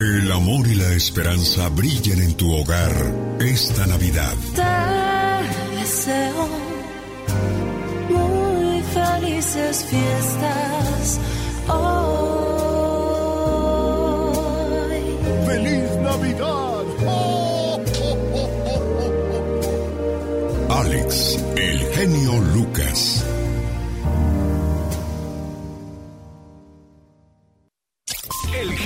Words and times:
El 0.00 0.32
amor 0.32 0.66
y 0.66 0.76
la 0.76 0.94
esperanza 0.94 1.68
brillen 1.68 2.22
en 2.22 2.34
tu 2.34 2.50
hogar 2.50 2.90
esta 3.38 3.86
Navidad. 3.86 4.34
Te 4.54 5.76
deseo 5.76 6.48
muy 8.08 8.82
felices 8.94 9.84
fiestas 9.84 11.20
hoy. 11.68 12.40
¡Feliz 15.46 15.90
Navidad! 16.02 16.84
¡Oh, 17.06 17.78
oh, 18.02 18.16
oh, 20.68 20.80
Alex, 20.80 21.38
el 21.56 21.78
genio 21.92 22.40
Lucas. 22.54 23.22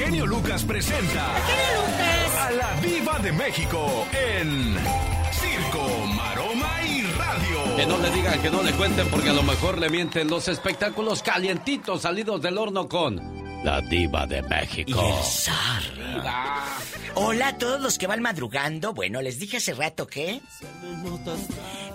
El 0.04 0.10
genio 0.10 0.26
Lucas 0.26 0.62
presenta 0.64 1.34
a 1.34 2.50
la 2.50 2.78
Viva 2.82 3.18
de 3.20 3.32
México 3.32 4.06
en 4.12 4.76
Circo, 5.32 6.06
Maroma 6.14 6.82
y 6.82 7.02
Radio. 7.04 7.76
Que 7.76 7.86
no 7.86 7.96
le 7.96 8.10
digan, 8.10 8.42
que 8.42 8.50
no 8.50 8.62
le 8.62 8.72
cuenten, 8.72 9.08
porque 9.08 9.30
a 9.30 9.32
lo 9.32 9.42
mejor 9.42 9.78
le 9.78 9.88
mienten 9.88 10.28
los 10.28 10.46
espectáculos 10.48 11.22
calientitos 11.22 12.02
salidos 12.02 12.42
del 12.42 12.58
horno 12.58 12.86
con 12.86 13.16
la 13.64 13.80
Diva 13.80 14.26
de 14.26 14.42
México. 14.42 14.90
Y 14.90 14.92
el 14.92 15.24
zar. 15.24 15.82
Hola 17.14 17.48
a 17.48 17.56
todos 17.56 17.80
los 17.80 17.96
que 17.96 18.06
van 18.06 18.20
madrugando. 18.20 18.92
Bueno, 18.92 19.22
les 19.22 19.38
dije 19.38 19.56
hace 19.56 19.72
rato 19.72 20.06
que. 20.06 20.42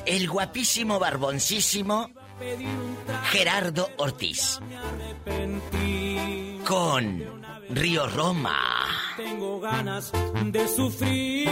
El 0.07 0.27
guapísimo, 0.27 0.97
barboncísimo. 0.97 2.09
Gerardo 3.29 3.87
Ortiz. 3.97 4.59
Con 6.65 7.38
Río 7.69 8.07
Roma. 8.07 8.57
Tengo 9.17 9.59
ganas 9.59 10.11
de 10.45 10.67
sufrir. 10.67 11.47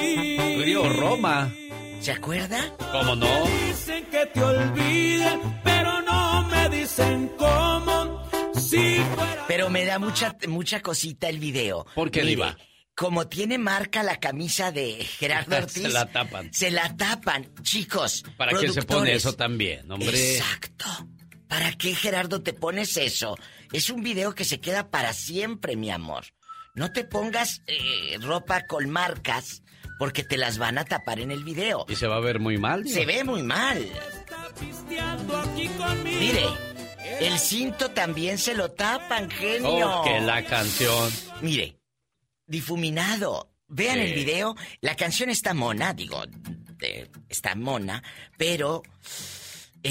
Río 0.64 0.90
Roma. 0.90 1.54
¿Se 2.00 2.12
acuerda? 2.12 2.76
¿Cómo 2.92 3.16
no? 3.16 3.28
Dicen 3.68 4.06
que 4.06 4.26
te 4.28 4.42
olvide, 4.44 5.40
pero 5.64 6.02
no 6.02 6.44
me 6.48 6.70
dicen 6.70 7.32
cómo. 7.38 8.28
Si 8.56 8.96
fuera... 9.16 9.46
Pero 9.48 9.70
me 9.70 9.86
da 9.86 10.00
mucha, 10.00 10.36
mucha 10.48 10.82
cosita 10.82 11.30
el 11.30 11.40
video. 11.40 11.86
¿Por 11.96 12.10
qué, 12.12 12.22
Mire, 12.22 12.30
Diva? 12.32 12.58
Como 12.96 13.28
tiene 13.28 13.58
marca 13.60 14.02
la 14.02 14.20
camisa 14.20 14.72
de 14.72 14.96
Gerardo 15.04 15.58
Ortiz. 15.58 15.84
Se 15.84 15.90
la 15.90 16.06
tapan. 16.08 16.54
Se 16.54 16.72
la 16.72 16.96
tapan, 16.96 17.48
chicos. 17.62 18.24
¿Para 18.38 18.58
qué 18.58 18.70
se 18.70 18.82
pone 18.82 19.14
eso 19.14 19.34
también, 19.34 19.92
hombre? 19.92 20.38
Exacto. 20.38 20.86
¿Para 21.48 21.72
qué, 21.74 21.96
Gerardo, 21.96 22.42
te 22.42 22.54
pones 22.54 22.98
eso? 22.98 23.38
Es 23.72 23.90
un 23.90 24.04
video 24.04 24.34
que 24.36 24.46
se 24.46 24.60
queda 24.60 24.90
para 24.90 25.14
siempre, 25.14 25.76
mi 25.76 25.90
amor. 25.92 26.26
No 26.76 26.92
te 26.92 27.04
pongas 27.04 27.62
eh, 27.68 28.18
ropa 28.22 28.66
con 28.68 28.90
marcas 28.90 29.64
porque 30.00 30.24
te 30.24 30.38
las 30.38 30.58
van 30.60 30.78
a 30.78 30.86
tapar 30.86 31.20
en 31.20 31.32
el 31.32 31.44
video. 31.44 31.86
Y 31.90 31.96
se 31.96 32.08
va 32.08 32.18
a 32.18 32.20
ver 32.22 32.40
muy 32.40 32.58
mal. 32.58 32.88
Se 32.88 33.06
ve 33.06 33.24
muy 33.24 33.42
mal. 33.44 33.78
aquí. 34.56 35.70
Mire, 36.04 36.46
el 37.20 37.40
cinto 37.40 37.90
también 37.92 38.38
se 38.38 38.54
lo 38.54 38.72
tapan, 38.72 39.30
genio. 39.30 40.02
Oh, 40.02 40.04
que 40.04 40.20
la 40.22 40.44
canción. 40.46 41.12
Mire, 41.42 41.80
difuminado. 42.46 43.52
Vean 43.70 43.96
Sí. 43.96 44.02
el 44.02 44.14
video. 44.14 44.56
La 44.82 44.96
canción 44.96 45.30
está 45.30 45.54
mona, 45.54 45.94
digo, 45.94 46.24
de- 46.78 47.10
está 47.28 47.54
mona, 47.56 48.02
pero 48.38 48.82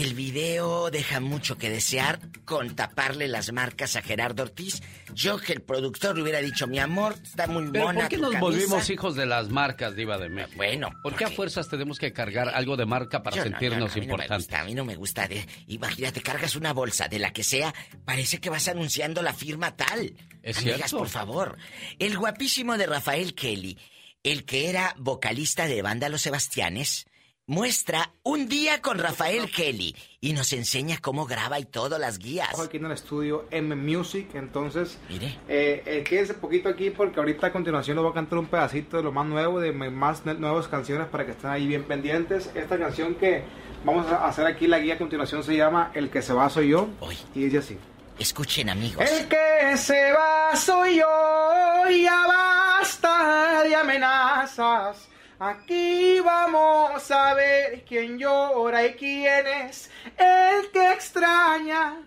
el 0.03 0.12
video 0.12 0.91
deja 0.91 1.21
mucho 1.21 1.57
que 1.57 1.71
desear 1.71 2.21
con 2.45 2.77
taparle 2.77 3.29
las 3.29 3.51
marcas 3.53 3.97
a 3.97 4.03
Gerardo 4.03 4.43
Ortiz. 4.43 4.83
Yo 5.15 5.39
que 5.39 5.55
el 5.55 5.62
productor 5.62 6.17
le 6.17 6.23
hubiera 6.23 6.41
dicho, 6.41 6.67
mi 6.67 6.79
amor, 6.79 7.15
está 7.23 7.47
muy 7.47 7.71
Pero 7.71 7.87
mona 7.87 8.01
¿por 8.01 8.09
qué 8.11 8.17
tu 8.17 8.23
nos 8.23 8.33
camisa". 8.33 8.41
volvimos 8.45 8.91
hijos 8.91 9.15
de 9.17 9.25
las 9.25 9.49
marcas, 9.49 9.97
Diva 9.97 10.19
de 10.19 10.29
México? 10.29 10.53
Bueno, 10.57 10.91
¿Por 11.03 11.17
qué 11.17 11.25
a 11.25 11.31
fuerzas 11.31 11.69
tenemos 11.71 11.99
que 11.99 12.12
cargar 12.12 12.51
algo 12.51 12.77
de 12.77 12.84
marca 12.84 13.23
para 13.23 13.37
Yo 13.37 13.45
no, 13.45 13.51
sentirnos 13.51 13.79
yo 13.79 13.87
no, 13.87 13.93
a 13.93 13.95
mí 13.95 14.01
no 14.01 14.07
me 14.07 14.12
importantes? 14.25 14.37
gusta, 14.47 14.61
a 14.61 14.65
mí 14.65 14.75
no 14.75 14.84
me 14.84 14.97
gusta. 14.97 15.29
de- 15.29 15.47
imagínate, 15.67 16.21
cargas 16.21 16.57
una 16.57 16.75
bolsa 16.75 17.09
de 17.09 17.19
la 17.19 17.33
que 17.33 17.43
sea, 17.43 17.75
parece 18.05 18.39
que 18.39 18.51
vas 18.51 18.69
anunciando 18.69 19.23
la 19.23 19.33
firma 19.33 19.77
tal. 19.77 20.13
Es 20.43 20.59
Amigas, 20.59 20.77
cierto. 20.77 20.99
por 20.99 21.09
favor. 21.09 21.57
El 21.99 22.19
guapísimo 22.19 22.77
de 22.77 22.87
Rafael 22.87 23.34
Kelly, 23.34 23.78
el 24.23 24.45
que 24.45 24.69
era 24.69 24.95
vocalista 24.99 25.67
de 25.67 25.81
banda 25.81 26.11
Los 26.11 26.21
Sebastianes, 26.21 27.06
muestra 27.49 28.11
un 28.25 28.49
día 28.49 28.83
con 28.83 28.99
Rafael 28.99 29.51
Kelly 29.51 29.95
y 30.21 30.33
nos 30.33 30.53
enseña 30.53 30.99
cómo 31.01 31.27
graba 31.27 31.61
y 31.61 31.65
todo, 31.65 31.97
las 31.97 32.19
guías. 32.19 32.49
Estamos 32.51 32.67
aquí 32.67 32.77
en 32.79 32.87
el 32.87 32.93
estudio 32.93 33.47
M 33.53 33.77
Music, 33.77 34.31
entonces 34.34 34.99
Mire. 35.09 35.39
eh, 35.49 35.83
eh, 35.87 36.05
quédese 36.05 36.34
poquito 36.34 36.69
aquí 36.69 36.91
porque 36.91 37.21
ahorita 37.21 37.47
a 37.47 37.53
continuación 37.53 37.97
les 37.97 38.03
voy 38.03 38.11
a 38.11 38.15
cantar 38.15 38.39
un 38.41 38.47
pedacito 38.47 38.97
de 38.97 39.05
lo 39.05 39.12
más 39.12 39.27
nuevo, 39.27 39.61
de 39.61 39.73
más 39.73 40.27
nuevas 40.27 40.67
canciones 40.67 41.07
para 41.07 41.25
que 41.25 41.33
estén 41.33 41.51
ahí 41.51 41.69
bien 41.69 41.84
pendientes. 41.84 42.51
Esta 42.57 42.79
canción 42.79 43.15
que 43.15 43.45
vamos 43.84 44.11
a 44.11 44.27
hacer 44.27 44.45
aquí, 44.47 44.67
la 44.67 44.81
guía 44.81 44.95
a 44.95 44.99
continuación 44.99 45.45
se 45.45 45.57
llama 45.57 45.93
El 45.95 46.11
que 46.11 46.23
se 46.23 46.33
va 46.33 46.51
soy 46.51 46.71
yo 46.71 46.89
y 47.33 47.45
dice 47.45 47.59
así. 47.59 47.78
Escuchen 48.19 48.71
amigos. 48.71 49.09
El 49.09 49.28
que 49.28 49.77
se 49.77 50.11
va 50.13 50.57
soy 50.57 50.97
yo, 50.97 51.91
ya 51.91 52.27
basta 52.27 53.63
de 53.63 53.77
amenazas. 53.77 55.09
Aquí 55.38 56.19
vamos 56.20 57.10
a 57.10 57.34
ver 57.34 57.84
quién 57.86 58.19
llora 58.19 58.86
y 58.86 58.94
quién 58.94 59.47
es 59.47 59.91
el 60.16 60.70
que 60.72 60.92
extraña. 60.92 62.00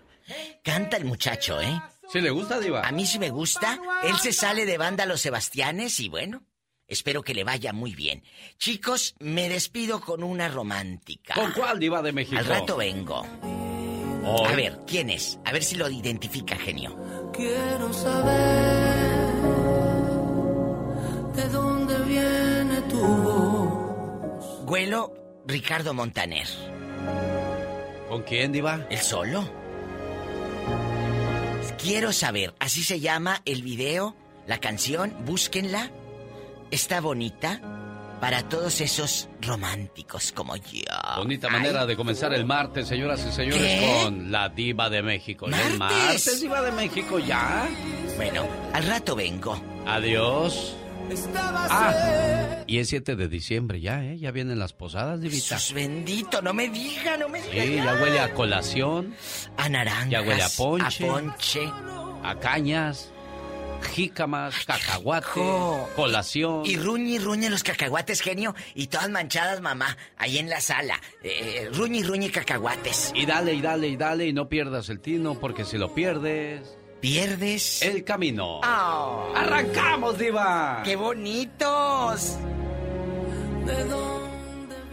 Canta 0.62 0.96
el 0.96 1.04
muchacho, 1.04 1.60
¿eh? 1.60 1.80
¿Sí 2.12 2.20
le 2.20 2.30
gusta, 2.30 2.58
Diva? 2.58 2.86
A 2.86 2.90
mí 2.90 3.06
sí 3.06 3.20
me 3.20 3.30
gusta. 3.30 3.78
Él 4.02 4.16
se 4.18 4.32
sale 4.32 4.66
de 4.66 4.78
banda 4.78 5.06
Los 5.06 5.20
Sebastianes 5.20 6.00
y 6.00 6.08
bueno, 6.08 6.42
espero 6.88 7.22
que 7.22 7.34
le 7.34 7.44
vaya 7.44 7.72
muy 7.72 7.94
bien. 7.94 8.24
Chicos, 8.58 9.14
me 9.20 9.48
despido 9.48 10.00
con 10.00 10.24
una 10.24 10.48
romántica. 10.48 11.34
¿Con 11.34 11.52
cuál 11.52 11.78
Diva 11.78 12.02
de 12.02 12.12
México? 12.12 12.36
Al 12.36 12.46
rato 12.46 12.76
vengo. 12.76 13.24
A 14.24 14.52
ver, 14.56 14.80
¿quién 14.88 15.08
es? 15.08 15.38
A 15.44 15.52
ver 15.52 15.62
si 15.62 15.76
lo 15.76 15.88
identifica, 15.88 16.56
genio. 16.56 16.96
Quiero 17.32 17.92
saber 17.92 19.30
de 21.36 21.48
dónde 21.48 21.98
viene 22.00 22.49
tu 22.88 22.98
voz. 23.00 24.64
Güelo, 24.66 25.12
Ricardo 25.46 25.94
Montaner. 25.94 26.46
¿Con 28.08 28.22
quién, 28.22 28.52
Diva? 28.52 28.86
¿El 28.90 28.98
solo? 28.98 29.44
Quiero 31.82 32.12
saber, 32.12 32.54
así 32.58 32.82
se 32.82 33.00
llama 33.00 33.40
el 33.46 33.62
video, 33.62 34.14
la 34.46 34.58
canción, 34.58 35.14
búsquenla. 35.24 35.90
Está 36.70 37.00
bonita 37.00 37.60
para 38.20 38.42
todos 38.48 38.82
esos 38.82 39.28
románticos 39.40 40.30
como 40.32 40.56
yo. 40.56 40.82
Bonita 41.16 41.48
manera 41.48 41.86
de 41.86 41.96
comenzar 41.96 42.34
el 42.34 42.44
martes, 42.44 42.86
señoras 42.86 43.24
y 43.26 43.32
señores, 43.32 43.62
¿Qué? 43.62 44.00
con 44.04 44.30
la 44.30 44.50
Diva 44.50 44.90
de 44.90 45.02
México. 45.02 45.46
¿Ya 45.48 45.56
¿Martes? 45.56 45.72
el 45.72 45.78
martes, 45.78 46.40
Diva 46.42 46.60
de 46.60 46.72
México, 46.72 47.18
ya. 47.18 47.66
Bueno, 48.16 48.46
al 48.74 48.84
rato 48.86 49.16
vengo. 49.16 49.58
Adiós. 49.86 50.76
Ah, 51.72 52.64
y 52.66 52.78
es 52.78 52.88
7 52.88 53.16
de 53.16 53.28
diciembre 53.28 53.80
ya, 53.80 54.04
¿eh? 54.04 54.18
Ya 54.18 54.30
vienen 54.30 54.58
las 54.58 54.72
posadas, 54.72 55.20
Divita. 55.20 55.56
Jesús 55.56 55.74
bendito, 55.74 56.42
no 56.42 56.52
me 56.52 56.68
diga, 56.68 57.16
no 57.16 57.28
me 57.28 57.40
diga. 57.42 57.64
Sí, 57.64 57.74
ya 57.76 57.94
huele 57.94 58.20
a 58.20 58.32
colación. 58.32 59.14
A 59.56 59.68
naranjas. 59.68 60.10
Ya 60.10 60.22
huele 60.22 60.42
a 60.42 60.48
ponche. 60.48 61.04
A 61.04 61.12
ponche. 61.12 61.72
a 62.22 62.38
cañas, 62.38 63.12
jícamas, 63.80 64.64
cacahuate, 64.66 65.40
colación. 65.96 66.62
Y 66.64 66.76
ruñi, 66.76 67.18
ruñi 67.18 67.48
los 67.48 67.62
cacahuates, 67.62 68.20
genio, 68.20 68.54
y 68.74 68.86
todas 68.86 69.10
manchadas, 69.10 69.60
mamá, 69.60 69.96
ahí 70.16 70.38
en 70.38 70.48
la 70.48 70.60
sala. 70.60 71.00
Eh, 71.22 71.30
eh, 71.30 71.70
ruñi, 71.72 72.02
ruñi 72.02 72.30
cacahuates. 72.30 73.12
Y 73.14 73.26
dale, 73.26 73.54
y 73.54 73.60
dale, 73.60 73.88
y 73.88 73.96
dale, 73.96 74.26
y 74.26 74.32
no 74.32 74.48
pierdas 74.48 74.88
el 74.88 75.00
tino, 75.00 75.38
porque 75.38 75.64
si 75.64 75.78
lo 75.78 75.94
pierdes... 75.94 76.76
Pierdes 77.00 77.82
el 77.82 78.04
camino. 78.04 78.60
Oh. 78.60 79.32
¡Arrancamos, 79.34 80.18
Diva! 80.18 80.82
¡Qué 80.84 80.96
bonitos! 80.96 82.38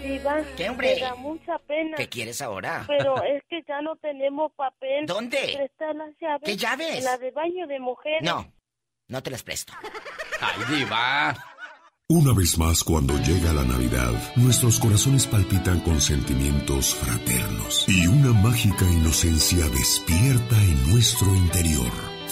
Diva, 0.01 0.41
¿Qué, 0.55 0.69
hombre? 0.69 0.95
Me 0.95 1.01
da 1.01 1.15
mucha 1.15 1.57
pena. 1.59 1.97
¿Qué 1.97 2.07
quieres 2.07 2.41
ahora? 2.41 2.85
Pero 2.87 3.21
es 3.23 3.43
que 3.49 3.61
ya 3.67 3.81
no 3.81 3.97
tenemos 3.97 4.53
papel. 4.53 5.05
¿Dónde? 5.05 5.53
Prestar 5.57 5.95
las 5.95 6.15
llaves. 6.21 6.43
¿Qué 6.45 6.55
llaves? 6.55 6.97
En 6.99 7.03
la 7.03 7.17
de 7.17 7.31
baño 7.31 7.67
de 7.67 7.79
mujeres. 7.79 8.21
No, 8.21 8.49
no 9.07 9.21
te 9.21 9.29
las 9.29 9.43
presto. 9.43 9.73
¡Ay, 10.39 10.77
Diva! 10.77 11.35
Una 12.09 12.31
vez 12.31 12.57
más, 12.57 12.85
cuando 12.85 13.17
llega 13.17 13.51
la 13.51 13.65
Navidad, 13.65 14.13
nuestros 14.37 14.79
corazones 14.79 15.27
palpitan 15.27 15.81
con 15.81 15.99
sentimientos 15.99 16.95
fraternos 16.95 17.83
y 17.85 18.07
una 18.07 18.31
mágica 18.31 18.85
inocencia 18.89 19.67
despierta 19.67 20.55
en 20.55 20.89
nuestro 20.89 21.35
interior. 21.35 21.91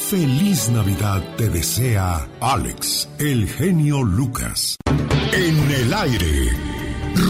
Feliz 0.10 0.70
Navidad 0.70 1.22
te 1.36 1.50
desea 1.50 2.26
Alex, 2.40 3.10
el 3.20 3.50
genio 3.50 4.02
Lucas. 4.02 4.78
En 5.34 5.72
el 5.72 5.94
aire, 5.94 6.52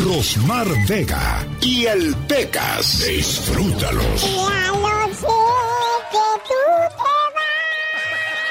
Rosmar 0.06 0.68
Vega 0.88 1.48
y 1.62 1.88
el 1.88 2.16
Pecas. 2.28 3.08
Disfrútalos. 3.08 4.22
Ya 4.22 4.72
lo 4.72 5.08
sé 5.16 5.28
que 6.12 6.42
tú 6.44 6.62
te 6.96 7.16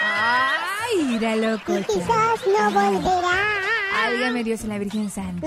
Ay, 0.03 1.05
mira 1.11 1.37
loco. 1.37 1.79
Y 1.79 1.85
quizás 1.85 2.41
no 2.49 2.71
volverás. 2.73 3.64
Válgame 4.05 4.45
Dios 4.45 4.63
en 4.65 4.69
la 4.69 4.79
Virgen 4.79 5.11
Santa. 5.11 5.47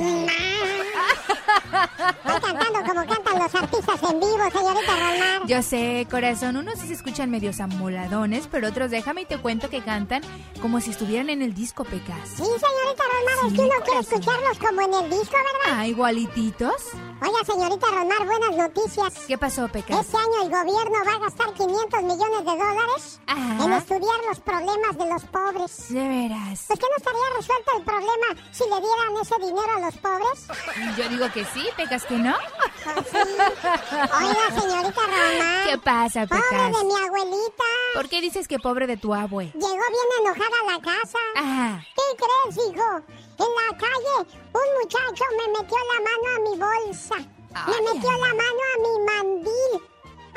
Cantando 2.24 2.80
como 2.86 3.06
cantan 3.06 3.40
los 3.40 3.56
artistas 3.56 4.04
en 4.04 4.20
vivo, 4.20 4.38
señorita 4.52 4.92
Romar. 4.96 5.48
Yo 5.48 5.62
sé, 5.62 6.08
corazón, 6.10 6.58
unos 6.58 6.80
sí 6.80 6.88
se 6.88 6.94
escuchan 6.94 7.30
medios 7.30 7.60
amoladones, 7.60 8.48
pero 8.50 8.68
otros 8.70 8.92
déjame 8.92 9.22
y 9.22 9.26
te 9.26 9.38
cuento 9.38 9.70
que 9.70 9.82
cantan 9.82 10.22
como 10.62 10.80
si 10.82 10.92
estuvieran 10.92 11.30
en 11.30 11.42
el 11.42 11.54
disco, 11.54 11.84
Pecas. 11.84 12.28
Sí, 12.30 12.44
señorita 12.44 13.04
es 13.04 13.50
Sí, 13.50 13.56
que 13.56 13.62
uno 13.62 13.70
quiere 13.70 13.86
corazón. 13.86 14.14
escucharlos 14.20 14.58
como 14.60 14.82
en 14.82 14.94
el 15.06 15.10
disco, 15.10 15.36
¿verdad? 15.36 15.80
Ah, 15.80 15.88
igualititos. 15.88 16.74
Oiga, 17.22 17.44
señorita 17.46 17.88
Romar, 17.88 18.26
buenas 18.26 18.56
noticias. 18.56 19.14
¿Qué 19.28 19.38
pasó, 19.38 19.68
Pecas? 19.68 20.00
Este 20.02 20.18
año 20.18 20.44
el 20.44 20.50
gobierno 20.50 20.98
va 21.06 21.14
a 21.16 21.20
gastar 21.20 21.54
500 21.54 22.04
millones 22.04 22.40
de 22.40 22.52
dólares 22.52 23.20
Ajá. 23.28 23.64
en 23.66 23.74
estudiar 23.74 24.20
los 24.30 24.40
problemas 24.40 24.98
de 24.98 25.06
los 25.06 25.24
pobres. 25.26 25.90
De 25.94 26.08
veras. 26.08 26.64
Pues 26.68 26.80
que 26.80 26.86
no 26.86 26.96
estaría 26.98 27.36
resuelto 27.36 27.72
el 27.78 27.84
problema 27.84 28.28
si 28.52 28.64
le 28.64 28.82
dieran 28.82 29.18
ese 29.22 29.36
dinero 29.40 29.72
a 29.78 29.80
los 29.80 29.98
pobres. 29.98 30.98
Yo 30.98 31.10
digo 31.18 31.34
que 31.34 31.46
sí, 31.46 31.68
Pecas 31.76 32.06
que 32.06 32.18
no. 32.18 32.36
Pues. 32.84 32.96
Oiga, 33.14 34.62
señorita 34.62 35.02
Romar. 35.02 35.68
¿Qué 35.68 35.78
pasa, 35.80 36.28
Pobre 36.28 36.44
Pecas? 36.50 36.72
de 36.72 36.84
mi 36.86 36.96
abuelita. 36.96 37.64
¿Por 37.96 38.08
qué 38.08 38.22
dices 38.22 38.48
que 38.48 38.60
pobre 38.60 38.86
de 38.86 38.98
tu 38.98 39.14
abue? 39.16 39.46
Llegó 39.54 39.68
bien 39.68 40.10
enojada 40.22 40.58
a 40.62 40.72
la 40.74 40.80
casa. 40.80 41.18
Ajá. 41.36 41.86
¿Qué 41.96 42.04
crees, 42.18 42.58
hijo? 42.70 43.02
En 43.40 43.52
la 43.56 43.78
calle, 43.78 44.18
un 44.54 44.68
muchacho 44.82 45.24
me 45.38 45.48
metió 45.60 45.78
la 45.78 46.00
mano 46.08 46.28
a 46.36 46.40
mi 46.50 46.56
bolsa. 46.86 47.16
Ay, 47.54 47.74
me 47.74 47.94
metió 47.94 48.12
la 48.12 48.34
mano 48.36 48.62
a 48.74 48.78
mi 48.80 48.94
mandil. 49.06 49.74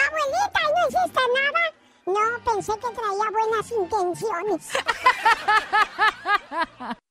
Abuelita, 0.00 0.60
¿y 0.62 0.70
no 0.72 0.80
hiciste 0.88 1.22
nada? 1.34 1.62
No, 2.06 2.24
pensé 2.52 2.72
que 2.72 2.90
traía 2.90 3.28
buenas 3.30 3.70
intenciones. 3.70 4.62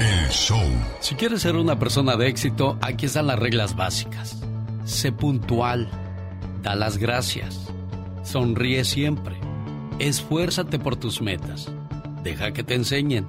El 0.00 0.28
show. 0.28 0.60
Si 1.00 1.14
quieres 1.14 1.40
ser 1.40 1.56
una 1.56 1.78
persona 1.78 2.14
de 2.16 2.28
éxito, 2.28 2.76
aquí 2.82 3.06
están 3.06 3.26
las 3.26 3.38
reglas 3.38 3.74
básicas. 3.74 4.42
Sé 4.84 5.12
puntual. 5.12 5.88
Da 6.62 6.74
las 6.74 6.98
gracias. 6.98 7.68
Sonríe 8.22 8.84
siempre. 8.84 9.36
Esfuérzate 9.98 10.78
por 10.78 10.96
tus 10.96 11.22
metas. 11.22 11.72
Deja 12.22 12.52
que 12.52 12.64
te 12.64 12.74
enseñen. 12.74 13.26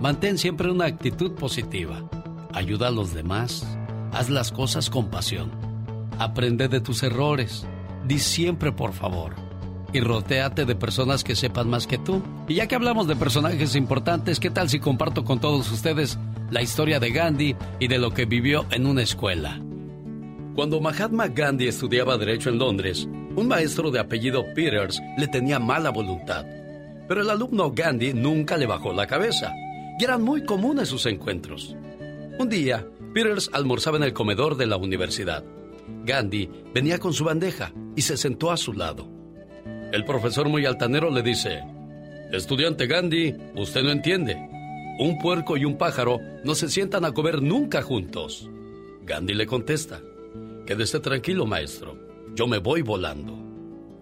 Mantén 0.00 0.38
siempre 0.38 0.70
una 0.70 0.86
actitud 0.86 1.32
positiva. 1.32 2.08
Ayuda 2.54 2.88
a 2.88 2.92
los 2.92 3.12
demás. 3.12 3.66
Haz 4.12 4.30
las 4.30 4.50
cosas 4.50 4.88
con 4.88 5.10
pasión. 5.10 5.50
Aprende 6.18 6.68
de 6.68 6.80
tus 6.80 7.02
errores. 7.02 7.66
Di 8.06 8.18
siempre 8.18 8.72
por 8.72 8.94
favor. 8.94 9.45
Y 9.92 10.00
rotéate 10.00 10.64
de 10.64 10.74
personas 10.74 11.24
que 11.24 11.36
sepan 11.36 11.70
más 11.70 11.86
que 11.86 11.98
tú. 11.98 12.22
Y 12.48 12.54
ya 12.54 12.66
que 12.66 12.74
hablamos 12.74 13.06
de 13.06 13.16
personajes 13.16 13.76
importantes, 13.76 14.40
¿qué 14.40 14.50
tal 14.50 14.68
si 14.68 14.80
comparto 14.80 15.24
con 15.24 15.40
todos 15.40 15.70
ustedes 15.70 16.18
la 16.50 16.62
historia 16.62 17.00
de 17.00 17.10
Gandhi 17.10 17.56
y 17.78 17.88
de 17.88 17.98
lo 17.98 18.12
que 18.12 18.24
vivió 18.24 18.66
en 18.70 18.86
una 18.86 19.02
escuela? 19.02 19.60
Cuando 20.54 20.80
Mahatma 20.80 21.28
Gandhi 21.28 21.68
estudiaba 21.68 22.16
Derecho 22.16 22.48
en 22.48 22.58
Londres, 22.58 23.06
un 23.36 23.48
maestro 23.48 23.90
de 23.90 24.00
apellido 24.00 24.44
Peters 24.54 25.02
le 25.18 25.28
tenía 25.28 25.58
mala 25.58 25.90
voluntad. 25.90 26.46
Pero 27.06 27.20
el 27.20 27.30
alumno 27.30 27.72
Gandhi 27.72 28.14
nunca 28.14 28.56
le 28.56 28.66
bajó 28.66 28.92
la 28.92 29.06
cabeza, 29.06 29.52
y 29.98 30.04
eran 30.04 30.22
muy 30.22 30.44
comunes 30.44 30.88
sus 30.88 31.06
encuentros. 31.06 31.76
Un 32.38 32.48
día, 32.48 32.86
Peters 33.14 33.50
almorzaba 33.52 33.98
en 33.98 34.02
el 34.02 34.12
comedor 34.12 34.56
de 34.56 34.66
la 34.66 34.76
universidad. 34.76 35.44
Gandhi 36.04 36.50
venía 36.74 36.98
con 36.98 37.12
su 37.12 37.24
bandeja 37.24 37.72
y 37.94 38.02
se 38.02 38.16
sentó 38.16 38.50
a 38.50 38.56
su 38.56 38.72
lado. 38.72 39.15
El 39.96 40.04
profesor 40.04 40.46
muy 40.50 40.66
altanero 40.66 41.08
le 41.10 41.22
dice, 41.22 41.64
Estudiante 42.30 42.86
Gandhi, 42.86 43.34
usted 43.54 43.82
no 43.82 43.90
entiende. 43.90 44.36
Un 44.98 45.16
puerco 45.16 45.56
y 45.56 45.64
un 45.64 45.78
pájaro 45.78 46.20
no 46.44 46.54
se 46.54 46.68
sientan 46.68 47.06
a 47.06 47.12
comer 47.12 47.40
nunca 47.40 47.80
juntos. 47.80 48.46
Gandhi 49.06 49.32
le 49.32 49.46
contesta, 49.46 50.02
Quédese 50.66 51.00
tranquilo, 51.00 51.46
maestro. 51.46 51.96
Yo 52.34 52.46
me 52.46 52.58
voy 52.58 52.82
volando. 52.82 53.38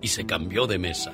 Y 0.02 0.08
se 0.08 0.26
cambió 0.26 0.67
de 0.67 0.81
mesa. 0.81 1.12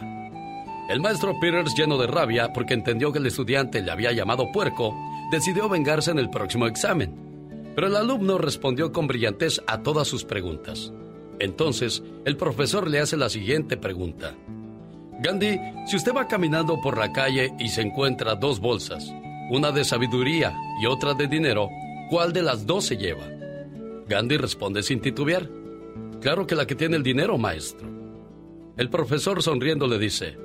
El 0.88 1.02
maestro 1.02 1.38
Peters, 1.38 1.74
lleno 1.76 1.98
de 1.98 2.06
rabia 2.06 2.50
porque 2.54 2.72
entendió 2.72 3.12
que 3.12 3.18
el 3.18 3.26
estudiante 3.26 3.82
le 3.82 3.90
había 3.90 4.12
llamado 4.12 4.50
puerco, 4.50 4.96
decidió 5.30 5.68
vengarse 5.68 6.10
en 6.10 6.18
el 6.18 6.30
próximo 6.30 6.66
examen. 6.66 7.72
Pero 7.74 7.88
el 7.88 7.96
alumno 7.96 8.38
respondió 8.38 8.92
con 8.92 9.06
brillantez 9.06 9.60
a 9.66 9.82
todas 9.82 10.08
sus 10.08 10.24
preguntas. 10.24 10.90
Entonces, 11.38 12.02
el 12.24 12.38
profesor 12.38 12.88
le 12.88 13.00
hace 13.00 13.18
la 13.18 13.28
siguiente 13.28 13.76
pregunta. 13.76 14.34
Gandhi, 15.22 15.60
si 15.86 15.96
usted 15.96 16.14
va 16.14 16.26
caminando 16.26 16.80
por 16.80 16.96
la 16.96 17.12
calle 17.12 17.52
y 17.58 17.68
se 17.68 17.82
encuentra 17.82 18.36
dos 18.36 18.58
bolsas, 18.58 19.12
una 19.50 19.70
de 19.70 19.84
sabiduría 19.84 20.54
y 20.80 20.86
otra 20.86 21.12
de 21.12 21.26
dinero, 21.26 21.68
¿cuál 22.08 22.32
de 22.32 22.42
las 22.42 22.66
dos 22.66 22.86
se 22.86 22.96
lleva? 22.96 23.26
Gandhi 24.08 24.38
responde 24.38 24.82
sin 24.82 25.00
titubear. 25.00 25.48
Claro 26.20 26.46
que 26.46 26.54
la 26.54 26.66
que 26.66 26.74
tiene 26.74 26.96
el 26.96 27.02
dinero, 27.02 27.36
maestro. 27.36 27.88
El 28.76 28.88
profesor 28.88 29.42
sonriendo 29.42 29.86
le 29.86 29.98
dice, 29.98 30.38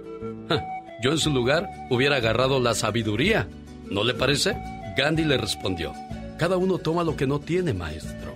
"Ja, 0.49 0.61
yo 1.01 1.11
en 1.11 1.19
su 1.19 1.29
lugar 1.29 1.69
hubiera 1.89 2.17
agarrado 2.17 2.59
la 2.59 2.73
sabiduría. 2.73 3.47
¿No 3.89 4.03
le 4.03 4.13
parece? 4.13 4.57
Gandhi 4.97 5.23
le 5.23 5.37
respondió, 5.37 5.93
cada 6.37 6.57
uno 6.57 6.79
toma 6.79 7.03
lo 7.03 7.15
que 7.15 7.27
no 7.27 7.39
tiene, 7.39 7.73
maestro. 7.73 8.35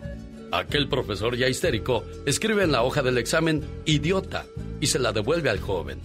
Aquel 0.52 0.88
profesor 0.88 1.36
ya 1.36 1.48
histérico 1.48 2.04
escribe 2.26 2.64
en 2.64 2.72
la 2.72 2.84
hoja 2.84 3.02
del 3.02 3.18
examen 3.18 3.64
idiota 3.86 4.46
y 4.80 4.88
se 4.88 5.00
la 5.00 5.12
devuelve 5.12 5.50
al 5.50 5.60
joven. 5.60 6.00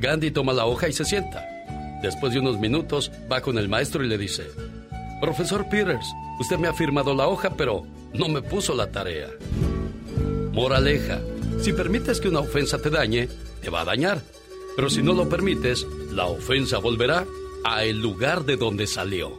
Gandhi 0.00 0.30
toma 0.30 0.54
la 0.54 0.64
hoja 0.64 0.88
y 0.88 0.92
se 0.92 1.04
sienta. 1.04 1.46
Después 2.02 2.32
de 2.32 2.40
unos 2.40 2.58
minutos 2.58 3.12
va 3.30 3.42
con 3.42 3.58
el 3.58 3.68
maestro 3.68 4.02
y 4.02 4.08
le 4.08 4.16
dice, 4.16 4.46
Profesor 5.20 5.68
Peters, 5.68 6.06
usted 6.40 6.56
me 6.56 6.68
ha 6.68 6.72
firmado 6.72 7.14
la 7.14 7.28
hoja, 7.28 7.50
pero 7.50 7.84
no 8.14 8.28
me 8.28 8.40
puso 8.40 8.74
la 8.74 8.90
tarea. 8.90 9.28
Moraleja, 10.52 11.20
si 11.60 11.74
permites 11.74 12.18
que 12.20 12.28
una 12.28 12.40
ofensa 12.40 12.78
te 12.78 12.88
dañe, 12.88 13.28
te 13.60 13.68
va 13.68 13.82
a 13.82 13.84
dañar. 13.84 14.22
Pero 14.74 14.88
si 14.88 15.02
no 15.02 15.12
lo 15.12 15.28
permites, 15.28 15.86
la 16.12 16.24
ofensa 16.24 16.78
volverá 16.78 17.26
a 17.64 17.84
el 17.84 18.00
lugar 18.00 18.44
de 18.44 18.56
donde 18.56 18.86
salió. 18.86 19.38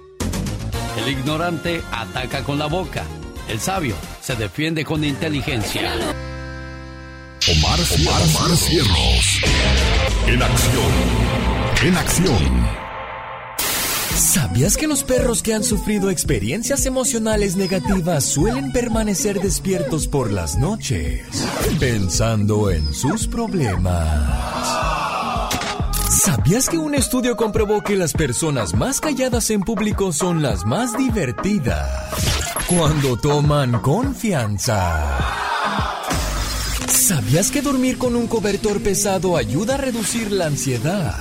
El 0.97 1.11
ignorante 1.11 1.81
ataca 1.91 2.43
con 2.43 2.59
la 2.59 2.67
boca. 2.67 3.03
El 3.49 3.59
sabio 3.59 3.95
se 4.21 4.35
defiende 4.35 4.85
con 4.85 5.03
inteligencia. 5.03 5.91
Omar, 7.49 7.79
Omar, 7.79 8.55
Cierros. 8.55 9.41
En 10.27 10.43
acción. 10.43 10.91
En 11.83 11.97
acción. 11.97 12.67
¿Sabías 14.15 14.77
que 14.77 14.85
los 14.85 15.03
perros 15.03 15.41
que 15.41 15.55
han 15.55 15.63
sufrido 15.63 16.11
experiencias 16.11 16.85
emocionales 16.85 17.55
negativas 17.55 18.25
suelen 18.25 18.71
permanecer 18.71 19.41
despiertos 19.41 20.07
por 20.07 20.31
las 20.31 20.57
noches, 20.57 21.25
pensando 21.79 22.69
en 22.69 22.93
sus 22.93 23.25
problemas? 23.25 24.07
¿Sabías 26.11 26.69
que 26.69 26.77
un 26.77 26.93
estudio 26.93 27.35
comprobó 27.35 27.81
que 27.81 27.95
las 27.95 28.13
personas 28.13 28.75
más 28.75 29.01
calladas 29.01 29.49
en 29.49 29.61
público 29.61 30.13
son 30.13 30.43
las 30.43 30.63
más 30.63 30.95
divertidas 30.95 31.89
cuando 32.67 33.17
toman 33.17 33.79
confianza? 33.79 35.50
¿Sabías 37.11 37.51
que 37.51 37.61
dormir 37.61 37.97
con 37.97 38.15
un 38.15 38.25
cobertor 38.25 38.81
pesado 38.81 39.35
ayuda 39.35 39.73
a 39.73 39.77
reducir 39.77 40.31
la 40.31 40.45
ansiedad? 40.45 41.13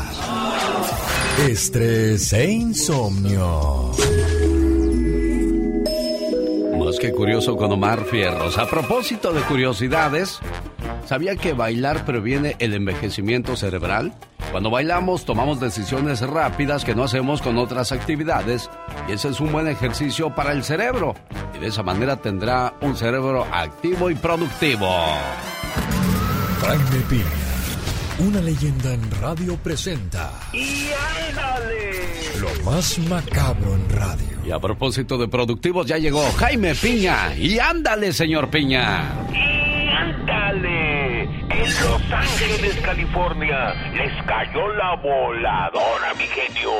Estrés 1.49 2.33
e 2.33 2.49
insomnio. 2.49 3.91
Más 6.79 6.97
que 7.01 7.11
curioso 7.11 7.57
con 7.57 7.73
Omar 7.73 8.05
Fierros. 8.05 8.57
A 8.57 8.71
propósito 8.71 9.33
de 9.33 9.41
curiosidades, 9.41 10.39
¿sabía 11.07 11.35
que 11.35 11.55
bailar 11.55 12.05
previene 12.05 12.55
el 12.61 12.75
envejecimiento 12.75 13.57
cerebral? 13.57 14.15
Cuando 14.51 14.69
bailamos 14.69 15.25
tomamos 15.25 15.61
decisiones 15.61 16.21
rápidas 16.23 16.85
que 16.85 16.95
no 16.95 17.05
hacemos 17.05 17.41
con 17.41 17.57
otras 17.57 17.93
actividades 17.93 18.69
y 19.09 19.13
ese 19.13 19.29
es 19.29 19.41
un 19.41 19.53
buen 19.53 19.69
ejercicio 19.69 20.35
para 20.35 20.53
el 20.53 20.65
cerebro. 20.65 21.15
Y 21.55 21.59
de 21.59 21.69
esa 21.69 21.85
manera 21.85 22.17
tendrá 22.17 22.75
un 22.81 22.97
cerebro 22.97 23.47
activo 23.53 24.11
y 24.11 24.17
productivo. 24.17 24.89
Jaime 26.63 27.01
Piña, 27.09 27.25
una 28.19 28.41
leyenda 28.41 28.93
en 28.93 29.11
radio 29.21 29.57
presenta. 29.57 30.33
¡Y 30.53 30.89
ándale! 31.29 31.91
Lo 32.41 32.65
más 32.65 32.99
macabro 32.99 33.75
en 33.75 33.89
radio. 33.89 34.27
Y 34.45 34.51
a 34.51 34.59
propósito 34.59 35.17
de 35.17 35.29
productivos, 35.29 35.87
ya 35.87 35.99
llegó 35.99 36.23
Jaime 36.39 36.75
Piña. 36.75 37.37
Y 37.37 37.59
ándale, 37.59 38.13
señor 38.13 38.51
Piña. 38.51 39.15
En 41.51 41.67
Los 41.85 42.01
Ángeles, 42.13 42.81
California, 42.81 43.75
les 43.93 44.13
cayó 44.25 44.73
la 44.75 44.95
voladora, 44.97 46.15
mi 46.15 46.27
genio. 46.29 46.73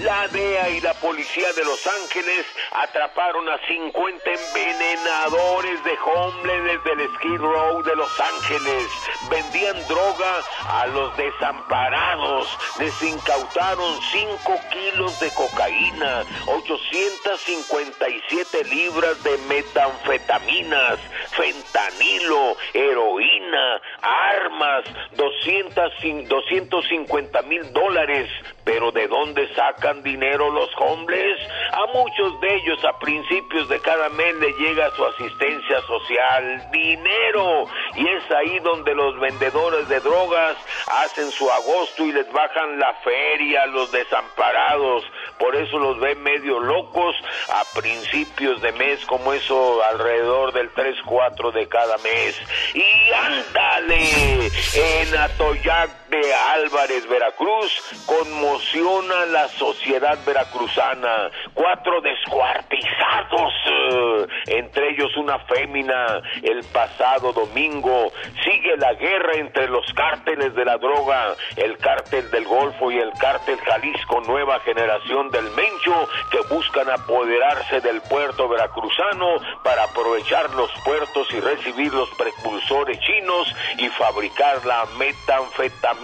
La 0.00 0.28
DEA 0.28 0.68
y 0.70 0.80
la 0.80 0.94
policía 0.94 1.52
de 1.54 1.64
Los 1.64 1.84
Ángeles 1.86 2.46
atraparon 2.72 3.48
a 3.48 3.58
50 3.66 4.30
envenenadores 4.30 5.82
de 5.82 5.98
homeless 6.04 6.84
desde 6.84 6.92
el 6.92 7.08
Skid 7.14 7.38
Row 7.38 7.82
de 7.82 7.96
Los 7.96 8.20
Ángeles. 8.20 8.86
Vendían 9.30 9.76
droga 9.88 10.42
a 10.68 10.86
los 10.88 11.16
desamparados. 11.16 12.46
Les 12.78 13.02
incautaron 13.02 13.98
5 14.12 14.60
kilos 14.70 15.18
de 15.20 15.30
cocaína, 15.30 16.24
857 16.46 18.64
libras 18.64 19.24
de 19.24 19.38
metanfetaminas, 19.48 20.98
fentanilo, 21.30 22.58
heroína, 22.74 23.80
armas, 24.18 24.84
200, 25.16 26.28
250 26.28 27.42
mil 27.42 27.72
dólares. 27.72 28.28
Pero 28.68 28.92
¿de 28.92 29.08
dónde 29.08 29.48
sacan 29.54 30.02
dinero 30.02 30.50
los 30.50 30.68
hombres? 30.78 31.40
A 31.72 31.86
muchos 31.86 32.38
de 32.42 32.54
ellos 32.54 32.84
a 32.84 32.98
principios 32.98 33.66
de 33.66 33.80
cada 33.80 34.10
mes 34.10 34.34
le 34.34 34.52
llega 34.52 34.90
su 34.90 35.06
asistencia 35.06 35.80
social, 35.86 36.70
dinero. 36.70 37.64
Y 37.96 38.06
es 38.06 38.30
ahí 38.30 38.58
donde 38.58 38.94
los 38.94 39.18
vendedores 39.20 39.88
de 39.88 40.00
drogas 40.00 40.54
hacen 40.86 41.30
su 41.30 41.50
agosto 41.50 42.04
y 42.04 42.12
les 42.12 42.30
bajan 42.30 42.78
la 42.78 42.92
feria 43.02 43.62
a 43.62 43.66
los 43.68 43.90
desamparados. 43.90 45.02
Por 45.38 45.56
eso 45.56 45.78
los 45.78 45.98
ven 45.98 46.22
medio 46.22 46.60
locos 46.60 47.16
a 47.48 47.62
principios 47.80 48.60
de 48.60 48.72
mes, 48.72 49.02
como 49.06 49.32
eso 49.32 49.82
alrededor 49.84 50.52
del 50.52 50.70
3-4 50.74 51.52
de 51.52 51.68
cada 51.68 51.96
mes. 51.98 52.38
Y 52.74 53.12
ándale, 53.12 54.50
en 54.74 55.16
Atoyac 55.16 56.07
de 56.10 56.34
Álvarez, 56.34 57.06
Veracruz, 57.08 58.04
conmociona 58.06 59.26
la 59.26 59.48
sociedad 59.48 60.18
veracruzana. 60.24 61.30
Cuatro 61.52 62.00
descuartizados, 62.00 63.52
eh, 63.66 64.26
entre 64.46 64.90
ellos 64.90 65.14
una 65.16 65.38
fémina, 65.40 66.22
el 66.42 66.64
pasado 66.72 67.32
domingo. 67.32 68.12
Sigue 68.44 68.76
la 68.78 68.94
guerra 68.94 69.34
entre 69.34 69.68
los 69.68 69.84
cárteles 69.92 70.54
de 70.54 70.64
la 70.64 70.78
droga, 70.78 71.34
el 71.56 71.76
cártel 71.78 72.30
del 72.30 72.44
Golfo 72.44 72.90
y 72.90 72.98
el 72.98 73.12
cártel 73.20 73.58
Jalisco 73.58 74.20
Nueva 74.22 74.60
Generación 74.60 75.30
del 75.30 75.44
Mencho, 75.50 76.08
que 76.30 76.40
buscan 76.54 76.88
apoderarse 76.90 77.80
del 77.80 78.00
puerto 78.02 78.48
veracruzano 78.48 79.36
para 79.62 79.84
aprovechar 79.84 80.50
los 80.54 80.70
puertos 80.84 81.28
y 81.32 81.40
recibir 81.40 81.92
los 81.92 82.08
precursores 82.10 82.98
chinos 83.00 83.54
y 83.78 83.88
fabricar 83.90 84.64
la 84.64 84.86
metanfetamina. 84.98 85.97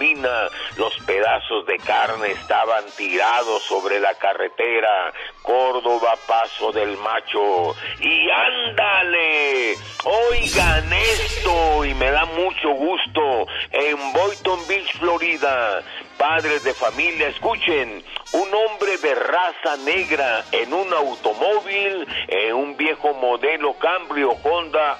Los 0.77 0.93
pedazos 1.05 1.65
de 1.67 1.77
carne 1.77 2.31
estaban 2.31 2.83
tirados 2.97 3.63
sobre 3.63 3.99
la 3.99 4.13
carretera 4.15 5.13
Córdoba 5.41 6.15
Paso 6.27 6.73
del 6.73 6.97
Macho. 6.97 7.73
Y 8.01 8.29
ándale, 8.29 9.75
oigan 10.03 10.91
esto 10.91 11.85
y 11.85 11.93
me 11.93 12.11
da 12.11 12.25
mucho 12.25 12.71
gusto. 12.71 13.47
En 13.71 14.11
Boynton 14.11 14.59
Beach, 14.67 14.97
Florida, 14.99 15.81
padres 16.17 16.63
de 16.65 16.73
familia, 16.73 17.29
escuchen, 17.29 18.03
un 18.33 18.53
hombre 18.53 18.97
de 18.97 19.15
raza 19.15 19.77
negra 19.85 20.43
en 20.51 20.73
un 20.73 20.93
automóvil, 20.93 22.05
en 22.27 22.53
un 22.53 22.75
viejo 22.75 23.13
modelo 23.13 23.75
Cambrio 23.79 24.31
Honda 24.43 24.97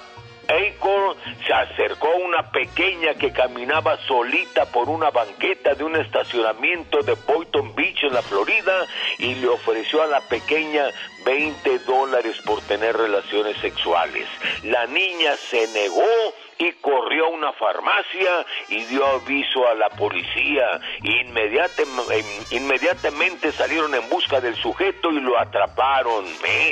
Acor 0.48 1.18
se 1.46 1.54
acercó 1.54 2.08
a 2.08 2.16
una 2.16 2.52
pequeña 2.52 3.14
que 3.16 3.32
caminaba 3.32 3.98
solita 4.08 4.66
por 4.66 4.90
una 4.90 5.10
banqueta 5.10 5.74
de 5.76 5.84
un 5.84 5.96
estacionamiento 5.96 7.02
de 7.02 7.14
Boynton 7.28 7.74
Beach 7.76 8.04
en 8.04 8.14
la 8.14 8.22
Florida 8.22 8.86
y 9.18 9.36
le 9.36 9.48
ofreció 9.48 10.02
a 10.04 10.08
la 10.08 10.22
pequeña 10.22 10.86
20 11.26 11.80
dólares 11.80 12.38
por 12.46 12.62
tener 12.62 12.96
relaciones 12.96 13.58
sexuales. 13.58 14.28
La 14.64 14.86
niña 14.86 15.36
se 15.50 15.68
negó 15.68 16.04
y 16.58 16.72
corrió 16.74 17.26
a 17.26 17.30
una 17.30 17.54
farmacia 17.54 18.46
y 18.70 18.84
dio 18.86 19.06
aviso 19.06 19.68
a 19.68 19.74
la 19.76 19.90
policía. 19.90 20.80
Inmediate, 21.04 21.84
inmediatamente 22.52 23.52
salieron 23.52 23.94
en 23.96 24.08
busca 24.10 24.40
del 24.42 24.56
sujeto 24.56 25.12
y 25.12 25.20
lo 25.20 25.38
atraparon. 25.40 26.26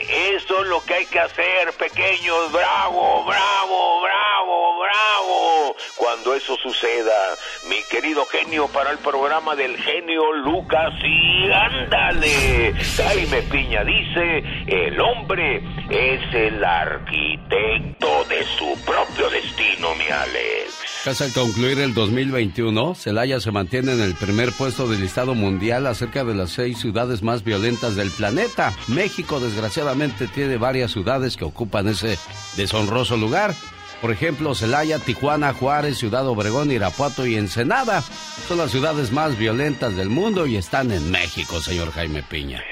Eso 0.10 0.62
es 0.62 0.68
lo 0.68 0.84
que 0.86 0.94
hay 0.94 1.06
que 1.06 1.20
hacer, 1.20 1.74
pequeños. 1.78 2.52
Bravo, 2.52 3.26
bravo, 3.26 4.02
bravo, 4.02 4.80
bravo. 4.80 5.76
Cuando 5.98 6.34
eso 6.34 6.56
suceda, 6.58 7.36
mi 7.70 7.82
querido 7.84 8.26
genio 8.26 8.68
para 8.68 8.92
el 8.92 8.98
programa 9.00 9.56
del 9.56 9.78
genio 9.78 10.34
Lucas 10.34 10.94
y 11.04 11.52
ándale. 11.52 12.74
Jaime 12.98 13.42
Piña 13.44 13.84
dice, 13.84 14.44
el 14.68 15.00
hombre 15.00 15.62
es 15.90 16.34
el 16.34 16.64
arquitecto 16.64 18.24
de 18.26 18.44
su 18.58 18.86
propio 18.86 19.30
destino, 19.30 19.73
mi 19.80 20.10
Alex. 20.10 21.22
Al 21.22 21.34
concluir 21.34 21.80
el 21.80 21.94
2021, 21.94 22.96
Celaya 22.96 23.40
se 23.40 23.52
mantiene 23.52 23.94
en 23.94 24.02
el 24.02 24.14
primer 24.14 24.52
puesto 24.52 24.88
del 24.88 25.02
listado 25.02 25.36
mundial 25.36 25.88
acerca 25.88 26.24
de 26.24 26.36
las 26.36 26.52
seis 26.52 26.80
ciudades 26.80 27.24
más 27.24 27.44
violentas 27.44 27.96
del 27.96 28.10
planeta. 28.12 28.74
México, 28.88 29.40
desgraciadamente, 29.40 30.28
tiene 30.28 30.58
varias 30.58 30.92
ciudades 30.92 31.36
que 31.36 31.46
ocupan 31.46 31.88
ese 31.88 32.18
deshonroso 32.56 33.18
lugar. 33.18 33.54
Por 34.02 34.12
ejemplo, 34.12 34.54
Celaya, 34.54 35.00
Tijuana, 35.00 35.54
Juárez, 35.54 35.98
Ciudad 35.98 36.28
Obregón, 36.28 36.72
Irapuato 36.72 37.26
y 37.26 37.36
Ensenada 37.36 38.02
son 38.48 38.58
las 38.58 38.72
ciudades 38.72 39.12
más 39.12 39.38
violentas 39.38 39.96
del 39.96 40.10
mundo 40.10 40.46
y 40.46 40.58
están 40.58 40.92
en 40.92 41.10
México, 41.10 41.62
señor 41.62 41.92
Jaime 41.92 42.22
Piña. 42.24 42.64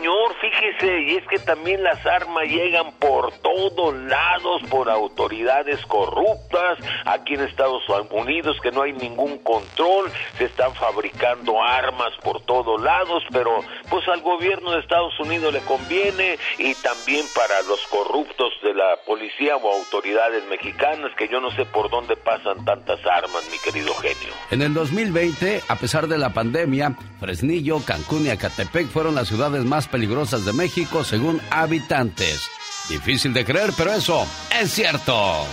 Señor, 0.00 0.34
fíjese, 0.40 1.02
y 1.02 1.16
es 1.16 1.26
que 1.28 1.38
también 1.40 1.82
las 1.82 2.06
armas 2.06 2.44
llegan 2.44 2.90
por 2.92 3.32
todos 3.40 3.94
lados, 3.94 4.62
por 4.70 4.88
autoridades 4.88 5.84
corruptas, 5.84 6.78
aquí 7.04 7.34
en 7.34 7.42
Estados 7.42 7.82
Unidos 8.10 8.56
que 8.62 8.70
no 8.70 8.80
hay 8.80 8.94
ningún 8.94 9.36
control, 9.40 10.10
se 10.38 10.46
están 10.46 10.74
fabricando 10.74 11.62
armas 11.62 12.14
por 12.22 12.40
todos 12.46 12.80
lados, 12.80 13.22
pero 13.30 13.62
pues 13.90 14.08
al 14.08 14.22
gobierno 14.22 14.70
de 14.70 14.80
Estados 14.80 15.12
Unidos 15.20 15.52
le 15.52 15.60
conviene 15.60 16.38
y 16.56 16.74
también 16.76 17.26
para 17.34 17.60
los 17.68 17.80
corruptos 17.88 18.54
de 18.62 18.72
la 18.72 18.96
policía 19.06 19.56
o 19.56 19.70
autoridades 19.70 20.46
mexicanas 20.46 21.10
que 21.18 21.28
yo 21.28 21.42
no 21.42 21.50
sé 21.50 21.66
por 21.66 21.90
dónde 21.90 22.16
pasan 22.16 22.64
tantas 22.64 23.04
armas, 23.04 23.46
mi 23.52 23.58
querido 23.58 23.94
genio. 23.96 24.32
En 24.50 24.62
el 24.62 24.72
2020, 24.72 25.60
a 25.68 25.76
pesar 25.76 26.08
de 26.08 26.16
la 26.16 26.30
pandemia, 26.32 26.96
Fresnillo, 27.20 27.84
Cancún 27.84 28.24
y 28.24 28.30
Acatepec 28.30 28.86
fueron 28.86 29.14
las 29.14 29.28
ciudades 29.28 29.64
más 29.64 29.89
peligrosas 29.90 30.44
de 30.44 30.52
México 30.52 31.04
según 31.04 31.40
habitantes. 31.50 32.40
Difícil 32.88 33.32
de 33.32 33.44
creer, 33.44 33.70
pero 33.76 33.92
eso 33.92 34.26
es 34.60 34.70
cierto. 34.72 35.46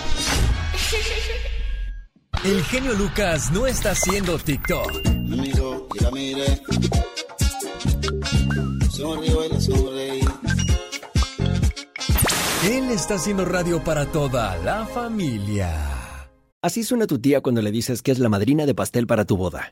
El 2.43 2.63
genio 2.65 2.93
Lucas 2.93 3.51
no 3.51 3.67
está 3.67 3.91
haciendo 3.91 4.37
TikTok. 4.37 5.01
Él 12.63 12.89
está 12.91 13.15
haciendo 13.15 13.45
radio 13.45 13.83
para 13.83 14.05
toda 14.07 14.57
la 14.57 14.85
familia. 14.85 15.97
Así 16.61 16.83
suena 16.83 17.05
tu 17.05 17.19
tía 17.19 17.41
cuando 17.41 17.61
le 17.61 17.71
dices 17.71 18.01
que 18.01 18.11
es 18.11 18.19
la 18.19 18.29
madrina 18.29 18.65
de 18.65 18.73
pastel 18.73 19.07
para 19.07 19.25
tu 19.25 19.37
boda. 19.37 19.71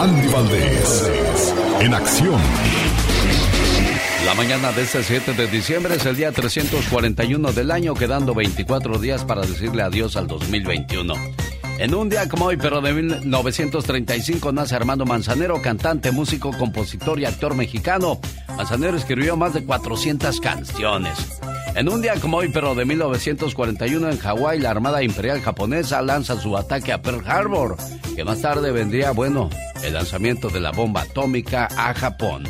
Andy 0.00 0.28
Valdés, 0.28 1.12
en 1.80 1.92
acción. 1.92 2.40
La 4.24 4.32
mañana 4.34 4.70
de 4.70 4.82
este 4.82 5.02
7 5.02 5.32
de 5.32 5.48
diciembre 5.48 5.96
es 5.96 6.06
el 6.06 6.14
día 6.14 6.30
341 6.30 7.52
del 7.52 7.72
año, 7.72 7.94
quedando 7.94 8.32
24 8.32 9.00
días 9.00 9.24
para 9.24 9.40
decirle 9.40 9.82
adiós 9.82 10.14
al 10.14 10.28
2021. 10.28 11.14
En 11.78 11.94
un 11.94 12.08
día 12.08 12.28
como 12.28 12.46
hoy, 12.46 12.56
pero 12.56 12.80
de 12.80 12.92
1935, 12.92 14.50
nace 14.50 14.74
Armando 14.74 15.06
Manzanero, 15.06 15.62
cantante, 15.62 16.10
músico, 16.10 16.50
compositor 16.50 17.20
y 17.20 17.24
actor 17.24 17.54
mexicano. 17.54 18.20
Manzanero 18.56 18.96
escribió 18.96 19.36
más 19.36 19.54
de 19.54 19.64
400 19.64 20.40
canciones. 20.40 21.16
En 21.76 21.88
un 21.88 22.02
día 22.02 22.16
como 22.20 22.38
hoy, 22.38 22.48
pero 22.48 22.74
de 22.74 22.84
1941, 22.84 24.10
en 24.10 24.18
Hawái, 24.18 24.58
la 24.58 24.72
Armada 24.72 25.04
Imperial 25.04 25.40
Japonesa 25.40 26.02
lanza 26.02 26.40
su 26.40 26.56
ataque 26.56 26.92
a 26.92 27.00
Pearl 27.00 27.22
Harbor, 27.24 27.76
que 28.16 28.24
más 28.24 28.42
tarde 28.42 28.72
vendría, 28.72 29.12
bueno, 29.12 29.48
el 29.84 29.94
lanzamiento 29.94 30.48
de 30.48 30.58
la 30.58 30.72
bomba 30.72 31.02
atómica 31.02 31.68
a 31.76 31.94
Japón. 31.94 32.42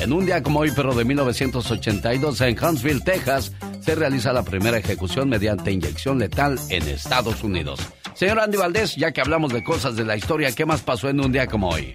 En 0.00 0.14
un 0.14 0.24
día 0.24 0.42
como 0.42 0.60
hoy, 0.60 0.72
pero 0.74 0.94
de 0.94 1.04
1982, 1.04 2.40
en 2.40 2.64
Huntsville, 2.64 3.02
Texas, 3.02 3.52
se 3.80 3.94
realiza 3.94 4.32
la 4.32 4.42
primera 4.42 4.78
ejecución 4.78 5.28
mediante 5.28 5.70
inyección 5.70 6.18
letal 6.18 6.58
en 6.70 6.88
Estados 6.88 7.44
Unidos. 7.44 7.80
Señor 8.20 8.38
Andy 8.38 8.58
Valdés, 8.58 8.96
ya 8.96 9.12
que 9.12 9.22
hablamos 9.22 9.50
de 9.50 9.64
cosas 9.64 9.96
de 9.96 10.04
la 10.04 10.14
historia, 10.14 10.52
¿qué 10.52 10.66
más 10.66 10.82
pasó 10.82 11.08
en 11.08 11.20
un 11.24 11.32
día 11.32 11.46
como 11.46 11.70
hoy? 11.70 11.94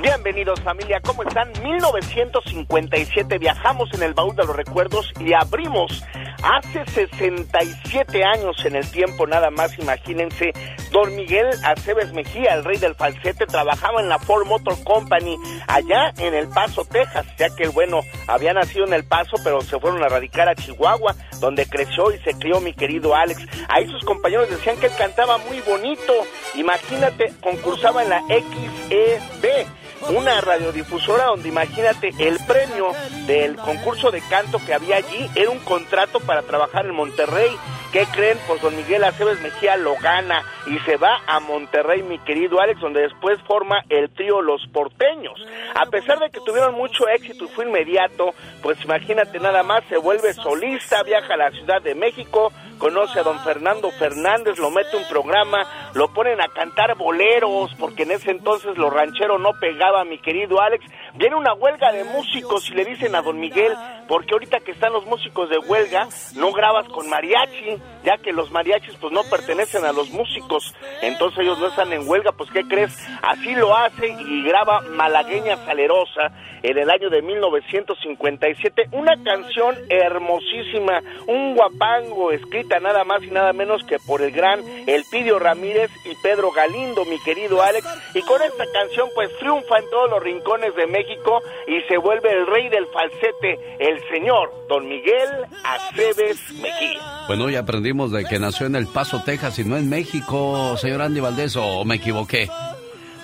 Bienvenidos 0.00 0.60
familia, 0.60 1.00
¿cómo 1.00 1.24
están? 1.24 1.50
1957 1.60 3.38
viajamos 3.38 3.92
en 3.94 4.04
el 4.04 4.14
baúl 4.14 4.36
de 4.36 4.44
los 4.44 4.54
recuerdos 4.54 5.12
y 5.18 5.32
abrimos 5.32 6.04
hace 6.40 6.84
67 6.86 8.24
años 8.24 8.64
en 8.64 8.76
el 8.76 8.88
tiempo 8.88 9.26
nada 9.26 9.50
más, 9.50 9.76
imagínense, 9.76 10.52
don 10.92 11.16
Miguel 11.16 11.48
Aceves 11.64 12.12
Mejía, 12.12 12.54
el 12.54 12.64
rey 12.64 12.78
del 12.78 12.94
falsete, 12.94 13.46
trabajaba 13.46 14.00
en 14.00 14.08
la 14.08 14.20
Ford 14.20 14.46
Motor 14.46 14.82
Company 14.84 15.36
allá 15.66 16.12
en 16.18 16.32
El 16.32 16.48
Paso, 16.48 16.84
Texas, 16.84 17.26
ya 17.36 17.48
que 17.56 17.64
el 17.64 17.70
bueno 17.70 18.02
había 18.28 18.52
nacido 18.52 18.86
en 18.86 18.92
El 18.92 19.04
Paso, 19.04 19.36
pero 19.42 19.60
se 19.62 19.80
fueron 19.80 20.02
a 20.04 20.08
radicar 20.08 20.48
a 20.48 20.54
Chihuahua, 20.54 21.16
donde 21.40 21.66
creció 21.66 22.12
y 22.12 22.18
se 22.18 22.34
crió 22.34 22.60
mi 22.60 22.72
querido 22.72 23.16
Alex. 23.16 23.44
Ahí 23.68 23.88
sus 23.88 24.04
compañeros 24.04 24.48
decían 24.48 24.78
que 24.78 24.86
él 24.86 24.92
cantaba 24.96 25.38
muy 25.38 25.60
bonito, 25.60 26.12
imagínate, 26.54 27.32
concursaba 27.42 28.04
en 28.04 28.10
la 28.10 28.22
XEB 28.28 29.66
una 30.10 30.40
radiodifusora 30.40 31.26
donde 31.26 31.48
imagínate 31.48 32.12
el 32.18 32.38
premio 32.46 32.92
del 33.26 33.56
concurso 33.56 34.10
de 34.10 34.20
canto 34.22 34.60
que 34.64 34.74
había 34.74 34.96
allí 34.96 35.30
era 35.34 35.50
un 35.50 35.58
contrato 35.60 36.20
para 36.20 36.42
trabajar 36.42 36.86
en 36.86 36.94
Monterrey. 36.94 37.50
¿Qué 37.92 38.04
creen? 38.12 38.36
Pues 38.46 38.60
don 38.60 38.76
Miguel 38.76 39.02
Aceves 39.02 39.40
Mejía 39.40 39.78
lo 39.78 39.96
gana 39.96 40.42
y 40.66 40.78
se 40.80 40.98
va 40.98 41.22
a 41.26 41.40
Monterrey, 41.40 42.02
mi 42.02 42.18
querido 42.18 42.60
Alex, 42.60 42.80
donde 42.80 43.00
después 43.00 43.40
forma 43.46 43.82
el 43.88 44.10
trío 44.10 44.42
Los 44.42 44.66
Porteños. 44.66 45.40
A 45.74 45.86
pesar 45.86 46.18
de 46.18 46.28
que 46.28 46.40
tuvieron 46.40 46.74
mucho 46.74 47.08
éxito 47.08 47.44
y 47.44 47.48
fue 47.48 47.64
inmediato, 47.64 48.34
pues 48.62 48.78
imagínate 48.84 49.40
nada 49.40 49.62
más, 49.62 49.84
se 49.88 49.96
vuelve 49.96 50.34
solista, 50.34 51.02
viaja 51.02 51.32
a 51.32 51.38
la 51.38 51.50
Ciudad 51.50 51.80
de 51.80 51.94
México, 51.94 52.52
conoce 52.76 53.20
a 53.20 53.22
don 53.22 53.40
Fernando 53.40 53.90
Fernández, 53.92 54.58
lo 54.58 54.70
mete 54.70 54.96
un 54.96 55.08
programa, 55.08 55.90
lo 55.94 56.12
ponen 56.12 56.42
a 56.42 56.48
cantar 56.48 56.94
boleros, 56.94 57.74
porque 57.78 58.02
en 58.02 58.12
ese 58.12 58.30
entonces 58.32 58.76
lo 58.76 58.90
ranchero 58.90 59.38
no 59.38 59.52
pegaba, 59.58 60.04
mi 60.04 60.18
querido 60.18 60.60
Alex. 60.60 60.84
Viene 61.14 61.36
una 61.36 61.54
huelga 61.54 61.90
de 61.92 62.04
músicos 62.04 62.68
y 62.70 62.74
le 62.74 62.84
dicen 62.84 63.14
a 63.14 63.22
don 63.22 63.40
Miguel, 63.40 63.74
porque 64.08 64.32
ahorita 64.32 64.60
que 64.60 64.72
están 64.72 64.92
los 64.92 65.04
músicos 65.04 65.50
de 65.50 65.58
huelga, 65.58 66.08
no 66.34 66.52
grabas 66.52 66.88
con 66.88 67.08
mariachi, 67.08 67.76
ya 68.08 68.16
que 68.16 68.32
los 68.32 68.50
mariachis 68.50 68.94
pues 68.98 69.12
no 69.12 69.22
pertenecen 69.24 69.84
a 69.84 69.92
los 69.92 70.08
músicos, 70.08 70.74
entonces 71.02 71.40
ellos 71.40 71.58
no 71.58 71.66
están 71.66 71.92
en 71.92 72.08
huelga, 72.08 72.32
pues 72.32 72.50
¿qué 72.50 72.62
crees? 72.62 72.96
Así 73.20 73.54
lo 73.54 73.76
hace 73.76 74.08
y 74.08 74.44
graba 74.44 74.80
Malagueña 74.80 75.58
Salerosa 75.66 76.32
en 76.62 76.78
el 76.78 76.88
año 76.88 77.10
de 77.10 77.20
1957, 77.20 78.88
una 78.92 79.12
canción 79.22 79.76
hermosísima, 79.90 81.02
un 81.26 81.54
guapango 81.54 82.32
escrita 82.32 82.80
nada 82.80 83.04
más 83.04 83.22
y 83.22 83.30
nada 83.30 83.52
menos 83.52 83.84
que 83.84 83.98
por 83.98 84.22
el 84.22 84.32
gran 84.32 84.60
Elpidio 84.86 85.38
Ramírez 85.38 85.90
y 86.06 86.14
Pedro 86.22 86.50
Galindo, 86.50 87.04
mi 87.04 87.18
querido 87.20 87.62
Alex, 87.62 87.86
y 88.14 88.22
con 88.22 88.40
esta 88.42 88.64
canción 88.72 89.10
pues 89.14 89.36
triunfa 89.38 89.78
en 89.80 89.90
todos 89.90 90.10
los 90.10 90.22
rincones 90.22 90.74
de 90.76 90.86
México 90.86 91.42
y 91.66 91.82
se 91.82 91.98
vuelve 91.98 92.32
el 92.32 92.46
rey 92.46 92.70
del 92.70 92.86
falsete, 92.86 93.76
el 93.78 94.00
señor 94.08 94.50
Don 94.68 94.88
Miguel 94.88 95.28
Aceves 95.64 96.40
Mejía. 96.54 97.00
Bueno, 97.26 97.50
ya 97.50 97.60
aprendimos 97.60 97.97
de 98.06 98.24
que 98.24 98.38
nació 98.38 98.66
en 98.66 98.76
El 98.76 98.86
Paso, 98.86 99.22
Texas 99.24 99.58
y 99.58 99.64
no 99.64 99.76
en 99.76 99.88
México, 99.88 100.76
señor 100.76 101.02
Andy 101.02 101.18
Valdés, 101.18 101.56
o 101.56 101.84
me 101.84 101.96
equivoqué. 101.96 102.48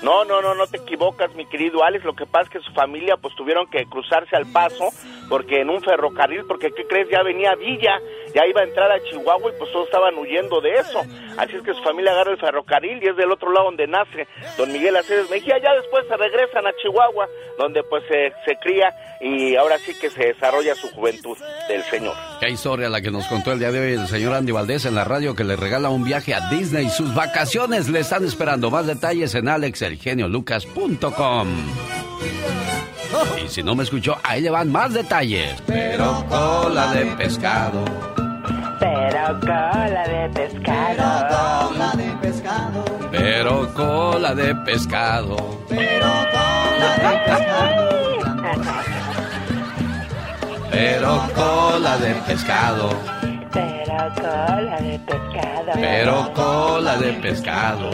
No, 0.04 0.22
no, 0.26 0.42
no, 0.42 0.54
no 0.54 0.66
te 0.66 0.76
equivocas, 0.76 1.34
mi 1.34 1.46
querido 1.46 1.82
Alex. 1.82 2.04
Lo 2.04 2.14
que 2.14 2.26
pasa 2.26 2.44
es 2.44 2.50
que 2.50 2.60
su 2.60 2.72
familia 2.72 3.16
pues 3.16 3.34
tuvieron 3.36 3.66
que 3.66 3.86
cruzarse 3.86 4.36
al 4.36 4.44
paso 4.52 4.90
porque 5.30 5.62
en 5.62 5.70
un 5.70 5.80
ferrocarril, 5.80 6.44
porque 6.46 6.70
¿qué 6.72 6.86
crees? 6.86 7.08
Ya 7.10 7.22
venía 7.22 7.54
Villa, 7.54 7.98
ya 8.34 8.46
iba 8.46 8.60
a 8.60 8.64
entrar 8.64 8.92
a 8.92 9.02
Chihuahua 9.02 9.50
y 9.50 9.58
pues 9.58 9.72
todos 9.72 9.86
estaban 9.86 10.14
huyendo 10.18 10.60
de 10.60 10.74
eso. 10.74 11.00
Así 11.38 11.56
es 11.56 11.62
que 11.62 11.72
su 11.72 11.82
familia 11.82 12.12
agarra 12.12 12.32
el 12.32 12.38
ferrocarril 12.38 13.02
y 13.02 13.08
es 13.08 13.16
del 13.16 13.32
otro 13.32 13.50
lado 13.50 13.66
donde 13.66 13.86
nace 13.86 14.28
don 14.58 14.70
Miguel 14.70 14.94
Aceves 14.96 15.30
Mejía. 15.30 15.56
Ya 15.58 15.72
después 15.72 16.06
se 16.06 16.16
regresan 16.18 16.66
a 16.66 16.72
Chihuahua, 16.82 17.26
donde 17.56 17.82
pues 17.84 18.04
se, 18.06 18.30
se 18.44 18.56
cría 18.56 18.94
y 19.22 19.56
ahora 19.56 19.78
sí 19.78 19.98
que 19.98 20.10
se 20.10 20.26
desarrolla 20.26 20.74
su 20.74 20.90
juventud 20.90 21.38
del 21.68 21.82
señor. 21.84 22.14
Qué 22.40 22.50
historia 22.50 22.90
la 22.90 23.00
que 23.00 23.10
nos 23.10 23.26
contó 23.26 23.52
el 23.52 23.58
día 23.58 23.72
de 23.72 23.80
hoy 23.80 23.92
el 23.94 24.06
señor 24.06 24.34
Andy 24.34 24.52
Valdés 24.52 24.84
en 24.84 24.94
la 24.94 25.04
radio 25.04 25.34
que 25.34 25.44
le 25.44 25.56
regala 25.56 25.88
un 25.88 26.04
viaje 26.04 26.34
a 26.34 26.50
Disney. 26.50 26.90
Sus 26.90 27.14
vacaciones 27.14 27.88
le 27.88 28.00
están 28.00 28.22
esperando. 28.24 28.70
Más 28.70 28.86
detalles 28.86 29.34
en 29.34 29.48
alexelgeniolucas.com. 29.94 31.48
Y 33.44 33.48
si 33.48 33.62
no 33.62 33.74
me 33.74 33.84
escuchó, 33.84 34.16
ahí 34.22 34.40
le 34.40 34.50
van 34.50 34.70
más 34.72 34.92
detalles. 34.92 35.54
Pero 35.66 36.24
cola 36.28 36.92
de 36.92 37.06
pescado. 37.16 37.84
Pero 38.80 39.40
cola 39.40 40.08
de 40.08 40.28
pescado. 40.34 41.70
Pero 41.70 41.74
cola 41.78 41.94
de 41.94 42.14
pescado. 42.16 42.84
Pero 43.10 43.74
cola 43.74 44.34
de 44.34 44.54
pescado. 44.56 45.36
Pero 45.68 46.06
cola 46.32 46.98
de 46.98 47.14
pescado. 47.24 47.94
Pero 50.70 51.22
cola 51.34 51.96
de 51.98 52.14
pescado. 52.26 53.23
Pero 53.54 54.12
cola 54.14 54.80
de 54.80 54.98
pescado. 54.98 55.72
Pero 55.74 56.32
cola 56.34 56.96
de 56.98 57.12
pescado. 57.14 57.90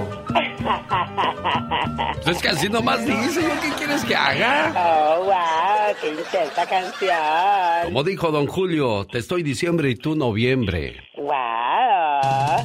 Pues 2.24 2.36
es 2.36 2.42
que 2.42 2.48
así 2.48 2.68
nomás 2.68 3.04
dice, 3.04 3.42
¿yo 3.42 3.60
qué 3.60 3.70
quieres 3.76 4.04
que 4.04 4.14
haga? 4.14 4.72
Oh, 4.74 5.24
wow, 5.24 5.94
qué 6.00 6.08
intensa 6.10 6.66
canción. 6.66 7.84
Como 7.84 8.02
dijo 8.04 8.30
don 8.30 8.46
Julio, 8.46 9.06
te 9.06 9.18
estoy 9.18 9.42
diciembre 9.42 9.90
y 9.90 9.96
tú 9.96 10.14
noviembre. 10.16 10.96
Wow. 11.16 12.64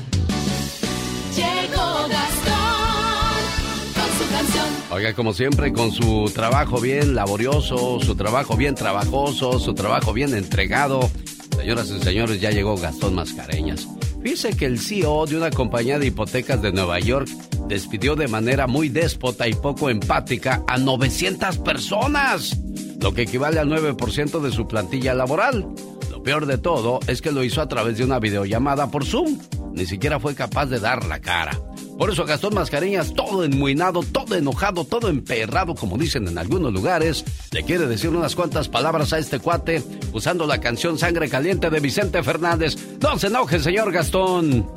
Llegó 1.36 2.08
Gastón 2.08 3.36
con 3.94 4.10
su 4.18 4.34
canción. 4.34 4.66
Oiga, 4.92 5.14
como 5.14 5.34
siempre, 5.34 5.74
con 5.74 5.92
su 5.92 6.32
trabajo 6.34 6.80
bien 6.80 7.14
laborioso, 7.16 8.00
su 8.00 8.16
trabajo 8.16 8.56
bien 8.56 8.76
trabajoso, 8.76 9.60
su 9.60 9.74
trabajo 9.74 10.14
bien 10.14 10.34
entregado. 10.34 11.10
Señoras 11.58 11.90
y 11.90 12.00
señores, 12.02 12.42
ya 12.42 12.52
llegó 12.52 12.78
Gastón 12.78 13.16
Mascareñas. 13.16 13.88
Dice 14.22 14.56
que 14.56 14.66
el 14.66 14.80
CEO 14.80 15.26
de 15.26 15.38
una 15.38 15.52
compañía 15.52 16.00
de 16.00 16.08
hipotecas 16.08 16.62
de 16.62 16.72
Nueva 16.72 17.00
York 17.00 17.30
despidió 17.68 18.16
de 18.16 18.28
manera 18.28 18.68
muy 18.68 18.90
déspota 18.90 19.48
y 19.48 19.54
poco 19.54 19.90
empática 19.90 20.64
a 20.68 20.78
900 20.78 21.60
personas, 21.60 22.60
lo 23.00 23.14
que 23.14 23.24
equivale 23.24 23.60
al 23.60 23.70
9% 23.70 24.42
de 24.42 24.52
su 24.52 24.68
plantilla 24.68 25.14
laboral. 25.14 25.68
Lo 26.12 26.24
peor 26.24 26.46
de 26.48 26.58
todo 26.58 27.00
es 27.08 27.22
que 27.22 27.32
lo 27.32 27.44
hizo 27.44 27.62
a 27.62 27.68
través 27.68 27.98
de 27.98 28.04
una 28.04 28.20
videollamada 28.20 28.90
por 28.90 29.06
Zoom. 29.06 29.38
Ni 29.74 29.86
siquiera 29.86 30.20
fue 30.20 30.34
capaz 30.34 30.68
de 30.68 30.80
dar 30.80 31.06
la 31.06 31.20
cara. 31.20 31.60
Por 31.98 32.10
eso 32.12 32.26
Gastón 32.26 32.56
Mascareñas, 32.56 33.14
todo 33.14 33.44
enmuinado, 33.46 34.04
todo 34.04 34.36
enojado, 34.36 34.84
todo 34.84 35.08
emperrado, 35.08 35.76
como 35.76 35.98
dicen 35.98 36.28
en 36.28 36.38
algunos 36.38 36.74
lugares, 36.74 37.24
le 37.52 37.64
quiere 37.64 37.88
decir 37.88 38.10
unas 38.10 38.36
cuantas 38.36 38.68
palabras 38.68 39.14
a 39.14 39.18
este 39.18 39.40
cuate 39.40 39.82
usando 40.12 40.46
la 40.46 40.60
canción 40.60 40.98
Sangre 40.98 41.30
Caliente 41.30 41.70
de 41.70 41.80
Vicente 41.80 42.22
Fernández. 42.22 42.76
No 43.02 43.18
se 43.18 43.28
enoje, 43.28 43.60
señor 43.60 43.94
Gastón. 43.94 44.70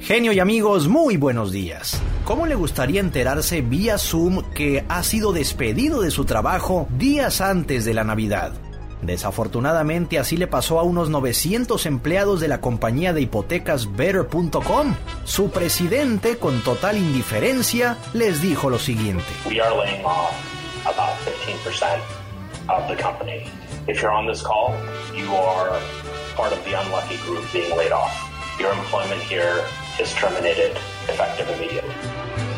Genio 0.00 0.32
y 0.32 0.38
amigos, 0.38 0.86
muy 0.86 1.16
buenos 1.16 1.50
días. 1.50 2.00
¿Cómo 2.24 2.46
le 2.46 2.54
gustaría 2.54 3.00
enterarse 3.00 3.62
vía 3.62 3.98
Zoom 3.98 4.42
que 4.54 4.84
ha 4.88 5.02
sido 5.02 5.32
despedido 5.32 6.02
de 6.02 6.10
su 6.10 6.24
trabajo 6.24 6.86
días 6.96 7.40
antes 7.40 7.84
de 7.84 7.94
la 7.94 8.04
Navidad? 8.04 8.52
Desafortunadamente 9.06 10.18
así 10.18 10.36
le 10.36 10.48
pasó 10.48 10.80
a 10.80 10.82
unos 10.82 11.10
900 11.10 11.86
empleados 11.86 12.40
de 12.40 12.48
la 12.48 12.60
compañía 12.60 13.12
de 13.12 13.20
hipotecas 13.20 13.94
Better.com. 13.94 14.96
Su 15.24 15.50
presidente, 15.50 16.38
con 16.38 16.60
total 16.62 16.96
indiferencia, 16.98 17.96
les 18.14 18.42
dijo 18.42 18.68
lo 18.68 18.80
siguiente. 18.80 19.24
We 19.46 19.60
are 19.60 19.74
laying 19.76 20.04
off 20.04 20.34
about 20.84 21.14
15% 21.24 22.00
of 22.68 22.88
the 22.88 23.00
company. 23.00 23.44
If 23.86 24.02
you're 24.02 24.10
on 24.10 24.26
this 24.26 24.42
call, 24.42 24.74
you 25.14 25.32
are 25.36 25.78
part 26.36 26.52
of 26.52 26.58
the 26.64 26.74
unlucky 26.74 27.16
group 27.24 27.44
being 27.52 27.76
laid 27.76 27.92
off. 27.92 28.10
Your 28.58 28.72
employment 28.72 29.22
here 29.22 29.62
is 30.00 30.12
terminated 30.14 30.76
effective 31.06 31.48
immediately. 31.54 31.94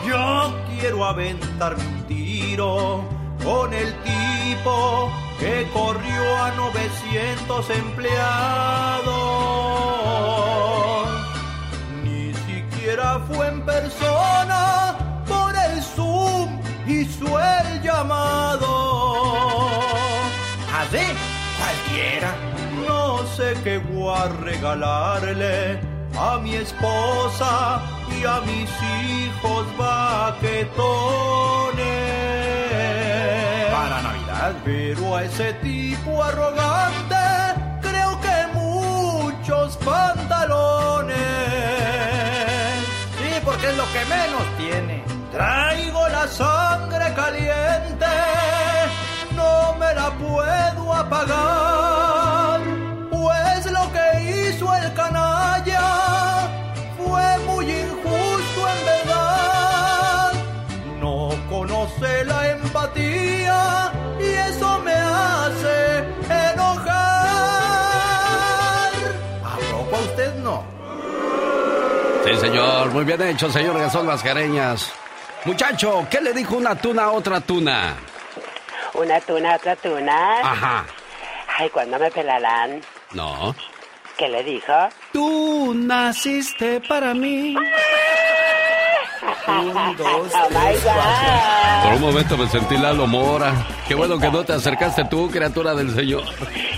Yo 0.06 0.54
quiero 0.80 1.04
aventar 1.04 1.74
un 1.74 2.06
tiro 2.06 3.17
con 3.44 3.72
el 3.72 3.94
tipo 4.02 5.10
que 5.38 5.68
corrió 5.72 6.36
a 6.42 6.50
900 6.52 7.70
empleados. 7.70 9.14
Ni 12.04 12.34
siquiera 12.34 13.20
fue 13.28 13.48
en 13.48 13.64
persona, 13.64 14.96
por 15.26 15.54
el 15.54 15.82
Zoom 15.82 16.60
hizo 16.86 17.38
el 17.38 17.82
llamado. 17.82 18.68
¿Así? 20.80 21.06
Cualquiera. 21.58 22.34
No 22.86 23.26
sé 23.36 23.54
qué 23.62 23.78
voy 23.78 24.14
a 24.16 24.28
regalarle 24.28 25.80
a 26.18 26.38
mi 26.38 26.54
esposa 26.54 27.80
y 28.18 28.24
a 28.24 28.40
mis 28.40 28.70
hijos 29.02 29.66
baquetones. 29.76 30.78
Para 33.78 34.02
Navidad. 34.02 34.52
Pero 34.64 35.16
a 35.16 35.22
ese 35.22 35.52
tipo 35.54 36.20
arrogante 36.20 37.24
creo 37.80 38.20
que 38.20 38.36
muchos 38.54 39.76
pantalones. 39.76 41.16
Sí, 43.18 43.40
porque 43.44 43.70
es 43.70 43.76
lo 43.76 43.84
que 43.92 44.04
menos 44.16 44.42
tiene. 44.56 45.04
Traigo 45.30 46.08
la 46.08 46.26
sangre 46.26 47.14
caliente, 47.14 48.14
no 49.36 49.74
me 49.74 49.94
la 49.94 50.10
puedo 50.10 50.94
apagar. 50.94 51.97
Sí, 72.28 72.36
señor. 72.36 72.90
Muy 72.90 73.04
bien 73.04 73.22
hecho, 73.22 73.50
señor 73.50 73.78
Gastón 73.78 74.04
Mascareñas. 74.06 74.92
Muchacho, 75.46 76.06
¿qué 76.10 76.20
le 76.20 76.34
dijo 76.34 76.56
una 76.56 76.74
tuna 76.74 77.04
a 77.04 77.12
otra 77.12 77.40
tuna? 77.40 77.94
Una 78.92 79.18
tuna, 79.20 79.56
otra 79.56 79.74
tuna. 79.76 80.40
Ajá. 80.42 80.84
Ay, 81.56 81.70
¿cuándo 81.70 81.98
me 81.98 82.10
pelarán? 82.10 82.82
No. 83.12 83.54
¿Qué 84.18 84.28
le 84.28 84.42
dijo? 84.42 84.74
Tú 85.12 85.72
naciste 85.74 86.82
para 86.82 87.14
mí. 87.14 87.56
Un, 89.48 89.96
dos. 89.96 90.32
Por 91.82 91.92
un 91.94 92.00
momento 92.00 92.36
me 92.36 92.46
sentí 92.48 92.76
Lalo 92.76 93.06
Mora. 93.06 93.52
Qué 93.86 93.94
bueno 93.94 94.18
que 94.18 94.30
no 94.30 94.44
te 94.44 94.52
acercaste 94.52 95.04
tú, 95.06 95.30
criatura 95.30 95.74
del 95.74 95.94
Señor. 95.94 96.22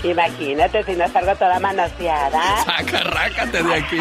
Imagínate 0.03 0.83
si 0.83 0.93
no 0.93 1.07
salgo 1.09 1.35
toda 1.35 1.59
manoseada. 1.59 2.41
Sacarrácate 2.65 3.61
de 3.63 3.73
aquí. 3.75 3.97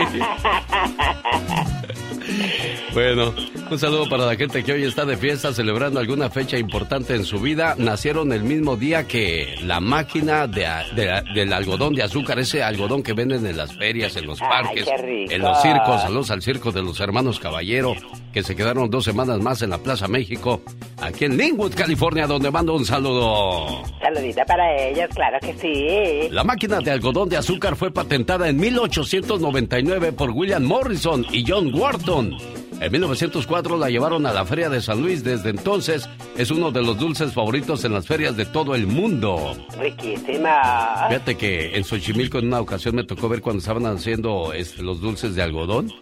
Bueno, 2.92 3.32
un 3.70 3.78
saludo 3.78 4.08
para 4.08 4.26
la 4.26 4.34
gente 4.36 4.62
que 4.64 4.72
hoy 4.72 4.84
está 4.84 5.04
de 5.04 5.16
fiesta 5.16 5.52
celebrando 5.52 6.00
alguna 6.00 6.28
fecha 6.30 6.58
importante 6.58 7.14
en 7.14 7.24
su 7.24 7.38
vida. 7.40 7.74
Nacieron 7.78 8.32
el 8.32 8.42
mismo 8.42 8.76
día 8.76 9.06
que 9.06 9.56
la 9.62 9.80
máquina 9.80 10.46
de, 10.46 10.66
de- 10.94 11.22
del 11.34 11.52
algodón 11.52 11.94
de 11.94 12.02
azúcar, 12.02 12.38
ese 12.40 12.62
algodón 12.62 13.02
que 13.02 13.12
venden 13.12 13.46
en 13.46 13.56
las 13.56 13.74
ferias, 13.76 14.16
en 14.16 14.26
los 14.26 14.38
parques, 14.40 14.86
en 14.88 15.40
los 15.40 15.62
circos. 15.62 16.02
Saludos 16.02 16.30
al 16.30 16.42
circo 16.42 16.72
de 16.72 16.82
los 16.82 16.98
hermanos 17.00 17.38
Caballero, 17.38 17.94
que 18.32 18.42
se 18.42 18.54
quedaron 18.54 18.90
dos 18.90 19.04
semanas 19.04 19.40
más 19.40 19.62
en 19.62 19.70
la 19.70 19.78
Plaza 19.78 20.08
México, 20.08 20.62
aquí 21.00 21.24
en 21.24 21.36
Linwood, 21.36 21.74
California, 21.74 22.26
donde 22.26 22.50
mando 22.50 22.74
un 22.74 22.84
saludo. 22.84 23.82
Saludita 24.00 24.44
para 24.44 24.76
ellos, 24.76 25.08
claro 25.14 25.38
que 25.40 25.54
sí. 25.54 26.28
La 26.30 26.44
máquina 26.44 26.80
de 26.80 26.90
algodón 26.90 27.28
de 27.28 27.36
azúcar 27.36 27.76
fue 27.76 27.90
patentada 27.90 28.48
en 28.48 28.56
1899 28.56 30.12
por 30.12 30.30
William 30.30 30.64
Morrison 30.64 31.26
y 31.30 31.44
John 31.46 31.74
Wharton. 31.74 32.59
En 32.80 32.90
1904 32.92 33.76
la 33.76 33.90
llevaron 33.90 34.24
a 34.24 34.32
la 34.32 34.46
Feria 34.46 34.70
de 34.70 34.80
San 34.80 35.02
Luis. 35.02 35.22
Desde 35.22 35.50
entonces 35.50 36.08
es 36.36 36.50
uno 36.50 36.70
de 36.70 36.82
los 36.82 36.98
dulces 36.98 37.32
favoritos 37.34 37.84
en 37.84 37.92
las 37.92 38.06
ferias 38.06 38.36
de 38.38 38.46
todo 38.46 38.74
el 38.74 38.86
mundo. 38.86 39.54
Riquísima. 39.78 41.06
Fíjate 41.08 41.36
que 41.36 41.76
en 41.76 41.84
Xochimilco 41.84 42.38
en 42.38 42.46
una 42.46 42.60
ocasión 42.60 42.94
me 42.96 43.04
tocó 43.04 43.28
ver 43.28 43.42
cuando 43.42 43.58
estaban 43.60 43.84
haciendo 43.84 44.54
este, 44.54 44.82
los 44.82 44.98
dulces 45.00 45.34
de 45.34 45.42
algodón 45.42 45.92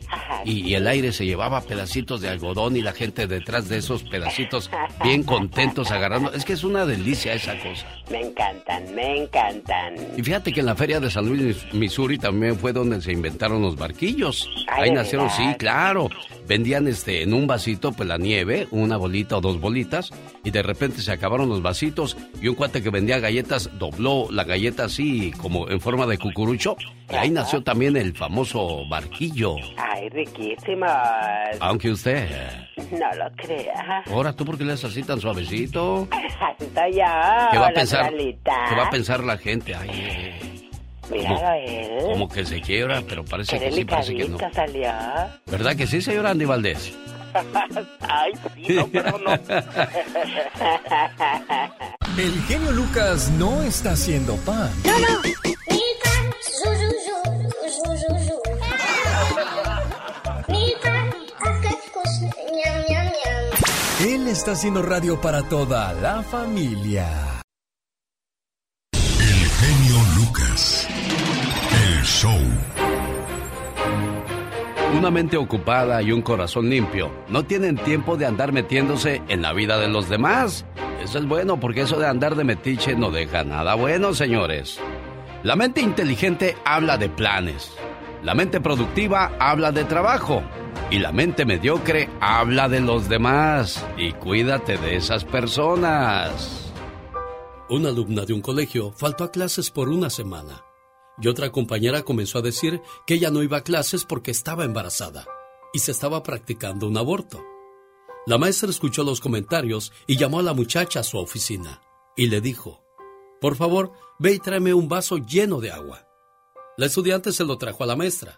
y, 0.44 0.68
y 0.68 0.74
el 0.76 0.86
aire 0.86 1.10
se 1.12 1.26
llevaba 1.26 1.60
pedacitos 1.62 2.20
de 2.20 2.28
algodón 2.28 2.76
y 2.76 2.82
la 2.82 2.92
gente 2.92 3.26
detrás 3.26 3.68
de 3.68 3.78
esos 3.78 4.04
pedacitos 4.04 4.70
bien 5.02 5.24
contentos 5.24 5.90
agarrando. 5.90 6.32
Es 6.32 6.44
que 6.44 6.52
es 6.52 6.62
una 6.62 6.86
delicia 6.86 7.32
esa 7.34 7.58
cosa. 7.58 7.86
Me 8.08 8.20
encantan, 8.20 8.94
me 8.94 9.22
encantan. 9.24 9.94
Y 10.16 10.22
fíjate 10.22 10.52
que 10.52 10.60
en 10.60 10.66
la 10.66 10.76
feria 10.76 11.00
de 11.00 11.10
San 11.10 11.26
Luis, 11.26 11.56
Missouri 11.74 12.18
también 12.18 12.56
fue 12.56 12.72
donde 12.72 13.00
se 13.02 13.10
inventaron 13.12 13.60
los 13.62 13.74
barquillos. 13.76 14.48
Ay, 14.68 14.84
Ahí 14.84 14.90
¿de 14.90 14.94
nacieron, 14.96 15.26
verdad? 15.26 15.50
sí, 15.50 15.54
claro. 15.58 16.08
Vendían 16.46 16.67
este 16.74 17.22
en 17.22 17.32
un 17.32 17.46
vasito 17.46 17.92
pues 17.92 18.08
la 18.08 18.18
nieve, 18.18 18.68
una 18.70 18.96
bolita 18.96 19.38
o 19.38 19.40
dos 19.40 19.58
bolitas, 19.60 20.10
y 20.44 20.50
de 20.50 20.62
repente 20.62 21.00
se 21.00 21.10
acabaron 21.12 21.48
los 21.48 21.62
vasitos 21.62 22.16
y 22.42 22.48
un 22.48 22.54
cuate 22.54 22.82
que 22.82 22.90
vendía 22.90 23.18
galletas 23.18 23.70
dobló 23.78 24.28
la 24.30 24.44
galleta 24.44 24.84
así 24.84 25.32
como 25.38 25.68
en 25.70 25.80
forma 25.80 26.06
de 26.06 26.18
cucurucho 26.18 26.76
y 27.10 27.14
ahí 27.16 27.30
nació 27.30 27.62
también 27.62 27.96
el 27.96 28.14
famoso 28.14 28.86
barquillo. 28.88 29.56
Ay, 29.78 30.08
riquísimos. 30.10 30.90
Aunque 31.60 31.90
usted, 31.90 32.28
No 32.92 33.10
lo 33.16 33.34
crea. 33.36 34.04
ahora 34.06 34.34
tú 34.34 34.44
por 34.44 34.58
qué 34.58 34.64
le 34.64 34.74
haces 34.74 34.90
así 34.90 35.02
tan 35.02 35.20
suavecito? 35.20 36.06
Así 36.40 36.64
estoy 36.64 36.92
yo. 36.92 37.48
¿Qué 37.50 37.58
va 37.58 37.68
a 37.68 37.72
pensar? 37.72 38.12
¿Qué 38.14 38.74
va 38.76 38.86
a 38.86 38.90
pensar 38.90 39.24
la 39.24 39.38
gente? 39.38 39.74
Ay, 39.74 40.67
Mira 41.10 41.58
él. 41.58 42.02
Como 42.02 42.28
que 42.28 42.44
se 42.44 42.60
quiebra, 42.60 43.02
pero 43.08 43.24
parece 43.24 43.58
que 43.58 43.72
sí, 43.72 43.84
parece 43.84 44.14
que 44.14 44.28
no. 44.28 44.38
¿Verdad 45.46 45.76
que 45.76 45.86
sí, 45.86 46.00
señor 46.00 46.26
Andy 46.26 46.44
Valdés? 46.44 46.92
Ay, 48.00 48.32
sí, 48.54 48.74
no, 48.74 48.88
pero 48.88 49.18
no. 49.18 49.32
El 52.18 52.42
genio 52.48 52.72
Lucas 52.72 53.30
no 53.38 53.62
está 53.62 53.92
haciendo 53.92 54.34
pan. 54.38 54.70
No, 54.84 54.98
no. 54.98 55.06
Él 64.00 64.28
está 64.28 64.52
haciendo 64.52 64.80
radio 64.80 65.20
para 65.20 65.42
toda 65.42 65.92
la 65.94 66.22
familia. 66.22 67.37
Show. 72.18 72.40
Una 74.98 75.08
mente 75.08 75.36
ocupada 75.36 76.02
y 76.02 76.10
un 76.10 76.20
corazón 76.20 76.68
limpio 76.68 77.12
no 77.28 77.44
tienen 77.44 77.76
tiempo 77.76 78.16
de 78.16 78.26
andar 78.26 78.52
metiéndose 78.52 79.22
en 79.28 79.40
la 79.40 79.52
vida 79.52 79.78
de 79.78 79.86
los 79.86 80.08
demás. 80.08 80.64
Eso 81.00 81.18
es 81.18 81.26
bueno 81.28 81.60
porque 81.60 81.82
eso 81.82 81.96
de 81.96 82.08
andar 82.08 82.34
de 82.34 82.42
metiche 82.42 82.96
no 82.96 83.12
deja 83.12 83.44
nada 83.44 83.76
bueno, 83.76 84.14
señores. 84.14 84.80
La 85.44 85.54
mente 85.54 85.80
inteligente 85.80 86.56
habla 86.64 86.98
de 86.98 87.08
planes. 87.08 87.70
La 88.24 88.34
mente 88.34 88.60
productiva 88.60 89.30
habla 89.38 89.70
de 89.70 89.84
trabajo. 89.84 90.42
Y 90.90 90.98
la 90.98 91.12
mente 91.12 91.44
mediocre 91.44 92.08
habla 92.20 92.68
de 92.68 92.80
los 92.80 93.08
demás. 93.08 93.86
Y 93.96 94.10
cuídate 94.12 94.76
de 94.76 94.96
esas 94.96 95.24
personas. 95.24 96.72
Una 97.70 97.90
alumna 97.90 98.24
de 98.24 98.32
un 98.32 98.40
colegio 98.40 98.90
faltó 98.90 99.22
a 99.22 99.30
clases 99.30 99.70
por 99.70 99.88
una 99.88 100.10
semana. 100.10 100.67
Y 101.20 101.28
otra 101.28 101.50
compañera 101.50 102.02
comenzó 102.02 102.38
a 102.38 102.42
decir 102.42 102.80
que 103.06 103.14
ella 103.14 103.30
no 103.30 103.42
iba 103.42 103.58
a 103.58 103.64
clases 103.64 104.04
porque 104.04 104.30
estaba 104.30 104.64
embarazada 104.64 105.26
y 105.72 105.80
se 105.80 105.90
estaba 105.90 106.22
practicando 106.22 106.86
un 106.86 106.96
aborto. 106.96 107.44
La 108.26 108.38
maestra 108.38 108.70
escuchó 108.70 109.04
los 109.04 109.20
comentarios 109.20 109.92
y 110.06 110.16
llamó 110.16 110.38
a 110.38 110.42
la 110.42 110.52
muchacha 110.52 111.00
a 111.00 111.04
su 111.04 111.18
oficina 111.18 111.80
y 112.16 112.26
le 112.26 112.40
dijo, 112.40 112.84
por 113.40 113.56
favor, 113.56 113.92
ve 114.18 114.34
y 114.34 114.38
tráeme 114.38 114.74
un 114.74 114.88
vaso 114.88 115.18
lleno 115.18 115.60
de 115.60 115.70
agua. 115.70 116.06
La 116.76 116.86
estudiante 116.86 117.32
se 117.32 117.44
lo 117.44 117.58
trajo 117.58 117.84
a 117.84 117.86
la 117.86 117.96
maestra. 117.96 118.36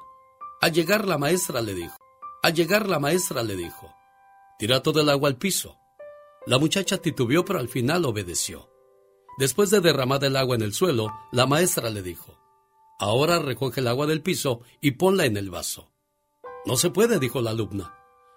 Al 0.60 0.72
llegar 0.72 1.06
la 1.06 1.18
maestra 1.18 1.60
le 1.60 1.74
dijo, 1.74 1.96
al 2.42 2.54
llegar 2.54 2.88
la 2.88 2.98
maestra 2.98 3.42
le 3.42 3.56
dijo, 3.56 3.92
tira 4.58 4.82
todo 4.82 5.00
el 5.00 5.08
agua 5.08 5.28
al 5.28 5.36
piso. 5.36 5.76
La 6.46 6.58
muchacha 6.58 6.98
titubeó 6.98 7.44
pero 7.44 7.58
al 7.58 7.68
final 7.68 8.04
obedeció. 8.04 8.70
Después 9.38 9.70
de 9.70 9.80
derramar 9.80 10.22
el 10.24 10.36
agua 10.36 10.56
en 10.56 10.62
el 10.62 10.72
suelo, 10.72 11.08
la 11.32 11.46
maestra 11.46 11.90
le 11.90 12.02
dijo, 12.02 12.39
ahora 13.00 13.38
recoge 13.38 13.80
el 13.80 13.88
agua 13.88 14.06
del 14.06 14.22
piso 14.22 14.60
y 14.80 14.92
ponla 14.92 15.24
en 15.24 15.36
el 15.36 15.50
vaso. 15.50 15.90
No 16.66 16.76
se 16.76 16.90
puede, 16.90 17.18
dijo 17.18 17.40
la 17.40 17.50
alumna. 17.50 17.94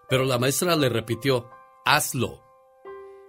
Pero 0.09 0.23
la 0.23 0.39
maestra 0.39 0.75
le 0.75 0.89
repitió, 0.89 1.49
hazlo. 1.85 2.41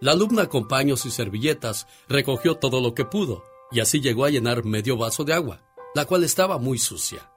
La 0.00 0.12
alumna 0.12 0.48
con 0.48 0.68
paños 0.68 1.04
y 1.06 1.10
servilletas 1.10 1.86
recogió 2.08 2.56
todo 2.56 2.80
lo 2.80 2.94
que 2.94 3.04
pudo 3.04 3.44
y 3.72 3.80
así 3.80 4.00
llegó 4.00 4.24
a 4.24 4.30
llenar 4.30 4.64
medio 4.64 4.96
vaso 4.96 5.24
de 5.24 5.34
agua, 5.34 5.62
la 5.94 6.04
cual 6.04 6.22
estaba 6.22 6.58
muy 6.58 6.78
sucia. 6.78 7.32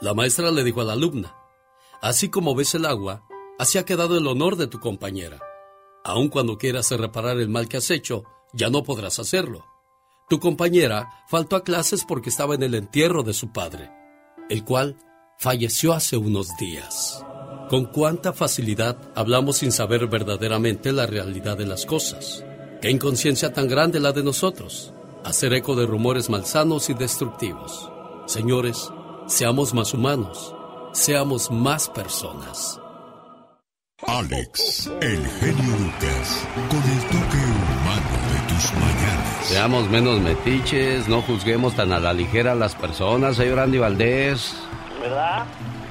La 0.00 0.12
maestra 0.12 0.50
le 0.50 0.62
dijo 0.62 0.82
a 0.82 0.84
la 0.84 0.92
alumna, 0.92 1.34
así 2.02 2.28
como 2.28 2.54
ves 2.54 2.74
el 2.74 2.84
agua, 2.84 3.26
así 3.58 3.78
ha 3.78 3.84
quedado 3.84 4.18
el 4.18 4.26
honor 4.26 4.56
de 4.56 4.66
tu 4.66 4.80
compañera. 4.80 5.40
Aun 6.04 6.28
cuando 6.28 6.58
quieras 6.58 6.90
reparar 6.90 7.38
el 7.38 7.48
mal 7.48 7.68
que 7.68 7.78
has 7.78 7.90
hecho, 7.90 8.24
ya 8.52 8.68
no 8.68 8.82
podrás 8.82 9.18
hacerlo. 9.18 9.69
Tu 10.30 10.38
compañera 10.38 11.10
faltó 11.26 11.56
a 11.56 11.64
clases 11.64 12.04
porque 12.04 12.30
estaba 12.30 12.54
en 12.54 12.62
el 12.62 12.76
entierro 12.76 13.24
de 13.24 13.34
su 13.34 13.50
padre, 13.50 13.90
el 14.48 14.64
cual 14.64 14.96
falleció 15.38 15.92
hace 15.92 16.16
unos 16.16 16.56
días. 16.56 17.26
Con 17.68 17.86
cuánta 17.86 18.32
facilidad 18.32 18.96
hablamos 19.16 19.56
sin 19.56 19.72
saber 19.72 20.06
verdaderamente 20.06 20.92
la 20.92 21.06
realidad 21.06 21.58
de 21.58 21.66
las 21.66 21.84
cosas. 21.84 22.44
Qué 22.80 22.92
inconsciencia 22.92 23.52
tan 23.52 23.66
grande 23.66 23.98
la 23.98 24.12
de 24.12 24.22
nosotros. 24.22 24.94
Hacer 25.24 25.52
eco 25.52 25.74
de 25.74 25.84
rumores 25.84 26.30
malsanos 26.30 26.90
y 26.90 26.94
destructivos. 26.94 27.90
Señores, 28.26 28.88
seamos 29.26 29.74
más 29.74 29.94
humanos, 29.94 30.54
seamos 30.92 31.50
más 31.50 31.88
personas. 31.88 32.80
Alex, 34.06 34.86
el 35.00 35.26
genio 35.26 35.76
Lucas, 35.76 36.46
con 36.70 36.82
el 36.88 37.02
toque 37.08 37.79
de 37.96 38.54
tus 38.54 38.72
mañanas. 38.74 39.46
Seamos 39.46 39.88
menos 39.90 40.20
metiches, 40.20 41.08
no 41.08 41.22
juzguemos 41.22 41.74
tan 41.74 41.92
a 41.92 41.98
la 41.98 42.12
ligera 42.12 42.52
a 42.52 42.54
las 42.54 42.74
personas, 42.74 43.36
señor 43.36 43.60
Andy 43.60 43.78
Valdés. 43.78 44.56
¿Verdad? 45.00 45.44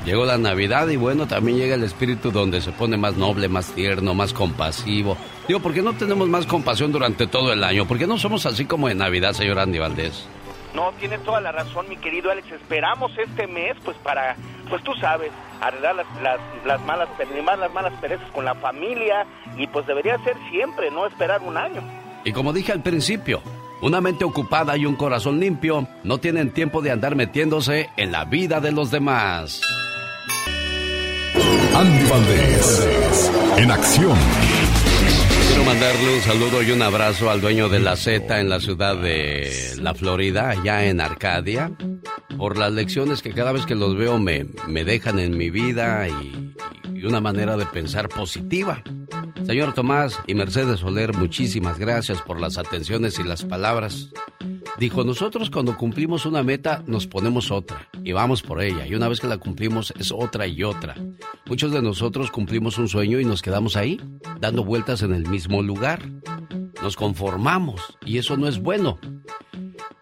Llegó 0.05 0.25
la 0.25 0.37
Navidad 0.37 0.87
y 0.87 0.95
bueno, 0.95 1.27
también 1.27 1.57
llega 1.57 1.75
el 1.75 1.83
espíritu 1.83 2.31
donde 2.31 2.61
se 2.61 2.71
pone 2.71 2.95
más 2.97 3.15
noble, 3.17 3.49
más 3.49 3.73
tierno, 3.73 4.13
más 4.13 4.33
compasivo. 4.33 5.17
Digo, 5.47 5.59
¿por 5.59 5.73
qué 5.73 5.81
no 5.81 5.93
tenemos 5.93 6.29
más 6.29 6.45
compasión 6.45 6.91
durante 6.91 7.27
todo 7.27 7.51
el 7.51 7.63
año? 7.63 7.85
¿Por 7.85 7.97
qué 7.97 8.07
no 8.07 8.17
somos 8.17 8.45
así 8.45 8.65
como 8.65 8.87
en 8.89 8.99
Navidad, 8.99 9.33
señor 9.33 9.59
Andy 9.59 9.79
Valdés? 9.79 10.25
No, 10.73 10.91
tiene 10.99 11.17
toda 11.19 11.41
la 11.41 11.51
razón, 11.51 11.89
mi 11.89 11.97
querido 11.97 12.31
Alex. 12.31 12.51
Esperamos 12.51 13.11
este 13.17 13.47
mes, 13.47 13.75
pues 13.83 13.97
para, 13.97 14.35
pues 14.69 14.83
tú 14.83 14.93
sabes, 14.95 15.31
arreglar 15.61 15.95
las, 15.95 16.05
las, 16.21 16.39
las 16.65 16.81
malas, 16.81 17.09
las 17.19 17.73
malas 17.73 17.93
perezas 17.99 18.29
con 18.31 18.45
la 18.45 18.55
familia 18.55 19.25
y 19.57 19.67
pues 19.67 19.85
debería 19.87 20.17
ser 20.23 20.37
siempre, 20.49 20.91
no 20.91 21.05
esperar 21.05 21.41
un 21.41 21.57
año. 21.57 21.81
Y 22.23 22.31
como 22.31 22.53
dije 22.53 22.71
al 22.71 22.81
principio, 22.81 23.41
una 23.81 24.01
mente 24.01 24.25
ocupada 24.25 24.75
y 24.77 24.85
un 24.85 24.95
corazón 24.95 25.39
limpio 25.39 25.87
no 26.03 26.17
tienen 26.19 26.51
tiempo 26.51 26.81
de 26.81 26.91
andar 26.91 27.15
metiéndose 27.15 27.89
en 27.97 28.11
la 28.11 28.25
vida 28.25 28.59
de 28.59 28.71
los 28.71 28.91
demás. 28.91 29.61
Andy 31.75 32.09
Valdés, 32.09 33.31
en 33.57 33.71
acción. 33.71 34.17
Quiero 35.59 35.73
mandarle 35.73 36.15
un 36.15 36.21
saludo 36.21 36.63
y 36.63 36.71
un 36.71 36.81
abrazo 36.81 37.29
al 37.29 37.41
dueño 37.41 37.67
de 37.67 37.81
la 37.81 37.97
Z 37.97 38.39
en 38.39 38.47
la 38.47 38.61
ciudad 38.61 38.95
de 38.95 39.75
la 39.81 39.93
Florida, 39.93 40.51
allá 40.51 40.85
en 40.85 41.01
Arcadia, 41.01 41.69
por 42.37 42.57
las 42.57 42.71
lecciones 42.71 43.21
que 43.21 43.33
cada 43.33 43.51
vez 43.51 43.65
que 43.65 43.75
los 43.75 43.97
veo 43.97 44.19
me, 44.19 44.45
me 44.69 44.85
dejan 44.85 45.19
en 45.19 45.37
mi 45.37 45.49
vida 45.49 46.07
y, 46.07 46.55
y 46.93 47.05
una 47.05 47.19
manera 47.19 47.57
de 47.57 47.65
pensar 47.65 48.07
positiva. 48.07 48.81
Señor 49.45 49.73
Tomás 49.73 50.19
y 50.27 50.35
Mercedes 50.35 50.81
Soler, 50.81 51.15
muchísimas 51.15 51.79
gracias 51.79 52.21
por 52.21 52.39
las 52.39 52.57
atenciones 52.57 53.19
y 53.19 53.23
las 53.23 53.43
palabras. 53.43 54.09
Dijo, 54.77 55.03
nosotros 55.03 55.49
cuando 55.49 55.75
cumplimos 55.75 56.25
una 56.25 56.43
meta 56.43 56.83
nos 56.85 57.07
ponemos 57.07 57.51
otra 57.51 57.87
y 58.03 58.11
vamos 58.11 58.41
por 58.41 58.61
ella 58.61 58.85
y 58.85 58.95
una 58.95 59.07
vez 59.09 59.19
que 59.19 59.27
la 59.27 59.37
cumplimos 59.37 59.93
es 59.99 60.11
otra 60.11 60.47
y 60.47 60.63
otra. 60.63 60.95
Muchos 61.45 61.71
de 61.71 61.81
nosotros 61.81 62.31
cumplimos 62.31 62.77
un 62.77 62.87
sueño 62.87 63.19
y 63.19 63.25
nos 63.25 63.41
quedamos 63.41 63.75
ahí, 63.75 63.99
dando 64.39 64.63
vueltas 64.63 65.01
en 65.01 65.13
el 65.13 65.27
mismo 65.27 65.61
lugar. 65.63 66.07
Nos 66.81 66.95
conformamos 66.95 67.97
y 68.05 68.19
eso 68.19 68.37
no 68.37 68.47
es 68.47 68.59
bueno. 68.59 68.99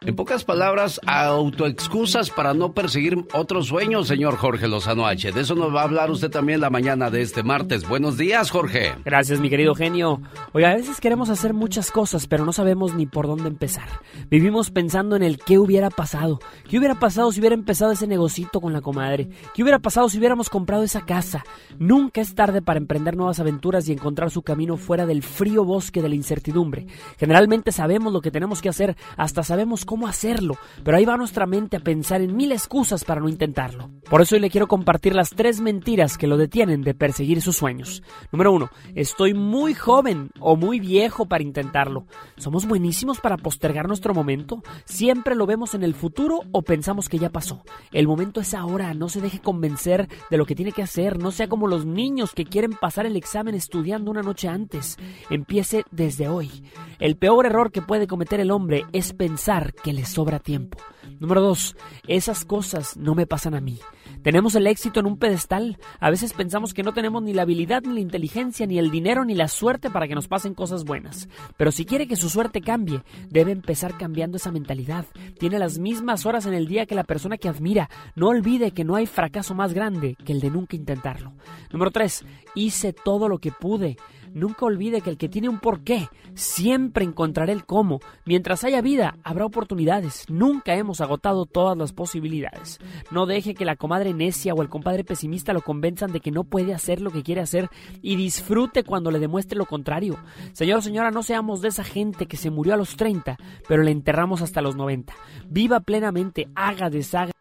En 0.02 0.16
pocas 0.16 0.44
palabras, 0.44 1.02
autoexcusas 1.08 2.30
para 2.30 2.54
no 2.54 2.74
perseguir 2.74 3.18
otros 3.34 3.68
sueños, 3.68 4.08
señor 4.08 4.38
Jorge 4.38 4.68
Lozano 4.68 5.08
H. 5.08 5.32
De 5.32 5.42
eso 5.42 5.56
nos 5.56 5.74
va 5.74 5.82
a 5.82 5.86
hablar 5.86 6.12
usted 6.12 6.30
también 6.30 6.62
la 6.62 6.70
mañana 6.70 7.10
de 7.10 7.24
este 7.24 7.42
martes. 7.42 7.88
Buenos 7.88 8.16
días, 8.16 8.52
Jorge. 8.52 8.94
Gracias, 9.04 9.40
mi 9.40 9.50
querido 9.50 9.74
genio. 9.74 10.22
Oiga, 10.54 10.70
a 10.70 10.76
veces 10.76 11.02
queremos 11.02 11.32
hacer 11.32 11.56
muchas 11.56 11.90
cosas, 11.90 12.28
pero 12.28 12.46
no 12.46 12.54
sabemos 12.54 12.94
ni 12.94 13.08
por 13.08 13.26
dónde 13.26 13.48
empezar. 13.48 13.88
Vivimos 14.30 14.70
pensando 14.70 15.16
en 15.16 15.24
el 15.24 15.40
qué 15.40 15.58
hubiera 15.58 15.90
pasado. 15.90 16.40
¿Qué 16.70 16.78
hubiera 16.78 17.00
pasado 17.00 17.32
si 17.32 17.40
hubiera 17.40 17.56
empezado 17.56 17.92
ese 17.92 18.06
negocito 18.06 18.62
con 18.62 18.74
la 18.74 18.82
comadre? 18.82 19.30
¿Qué 19.56 19.64
hubiera 19.64 19.80
pasado 19.80 20.10
si 20.10 20.20
hubiéramos 20.20 20.50
comprado 20.50 20.84
esa 20.84 21.06
casa? 21.06 21.44
Nunca 21.80 22.22
es 22.22 22.36
tarde 22.36 22.62
para 22.62 22.78
emprender 22.78 23.18
nuevas 23.18 23.40
aventuras 23.40 23.90
y 23.90 23.94
encontrar 23.94 24.30
su 24.30 24.44
camino 24.44 24.78
fuera 24.78 25.08
del 25.08 25.24
frío 25.24 25.66
bosque 25.66 26.04
de 26.04 26.10
la 26.10 26.16
incertidumbre. 26.16 26.86
Generalmente 27.18 27.72
sabemos 27.72 28.14
lo 28.14 28.22
que 28.22 28.30
tenemos 28.30 28.62
que 28.62 28.70
hacer, 28.70 28.96
hasta 29.18 29.44
sabemos 29.44 29.87
cómo 29.88 30.08
hacerlo, 30.08 30.58
pero 30.84 30.98
ahí 30.98 31.06
va 31.06 31.18
nuestra 31.18 31.48
mente 31.48 31.78
a 31.78 31.80
pensar 31.80 32.22
en 32.22 32.36
mil 32.36 32.52
excusas 32.52 33.04
para 33.04 33.22
no 33.22 33.30
intentarlo. 33.30 33.90
Por 34.08 34.22
eso 34.22 34.36
hoy 34.36 34.42
le 34.42 34.52
quiero 34.52 34.68
compartir 34.68 35.16
las 35.16 35.32
tres 35.32 35.60
mentiras 35.60 36.20
que 36.20 36.28
lo 36.28 36.38
detienen 36.38 36.84
de 36.84 36.94
perseguir 36.94 37.42
sus 37.42 37.58
sueños. 37.58 38.04
Número 38.32 38.52
uno, 38.52 38.70
estoy 38.94 39.34
muy 39.34 39.74
joven 39.74 40.30
o 40.40 40.56
muy 40.56 40.80
viejo 40.80 41.26
para 41.26 41.44
intentarlo. 41.44 42.06
¿Somos 42.38 42.68
buenísimos 42.68 43.20
para 43.20 43.38
postergar 43.38 43.88
nuestro 43.88 44.14
momento? 44.14 44.62
Siempre 44.86 45.36
lo 45.36 45.48
vemos 45.48 45.74
en 45.74 45.82
el 45.84 45.96
futuro 45.96 46.42
o 46.52 46.62
pensamos 46.62 47.10
que 47.10 47.18
ya 47.18 47.32
pasó. 47.32 47.64
El 47.92 48.08
momento 48.08 48.42
es 48.42 48.54
ahora, 48.54 48.94
no 48.94 49.10
se 49.10 49.22
deje 49.22 49.40
convencer 49.40 50.08
de 50.30 50.38
lo 50.38 50.46
que 50.46 50.56
tiene 50.56 50.72
que 50.72 50.84
hacer, 50.84 51.18
no 51.18 51.32
sea 51.32 51.48
como 51.48 51.68
los 51.68 51.86
niños 51.86 52.34
que 52.34 52.46
quieren 52.46 52.74
pasar 52.74 53.06
el 53.06 53.16
examen 53.16 53.56
estudiando 53.56 54.12
una 54.12 54.22
noche 54.22 54.48
antes. 54.48 54.98
Empiece 55.30 55.86
desde 55.92 56.28
hoy. 56.28 56.64
El 57.00 57.16
peor 57.16 57.46
error 57.46 57.72
que 57.72 57.82
puede 57.82 58.08
cometer 58.08 58.40
el 58.40 58.52
hombre 58.52 58.86
es 58.92 59.14
pensar 59.14 59.74
que 59.84 59.94
le 59.94 60.06
sobra 60.06 60.40
tiempo. 60.40 60.78
Número 61.20 61.42
dos, 61.42 61.76
esas 62.08 62.46
cosas 62.46 62.98
no 62.98 63.16
me 63.16 63.26
pasan 63.26 63.56
a 63.56 63.62
mí. 63.62 63.80
Tenemos 64.22 64.56
el 64.56 64.68
éxito 64.68 65.00
en 65.00 65.06
un 65.06 65.18
pedestal. 65.18 65.78
A 66.00 66.10
veces 66.10 66.34
pensamos 66.34 66.74
que 66.74 66.84
no 66.84 66.94
tenemos 66.94 67.24
ni 67.24 67.34
la 67.34 67.44
habilidad, 67.44 67.84
ni 67.84 67.94
la 67.94 68.00
inteligencia, 68.00 68.68
ni 68.68 68.78
el 68.78 68.92
dinero, 68.92 69.26
ni 69.26 69.36
la 69.36 69.48
suerte 69.48 69.90
para 69.90 70.08
que 70.08 70.16
nos 70.16 70.28
pasen 70.28 70.54
cosas 70.54 70.84
buenas. 70.84 71.30
Pero 71.56 71.72
si 71.72 71.86
quiere 71.86 72.08
que 72.08 72.16
su 72.16 72.30
suerte 72.30 72.62
cambie, 72.62 73.04
debe 73.30 73.52
empezar 73.52 73.98
cambiando 73.98 74.38
esa 74.38 74.52
mentalidad. 74.52 75.06
Tiene 75.40 75.60
las 75.60 75.80
mismas 75.80 76.26
horas 76.26 76.46
en 76.46 76.54
el 76.54 76.68
día 76.68 76.86
que 76.86 76.96
la 76.96 77.04
persona 77.04 77.38
que 77.38 77.50
admira. 77.50 77.90
No 78.16 78.28
olvide 78.28 78.72
que 78.72 78.84
no 78.84 78.96
hay 78.96 79.06
fracaso 79.06 79.56
más 79.56 79.74
grande 79.74 80.16
que 80.26 80.34
el 80.34 80.42
de 80.42 80.52
nunca 80.52 80.76
intentarlo. 80.76 81.34
Número 81.72 81.92
3. 81.92 82.26
Hice 82.56 82.94
todo 82.94 83.30
lo 83.30 83.40
que 83.40 83.52
pude. 83.52 83.98
Nunca 84.34 84.66
olvide 84.66 85.02
que 85.02 85.10
el 85.10 85.18
que 85.18 85.30
tiene 85.30 85.50
un 85.50 85.60
porqué 85.60 86.10
siempre 86.34 87.06
encontrará 87.06 87.52
el 87.52 87.66
cómo. 87.66 88.00
Mientras 88.26 88.64
haya 88.64 88.82
vida, 88.82 89.18
habrá 89.24 89.46
oportunidades. 89.46 90.26
Nunca 90.30 90.76
hemos 90.76 91.02
agotado 91.02 91.46
todas 91.46 91.78
las 91.78 91.94
posibilidades. 91.94 92.80
No 93.12 93.26
deje 93.26 93.54
que 93.54 93.66
la 93.66 93.76
comadre 93.76 94.14
necia 94.14 94.54
o 94.54 94.62
el 94.62 94.70
compadre 94.70 95.04
pesimista 95.04 95.54
lo 95.54 95.62
convenzan 95.62 96.12
de 96.12 96.20
que 96.20 96.32
no 96.32 96.44
puede 96.44 96.74
hacer 96.74 97.02
lo 97.02 97.12
que 97.12 97.24
quiere 97.24 97.42
hacer 97.42 97.70
y 98.02 98.16
disfrute 98.16 98.84
cuando 98.84 99.12
le 99.12 99.20
demuestre 99.20 99.58
lo 99.58 99.66
contrario. 99.66 100.18
Señor, 100.54 100.82
señora, 100.82 101.12
no 101.12 101.24
seamos 101.24 101.62
de 101.62 101.70
esa 101.70 101.84
gente 101.84 102.28
que 102.28 102.38
se 102.38 102.52
murió 102.52 102.74
a 102.74 102.78
los 102.78 102.96
30, 102.96 103.38
pero 103.68 103.84
le 103.84 103.92
enterramos 103.92 104.42
hasta 104.42 104.62
los 104.62 104.76
90. 104.76 105.14
Viva 105.50 105.80
plenamente, 105.80 106.48
haga, 106.56 106.90
deshaga. 106.90 107.32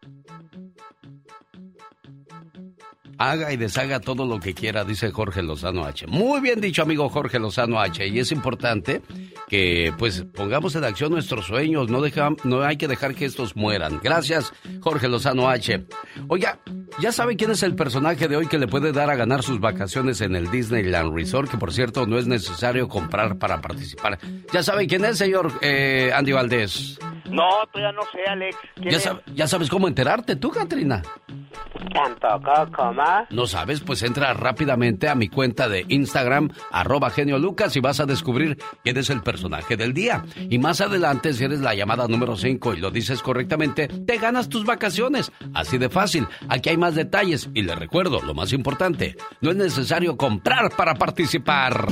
Haga 3.17 3.51
y 3.51 3.57
deshaga 3.57 3.99
todo 3.99 4.25
lo 4.25 4.39
que 4.39 4.53
quiera, 4.53 4.83
dice 4.83 5.11
Jorge 5.11 5.41
Lozano 5.41 5.85
H. 5.85 6.07
Muy 6.07 6.41
bien 6.41 6.61
dicho, 6.61 6.81
amigo 6.81 7.09
Jorge 7.09 7.39
Lozano 7.39 7.79
H. 7.79 8.07
Y 8.07 8.19
es 8.19 8.31
importante 8.31 9.01
que 9.47 9.93
pues 9.97 10.25
pongamos 10.33 10.75
en 10.75 10.83
acción 10.83 11.11
nuestros 11.11 11.45
sueños, 11.45 11.89
no, 11.89 12.01
deja, 12.01 12.29
no 12.43 12.61
hay 12.61 12.77
que 12.77 12.87
dejar 12.87 13.15
que 13.15 13.25
estos 13.25 13.55
mueran. 13.55 13.99
Gracias, 14.03 14.53
Jorge 14.81 15.07
Lozano 15.07 15.49
H. 15.49 15.85
Oiga, 16.27 16.59
¿ya 16.99 17.11
sabe 17.11 17.35
quién 17.35 17.51
es 17.51 17.63
el 17.63 17.75
personaje 17.75 18.27
de 18.27 18.35
hoy 18.35 18.47
que 18.47 18.57
le 18.57 18.67
puede 18.67 18.91
dar 18.91 19.09
a 19.09 19.15
ganar 19.15 19.43
sus 19.43 19.59
vacaciones 19.59 20.21
en 20.21 20.35
el 20.35 20.51
Disneyland 20.51 21.15
Resort? 21.15 21.49
Que 21.49 21.57
por 21.57 21.73
cierto 21.73 22.05
no 22.05 22.17
es 22.17 22.27
necesario 22.27 22.87
comprar 22.87 23.37
para 23.37 23.61
participar. 23.61 24.19
¿Ya 24.53 24.63
sabe 24.63 24.87
quién 24.87 25.05
es, 25.05 25.17
señor 25.17 25.51
eh, 25.61 26.11
Andy 26.13 26.31
Valdés? 26.33 26.99
No, 27.29 27.49
todavía 27.71 27.91
no 27.91 28.03
sé, 28.03 28.23
Alex. 28.27 28.57
¿Ya, 28.77 29.21
¿Ya 29.33 29.47
sabes 29.47 29.69
cómo 29.69 29.87
enterarte 29.87 30.35
tú, 30.35 30.49
Katrina? 30.49 31.01
Tampoco, 31.93 32.71
¿cómo? 32.75 33.03
¿No 33.29 33.47
sabes? 33.47 33.81
Pues 33.81 34.03
entra 34.03 34.33
rápidamente 34.33 35.09
a 35.09 35.15
mi 35.15 35.27
cuenta 35.29 35.69
de 35.69 35.85
Instagram, 35.87 36.51
arroba 36.71 37.09
genio 37.09 37.39
Lucas, 37.39 37.75
y 37.75 37.79
vas 37.79 37.99
a 37.99 38.05
descubrir 38.05 38.57
quién 38.83 38.97
es 38.97 39.09
el 39.09 39.21
personaje 39.21 39.77
del 39.77 39.93
día. 39.93 40.23
Y 40.49 40.59
más 40.59 40.81
adelante, 40.81 41.33
si 41.33 41.43
eres 41.43 41.61
la 41.61 41.75
llamada 41.75 42.07
número 42.07 42.35
5 42.35 42.73
y 42.73 42.79
lo 42.79 42.91
dices 42.91 43.21
correctamente, 43.21 43.87
te 43.87 44.17
ganas 44.17 44.49
tus 44.49 44.65
vacaciones. 44.65 45.31
Así 45.53 45.77
de 45.77 45.89
fácil. 45.89 46.27
Aquí 46.49 46.69
hay 46.69 46.77
más 46.77 46.95
detalles. 46.95 47.49
Y 47.53 47.61
le 47.63 47.75
recuerdo, 47.75 48.21
lo 48.21 48.33
más 48.33 48.53
importante, 48.53 49.15
no 49.41 49.51
es 49.51 49.57
necesario 49.57 50.17
comprar 50.17 50.71
para 50.75 50.95
participar. 50.95 51.87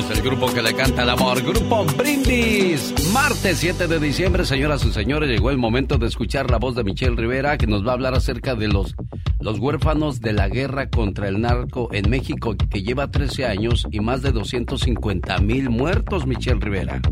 Es 0.00 0.08
el 0.08 0.22
grupo 0.22 0.46
que 0.46 0.62
le 0.62 0.72
canta 0.72 1.02
el 1.02 1.10
amor, 1.10 1.42
Grupo 1.42 1.84
Brindis. 1.84 2.94
Martes 3.12 3.58
7 3.58 3.86
de 3.86 4.00
diciembre, 4.00 4.46
señoras 4.46 4.82
y 4.86 4.92
señores, 4.92 5.28
llegó 5.28 5.50
el 5.50 5.58
momento 5.58 5.98
de 5.98 6.06
escuchar 6.06 6.50
la 6.50 6.56
voz 6.56 6.74
de 6.74 6.84
Michelle 6.84 7.16
Rivera, 7.16 7.58
que 7.58 7.66
nos 7.66 7.86
va 7.86 7.90
a 7.90 7.94
hablar 7.94 8.14
acerca 8.14 8.54
de 8.54 8.68
los, 8.68 8.96
los 9.40 9.58
huérfanos 9.58 10.22
de 10.22 10.32
la 10.32 10.48
guerra 10.48 10.88
contra 10.88 11.28
el 11.28 11.42
narco 11.42 11.90
en 11.92 12.08
México, 12.08 12.56
que 12.56 12.82
lleva 12.82 13.10
13 13.10 13.44
años 13.44 13.86
y 13.90 14.00
más 14.00 14.22
de 14.22 14.32
250 14.32 15.36
mil 15.40 15.68
muertos, 15.68 16.26
Michelle 16.26 16.60
Rivera. 16.60 17.02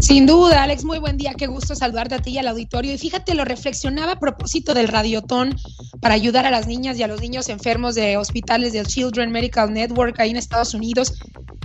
Sin 0.00 0.26
duda, 0.26 0.62
Alex, 0.62 0.84
muy 0.84 0.98
buen 0.98 1.16
día, 1.16 1.32
qué 1.38 1.46
gusto 1.46 1.74
saludarte 1.74 2.16
a 2.16 2.18
ti 2.18 2.32
y 2.32 2.38
al 2.38 2.48
auditorio. 2.48 2.92
Y 2.92 2.98
fíjate, 2.98 3.34
lo 3.34 3.46
reflexionaba 3.46 4.12
a 4.12 4.20
propósito 4.20 4.74
del 4.74 4.88
radiotón 4.88 5.56
para 6.02 6.14
ayudar 6.14 6.44
a 6.44 6.50
las 6.50 6.66
niñas 6.66 6.98
y 6.98 7.02
a 7.02 7.06
los 7.06 7.22
niños 7.22 7.48
enfermos 7.48 7.94
de 7.94 8.18
hospitales 8.18 8.74
del 8.74 8.86
Children 8.86 9.32
Medical 9.32 9.72
Network 9.72 10.20
ahí 10.20 10.30
en 10.30 10.36
Estados 10.36 10.74
Unidos. 10.74 11.14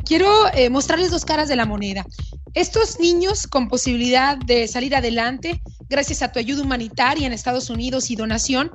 Quiero 0.05 0.27
eh, 0.61 0.69
mostrarles 0.69 1.09
dos 1.09 1.25
caras 1.25 1.49
de 1.49 1.55
la 1.55 1.65
moneda. 1.65 2.05
Estos 2.53 2.99
niños 2.99 3.47
con 3.47 3.67
posibilidad 3.67 4.37
de 4.37 4.67
salir 4.67 4.95
adelante 4.95 5.59
gracias 5.89 6.21
a 6.21 6.31
tu 6.31 6.37
ayuda 6.37 6.61
humanitaria 6.61 7.25
en 7.25 7.33
Estados 7.33 7.71
Unidos 7.71 8.11
y 8.11 8.15
donación. 8.15 8.69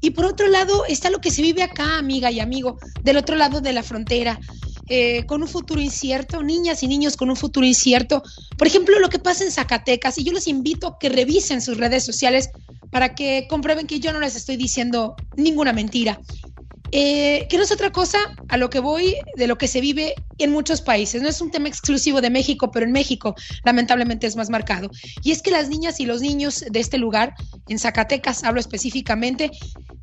Y 0.00 0.10
por 0.10 0.24
otro 0.24 0.48
lado 0.48 0.84
está 0.88 1.10
lo 1.10 1.20
que 1.20 1.30
se 1.30 1.42
vive 1.42 1.62
acá, 1.62 1.96
amiga 1.96 2.32
y 2.32 2.40
amigo, 2.40 2.78
del 3.04 3.18
otro 3.18 3.36
lado 3.36 3.60
de 3.60 3.72
la 3.72 3.84
frontera. 3.84 4.40
Eh, 4.88 5.26
con 5.26 5.42
un 5.42 5.48
futuro 5.48 5.80
incierto, 5.80 6.42
niñas 6.42 6.82
y 6.82 6.88
niños 6.88 7.16
con 7.16 7.30
un 7.30 7.36
futuro 7.36 7.64
incierto. 7.64 8.20
Por 8.56 8.66
ejemplo, 8.66 8.98
lo 8.98 9.08
que 9.08 9.20
pasa 9.20 9.44
en 9.44 9.52
Zacatecas, 9.52 10.18
y 10.18 10.24
yo 10.24 10.32
los 10.32 10.48
invito 10.48 10.88
a 10.88 10.98
que 10.98 11.08
revisen 11.08 11.62
sus 11.62 11.76
redes 11.76 12.04
sociales 12.04 12.50
para 12.90 13.14
que 13.14 13.46
comprueben 13.48 13.86
que 13.86 14.00
yo 14.00 14.12
no 14.12 14.18
les 14.18 14.34
estoy 14.34 14.56
diciendo 14.56 15.14
ninguna 15.36 15.72
mentira. 15.72 16.18
Eh, 16.90 17.46
que 17.50 17.58
no 17.58 17.64
es 17.64 17.72
otra 17.72 17.90
cosa 17.90 18.18
a 18.48 18.56
lo 18.56 18.70
que 18.70 18.80
voy 18.80 19.14
de 19.36 19.46
lo 19.46 19.58
que 19.58 19.68
se 19.68 19.80
vive 19.80 20.14
en 20.38 20.50
muchos 20.50 20.80
países. 20.80 21.20
No 21.20 21.28
es 21.28 21.40
un 21.40 21.50
tema 21.50 21.68
exclusivo 21.68 22.20
de 22.20 22.30
México, 22.30 22.70
pero 22.70 22.86
en 22.86 22.92
México 22.92 23.34
lamentablemente 23.64 24.26
es 24.26 24.36
más 24.36 24.48
marcado. 24.48 24.90
Y 25.22 25.32
es 25.32 25.42
que 25.42 25.50
las 25.50 25.68
niñas 25.68 26.00
y 26.00 26.06
los 26.06 26.22
niños 26.22 26.64
de 26.70 26.80
este 26.80 26.96
lugar, 26.96 27.34
en 27.68 27.78
Zacatecas 27.78 28.42
hablo 28.44 28.60
específicamente, 28.60 29.50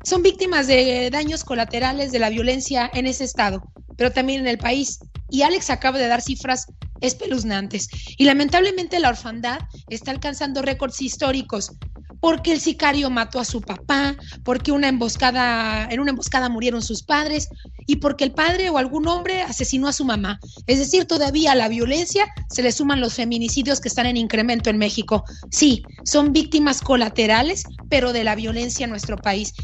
son 0.04 0.22
víctimas 0.22 0.68
de 0.68 1.10
daños 1.10 1.42
colaterales 1.42 2.12
de 2.12 2.20
la 2.20 2.30
violencia 2.30 2.88
en 2.94 3.06
ese 3.06 3.24
estado, 3.24 3.64
pero 3.96 4.12
también 4.12 4.40
en 4.40 4.46
el 4.46 4.58
país. 4.58 5.00
Y 5.28 5.42
Alex 5.42 5.70
acaba 5.70 5.98
de 5.98 6.06
dar 6.06 6.22
cifras 6.22 6.66
espeluznantes. 7.00 7.88
Y 8.16 8.24
lamentablemente 8.24 8.98
la 8.98 9.10
orfandad 9.10 9.60
está 9.88 10.10
alcanzando 10.10 10.62
récords 10.62 11.00
históricos 11.00 11.72
porque 12.20 12.52
el 12.52 12.60
sicario 12.60 13.10
mató 13.10 13.38
a 13.38 13.44
su 13.44 13.60
papá, 13.60 14.16
porque 14.42 14.72
una 14.72 14.88
emboscada, 14.88 15.86
en 15.90 16.00
una 16.00 16.10
emboscada 16.10 16.48
murieron 16.48 16.82
sus 16.82 17.02
padres 17.02 17.48
y 17.86 17.96
porque 17.96 18.24
el 18.24 18.32
padre 18.32 18.70
o 18.70 18.78
algún 18.78 19.06
hombre 19.06 19.42
asesinó 19.42 19.88
a 19.88 19.92
su 19.92 20.04
mamá. 20.04 20.40
Es 20.66 20.78
decir, 20.78 21.04
todavía 21.04 21.52
a 21.52 21.54
la 21.54 21.68
violencia 21.68 22.26
se 22.48 22.62
le 22.62 22.72
suman 22.72 23.00
los 23.00 23.14
feminicidios 23.14 23.80
que 23.80 23.88
están 23.88 24.06
en 24.06 24.16
incremento 24.16 24.70
en 24.70 24.78
México. 24.78 25.24
Sí, 25.50 25.84
son 26.04 26.32
víctimas 26.32 26.80
colaterales, 26.80 27.64
pero 27.88 28.12
de 28.12 28.24
la 28.24 28.34
violencia 28.34 28.84
en 28.84 28.90
nuestro 28.90 29.16
país. 29.16 29.54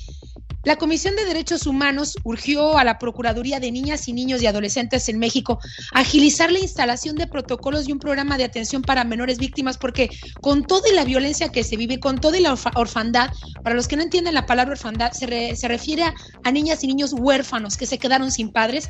La 0.65 0.77
Comisión 0.77 1.17
de 1.17 1.25
Derechos 1.25 1.67
Humanos 1.67 2.17
urgió 2.23 2.79
a 2.79 2.85
la 2.85 3.01
Procuraduría 3.01 3.59
de 3.59 3.73
Niñas 3.73 4.07
y 4.07 4.13
Niños 4.13 4.41
y 4.43 4.47
Adolescentes 4.47 5.09
en 5.09 5.19
México 5.19 5.59
agilizar 5.93 6.53
la 6.53 6.61
instalación 6.61 7.17
de 7.17 7.27
protocolos 7.27 7.89
y 7.89 7.93
un 7.93 7.99
programa 7.99 8.39
de 8.39 8.45
atención 8.45 8.81
para 8.81 9.03
menores 9.03 9.39
víctimas, 9.39 9.77
porque 9.77 10.09
con 10.41 10.65
toda 10.65 10.93
la 10.93 11.05
violencia 11.05 11.49
que 11.49 11.65
se 11.65 11.77
vive, 11.77 11.99
con 11.99 12.21
toda 12.21 12.39
la 12.39 12.57
orfandad, 12.77 13.31
para 13.65 13.75
los 13.75 13.89
que 13.89 13.97
no 13.97 14.03
entienden 14.03 14.35
la 14.35 14.47
palabra 14.47 14.75
orfandad, 14.75 15.11
se, 15.11 15.57
se 15.57 15.67
refiere 15.67 16.05
a, 16.05 16.15
a 16.45 16.53
niñas 16.53 16.85
y 16.85 16.87
niños 16.87 17.13
huérfanos 17.13 17.77
que 17.77 17.87
se 17.87 17.99
quedaron 17.99 18.31
sin 18.31 18.53
padres. 18.53 18.89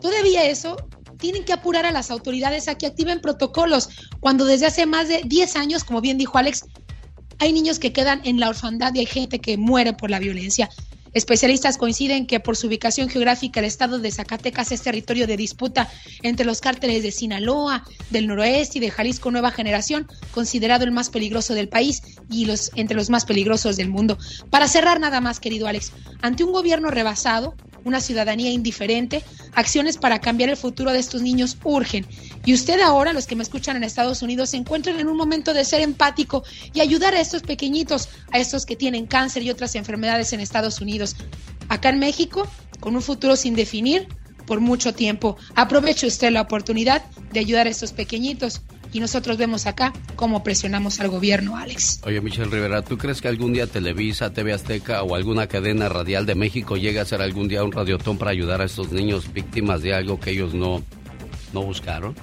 Todavía 0.00 0.44
eso 0.46 0.76
tienen 1.18 1.44
que 1.44 1.52
apurar 1.52 1.86
a 1.86 1.92
las 1.92 2.10
autoridades 2.10 2.66
a 2.66 2.74
que 2.74 2.86
activen 2.86 3.20
protocolos, 3.20 3.90
cuando 4.18 4.44
desde 4.44 4.66
hace 4.66 4.86
más 4.86 5.06
de 5.06 5.22
10 5.24 5.54
años, 5.54 5.84
como 5.84 6.00
bien 6.00 6.18
dijo 6.18 6.36
Alex, 6.36 6.64
hay 7.40 7.52
niños 7.52 7.78
que 7.78 7.92
quedan 7.92 8.20
en 8.24 8.38
la 8.38 8.48
orfandad 8.48 8.94
y 8.94 9.00
hay 9.00 9.06
gente 9.06 9.40
que 9.40 9.56
muere 9.56 9.94
por 9.94 10.10
la 10.10 10.18
violencia. 10.18 10.68
Especialistas 11.12 11.76
coinciden 11.76 12.26
que 12.26 12.38
por 12.38 12.56
su 12.56 12.68
ubicación 12.68 13.08
geográfica 13.08 13.58
el 13.58 13.66
estado 13.66 13.98
de 13.98 14.12
Zacatecas 14.12 14.70
es 14.70 14.82
territorio 14.82 15.26
de 15.26 15.36
disputa 15.36 15.88
entre 16.22 16.46
los 16.46 16.60
cárteles 16.60 17.02
de 17.02 17.10
Sinaloa, 17.10 17.84
del 18.10 18.28
noroeste 18.28 18.78
y 18.78 18.80
de 18.80 18.90
Jalisco 18.92 19.32
Nueva 19.32 19.50
Generación, 19.50 20.06
considerado 20.32 20.84
el 20.84 20.92
más 20.92 21.10
peligroso 21.10 21.54
del 21.54 21.68
país 21.68 22.02
y 22.30 22.44
los 22.44 22.70
entre 22.76 22.96
los 22.96 23.10
más 23.10 23.24
peligrosos 23.24 23.76
del 23.76 23.88
mundo. 23.88 24.18
Para 24.50 24.68
cerrar 24.68 25.00
nada 25.00 25.20
más, 25.20 25.40
querido 25.40 25.66
Alex, 25.66 25.92
ante 26.22 26.44
un 26.44 26.52
gobierno 26.52 26.90
rebasado, 26.90 27.56
una 27.84 28.00
ciudadanía 28.00 28.50
indiferente, 28.50 29.22
acciones 29.54 29.96
para 29.96 30.20
cambiar 30.20 30.50
el 30.50 30.56
futuro 30.56 30.92
de 30.92 30.98
estos 30.98 31.22
niños 31.22 31.56
urgen. 31.64 32.06
Y 32.44 32.54
usted 32.54 32.80
ahora, 32.80 33.12
los 33.12 33.26
que 33.26 33.36
me 33.36 33.42
escuchan 33.42 33.76
en 33.76 33.84
Estados 33.84 34.22
Unidos, 34.22 34.50
se 34.50 34.56
encuentran 34.56 34.98
en 34.98 35.08
un 35.08 35.16
momento 35.16 35.52
de 35.52 35.64
ser 35.64 35.80
empático 35.80 36.44
y 36.72 36.80
ayudar 36.80 37.14
a 37.14 37.20
estos 37.20 37.42
pequeñitos, 37.42 38.08
a 38.32 38.38
estos 38.38 38.66
que 38.66 38.76
tienen 38.76 39.06
cáncer 39.06 39.42
y 39.42 39.50
otras 39.50 39.74
enfermedades 39.74 40.32
en 40.32 40.40
Estados 40.40 40.80
Unidos. 40.80 41.16
Acá 41.68 41.90
en 41.90 41.98
México, 41.98 42.48
con 42.80 42.96
un 42.96 43.02
futuro 43.02 43.36
sin 43.36 43.54
definir 43.54 44.08
por 44.46 44.60
mucho 44.60 44.92
tiempo. 44.94 45.36
Aproveche 45.54 46.06
usted 46.06 46.32
la 46.32 46.40
oportunidad 46.40 47.04
de 47.32 47.40
ayudar 47.40 47.66
a 47.66 47.70
estos 47.70 47.92
pequeñitos 47.92 48.62
y 48.92 49.00
nosotros 49.00 49.36
vemos 49.36 49.66
acá 49.66 49.92
cómo 50.16 50.42
presionamos 50.42 51.00
al 51.00 51.08
gobierno, 51.08 51.56
Alex. 51.56 52.00
Oye, 52.04 52.20
Michelle 52.20 52.50
Rivera, 52.50 52.82
¿tú 52.82 52.98
crees 52.98 53.20
que 53.20 53.28
algún 53.28 53.52
día 53.52 53.66
Televisa, 53.66 54.32
TV 54.32 54.52
Azteca 54.52 55.02
o 55.02 55.14
alguna 55.14 55.46
cadena 55.46 55.88
radial 55.88 56.26
de 56.26 56.34
México 56.34 56.76
llegue 56.76 56.98
a 56.98 57.02
hacer 57.02 57.22
algún 57.22 57.48
día 57.48 57.64
un 57.64 57.72
radiotón 57.72 58.18
para 58.18 58.30
ayudar 58.30 58.60
a 58.60 58.64
estos 58.64 58.92
niños 58.92 59.32
víctimas 59.32 59.82
de 59.82 59.94
algo 59.94 60.18
que 60.18 60.30
ellos 60.30 60.54
no, 60.54 60.82
no 61.52 61.62
buscaron? 61.62 62.14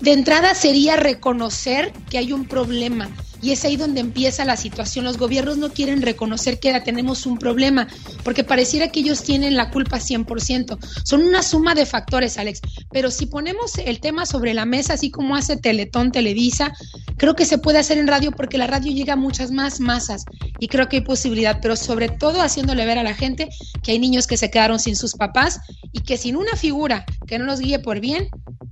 De 0.00 0.12
entrada 0.12 0.54
sería 0.54 0.96
reconocer 0.96 1.92
que 2.10 2.18
hay 2.18 2.32
un 2.32 2.44
problema 2.44 3.08
y 3.42 3.52
es 3.52 3.64
ahí 3.64 3.76
donde 3.76 4.00
empieza 4.00 4.44
la 4.44 4.56
situación. 4.56 5.04
Los 5.04 5.18
gobiernos 5.18 5.58
no 5.58 5.70
quieren 5.70 6.02
reconocer 6.02 6.58
que 6.60 6.76
tenemos 6.80 7.26
un 7.26 7.38
problema, 7.38 7.88
porque 8.22 8.44
pareciera 8.44 8.88
que 8.88 9.00
ellos 9.00 9.22
tienen 9.22 9.56
la 9.56 9.70
culpa 9.70 9.98
100%. 9.98 10.78
Son 11.04 11.22
una 11.22 11.42
suma 11.42 11.74
de 11.74 11.86
factores, 11.86 12.38
Alex. 12.38 12.60
Pero 12.90 13.10
si 13.10 13.26
ponemos 13.26 13.78
el 13.78 14.00
tema 14.00 14.26
sobre 14.26 14.54
la 14.54 14.64
mesa, 14.64 14.94
así 14.94 15.10
como 15.10 15.36
hace 15.36 15.56
Teletón, 15.56 16.12
Televisa, 16.12 16.72
creo 17.16 17.34
que 17.34 17.46
se 17.46 17.58
puede 17.58 17.78
hacer 17.78 17.98
en 17.98 18.06
radio 18.06 18.32
porque 18.32 18.58
la 18.58 18.66
radio 18.66 18.92
llega 18.92 19.14
a 19.14 19.16
muchas 19.16 19.50
más 19.50 19.80
masas 19.80 20.24
y 20.58 20.68
creo 20.68 20.88
que 20.88 20.96
hay 20.96 21.02
posibilidad, 21.02 21.58
pero 21.60 21.76
sobre 21.76 22.08
todo 22.08 22.42
haciéndole 22.42 22.84
ver 22.84 22.98
a 22.98 23.02
la 23.02 23.14
gente 23.14 23.48
que 23.82 23.92
hay 23.92 23.98
niños 23.98 24.26
que 24.26 24.36
se 24.36 24.50
quedaron 24.50 24.78
sin 24.78 24.96
sus 24.96 25.14
papás 25.14 25.60
y 25.92 26.00
que 26.00 26.16
sin 26.16 26.36
una 26.36 26.56
figura 26.56 27.04
que 27.26 27.38
no 27.38 27.44
los 27.44 27.60
guíe 27.60 27.78
por 27.78 28.00
bien, 28.00 28.28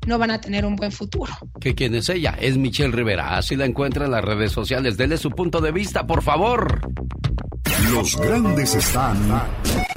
no 0.07 0.18
van 0.18 0.31
a 0.31 0.40
tener 0.40 0.64
un 0.66 0.77
buen 0.77 0.92
futuro. 0.92 1.33
¿Que 1.61 1.74
quién 1.74 1.94
es 1.94 2.09
ella? 2.09 2.37
Es 2.40 2.57
Michelle 2.57 2.92
Rivera. 2.92 3.37
Así 3.37 3.57
la 3.57 3.64
encuentra 3.64 4.05
en 4.05 4.11
las 4.11 4.24
redes 4.24 4.54
sociales. 4.55 4.97
Dele 4.97 5.19
su 5.19 5.31
punto 5.31 5.61
de 5.61 5.73
vista, 5.73 6.07
por 6.07 6.23
favor. 6.23 6.81
Los 7.90 8.17
grandes 8.17 8.75
están 8.75 9.17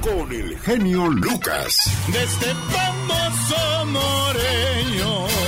con 0.02 0.30
el 0.32 0.58
genio 0.58 1.08
Lucas. 1.08 1.76
De 2.12 2.22
este 2.22 2.46
famoso 2.54 3.86
moreño. 3.86 5.47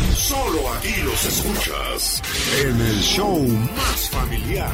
Solo 0.21 0.71
aquí 0.73 1.01
los 1.01 1.25
escuchas 1.25 2.21
en 2.63 2.79
el 2.79 3.01
show 3.01 3.39
más 3.75 4.09
familiar. 4.11 4.71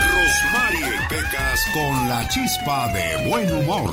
Rosmarie 0.00 0.98
Pecas 1.10 1.60
con 1.74 2.08
la 2.08 2.26
chispa 2.28 2.88
de 2.94 3.28
buen 3.28 3.52
humor. 3.52 3.90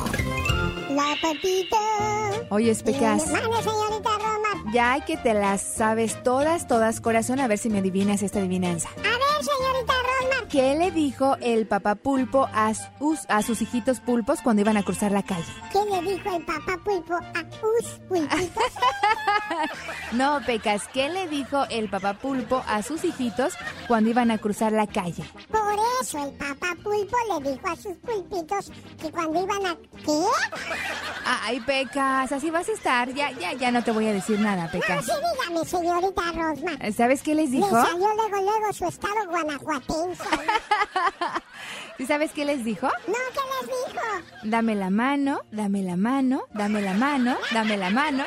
La 0.91 1.13
patita. 1.21 2.47
Oye, 2.49 2.73
Pecas. 2.75 3.23
Señorita. 3.23 4.37
Ya 4.74 4.99
que 5.05 5.18
te 5.18 5.34
las 5.34 5.61
sabes 5.61 6.22
todas, 6.24 6.68
todas, 6.68 6.99
corazón, 6.99 7.39
a 7.39 7.47
ver 7.47 7.57
si 7.57 7.70
me 7.70 7.80
adivinas 7.80 8.22
esta 8.22 8.39
adivinanza. 8.39 8.89
A 8.89 9.01
ver, 9.01 9.09
señorita 9.41 9.93
Roma. 9.93 10.47
¿Qué 10.49 10.76
le 10.76 10.91
dijo 10.91 11.38
el 11.41 11.68
papá 11.68 11.95
pulpo 11.95 12.49
a 12.53 12.74
sus, 12.74 13.22
a 13.30 13.41
sus 13.41 13.61
hijitos 13.61 13.99
pulpos 13.99 14.39
cuando 14.41 14.61
iban 14.61 14.78
a 14.78 14.84
cruzar 14.84 15.11
la 15.11 15.24
calle? 15.24 15.45
¿Qué 15.72 15.80
le 15.89 16.11
dijo 16.11 16.36
el 16.36 16.43
papá 16.43 16.78
pulpo 16.84 17.13
a 17.15 17.43
us 17.80 17.99
pulpitos? 18.07 18.63
No, 20.13 20.39
Pecas, 20.45 20.84
¿qué 20.93 21.09
le 21.09 21.28
dijo 21.28 21.65
el 21.70 21.89
papá 21.89 22.13
pulpo 22.13 22.63
a 22.68 22.82
sus 22.82 23.03
hijitos 23.03 23.55
cuando 23.88 24.09
iban 24.09 24.32
a 24.32 24.38
cruzar 24.38 24.72
la 24.72 24.88
calle? 24.88 25.24
Por 25.49 25.76
eso 26.01 26.24
el 26.24 26.32
papá 26.34 26.76
pulpo 26.82 27.18
le 27.34 27.51
dijo 27.51 27.68
a 27.68 27.76
sus 27.76 27.97
pulpitos 27.97 28.72
que 29.01 29.11
cuando 29.11 29.43
iban 29.43 29.65
a... 29.65 29.76
¿Qué? 30.05 30.24
Ay, 31.26 31.59
Pecas, 31.61 32.32
así 32.32 32.49
vas 32.49 32.70
a 32.70 32.72
estar. 32.74 33.13
Ya, 33.13 33.32
ya, 33.32 33.53
ya 33.53 33.72
no 33.72 33.84
te 33.84 33.91
voy 33.91 34.07
a 34.07 34.13
decir 34.13 34.39
nada, 34.39 34.57
No, 34.64 34.72
Pecas. 34.72 35.05
sí, 35.05 35.12
dígame, 35.12 35.66
señorita 35.66 36.22
Rosma. 36.34 36.91
¿Sabes 36.95 37.22
qué 37.22 37.36
les 37.36 37.51
dijo? 37.51 37.68
Le 37.68 37.72
salió 37.86 38.08
luego, 38.16 38.41
luego 38.41 38.74
su 38.74 38.86
estado 38.86 39.16
guanajuatense. 39.30 40.24
¿Sí 41.97 42.05
sabes 42.05 42.32
qué 42.32 42.45
les 42.45 42.64
dijo? 42.64 42.88
No, 42.88 43.14
¿qué 43.34 43.41
les 43.68 43.68
dijo? 43.93 44.05
Dame 44.43 44.76
la 44.76 44.89
mano, 44.89 45.41
dame 45.51 45.82
la 45.82 45.95
mano, 45.97 46.43
dame 46.53 46.82
la 46.82 46.93
mano, 46.93 47.38
dame 47.53 47.78
la 47.78 47.89
mano. 47.89 48.24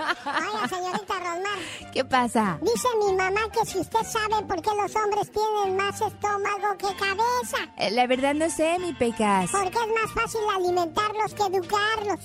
Oiga, 0.00 0.68
señorita 0.68 1.14
Rosmar. 1.18 1.90
¿Qué 1.92 2.04
pasa? 2.04 2.58
Dice 2.62 2.88
mi 3.06 3.12
mamá 3.14 3.40
que 3.52 3.64
si 3.70 3.78
usted 3.78 4.00
sabe 4.04 4.42
por 4.46 4.60
qué 4.62 4.70
los 4.74 4.94
hombres 4.96 5.30
tienen 5.32 5.76
más 5.76 6.00
estómago 6.00 6.76
que 6.78 6.86
cabeza. 6.96 7.58
Eh, 7.76 7.90
La 7.90 8.06
verdad 8.06 8.34
no 8.34 8.48
sé, 8.50 8.78
mi 8.78 8.92
Pecas. 8.94 9.50
Porque 9.50 9.68
es 9.78 10.02
más 10.02 10.12
fácil 10.14 10.40
alimentarlos 10.56 11.34
que 11.34 11.42
educarlos. 11.42 12.20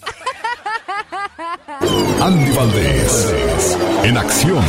Andy 2.21 2.51
Valdés, 2.55 3.77
en 4.03 4.17
acción. 4.17 4.63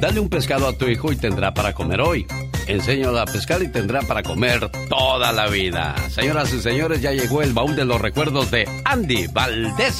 Dale 0.00 0.20
un 0.20 0.28
pescado 0.28 0.68
a 0.68 0.72
tu 0.72 0.86
hijo 0.86 1.10
y 1.10 1.16
tendrá 1.16 1.52
para 1.52 1.74
comer 1.74 2.00
hoy. 2.00 2.24
Enséñalo 2.68 3.18
a 3.18 3.24
pescar 3.24 3.62
y 3.62 3.68
tendrá 3.68 4.00
para 4.02 4.22
comer 4.22 4.70
toda 4.88 5.32
la 5.32 5.48
vida. 5.48 5.96
Señoras 6.10 6.52
y 6.52 6.60
señores, 6.60 7.02
ya 7.02 7.12
llegó 7.12 7.42
el 7.42 7.52
baúl 7.52 7.74
de 7.74 7.84
los 7.84 8.00
recuerdos 8.00 8.50
de 8.52 8.68
Andy 8.84 9.26
Valdés. 9.26 9.96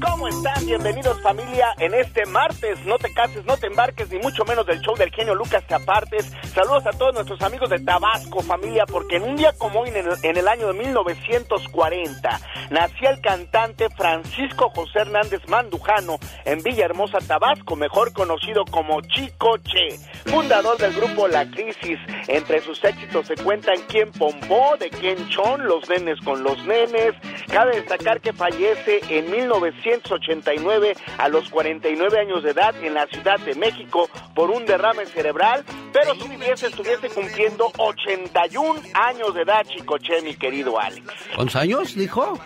¿Cómo 0.00 0.28
están? 0.28 0.66
Bienvenidos 0.66 1.20
familia 1.22 1.74
en 1.78 1.94
este 1.94 2.26
martes. 2.26 2.84
No 2.84 2.98
te 2.98 3.12
cases, 3.12 3.44
no 3.46 3.56
te 3.56 3.66
embarques, 3.66 4.10
ni 4.10 4.18
mucho 4.18 4.44
menos 4.44 4.66
del 4.66 4.80
show 4.80 4.94
del 4.96 5.10
genio 5.10 5.34
Lucas 5.34 5.64
te 5.66 5.74
apartes. 5.74 6.30
Saludos 6.54 6.86
a 6.86 6.90
todos 6.90 7.14
nuestros 7.14 7.40
amigos 7.42 7.70
de 7.70 7.78
Tabasco, 7.78 8.40
familia, 8.42 8.84
porque 8.86 9.16
en 9.16 9.22
un 9.22 9.36
día 9.36 9.52
como 9.56 9.80
hoy, 9.80 9.90
en 9.90 10.36
el, 10.36 10.48
año 10.48 10.68
de 10.68 10.72
1940, 10.74 12.40
nacía 12.70 13.10
el 13.10 13.20
cantante 13.20 13.88
Francisco 13.96 14.70
José 14.74 15.00
Hernández 15.00 15.40
Mandujano 15.48 16.18
en 16.44 16.62
Villahermosa, 16.62 17.18
Tabasco, 17.18 17.74
mejor 17.74 18.12
conocido 18.12 18.64
como 18.70 19.00
Chico 19.00 19.56
Che, 19.58 19.98
fundador 20.26 20.76
del 20.78 20.94
grupo 20.94 21.28
La 21.28 21.50
Crisis. 21.50 21.98
Entre 22.28 22.60
sus 22.60 22.82
éxitos 22.84 23.26
se 23.26 23.36
cuentan 23.36 23.76
Quién 23.88 24.12
Pompó, 24.12 24.76
de 24.78 24.90
Ken 24.90 25.28
Chon, 25.28 25.66
Los 25.66 25.88
Nenes 25.88 26.20
con 26.24 26.42
los 26.42 26.62
Nenes. 26.66 27.14
Cabe 27.50 27.76
destacar 27.76 28.20
que 28.20 28.32
fallece 28.32 29.00
en 29.08 29.30
1989 29.88 30.94
a 31.18 31.28
los 31.28 31.48
49 31.50 32.20
años 32.20 32.42
de 32.42 32.50
edad 32.50 32.74
en 32.82 32.94
la 32.94 33.06
Ciudad 33.06 33.38
de 33.40 33.54
México 33.54 34.08
por 34.34 34.50
un 34.50 34.66
derrame 34.66 35.06
cerebral, 35.06 35.64
pero 35.92 36.14
si 36.14 36.28
viviese 36.28 36.66
estuviese 36.66 37.08
cumpliendo 37.08 37.72
81 37.78 38.80
años 38.94 39.34
de 39.34 39.42
edad, 39.42 39.64
Chicoche, 39.66 40.20
mi 40.22 40.34
querido 40.34 40.78
Alex. 40.78 41.06
¿Cuántos 41.34 41.56
años, 41.56 41.94
dijo? 41.94 42.38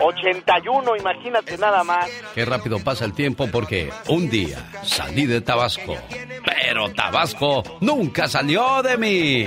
81, 0.00 0.96
imagínate 0.96 1.56
nada 1.56 1.82
más. 1.82 2.10
Qué 2.34 2.44
rápido 2.44 2.78
pasa 2.78 3.04
el 3.04 3.14
tiempo 3.14 3.48
porque 3.50 3.90
un 4.08 4.28
día 4.28 4.68
salí 4.82 5.26
de 5.26 5.40
Tabasco, 5.40 5.96
pero 6.44 6.92
Tabasco 6.92 7.62
nunca 7.80 8.28
salió 8.28 8.82
de 8.82 8.98
mí. 8.98 9.46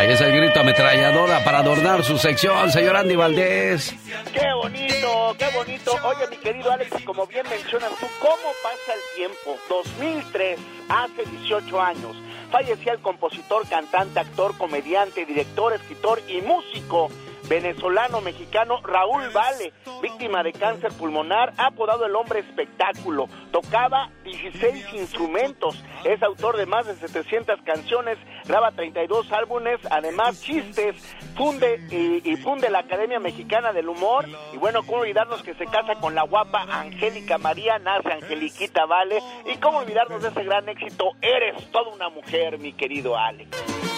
Ahí 0.00 0.12
es 0.12 0.20
el 0.22 0.32
grito 0.32 0.60
ametralladora 0.60 1.44
para 1.44 1.58
adornar 1.58 2.02
su 2.02 2.16
sección, 2.16 2.72
señor 2.72 2.96
Andy 2.96 3.16
Valdés. 3.16 3.94
Qué 4.32 4.50
bonito, 4.54 5.36
qué 5.38 5.46
bonito. 5.54 5.92
Oye, 6.02 6.26
mi 6.30 6.36
querido 6.38 6.72
Alex, 6.72 7.04
como 7.04 7.26
bien 7.26 7.46
mencionas 7.50 7.90
tú, 8.00 8.06
¿cómo 8.18 8.50
pasa 8.62 8.94
el 8.94 9.14
tiempo? 9.14 9.58
2003, 9.68 10.58
hace 10.88 11.26
18 11.42 11.80
años, 11.82 12.16
fallecía 12.50 12.94
el 12.94 13.00
compositor, 13.00 13.68
cantante, 13.68 14.20
actor, 14.20 14.56
comediante, 14.56 15.26
director, 15.26 15.74
escritor 15.74 16.22
y 16.26 16.40
músico 16.40 17.10
venezolano 17.50 18.20
mexicano 18.20 18.80
Raúl 18.80 19.28
Vale, 19.30 19.72
víctima 20.00 20.44
de 20.44 20.52
cáncer 20.52 20.92
pulmonar, 20.92 21.52
apodado 21.58 22.06
el 22.06 22.14
hombre 22.14 22.38
espectáculo. 22.38 23.28
Tocaba 23.50 24.08
16 24.22 24.94
instrumentos, 24.94 25.82
es 26.04 26.22
autor 26.22 26.56
de 26.56 26.66
más 26.66 26.86
de 26.86 26.94
700 26.94 27.60
canciones, 27.62 28.18
graba 28.46 28.70
32 28.70 29.32
álbumes, 29.32 29.80
además 29.90 30.40
chistes, 30.40 30.94
funde 31.36 31.80
y, 31.90 32.36
funde 32.36 32.70
la 32.70 32.78
Academia 32.78 33.18
Mexicana 33.18 33.72
del 33.72 33.88
Humor. 33.88 34.26
Y 34.52 34.56
bueno, 34.56 34.84
cómo 34.84 34.98
olvidarnos 35.00 35.42
que 35.42 35.54
se 35.54 35.66
casa 35.66 35.96
con 36.00 36.14
la 36.14 36.22
guapa 36.22 36.62
Angélica 36.70 37.36
María, 37.38 37.80
nace 37.80 38.12
Angeliquita 38.12 38.86
Vale. 38.86 39.18
Y 39.52 39.56
cómo 39.56 39.78
olvidarnos 39.78 40.22
de 40.22 40.28
ese 40.28 40.44
gran 40.44 40.68
éxito, 40.68 41.16
eres 41.20 41.68
toda 41.72 41.92
una 41.92 42.10
mujer, 42.10 42.58
mi 42.58 42.72
querido 42.74 43.18
Alex. 43.18 43.89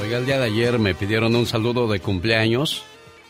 Oiga, 0.00 0.18
el 0.18 0.26
día 0.26 0.38
de 0.38 0.46
ayer 0.46 0.78
me 0.78 0.94
pidieron 0.94 1.34
un 1.34 1.44
saludo 1.44 1.88
de 1.88 1.98
cumpleaños 1.98 2.84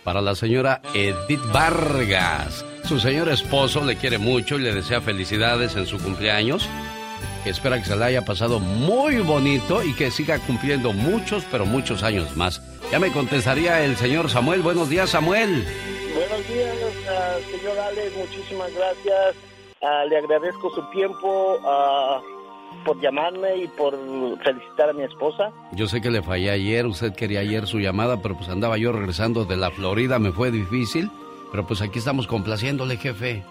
para 0.04 0.20
la 0.20 0.34
señora 0.34 0.82
Edith 0.92 1.40
Vargas. 1.50 2.64
Su 2.84 3.00
señor 3.00 3.30
esposo 3.30 3.84
le 3.84 3.96
quiere 3.96 4.18
mucho 4.18 4.56
y 4.56 4.62
le 4.62 4.74
desea 4.74 5.00
felicidades 5.00 5.76
en 5.76 5.86
su 5.86 5.98
cumpleaños. 5.98 6.68
Espera 7.46 7.78
que 7.78 7.86
se 7.86 7.96
la 7.96 8.06
haya 8.06 8.24
pasado 8.24 8.60
muy 8.60 9.18
bonito 9.20 9.82
y 9.82 9.94
que 9.94 10.10
siga 10.10 10.38
cumpliendo 10.40 10.92
muchos, 10.92 11.44
pero 11.50 11.64
muchos 11.64 12.02
años 12.02 12.36
más. 12.36 12.60
Ya 12.92 12.98
me 12.98 13.12
contestaría 13.12 13.84
el 13.84 13.96
señor 13.96 14.28
Samuel. 14.28 14.60
Buenos 14.60 14.90
días, 14.90 15.10
Samuel. 15.10 15.64
Buenos 16.14 16.48
días, 16.48 16.76
ah, 17.08 17.36
señor 17.50 17.78
Alex, 17.78 18.16
muchísimas 18.16 18.74
gracias. 18.74 19.36
Ah, 19.80 20.04
le 20.08 20.18
agradezco 20.18 20.70
su 20.74 20.82
tiempo 20.90 21.58
ah, 21.64 22.20
por 22.88 23.00
llamarme 23.02 23.56
y 23.56 23.68
por 23.68 23.94
felicitar 24.42 24.88
a 24.88 24.92
mi 24.94 25.02
esposa. 25.04 25.52
Yo 25.72 25.86
sé 25.86 26.00
que 26.00 26.10
le 26.10 26.22
fallé 26.22 26.50
ayer, 26.50 26.86
usted 26.86 27.14
quería 27.14 27.40
ayer 27.40 27.66
su 27.66 27.78
llamada, 27.80 28.22
pero 28.22 28.34
pues 28.36 28.48
andaba 28.48 28.78
yo 28.78 28.92
regresando 28.92 29.44
de 29.44 29.56
la 29.58 29.70
Florida, 29.70 30.18
me 30.18 30.32
fue 30.32 30.50
difícil. 30.50 31.10
Pero 31.50 31.66
pues 31.66 31.82
aquí 31.82 31.98
estamos 31.98 32.26
complaciéndole, 32.26 32.96
jefe. 32.96 33.42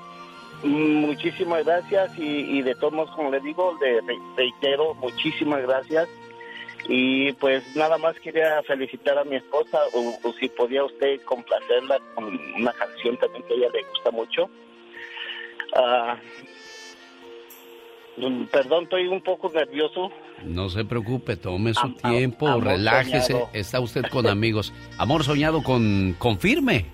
Mm, 0.64 1.06
Muchísimas 1.06 1.64
gracias 1.66 2.18
y, 2.18 2.24
y 2.58 2.62
de 2.64 2.74
todos 2.76 2.94
modos, 2.94 3.16
como 3.16 3.30
le 3.32 3.40
digo, 3.42 3.78
le 3.82 4.02
re- 4.02 4.20
reitero, 4.36 4.94
muchísimas 4.96 5.62
gracias. 5.62 6.08
Y 6.90 7.32
pues 7.34 7.76
nada 7.76 7.98
más 7.98 8.16
quería 8.20 8.62
felicitar 8.64 9.18
a 9.18 9.24
mi 9.24 9.36
esposa 9.36 9.80
o, 9.94 10.18
o 10.24 10.34
si 10.34 10.48
podía 10.50 10.84
usted 10.84 11.22
complacerla 11.26 12.00
con 12.16 12.26
una 12.56 12.72
canción 12.74 13.18
también 13.18 13.44
que 13.48 13.54
a 13.54 13.58
ella 13.58 13.68
le 13.74 13.84
gusta 13.90 14.10
mucho. 14.12 14.50
Mm, 15.76 16.47
perdón, 18.52 18.84
estoy 18.86 19.08
un 19.08 19.22
poco 19.22 19.52
nervioso. 19.54 20.10
No 20.44 20.70
se 20.70 20.86
preocupe, 20.86 21.36
tome 21.38 21.74
su 21.74 21.80
Am- 21.82 21.96
tiempo, 21.96 22.48
amor 22.48 22.66
relájese. 22.66 23.34
soñado. 23.34 23.50
Está 23.54 23.80
usted 23.80 24.04
con 24.12 24.28
amigos. 24.30 24.74
Amor 24.98 25.24
soñado 25.24 25.64
con, 25.64 26.16
con 26.18 26.40
firme. 26.40 26.86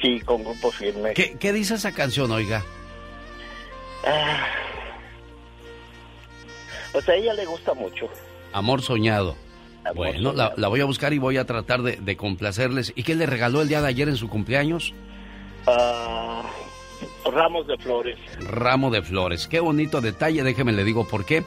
Sí, 0.00 0.20
con 0.20 0.42
grupo 0.44 0.70
firme. 0.70 1.12
¿Qué, 1.14 1.36
qué 1.38 1.52
dice 1.52 1.74
esa 1.74 1.92
canción, 1.92 2.30
oiga? 2.30 2.62
Ah, 4.06 4.46
Pues 6.92 7.08
a 7.08 7.14
ella 7.14 7.34
le 7.34 7.44
gusta 7.46 7.74
mucho. 7.74 8.08
Amor 8.52 8.82
soñado. 8.82 9.36
bueno, 9.94 10.32
La, 10.32 10.68
voy 10.68 10.80
a 10.80 10.84
buscar 10.84 11.12
y 11.12 11.18
voy 11.18 11.36
a 11.36 11.44
tratar 11.46 11.82
de, 11.82 12.16
complacerles. 12.16 12.92
¿Y 12.96 13.02
qué 13.02 13.14
le 13.14 13.26
regaló 13.26 13.62
el 13.62 13.68
día 13.68 13.80
de 13.82 13.88
ayer 13.88 14.08
en 14.08 14.16
su 14.16 14.28
cumpleaños? 14.28 14.94
Ah, 15.66 16.42
ramos 17.24 17.66
de 17.66 17.76
flores. 17.78 18.18
Ramo 18.40 18.90
de 18.90 19.02
flores. 19.02 19.46
Qué 19.46 19.60
bonito 19.60 20.00
detalle, 20.00 20.42
déjeme 20.42 20.72
le 20.72 20.84
digo 20.84 21.06
por 21.06 21.24
qué. 21.24 21.44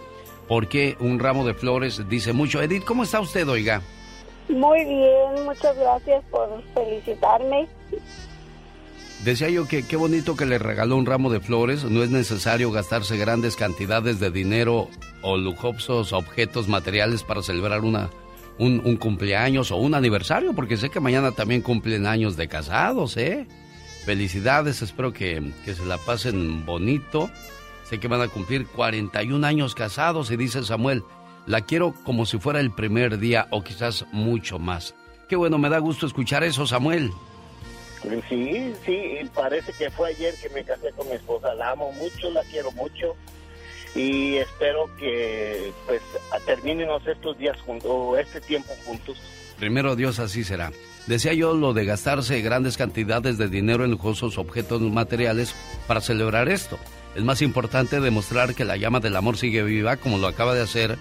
Porque 0.48 0.98
un 1.00 1.20
ramo 1.20 1.46
de 1.46 1.54
flores 1.54 2.08
dice 2.10 2.34
mucho. 2.34 2.62
Edith, 2.62 2.84
¿cómo 2.84 3.04
está 3.04 3.20
usted, 3.22 3.48
oiga? 3.48 3.82
Muy 4.50 4.84
bien, 4.84 5.46
muchas 5.46 5.76
gracias 5.78 6.24
por 6.30 6.62
felicitarme. 6.74 7.68
Decía 9.24 9.50
yo 9.50 9.68
que 9.70 9.88
qué 9.88 9.96
bonito 9.96 10.36
que 10.36 10.46
le 10.46 10.60
regaló 10.60 10.98
un 10.98 11.06
ramo 11.06 11.30
de 11.30 11.40
flores. 11.40 11.86
No 11.86 12.04
es 12.04 12.10
necesario 12.10 12.72
gastarse 12.72 13.16
grandes 13.18 13.56
cantidades 13.56 14.20
de 14.20 14.32
dinero 14.32 14.90
o 15.22 15.38
lujosos 15.38 16.12
objetos 16.12 16.68
materiales 16.68 17.24
para 17.24 17.42
celebrar 17.42 17.82
una, 17.82 18.10
un, 18.58 18.98
cumpleaños 18.98 19.72
o 19.72 19.78
un 19.78 19.96
aniversario, 19.96 20.54
porque 20.54 20.76
sé 20.76 20.90
que 20.90 21.00
mañana 21.00 21.32
también 21.32 21.62
cumplen 21.62 22.06
años 22.06 22.36
de 22.36 22.48
casados, 22.50 23.16
¿eh? 23.18 23.48
Felicidades, 24.06 24.82
espero 24.82 25.14
que, 25.14 25.52
que 25.64 25.74
se 25.74 25.86
la 25.86 25.98
pasen 25.98 26.66
bonito. 26.66 27.30
Sé 27.86 28.00
que 28.00 28.08
van 28.08 28.22
a 28.22 28.28
cumplir 28.28 28.68
41 28.68 29.46
años 29.46 29.76
casados 29.76 30.32
y 30.32 30.38
dice 30.38 30.64
Samuel, 30.64 31.04
la 31.46 31.62
quiero 31.62 31.94
como 32.04 32.26
si 32.26 32.38
fuera 32.38 32.60
el 32.60 32.72
primer 32.72 33.20
día 33.20 33.48
o 33.50 33.64
quizás 33.64 34.06
mucho 34.12 34.60
más. 34.60 34.96
Qué 35.30 35.36
bueno, 35.36 35.58
me 35.58 35.70
da 35.70 35.80
gusto 35.80 36.06
escuchar 36.06 36.44
eso, 36.44 36.66
Samuel. 36.68 37.12
Sí, 38.28 38.74
sí, 38.86 39.20
parece 39.34 39.72
que 39.72 39.90
fue 39.90 40.10
ayer 40.10 40.34
que 40.42 40.50
me 40.50 40.64
casé 40.64 40.92
con 40.92 41.08
mi 41.08 41.14
esposa. 41.14 41.54
La 41.56 41.72
amo 41.72 41.92
mucho, 41.94 42.30
la 42.32 42.44
quiero 42.44 42.72
mucho 42.74 43.16
y 43.96 44.36
espero 44.38 44.90
que 44.98 45.72
pues 45.86 46.02
terminemos 46.46 47.06
estos 47.08 47.38
días 47.38 47.60
juntos, 47.62 48.20
este 48.20 48.42
tiempo 48.42 48.74
juntos. 48.86 49.18
Primero 49.64 49.96
Dios 49.96 50.20
así 50.20 50.44
será. 50.44 50.74
Decía 51.08 51.34
yo 51.34 51.54
lo 51.54 51.72
de 51.72 51.86
gastarse 51.86 52.42
grandes 52.42 52.76
cantidades 52.76 53.38
de 53.38 53.48
dinero 53.48 53.86
en 53.86 53.92
lujosos 53.92 54.38
objetos 54.38 54.82
materiales 54.82 55.56
para 55.88 56.02
celebrar 56.02 56.50
esto. 56.50 56.78
Es 57.16 57.24
más 57.24 57.42
importante 57.42 58.02
demostrar 58.02 58.56
que 58.56 58.66
la 58.66 58.76
llama 58.76 59.00
del 59.00 59.16
amor 59.16 59.38
sigue 59.38 59.64
viva 59.64 59.96
como 59.96 60.18
lo 60.18 60.28
acaba 60.28 60.54
de 60.54 60.64
hacer 60.64 60.98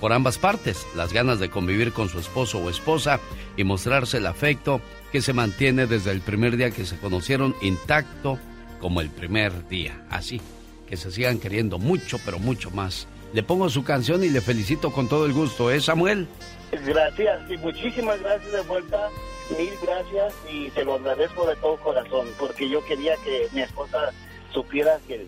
por 0.00 0.14
ambas 0.14 0.38
partes, 0.38 0.86
las 0.96 1.12
ganas 1.12 1.40
de 1.40 1.50
convivir 1.50 1.92
con 1.92 2.08
su 2.08 2.18
esposo 2.18 2.56
o 2.56 2.70
esposa 2.70 3.20
y 3.54 3.64
mostrarse 3.64 4.16
el 4.16 4.26
afecto 4.28 4.80
que 5.12 5.20
se 5.20 5.34
mantiene 5.34 5.86
desde 5.86 6.12
el 6.12 6.22
primer 6.22 6.56
día 6.56 6.70
que 6.70 6.86
se 6.86 6.96
conocieron 6.96 7.54
intacto 7.60 8.38
como 8.80 9.02
el 9.02 9.10
primer 9.10 9.68
día. 9.68 10.06
Así, 10.08 10.40
que 10.88 10.96
se 10.96 11.12
sigan 11.12 11.38
queriendo 11.38 11.78
mucho, 11.78 12.18
pero 12.24 12.38
mucho 12.38 12.70
más. 12.70 13.08
Le 13.32 13.42
pongo 13.42 13.68
su 13.68 13.84
canción 13.84 14.24
y 14.24 14.28
le 14.28 14.40
felicito 14.40 14.92
con 14.92 15.08
todo 15.08 15.26
el 15.26 15.32
gusto, 15.32 15.70
¿eh, 15.70 15.80
Samuel? 15.80 16.26
Gracias 16.72 17.50
y 17.50 17.56
muchísimas 17.58 18.20
gracias 18.20 18.52
de 18.52 18.60
vuelta. 18.62 19.08
Mil 19.56 19.72
gracias 19.82 20.34
y 20.52 20.70
se 20.70 20.84
lo 20.84 20.94
agradezco 20.94 21.46
de 21.46 21.54
todo 21.56 21.76
corazón 21.76 22.26
porque 22.38 22.68
yo 22.68 22.84
quería 22.84 23.14
que 23.24 23.48
mi 23.52 23.60
esposa 23.60 24.12
supiera 24.52 24.98
que 25.06 25.26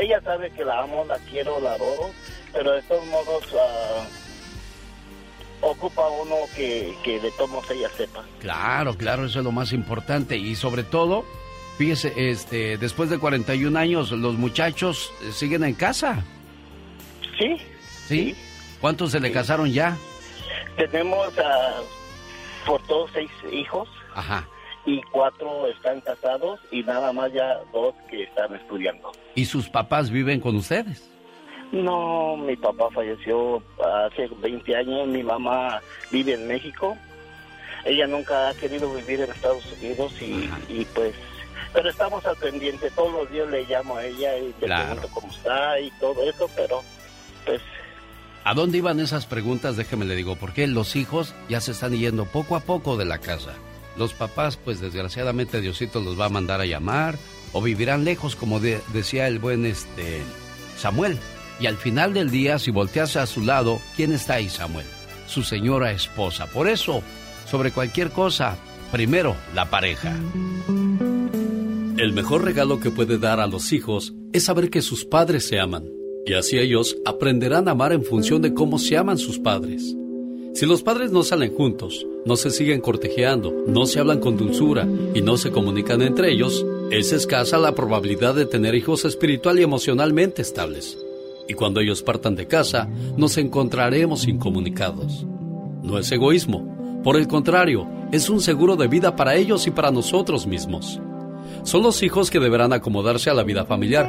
ella 0.00 0.20
sabe 0.22 0.50
que 0.52 0.64
la 0.64 0.82
amo, 0.82 1.04
la 1.06 1.18
quiero, 1.30 1.60
la 1.60 1.74
adoro, 1.74 2.10
pero 2.52 2.72
de 2.72 2.82
todos 2.82 3.04
modos 3.06 3.44
uh, 3.52 5.66
ocupa 5.66 6.08
uno 6.08 6.36
que, 6.56 6.94
que 7.04 7.20
de 7.20 7.30
todos 7.32 7.50
modos 7.50 7.70
ella 7.70 7.90
sepa. 7.96 8.24
Claro, 8.40 8.96
claro, 8.96 9.26
eso 9.26 9.40
es 9.40 9.44
lo 9.44 9.52
más 9.52 9.72
importante. 9.72 10.36
Y 10.36 10.54
sobre 10.54 10.82
todo, 10.82 11.24
fíjese, 11.76 12.12
este, 12.16 12.78
después 12.78 13.10
de 13.10 13.18
41 13.18 13.78
años, 13.78 14.12
los 14.12 14.34
muchachos 14.34 15.12
eh, 15.22 15.32
siguen 15.32 15.64
en 15.64 15.74
casa. 15.74 16.24
Sí. 17.42 17.56
¿Sí? 18.06 18.36
¿Cuántos 18.80 19.12
se 19.12 19.20
le 19.20 19.32
casaron 19.32 19.70
ya? 19.70 19.96
Tenemos 20.76 21.28
uh, 21.38 22.66
por 22.66 22.82
todos 22.86 23.10
seis 23.12 23.30
hijos. 23.50 23.88
Ajá. 24.14 24.46
Y 24.84 25.00
cuatro 25.12 25.68
están 25.68 26.00
casados 26.00 26.60
y 26.70 26.82
nada 26.82 27.12
más 27.12 27.32
ya 27.32 27.60
dos 27.72 27.94
que 28.10 28.24
están 28.24 28.54
estudiando. 28.54 29.12
¿Y 29.34 29.44
sus 29.44 29.68
papás 29.68 30.10
viven 30.10 30.40
con 30.40 30.56
ustedes? 30.56 31.08
No, 31.70 32.36
mi 32.36 32.56
papá 32.56 32.90
falleció 32.92 33.62
hace 34.06 34.28
20 34.40 34.76
años, 34.76 35.06
mi 35.06 35.22
mamá 35.22 35.80
vive 36.10 36.34
en 36.34 36.46
México. 36.46 36.98
Ella 37.84 38.06
nunca 38.06 38.50
ha 38.50 38.54
querido 38.54 38.92
vivir 38.92 39.20
en 39.20 39.30
Estados 39.30 39.64
Unidos 39.80 40.12
y, 40.20 40.84
pues, 40.94 41.14
pero 41.72 41.88
estamos 41.88 42.24
al 42.26 42.36
pendiente, 42.36 42.90
todos 42.90 43.12
los 43.12 43.30
días 43.30 43.48
le 43.48 43.64
llamo 43.64 43.96
a 43.96 44.04
ella 44.04 44.36
y 44.36 44.54
le 44.60 44.66
pregunto 44.66 45.08
cómo 45.14 45.32
está 45.32 45.80
y 45.80 45.90
todo 45.92 46.28
eso, 46.28 46.48
pero 46.54 46.82
pues... 47.44 47.60
¿A 48.44 48.54
dónde 48.54 48.78
iban 48.78 48.98
esas 48.98 49.26
preguntas? 49.26 49.76
Déjeme 49.76 50.04
le 50.04 50.16
digo, 50.16 50.36
porque 50.36 50.66
los 50.66 50.96
hijos 50.96 51.34
ya 51.48 51.60
se 51.60 51.72
están 51.72 51.96
yendo 51.96 52.24
poco 52.24 52.56
a 52.56 52.60
poco 52.60 52.96
de 52.96 53.04
la 53.04 53.18
casa. 53.18 53.54
Los 53.96 54.14
papás, 54.14 54.56
pues 54.56 54.80
desgraciadamente 54.80 55.60
Diosito 55.60 56.00
los 56.00 56.18
va 56.18 56.26
a 56.26 56.30
mandar 56.30 56.60
a 56.60 56.66
llamar 56.66 57.16
o 57.52 57.62
vivirán 57.62 58.04
lejos, 58.04 58.34
como 58.34 58.58
decía 58.58 59.28
el 59.28 59.38
buen 59.38 59.64
este 59.64 60.22
Samuel. 60.76 61.18
Y 61.60 61.66
al 61.66 61.76
final 61.76 62.14
del 62.14 62.30
día, 62.30 62.58
si 62.58 62.70
volteas 62.70 63.16
a 63.16 63.26
su 63.26 63.42
lado, 63.42 63.80
¿quién 63.94 64.12
está 64.12 64.34
ahí, 64.34 64.48
Samuel? 64.48 64.86
Su 65.28 65.44
señora 65.44 65.92
esposa. 65.92 66.46
Por 66.46 66.68
eso, 66.68 67.02
sobre 67.46 67.70
cualquier 67.70 68.10
cosa, 68.10 68.56
primero 68.90 69.36
la 69.54 69.70
pareja. 69.70 70.16
El 71.98 72.12
mejor 72.12 72.44
regalo 72.44 72.80
que 72.80 72.90
puede 72.90 73.18
dar 73.18 73.38
a 73.38 73.46
los 73.46 73.72
hijos 73.72 74.14
es 74.32 74.46
saber 74.46 74.70
que 74.70 74.82
sus 74.82 75.04
padres 75.04 75.46
se 75.46 75.60
aman. 75.60 75.84
Y 76.26 76.34
así 76.34 76.58
ellos 76.58 76.96
aprenderán 77.04 77.68
a 77.68 77.72
amar 77.72 77.92
en 77.92 78.04
función 78.04 78.42
de 78.42 78.54
cómo 78.54 78.78
se 78.78 78.96
aman 78.96 79.18
sus 79.18 79.38
padres. 79.38 79.96
Si 80.54 80.66
los 80.66 80.82
padres 80.82 81.10
no 81.10 81.22
salen 81.22 81.54
juntos, 81.54 82.06
no 82.24 82.36
se 82.36 82.50
siguen 82.50 82.80
cortejeando, 82.80 83.64
no 83.66 83.86
se 83.86 84.00
hablan 84.00 84.20
con 84.20 84.36
dulzura 84.36 84.86
y 85.14 85.22
no 85.22 85.36
se 85.36 85.50
comunican 85.50 86.02
entre 86.02 86.30
ellos, 86.30 86.64
es 86.90 87.12
escasa 87.12 87.58
la 87.58 87.74
probabilidad 87.74 88.34
de 88.34 88.46
tener 88.46 88.74
hijos 88.74 89.04
espiritual 89.04 89.58
y 89.58 89.62
emocionalmente 89.62 90.42
estables 90.42 90.98
y 91.48 91.54
cuando 91.54 91.80
ellos 91.80 92.02
partan 92.02 92.34
de 92.34 92.46
casa, 92.46 92.88
nos 93.16 93.36
encontraremos 93.36 94.26
incomunicados. 94.26 95.26
No 95.82 95.98
es 95.98 96.10
egoísmo, 96.12 97.00
por 97.02 97.16
el 97.16 97.28
contrario, 97.28 97.88
es 98.12 98.30
un 98.30 98.40
seguro 98.40 98.76
de 98.76 98.88
vida 98.88 99.16
para 99.16 99.34
ellos 99.34 99.66
y 99.66 99.70
para 99.70 99.90
nosotros 99.90 100.46
mismos. 100.46 101.00
Son 101.64 101.82
los 101.82 102.02
hijos 102.02 102.30
que 102.30 102.40
deberán 102.40 102.72
acomodarse 102.72 103.30
a 103.30 103.34
la 103.34 103.42
vida 103.42 103.64
familiar. 103.64 104.08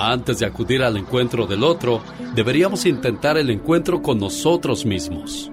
Antes 0.00 0.38
de 0.38 0.46
acudir 0.46 0.84
al 0.84 0.96
encuentro 0.96 1.44
del 1.48 1.64
otro, 1.64 2.00
deberíamos 2.32 2.86
intentar 2.86 3.36
el 3.36 3.50
encuentro 3.50 4.00
con 4.00 4.20
nosotros 4.20 4.86
mismos. 4.86 5.50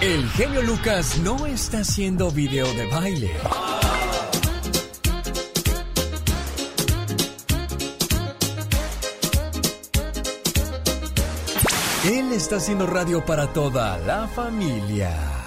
El 0.00 0.28
genio 0.30 0.60
Lucas 0.60 1.18
no 1.18 1.46
está 1.46 1.78
haciendo 1.78 2.32
video 2.32 2.66
de 2.74 2.86
baile. 2.86 3.30
Él 12.10 12.32
está 12.32 12.56
haciendo 12.56 12.88
radio 12.88 13.24
para 13.24 13.52
toda 13.52 13.98
la 13.98 14.26
familia. 14.26 15.43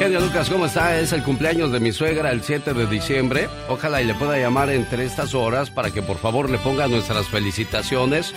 Genio 0.00 0.20
Lucas, 0.20 0.48
¿cómo 0.48 0.64
está? 0.64 0.98
Es 0.98 1.12
el 1.12 1.22
cumpleaños 1.22 1.72
de 1.72 1.78
mi 1.78 1.92
suegra 1.92 2.32
el 2.32 2.40
7 2.40 2.72
de 2.72 2.86
diciembre. 2.86 3.50
Ojalá 3.68 4.00
y 4.00 4.06
le 4.06 4.14
pueda 4.14 4.38
llamar 4.38 4.70
entre 4.70 5.04
estas 5.04 5.34
horas 5.34 5.70
para 5.70 5.90
que 5.90 6.00
por 6.00 6.16
favor 6.16 6.48
le 6.48 6.56
ponga 6.56 6.88
nuestras 6.88 7.28
felicitaciones 7.28 8.32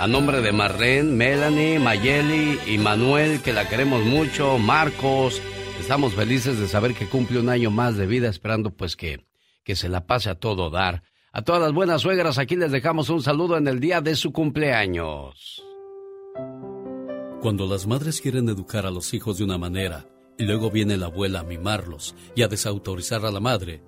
a 0.00 0.08
nombre 0.08 0.40
de 0.40 0.50
Marlene, 0.50 1.12
Melanie, 1.12 1.78
Mayeli 1.78 2.58
y 2.66 2.78
Manuel, 2.78 3.42
que 3.42 3.52
la 3.52 3.68
queremos 3.68 4.02
mucho, 4.04 4.58
Marcos. 4.58 5.40
Estamos 5.78 6.14
felices 6.14 6.58
de 6.58 6.66
saber 6.66 6.94
que 6.94 7.06
cumple 7.06 7.38
un 7.38 7.48
año 7.48 7.70
más 7.70 7.96
de 7.96 8.08
vida, 8.08 8.28
esperando 8.28 8.72
pues 8.72 8.96
que, 8.96 9.24
que 9.62 9.76
se 9.76 9.88
la 9.88 10.08
pase 10.08 10.30
a 10.30 10.34
todo 10.34 10.68
dar. 10.68 11.04
A 11.30 11.42
todas 11.42 11.62
las 11.62 11.72
buenas 11.72 12.02
suegras, 12.02 12.38
aquí 12.38 12.56
les 12.56 12.72
dejamos 12.72 13.08
un 13.08 13.22
saludo 13.22 13.56
en 13.56 13.68
el 13.68 13.78
día 13.78 14.00
de 14.00 14.16
su 14.16 14.32
cumpleaños. 14.32 15.62
Cuando 17.40 17.68
las 17.68 17.86
madres 17.86 18.20
quieren 18.20 18.48
educar 18.48 18.84
a 18.84 18.90
los 18.90 19.14
hijos 19.14 19.38
de 19.38 19.44
una 19.44 19.58
manera 19.58 20.08
y 20.38 20.44
luego 20.44 20.70
viene 20.70 20.96
la 20.96 21.06
abuela 21.06 21.40
a 21.40 21.44
mimarlos 21.44 22.14
y 22.34 22.42
a 22.42 22.48
desautorizar 22.48 23.24
a 23.24 23.30
la 23.30 23.40
madre, 23.40 23.82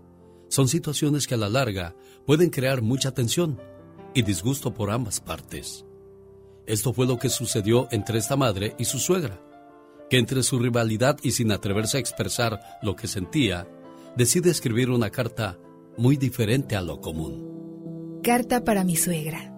son 0.48 0.68
situaciones 0.68 1.26
que 1.26 1.34
a 1.34 1.38
la 1.38 1.48
larga 1.48 1.94
pueden 2.24 2.50
crear 2.50 2.82
mucha 2.82 3.12
tensión 3.12 3.60
y 4.14 4.22
disgusto 4.22 4.72
por 4.72 4.90
ambas 4.90 5.20
partes. 5.20 5.84
Esto 6.66 6.92
fue 6.92 7.06
lo 7.06 7.18
que 7.18 7.28
sucedió 7.28 7.88
entre 7.90 8.18
esta 8.18 8.36
madre 8.36 8.74
y 8.78 8.84
su 8.84 8.98
suegra, 8.98 9.40
que 10.08 10.18
entre 10.18 10.42
su 10.42 10.58
rivalidad 10.58 11.18
y 11.22 11.32
sin 11.32 11.52
atreverse 11.52 11.96
a 11.96 12.00
expresar 12.00 12.60
lo 12.82 12.96
que 12.96 13.08
sentía, 13.08 13.68
decide 14.16 14.50
escribir 14.50 14.90
una 14.90 15.10
carta 15.10 15.58
muy 15.96 16.16
diferente 16.16 16.76
a 16.76 16.82
lo 16.82 17.00
común. 17.00 18.20
Carta 18.22 18.64
para 18.64 18.84
mi 18.84 18.96
suegra. 18.96 19.52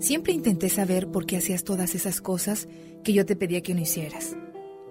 Siempre 0.00 0.32
intenté 0.32 0.68
saber 0.68 1.10
por 1.10 1.26
qué 1.26 1.38
hacías 1.38 1.64
todas 1.64 1.94
esas 1.94 2.20
cosas 2.20 2.68
que 3.02 3.12
yo 3.12 3.26
te 3.26 3.36
pedía 3.36 3.62
que 3.62 3.74
no 3.74 3.80
hicieras. 3.80 4.36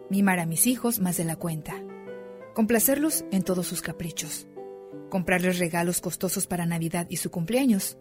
Mimar 0.09 0.39
a 0.39 0.45
mis 0.45 0.67
hijos 0.67 0.99
más 0.99 1.17
de 1.17 1.25
la 1.25 1.35
cuenta. 1.35 1.73
Complacerlos 2.53 3.25
en 3.31 3.43
todos 3.43 3.67
sus 3.67 3.81
caprichos. 3.81 4.47
Comprarles 5.09 5.59
regalos 5.59 5.99
costosos 5.99 6.47
para 6.47 6.65
Navidad 6.65 7.07
y 7.09 7.17
su 7.17 7.29
cumpleaños. 7.29 7.97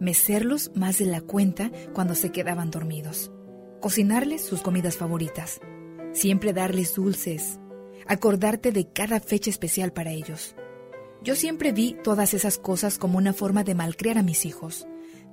Mecerlos 0.00 0.70
más 0.74 0.98
de 0.98 1.04
la 1.04 1.20
cuenta 1.20 1.70
cuando 1.92 2.14
se 2.14 2.32
quedaban 2.32 2.70
dormidos. 2.70 3.30
Cocinarles 3.80 4.42
sus 4.42 4.62
comidas 4.62 4.96
favoritas. 4.96 5.60
Siempre 6.12 6.54
darles 6.54 6.94
dulces. 6.94 7.60
Acordarte 8.06 8.72
de 8.72 8.90
cada 8.90 9.20
fecha 9.20 9.50
especial 9.50 9.92
para 9.92 10.12
ellos. 10.12 10.56
Yo 11.22 11.34
siempre 11.34 11.72
vi 11.72 11.94
todas 12.02 12.32
esas 12.32 12.56
cosas 12.56 12.96
como 12.96 13.18
una 13.18 13.34
forma 13.34 13.64
de 13.64 13.74
malcriar 13.74 14.16
a 14.16 14.22
mis 14.22 14.46
hijos 14.46 14.86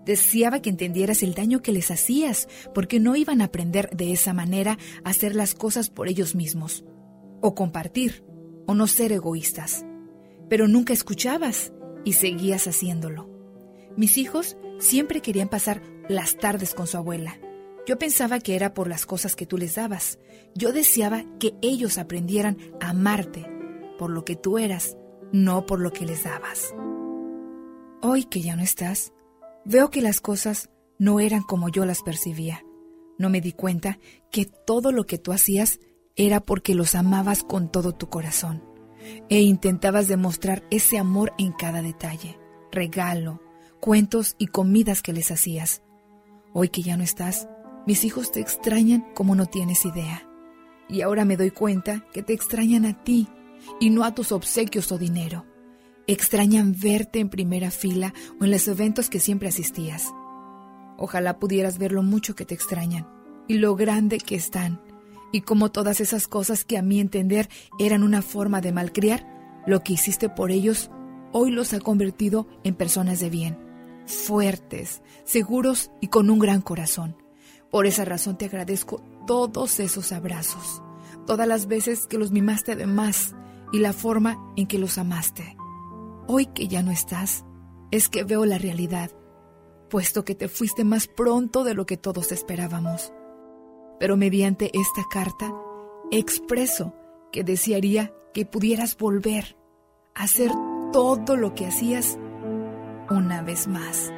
Deseaba 0.08 0.62
que 0.62 0.70
entendieras 0.70 1.22
el 1.22 1.34
daño 1.34 1.62
que 1.62 1.74
les 1.74 1.91
hacías, 1.91 2.47
porque 2.74 3.01
no 3.01 3.18
iban 3.18 3.41
a 3.41 3.45
aprender 3.45 3.89
de 3.89 4.14
esa 4.14 4.34
manera 4.34 4.78
a 5.03 5.10
hacer 5.10 5.36
las 5.36 5.53
cosas 5.53 5.89
por 5.89 6.08
ellos 6.08 6.34
mismos, 6.34 6.86
o 7.41 7.53
compartir, 7.53 8.24
o 8.68 8.74
no 8.74 8.88
ser 8.88 9.12
egoístas. 9.12 9.86
Pero 10.47 10.70
nunca 10.70 10.93
escuchabas 10.93 11.74
y 12.05 12.14
seguías 12.14 12.68
haciéndolo. 12.68 13.30
Mis 13.97 14.18
hijos 14.18 14.55
siempre 14.80 15.20
querían 15.20 15.49
pasar 15.49 15.84
las 16.08 16.38
tardes 16.38 16.74
con 16.74 16.88
su 16.88 16.95
abuela. 16.95 17.38
Yo 17.86 17.99
pensaba 17.99 18.39
que 18.39 18.55
era 18.55 18.74
por 18.74 18.88
las 18.88 19.05
cosas 19.05 19.36
que 19.36 19.45
tú 19.45 19.58
les 19.58 19.76
dabas. 19.76 20.20
Yo 20.55 20.72
deseaba 20.72 21.26
que 21.38 21.53
ellos 21.62 21.97
aprendieran 21.97 22.58
a 22.80 22.91
amarte 22.91 23.45
por 23.99 24.10
lo 24.10 24.24
que 24.24 24.38
tú 24.38 24.58
eras, 24.58 24.95
no 25.34 25.66
por 25.66 25.82
lo 25.82 25.91
que 25.91 26.05
les 26.05 26.24
dabas. 26.24 26.74
Hoy 28.01 28.24
que 28.24 28.39
ya 28.39 28.55
no 28.55 28.64
estás, 28.64 29.12
Veo 29.70 29.89
que 29.89 30.01
las 30.01 30.22
cosas 30.22 30.70
no 30.97 31.20
eran 31.20 31.43
como 31.43 31.68
yo 31.68 31.84
las 31.84 32.01
percibía. 32.01 32.63
No 33.18 33.30
me 33.30 33.41
di 33.41 33.51
cuenta 33.51 33.99
que 34.32 34.45
todo 34.45 34.93
lo 34.93 35.05
que 35.05 35.18
tú 35.18 35.34
hacías 35.34 35.82
era 36.15 36.39
porque 36.39 36.74
los 36.74 36.95
amabas 36.95 37.43
con 37.43 37.70
todo 37.70 37.91
tu 37.91 38.07
corazón 38.07 38.63
e 39.28 39.41
intentabas 39.41 40.07
demostrar 40.07 40.63
ese 40.72 40.97
amor 40.97 41.34
en 41.38 41.51
cada 41.51 41.82
detalle, 41.82 42.39
regalo, 42.72 43.41
cuentos 43.82 44.36
y 44.38 44.47
comidas 44.47 45.01
que 45.01 45.11
les 45.11 45.32
hacías. 45.32 45.82
Hoy 46.53 46.70
que 46.70 46.82
ya 46.82 46.95
no 46.95 47.03
estás, 47.03 47.49
mis 47.86 48.05
hijos 48.05 48.32
te 48.32 48.39
extrañan 48.39 49.05
como 49.15 49.36
no 49.36 49.47
tienes 49.47 49.84
idea. 49.84 50.30
Y 50.88 51.01
ahora 51.01 51.26
me 51.26 51.36
doy 51.36 51.51
cuenta 51.51 52.05
que 52.13 52.24
te 52.24 52.32
extrañan 52.32 52.86
a 52.86 53.03
ti 53.03 53.28
y 53.82 53.89
no 53.89 54.05
a 54.05 54.15
tus 54.15 54.32
obsequios 54.32 54.93
o 54.93 54.97
dinero. 54.97 55.45
Extrañan 56.08 56.74
verte 56.80 57.20
en 57.20 57.30
primera 57.30 57.70
fila 57.70 58.14
o 58.39 58.45
en 58.45 58.51
los 58.51 58.68
eventos 58.70 59.10
que 59.10 59.20
siempre 59.20 59.49
asistías. 59.49 60.14
Ojalá 60.97 61.38
pudieras 61.38 61.78
ver 61.78 61.91
lo 61.91 62.01
mucho 62.01 62.34
que 62.34 62.45
te 62.45 62.55
extrañan 62.55 63.08
y 63.47 63.55
lo 63.55 63.76
grande 63.76 64.18
que 64.18 64.36
están, 64.36 64.82
y 65.34 65.41
como 65.41 65.70
todas 65.70 65.99
esas 65.99 66.30
cosas 66.30 66.64
que 66.64 66.78
a 66.78 66.82
mi 66.82 67.01
entender 67.01 67.49
eran 67.78 68.03
una 68.03 68.22
forma 68.22 68.62
de 68.62 68.72
malcriar, 68.72 69.28
lo 69.66 69.84
que 69.84 69.93
hiciste 69.93 70.30
por 70.30 70.51
ellos 70.51 70.89
hoy 71.34 71.51
los 71.51 71.74
ha 71.74 71.82
convertido 71.82 72.47
en 72.64 72.74
personas 72.74 73.20
de 73.20 73.30
bien, 73.30 73.58
fuertes, 74.05 75.01
seguros 75.26 75.91
y 75.99 76.08
con 76.08 76.30
un 76.30 76.39
gran 76.39 76.62
corazón. 76.62 77.18
Por 77.70 77.86
esa 77.86 78.05
razón 78.05 78.38
te 78.38 78.45
agradezco 78.45 79.03
todos 79.28 79.82
esos 79.82 80.14
abrazos, 80.14 80.82
todas 81.26 81.47
las 81.49 81.68
veces 81.68 82.08
que 82.08 82.18
los 82.18 82.32
mimaste 82.32 82.78
de 82.78 82.88
más 82.88 83.36
y 83.74 83.80
la 83.80 83.91
forma 83.91 84.38
en 84.55 84.68
que 84.68 84.80
los 84.80 84.97
amaste. 84.97 85.58
Hoy 86.30 86.47
que 86.47 86.67
ya 86.67 86.84
no 86.84 86.91
estás, 86.91 87.45
es 87.89 88.09
que 88.09 88.25
veo 88.25 88.43
la 88.45 88.57
realidad, 88.57 89.11
puesto 89.89 90.25
que 90.25 90.36
te 90.36 90.49
fuiste 90.49 90.84
más 90.84 91.07
pronto 91.07 91.63
de 91.63 91.73
lo 91.73 91.86
que 91.86 91.95
todos 91.95 92.34
esperábamos. 92.34 93.13
Pero 93.97 94.17
mediante 94.17 94.69
esta 94.78 95.05
carta, 95.09 95.49
expreso 96.11 96.93
que 97.32 97.45
desearía 97.45 98.13
que 98.34 98.45
pudieras 98.45 98.97
volver 98.97 99.57
a 100.15 100.23
hacer 100.23 100.51
todo 100.91 101.38
lo 101.38 101.55
que 101.55 101.67
hacías 101.67 102.19
una 103.09 103.41
vez 103.41 103.69
más. 103.69 104.11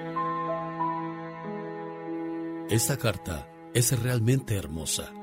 Esta 2.72 2.98
carta 2.98 3.48
es 3.76 4.02
realmente 4.02 4.56
hermosa. 4.56 5.14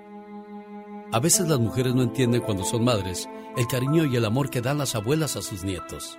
A 1.13 1.19
veces 1.19 1.49
las 1.49 1.59
mujeres 1.59 1.97
no 1.97 2.03
entienden 2.05 2.43
cuando 2.43 2.63
son 2.63 2.85
madres 2.85 3.29
el 3.57 3.67
cariño 3.67 4.05
y 4.05 4.15
el 4.15 4.25
amor 4.25 4.51
que 4.51 4.61
dan 4.61 4.79
las 4.79 4.95
abuelas 4.95 5.37
a 5.37 5.43
sus 5.43 5.65
nietos. 5.65 6.17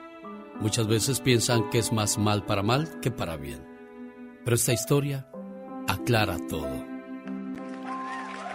Muchas 0.59 0.87
veces 0.87 1.19
piensan 1.19 1.69
que 1.69 1.77
es 1.77 1.91
más 1.91 2.17
mal 2.17 2.43
para 2.43 2.63
mal 2.63 2.99
que 3.01 3.11
para 3.11 3.37
bien. 3.37 3.63
Pero 4.43 4.55
esta 4.55 4.73
historia 4.73 5.27
aclara 5.87 6.37
todo. 6.49 6.85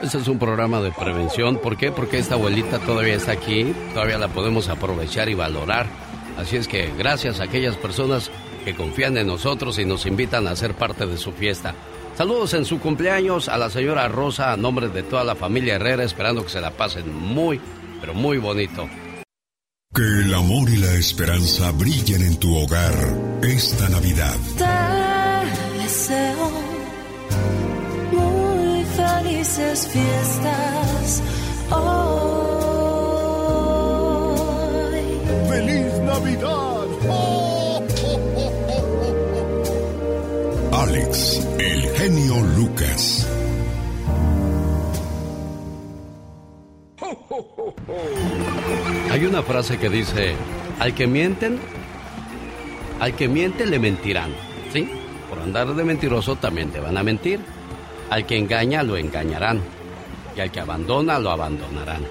Este 0.02 0.18
es 0.18 0.26
un 0.26 0.38
programa 0.38 0.80
de 0.80 0.90
prevención. 0.90 1.58
¿Por 1.58 1.76
qué? 1.76 1.92
Porque 1.92 2.18
esta 2.18 2.34
abuelita 2.34 2.80
todavía 2.80 3.14
está 3.14 3.32
aquí, 3.32 3.72
todavía 3.94 4.18
la 4.18 4.26
podemos 4.26 4.68
aprovechar 4.68 5.28
y 5.28 5.34
valorar. 5.34 5.86
Así 6.36 6.56
es 6.56 6.66
que 6.66 6.90
gracias 6.98 7.38
a 7.38 7.44
aquellas 7.44 7.76
personas 7.76 8.30
que 8.64 8.74
confían 8.74 9.16
en 9.16 9.28
nosotros 9.28 9.78
y 9.78 9.84
nos 9.84 10.04
invitan 10.06 10.48
a 10.48 10.56
ser 10.56 10.74
parte 10.74 11.06
de 11.06 11.16
su 11.16 11.30
fiesta. 11.30 11.74
Saludos 12.16 12.52
en 12.54 12.64
su 12.64 12.80
cumpleaños 12.80 13.48
a 13.48 13.56
la 13.56 13.70
señora 13.70 14.08
Rosa 14.08 14.52
a 14.52 14.56
nombre 14.56 14.88
de 14.88 15.04
toda 15.04 15.22
la 15.22 15.36
familia 15.36 15.76
Herrera, 15.76 16.02
esperando 16.02 16.42
que 16.42 16.50
se 16.50 16.60
la 16.60 16.72
pasen 16.72 17.14
muy, 17.14 17.60
pero 18.00 18.12
muy 18.12 18.38
bonito. 18.38 18.88
Que 19.94 20.00
el 20.00 20.32
amor 20.32 20.70
y 20.70 20.78
la 20.78 20.90
esperanza 20.94 21.70
brillen 21.72 22.22
en 22.22 22.38
tu 22.38 22.56
hogar 22.56 22.94
esta 23.42 23.90
Navidad. 23.90 24.36
Te 24.56 24.64
deseo 25.82 26.50
muy 28.10 28.84
felices 28.84 29.86
fiestas 29.88 31.22
hoy. 31.70 32.22
¡Feliz 35.50 35.92
Navidad! 36.06 36.72
Alex, 40.72 41.46
el 41.58 41.82
genio 41.96 42.40
Lucas. 42.56 43.26
Hay 49.10 49.24
una 49.24 49.42
frase 49.42 49.78
que 49.78 49.88
dice, 49.88 50.34
al 50.78 50.94
que 50.94 51.06
mienten, 51.06 51.58
al 53.00 53.14
que 53.14 53.28
miente 53.28 53.66
le 53.66 53.78
mentirán, 53.78 54.30
¿sí? 54.72 54.88
Por 55.28 55.40
andar 55.40 55.74
de 55.74 55.84
mentiroso 55.84 56.36
también 56.36 56.70
te 56.70 56.80
van 56.80 56.96
a 56.96 57.02
mentir. 57.02 57.40
Al 58.10 58.26
que 58.26 58.36
engaña 58.36 58.82
lo 58.82 58.96
engañarán 58.96 59.60
y 60.36 60.40
al 60.40 60.50
que 60.50 60.60
abandona 60.60 61.18
lo 61.18 61.30
abandonarán. 61.30 62.02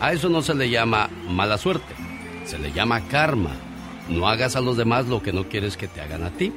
A 0.00 0.12
eso 0.12 0.28
no 0.28 0.42
se 0.42 0.54
le 0.54 0.70
llama 0.70 1.10
mala 1.28 1.58
suerte, 1.58 1.94
se 2.44 2.58
le 2.58 2.72
llama 2.72 3.06
karma. 3.08 3.52
No 4.08 4.28
hagas 4.28 4.56
a 4.56 4.60
los 4.60 4.76
demás 4.76 5.06
lo 5.06 5.22
que 5.22 5.32
no 5.32 5.48
quieres 5.48 5.76
que 5.76 5.88
te 5.88 6.00
hagan 6.00 6.22
a 6.22 6.30
ti, 6.30 6.52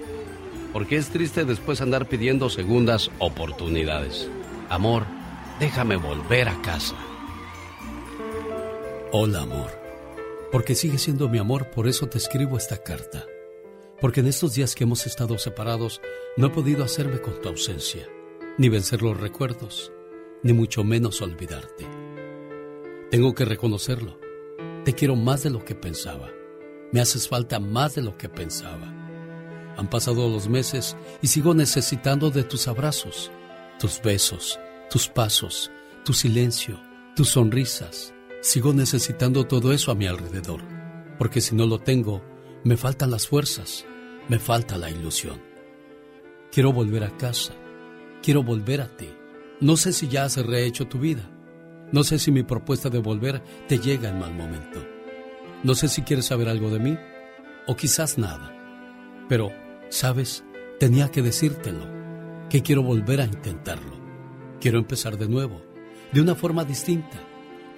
porque 0.72 0.98
es 0.98 1.10
triste 1.10 1.46
después 1.46 1.82
andar 1.82 2.06
pidiendo 2.06 2.50
segundas 2.50 3.12
oportunidades. 3.20 4.30
Amor, 4.70 5.04
déjame 5.60 5.96
volver 5.96 6.48
a 6.48 6.62
casa. 6.62 6.96
Hola, 9.12 9.42
amor. 9.42 9.72
Porque 10.52 10.76
sigue 10.76 11.00
siendo 11.00 11.30
mi 11.30 11.40
amor, 11.40 11.72
por 11.72 11.88
eso 11.88 12.08
te 12.08 12.20
escribo 12.20 12.58
esta 12.58 12.84
carta. 12.84 13.26
Porque 14.00 14.20
en 14.20 14.28
estos 14.28 14.54
días 14.54 14.76
que 14.76 14.84
hemos 14.84 15.08
estado 15.08 15.40
separados, 15.40 16.00
no 16.38 16.46
he 16.46 16.50
podido 16.52 16.84
hacerme 16.84 17.20
con 17.20 17.42
tu 17.42 17.50
ausencia, 17.50 18.08
ni 18.60 18.70
vencer 18.70 19.02
los 19.02 19.20
recuerdos, 19.20 19.92
ni 20.44 20.54
mucho 20.54 20.84
menos 20.84 21.24
olvidarte. 21.24 21.88
Tengo 23.10 23.34
que 23.34 23.46
reconocerlo. 23.46 24.20
Te 24.86 24.94
quiero 24.94 25.16
más 25.16 25.42
de 25.42 25.50
lo 25.50 25.66
que 25.66 25.74
pensaba. 25.74 26.30
Me 26.92 27.02
haces 27.02 27.28
falta 27.28 27.60
más 27.60 27.96
de 27.96 28.04
lo 28.04 28.16
que 28.16 28.30
pensaba. 28.30 28.94
Han 29.76 29.90
pasado 29.90 30.30
los 30.30 30.48
meses 30.48 30.96
y 31.24 31.30
sigo 31.30 31.56
necesitando 31.56 32.30
de 32.30 32.44
tus 32.44 32.68
abrazos, 32.68 33.32
tus 33.80 34.04
besos, 34.04 34.60
tus 34.92 35.08
pasos, 35.08 35.72
tu 36.06 36.14
silencio, 36.14 36.80
tus 37.16 37.30
sonrisas. 37.30 38.14
Sigo 38.42 38.74
necesitando 38.74 39.46
todo 39.48 39.74
eso 39.74 39.92
a 39.92 39.96
mi 39.96 40.08
alrededor, 40.08 40.62
porque 41.18 41.42
si 41.42 41.56
no 41.56 41.68
lo 41.68 41.80
tengo, 41.80 42.24
me 42.64 42.78
faltan 42.78 43.12
las 43.12 43.28
fuerzas, 43.28 43.86
me 44.30 44.40
falta 44.40 44.78
la 44.78 44.90
ilusión. 44.90 45.42
Quiero 46.50 46.72
volver 46.72 47.04
a 47.04 47.18
casa, 47.18 47.54
quiero 48.24 48.42
volver 48.42 48.80
a 48.80 48.88
ti. 48.96 49.10
No 49.60 49.76
sé 49.76 49.92
si 49.92 50.08
ya 50.08 50.24
has 50.24 50.38
rehecho 50.38 50.88
tu 50.88 51.00
vida, 51.00 51.30
no 51.92 52.04
sé 52.04 52.18
si 52.18 52.32
mi 52.32 52.44
propuesta 52.44 52.90
de 52.90 53.00
volver 53.00 53.44
te 53.68 53.78
llega 53.78 54.10
en 54.10 54.20
mal 54.20 54.34
momento. 54.34 54.86
No 55.64 55.76
sé 55.76 55.90
si 55.90 56.04
quieres 56.04 56.28
saber 56.28 56.48
algo 56.48 56.70
de 56.70 56.80
mí 56.80 56.98
o 57.68 57.76
quizás 57.76 58.18
nada. 58.18 58.56
Pero, 59.28 59.52
¿sabes? 59.90 60.46
Tenía 60.80 61.12
que 61.12 61.22
decírtelo, 61.22 61.86
que 62.50 62.64
quiero 62.64 62.84
volver 62.84 63.20
a 63.20 63.26
intentarlo. 63.26 64.00
Quiero 64.62 64.80
empezar 64.80 65.18
de 65.18 65.28
nuevo, 65.28 65.62
de 66.14 66.22
una 66.22 66.36
forma 66.36 66.64
distinta, 66.64 67.20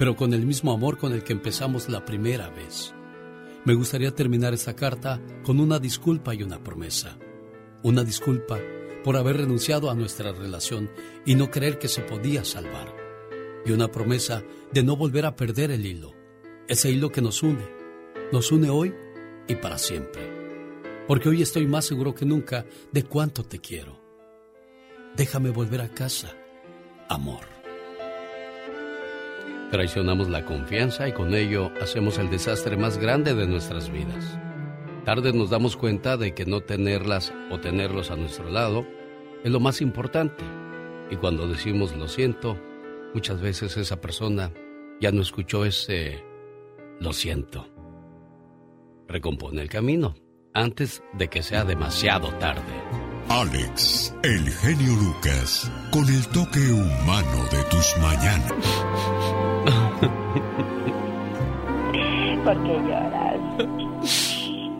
pero 0.02 0.16
con 0.16 0.34
el 0.34 0.48
mismo 0.48 0.74
amor 0.74 0.98
con 0.98 1.14
el 1.14 1.24
que 1.24 1.32
empezamos 1.32 1.88
la 1.88 2.04
primera 2.04 2.50
vez. 2.50 2.92
Me 3.66 3.76
gustaría 3.76 4.10
terminar 4.10 4.52
esta 4.52 4.76
carta 4.76 5.22
con 5.44 5.60
una 5.60 5.78
disculpa 5.78 6.34
y 6.34 6.42
una 6.42 6.64
promesa. 6.64 7.20
Una 7.84 8.04
disculpa 8.04 8.58
por 9.04 9.16
haber 9.16 9.38
renunciado 9.38 9.92
a 9.92 9.94
nuestra 9.94 10.32
relación 10.32 10.90
y 11.24 11.36
no 11.36 11.52
creer 11.52 11.78
que 11.78 11.88
se 11.88 12.02
podía 12.02 12.44
salvar. 12.44 12.92
Y 13.64 13.74
una 13.74 13.92
promesa 13.92 14.42
de 14.74 14.82
no 14.82 14.96
volver 14.96 15.28
a 15.28 15.36
perder 15.36 15.70
el 15.70 15.86
hilo 15.86 16.16
ese 16.68 16.90
hilo 16.90 17.12
que 17.12 17.22
nos 17.22 17.44
une, 17.44 17.68
nos 18.32 18.52
une 18.52 18.72
hoy 18.72 18.96
y 19.48 19.54
para 19.54 19.78
siempre. 19.78 20.24
Porque 21.08 21.30
hoy 21.30 21.44
estoy 21.44 21.68
más 21.68 21.86
seguro 21.86 22.16
que 22.16 22.26
nunca 22.26 22.66
de 22.92 23.04
cuánto 23.04 23.44
te 23.44 23.60
quiero. 23.60 24.02
Déjame 25.16 25.52
volver 25.52 25.82
a 25.82 25.90
casa, 25.90 26.36
amor. 27.08 27.61
Traicionamos 29.72 30.28
la 30.28 30.44
confianza 30.44 31.08
y 31.08 31.14
con 31.14 31.34
ello 31.34 31.72
hacemos 31.82 32.18
el 32.18 32.30
desastre 32.30 32.76
más 32.76 32.98
grande 32.98 33.34
de 33.34 33.48
nuestras 33.48 33.90
vidas. 33.90 34.38
Tarde 35.06 35.32
nos 35.32 35.50
damos 35.50 35.78
cuenta 35.78 36.18
de 36.18 36.34
que 36.34 36.46
no 36.46 36.60
tenerlas 36.60 37.34
o 37.50 37.60
tenerlos 37.62 38.12
a 38.12 38.18
nuestro 38.18 38.50
lado 38.50 38.86
es 39.46 39.50
lo 39.50 39.62
más 39.62 39.80
importante. 39.80 40.44
Y 41.10 41.16
cuando 41.16 41.48
decimos 41.48 41.96
lo 41.96 42.10
siento, 42.10 42.58
muchas 43.14 43.40
veces 43.40 43.78
esa 43.78 44.02
persona 44.02 44.52
ya 45.00 45.14
no 45.14 45.22
escuchó 45.22 45.64
ese 45.64 46.22
lo 47.00 47.14
siento. 47.14 47.68
Recompone 49.08 49.62
el 49.62 49.70
camino 49.70 50.16
antes 50.54 51.02
de 51.14 51.30
que 51.30 51.44
sea 51.44 51.64
demasiado 51.64 52.28
tarde. 52.36 53.01
Alex, 53.30 54.14
el 54.24 54.50
genio 54.50 54.96
Lucas, 54.96 55.72
con 55.92 56.08
el 56.08 56.26
toque 56.28 56.60
humano 56.72 57.44
de 57.52 57.64
tus 57.70 57.98
mañanas. 57.98 58.54
¿Por 62.44 62.64
qué 62.64 62.74
lloras? 62.74 63.40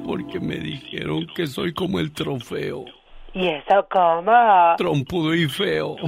Porque 0.06 0.40
me 0.40 0.56
dijeron 0.58 1.26
que 1.36 1.46
soy 1.48 1.74
como 1.74 2.00
el 2.00 2.12
trofeo. 2.12 2.86
¿Y 3.34 3.48
eso 3.48 3.88
cómo? 3.90 4.76
Trompudo 4.78 5.34
y 5.34 5.48
feo. 5.48 5.96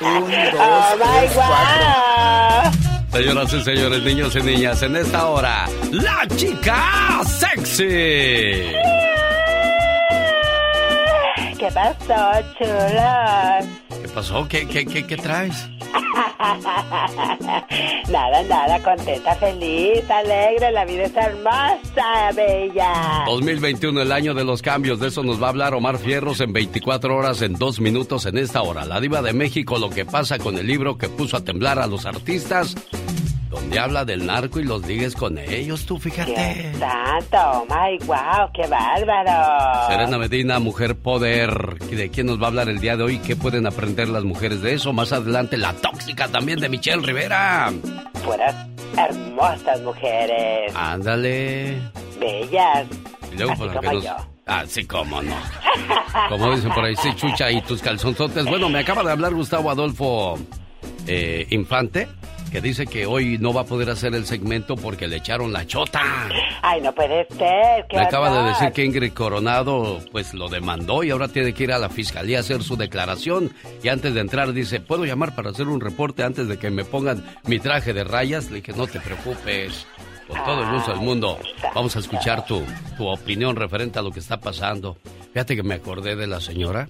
Un, 0.00 0.30
dos, 0.30 0.54
oh 0.58 0.96
tres, 0.98 1.32
cuatro. 1.34 2.72
Señoras 3.10 3.52
y 3.52 3.60
señores, 3.60 4.02
niños 4.02 4.34
y 4.36 4.42
niñas, 4.42 4.82
en 4.82 4.96
esta 4.96 5.28
hora, 5.28 5.66
la 5.90 6.26
chica 6.36 7.20
sexy. 7.24 8.72
¿Qué 11.72 11.78
pasó, 11.78 12.30
chulos? 12.58 13.64
¿Qué 14.02 14.08
pasó? 14.14 14.46
¿Qué, 14.46 14.68
qué, 14.68 14.84
qué, 14.84 15.06
qué 15.06 15.16
traes? 15.16 15.70
nada, 18.10 18.42
nada, 18.42 18.78
contenta, 18.82 19.34
feliz, 19.36 20.02
alegre, 20.10 20.70
la 20.70 20.84
vida 20.84 21.04
es 21.04 21.16
hermosa, 21.16 22.30
bella. 22.36 23.24
2021, 23.26 24.02
el 24.02 24.12
año 24.12 24.34
de 24.34 24.44
los 24.44 24.60
cambios, 24.60 25.00
de 25.00 25.08
eso 25.08 25.22
nos 25.22 25.40
va 25.40 25.46
a 25.46 25.50
hablar 25.50 25.72
Omar 25.72 25.96
Fierros 25.96 26.42
en 26.42 26.52
24 26.52 27.16
horas, 27.16 27.40
en 27.40 27.54
2 27.54 27.80
minutos 27.80 28.26
en 28.26 28.36
esta 28.36 28.60
hora. 28.60 28.84
La 28.84 29.00
diva 29.00 29.22
de 29.22 29.32
México, 29.32 29.78
lo 29.78 29.88
que 29.88 30.04
pasa 30.04 30.38
con 30.38 30.58
el 30.58 30.66
libro 30.66 30.98
que 30.98 31.08
puso 31.08 31.38
a 31.38 31.44
temblar 31.44 31.78
a 31.78 31.86
los 31.86 32.04
artistas 32.04 32.76
donde 33.52 33.78
habla 33.78 34.06
del 34.06 34.24
narco 34.24 34.60
y 34.60 34.64
los 34.64 34.86
ligues 34.86 35.14
con 35.14 35.36
ellos, 35.36 35.84
tú 35.84 35.98
fíjate. 35.98 36.32
¡Qué 36.34 36.72
santo! 36.78 37.36
Oh 37.52 37.66
¡My 37.68 37.98
wow! 38.06 38.50
¡Qué 38.54 38.66
bárbaro! 38.66 39.88
Serena 39.88 40.16
Medina, 40.16 40.58
mujer 40.58 40.96
poder. 40.96 41.78
¿De 41.90 42.08
quién 42.08 42.28
nos 42.28 42.40
va 42.40 42.44
a 42.44 42.48
hablar 42.48 42.70
el 42.70 42.80
día 42.80 42.96
de 42.96 43.02
hoy? 43.02 43.18
¿Qué 43.18 43.36
pueden 43.36 43.66
aprender 43.66 44.08
las 44.08 44.24
mujeres 44.24 44.62
de 44.62 44.72
eso? 44.72 44.94
Más 44.94 45.12
adelante, 45.12 45.58
la 45.58 45.74
tóxica 45.74 46.28
también 46.28 46.60
de 46.60 46.70
Michelle 46.70 47.02
Rivera. 47.02 47.70
Fueras 48.24 48.54
hermosas 48.96 49.82
mujeres. 49.82 50.72
Ándale. 50.74 51.76
Bellas. 52.18 52.86
Y 53.32 53.36
luego, 53.36 53.52
Así 53.52 53.60
para 53.60 53.74
como 53.74 53.88
que 53.90 53.94
nos... 53.96 54.04
yo. 54.04 54.16
Ah, 54.46 54.64
sí, 54.66 54.86
cómo 54.86 55.20
no. 55.22 55.36
Como 56.30 56.54
dicen 56.54 56.72
por 56.72 56.84
ahí, 56.84 56.96
sí, 56.96 57.14
chucha 57.14 57.50
y 57.50 57.60
tus 57.62 57.80
calzonzotes. 57.80 58.44
Bueno, 58.46 58.68
me 58.68 58.80
acaba 58.80 59.02
de 59.02 59.12
hablar 59.12 59.34
Gustavo 59.34 59.70
Adolfo 59.70 60.38
eh, 61.06 61.46
Infante 61.50 62.08
que 62.52 62.60
dice 62.60 62.86
que 62.86 63.06
hoy 63.06 63.38
no 63.38 63.54
va 63.54 63.62
a 63.62 63.64
poder 63.64 63.88
hacer 63.88 64.14
el 64.14 64.26
segmento 64.26 64.76
porque 64.76 65.08
le 65.08 65.16
echaron 65.16 65.54
la 65.54 65.66
chota. 65.66 66.02
Ay, 66.60 66.82
no 66.82 66.92
puede 66.94 67.26
ser. 67.28 67.86
Me 67.90 68.00
acaba 68.02 68.42
de 68.42 68.48
decir 68.50 68.72
que 68.72 68.84
Ingrid 68.84 69.14
Coronado 69.14 70.00
pues 70.12 70.34
lo 70.34 70.50
demandó 70.50 71.02
y 71.02 71.10
ahora 71.10 71.28
tiene 71.28 71.54
que 71.54 71.64
ir 71.64 71.72
a 71.72 71.78
la 71.78 71.88
fiscalía 71.88 72.36
a 72.36 72.40
hacer 72.40 72.62
su 72.62 72.76
declaración. 72.76 73.54
Y 73.82 73.88
antes 73.88 74.12
de 74.12 74.20
entrar 74.20 74.52
dice, 74.52 74.80
¿puedo 74.80 75.06
llamar 75.06 75.34
para 75.34 75.48
hacer 75.48 75.66
un 75.66 75.80
reporte 75.80 76.24
antes 76.24 76.46
de 76.46 76.58
que 76.58 76.68
me 76.70 76.84
pongan 76.84 77.24
mi 77.44 77.58
traje 77.58 77.94
de 77.94 78.04
rayas? 78.04 78.50
Le 78.50 78.56
dije, 78.56 78.74
no 78.74 78.86
te 78.86 79.00
preocupes. 79.00 79.86
Con 80.28 80.44
todo 80.44 80.62
el 80.62 80.70
gusto 80.72 80.90
del 80.92 81.00
mundo, 81.00 81.38
vamos 81.74 81.96
a 81.96 82.00
escuchar 82.00 82.44
tu, 82.44 82.62
tu 82.98 83.06
opinión 83.08 83.56
referente 83.56 83.98
a 83.98 84.02
lo 84.02 84.10
que 84.10 84.20
está 84.20 84.38
pasando. 84.38 84.98
Fíjate 85.32 85.56
que 85.56 85.62
me 85.62 85.74
acordé 85.76 86.16
de 86.16 86.26
la 86.26 86.40
señora 86.40 86.88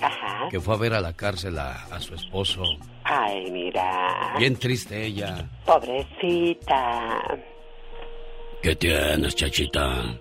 Ajá. 0.00 0.48
que 0.50 0.60
fue 0.60 0.74
a 0.74 0.78
ver 0.78 0.94
a 0.94 1.00
la 1.02 1.12
cárcel 1.12 1.58
a, 1.58 1.84
a 1.90 2.00
su 2.00 2.14
esposo. 2.14 2.62
Ay, 3.10 3.50
mira. 3.50 4.34
Bien 4.38 4.54
triste 4.54 5.06
ella. 5.06 5.48
Pobrecita. 5.64 7.38
¿Qué 8.62 8.76
tienes, 8.76 9.34
chachita? 9.34 10.18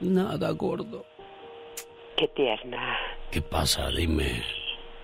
Nada, 0.00 0.50
gordo. 0.50 1.06
Qué 2.14 2.28
tierna. 2.28 2.98
¿Qué 3.30 3.40
pasa? 3.40 3.88
Dime. 3.88 4.44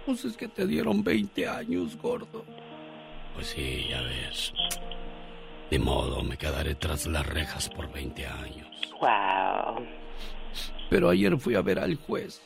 Pues 0.05 0.27
es 0.27 0.37
que 0.37 0.49
te 0.49 0.67
dieron 0.67 1.03
20 1.03 1.49
años, 1.49 1.97
gordo. 1.97 2.45
Pues 3.35 3.47
sí, 3.47 3.87
ya 3.89 4.03
ves. 4.03 4.53
De 5.71 5.79
modo, 5.79 6.23
me 6.23 6.37
quedaré 6.37 6.75
tras 6.75 7.07
las 7.07 7.27
rejas 7.27 7.71
por 7.71 7.91
20 7.91 8.27
años. 8.27 8.69
Wow. 9.01 9.87
Pero 10.91 11.09
ayer 11.09 11.39
fui 11.39 11.55
a 11.55 11.63
ver 11.63 11.79
al 11.79 11.97
juez. 11.97 12.43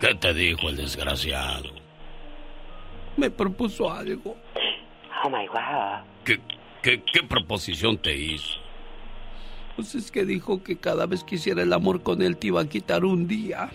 ¿Qué 0.00 0.12
te 0.16 0.34
dijo 0.34 0.70
el 0.70 0.76
desgraciado? 0.76 1.70
Me 3.18 3.30
propuso 3.30 3.90
algo. 3.90 4.36
Oh 5.24 5.28
my 5.28 5.48
wow. 5.48 5.98
¿Qué, 6.24 6.38
qué, 6.80 7.02
qué 7.02 7.22
proposición 7.24 7.98
te 7.98 8.16
hizo? 8.16 8.54
Pues 9.74 9.96
es 9.96 10.12
que 10.12 10.24
dijo 10.24 10.62
que 10.62 10.78
cada 10.78 11.04
vez 11.06 11.24
que 11.24 11.34
hiciera 11.34 11.62
el 11.62 11.72
amor 11.72 12.04
con 12.04 12.22
él 12.22 12.36
te 12.36 12.46
iba 12.46 12.60
a 12.60 12.68
quitar 12.68 13.04
un 13.04 13.26
día. 13.26 13.70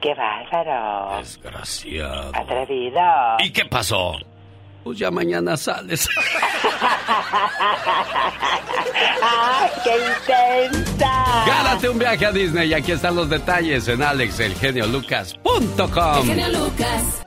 Qué 0.00 0.14
bárbaro. 0.14 1.18
Desgraciado. 1.18 2.30
Atrevido. 2.34 3.02
¿Y 3.44 3.50
qué 3.50 3.66
pasó? 3.66 4.14
Pues 4.84 4.98
ya 4.98 5.10
mañana 5.10 5.54
sales. 5.58 6.08
¡Ay, 9.22 9.70
qué 9.84 9.94
intensa! 10.66 11.44
Gánate 11.46 11.88
un 11.90 11.98
viaje 11.98 12.24
a 12.24 12.32
Disney 12.32 12.70
y 12.70 12.74
aquí 12.74 12.92
están 12.92 13.16
los 13.16 13.28
detalles 13.28 13.86
en 13.88 14.02
alexelgeniolucas.com. 14.02 16.28
Lucas. 16.52 17.25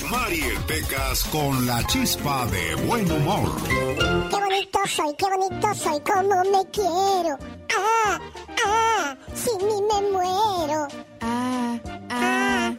Rosmarie 0.00 0.54
Pecas 0.66 1.24
con 1.24 1.66
la 1.66 1.84
chispa 1.86 2.46
de 2.46 2.74
buen 2.86 3.10
humor. 3.10 3.50
Qué 3.66 4.36
bonito 4.36 4.78
soy, 4.86 5.14
qué 5.16 5.26
bonito 5.26 5.74
soy, 5.74 6.00
cómo 6.00 6.42
me 6.44 6.70
quiero. 6.70 7.36
Ah, 7.76 8.20
ah, 8.64 9.16
sin 9.34 9.56
mí 9.58 9.82
me 9.90 10.10
muero. 10.10 10.86
Ah, 11.20 11.78
ah. 12.10 12.74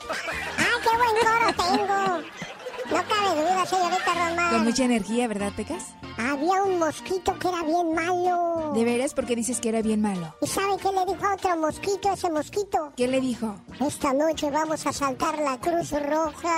Ah, 0.60 0.76
qué 0.84 0.98
buen 0.98 1.16
coro 1.22 1.54
tengo. 1.58 2.39
No 2.92 3.04
cabe 3.08 3.42
vida, 3.42 3.66
señorita 3.66 4.14
Román? 4.14 4.52
Con 4.52 4.64
mucha 4.64 4.84
energía, 4.86 5.28
¿verdad, 5.28 5.52
Pecas? 5.56 5.84
Había 6.18 6.64
un 6.64 6.80
mosquito 6.80 7.38
que 7.40 7.48
era 7.48 7.64
bien 7.64 7.94
malo. 7.94 8.72
¿De 8.74 8.84
veras? 8.84 9.14
¿Por 9.14 9.26
qué 9.26 9.36
dices 9.36 9.60
que 9.62 9.70
era 9.70 9.82
bien 9.82 10.02
malo? 10.02 10.36
¿Y 10.42 10.48
sabe 10.48 10.76
qué 10.82 10.90
le 10.92 11.06
dijo 11.14 11.26
a 11.26 11.34
otro 11.36 11.56
mosquito 11.58 12.12
ese 12.14 12.30
mosquito? 12.30 12.92
¿Qué 12.98 13.08
le 13.08 13.22
dijo? 13.22 13.56
Esta 13.80 14.12
noche 14.14 14.50
vamos 14.52 14.86
a 14.86 14.92
saltar 14.92 15.38
la 15.40 15.58
Cruz 15.60 15.92
Roja. 15.92 16.50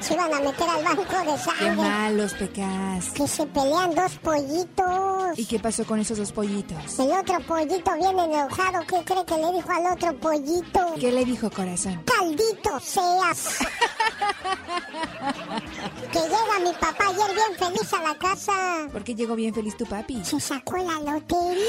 Se 0.00 0.14
iban 0.14 0.32
a 0.34 0.40
meter 0.40 0.68
al 0.68 0.82
banco 0.84 1.02
de 1.02 1.32
Qué 1.32 1.38
sangre. 1.38 1.76
malos, 1.76 2.34
Pecas. 2.34 3.10
Que 3.14 3.28
se 3.28 3.46
pelean 3.46 3.94
dos 3.94 4.12
pollitos. 4.18 5.38
¿Y 5.38 5.46
qué 5.46 5.58
pasó 5.60 5.84
con 5.84 6.00
esos 6.00 6.18
dos 6.18 6.32
pollitos? 6.32 6.98
El 6.98 7.12
otro 7.12 7.38
pollito 7.46 7.92
viene 7.94 8.24
enojado. 8.24 8.80
¿Qué 8.86 9.02
cree 9.04 9.24
que 9.24 9.36
le 9.36 9.52
dijo 9.52 9.70
al 9.70 9.86
otro 9.92 10.14
pollito? 10.18 10.80
¿Qué 10.98 11.12
le 11.12 11.24
dijo, 11.24 11.48
corazón? 11.50 12.02
Caldito 12.04 12.80
seas. 12.80 13.58
que 16.12 16.18
llega 16.20 16.58
mi 16.62 16.72
papá 16.74 17.06
ayer 17.08 17.34
bien 17.34 17.56
feliz 17.58 17.92
a 17.92 18.02
la 18.02 18.14
casa. 18.18 18.88
¿Por 18.92 19.02
qué 19.04 19.14
llegó 19.14 19.34
bien 19.34 19.54
feliz 19.54 19.76
tu 19.76 19.86
papi? 19.86 20.24
Se 20.24 20.40
sacó 20.40 20.76
la 20.78 20.98
lotería. 21.00 21.62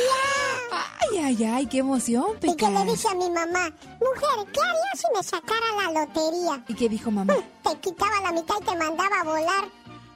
Ay, 1.11 1.18
ay, 1.20 1.43
ay, 1.45 1.66
qué 1.68 1.80
emoción, 1.80 2.26
Y 2.41 2.55
que 2.55 2.68
le 2.68 2.72
Pecas. 2.80 2.86
dice 2.86 3.07
a 3.09 3.16
mi 3.16 3.30
mamá, 3.30 3.72
mujer, 3.99 4.51
¿qué 4.51 4.59
harías 4.61 4.97
si 4.97 5.05
me 5.16 5.24
sacara 5.24 5.66
la 5.82 5.91
lotería? 6.01 6.64
¿Y 6.68 6.74
qué 6.74 6.89
dijo 6.89 7.11
mamá? 7.11 7.36
Te 7.64 7.80
quitaba 7.80 8.20
la 8.22 8.32
mitad 8.32 8.55
y 8.61 8.66
te 8.66 8.76
mandaba 8.76 9.20
a 9.20 9.24
volar. 9.24 9.66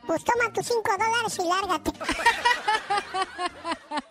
Pues 0.05 0.23
toma 0.23 0.51
tus 0.53 0.65
cinco 0.65 0.91
dólares 0.91 1.37
y 1.37 1.43
lárgate. 1.47 1.91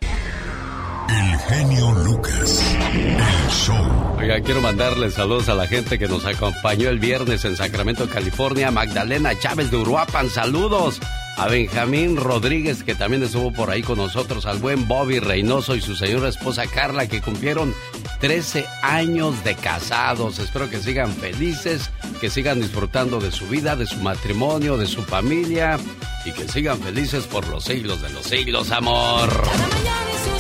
El 1.09 1.39
genio 1.39 1.93
Lucas. 1.93 2.77
El 2.93 3.51
show. 3.51 4.17
Oiga, 4.19 4.41
quiero 4.41 4.61
mandarle 4.61 5.11
saludos 5.11 5.49
a 5.49 5.55
la 5.55 5.67
gente 5.67 5.99
que 5.99 6.09
nos 6.09 6.25
acompañó 6.25 6.89
el 6.89 6.99
viernes 6.99 7.45
en 7.45 7.57
Sacramento, 7.57 8.09
California. 8.09 8.71
Magdalena 8.71 9.39
Chávez 9.39 9.71
de 9.71 9.77
Uruapan, 9.77 10.29
saludos. 10.31 11.01
A 11.37 11.49
Benjamín 11.49 12.17
Rodríguez, 12.17 12.83
que 12.83 12.95
también 12.95 13.23
estuvo 13.23 13.53
por 13.53 13.71
ahí 13.71 13.83
con 13.83 13.99
nosotros. 13.99 14.47
Al 14.47 14.59
buen 14.59 14.89
Bobby 14.89 15.21
Reynoso 15.21 15.77
y 15.77 15.81
su 15.81 15.95
señora 15.95 16.29
esposa 16.29 16.67
Carla, 16.67 17.07
que 17.07 17.21
cumplieron 17.21 17.75
13 18.21 18.67
años 18.83 19.45
de 19.45 19.55
casados. 19.55 20.39
Espero 20.39 20.69
que 20.69 20.79
sigan 20.79 21.13
felices, 21.13 21.91
que 22.21 22.31
sigan 22.31 22.61
disfrutando 22.61 23.21
de 23.21 23.31
su 23.31 23.47
vida, 23.47 23.77
de 23.77 23.87
su 23.87 23.99
matrimonio, 23.99 24.77
de 24.77 24.87
su 24.87 25.03
familia. 25.03 25.79
Y 26.25 26.33
que 26.33 26.49
sigan 26.49 26.81
felices 26.81 27.27
por 27.27 27.47
los 27.49 27.65
siglos 27.65 28.03
de 28.03 28.11
los 28.11 28.25
siglos, 28.25 28.73
amor. 28.73 29.31
Cada 29.31 29.69
mañana 29.69 30.36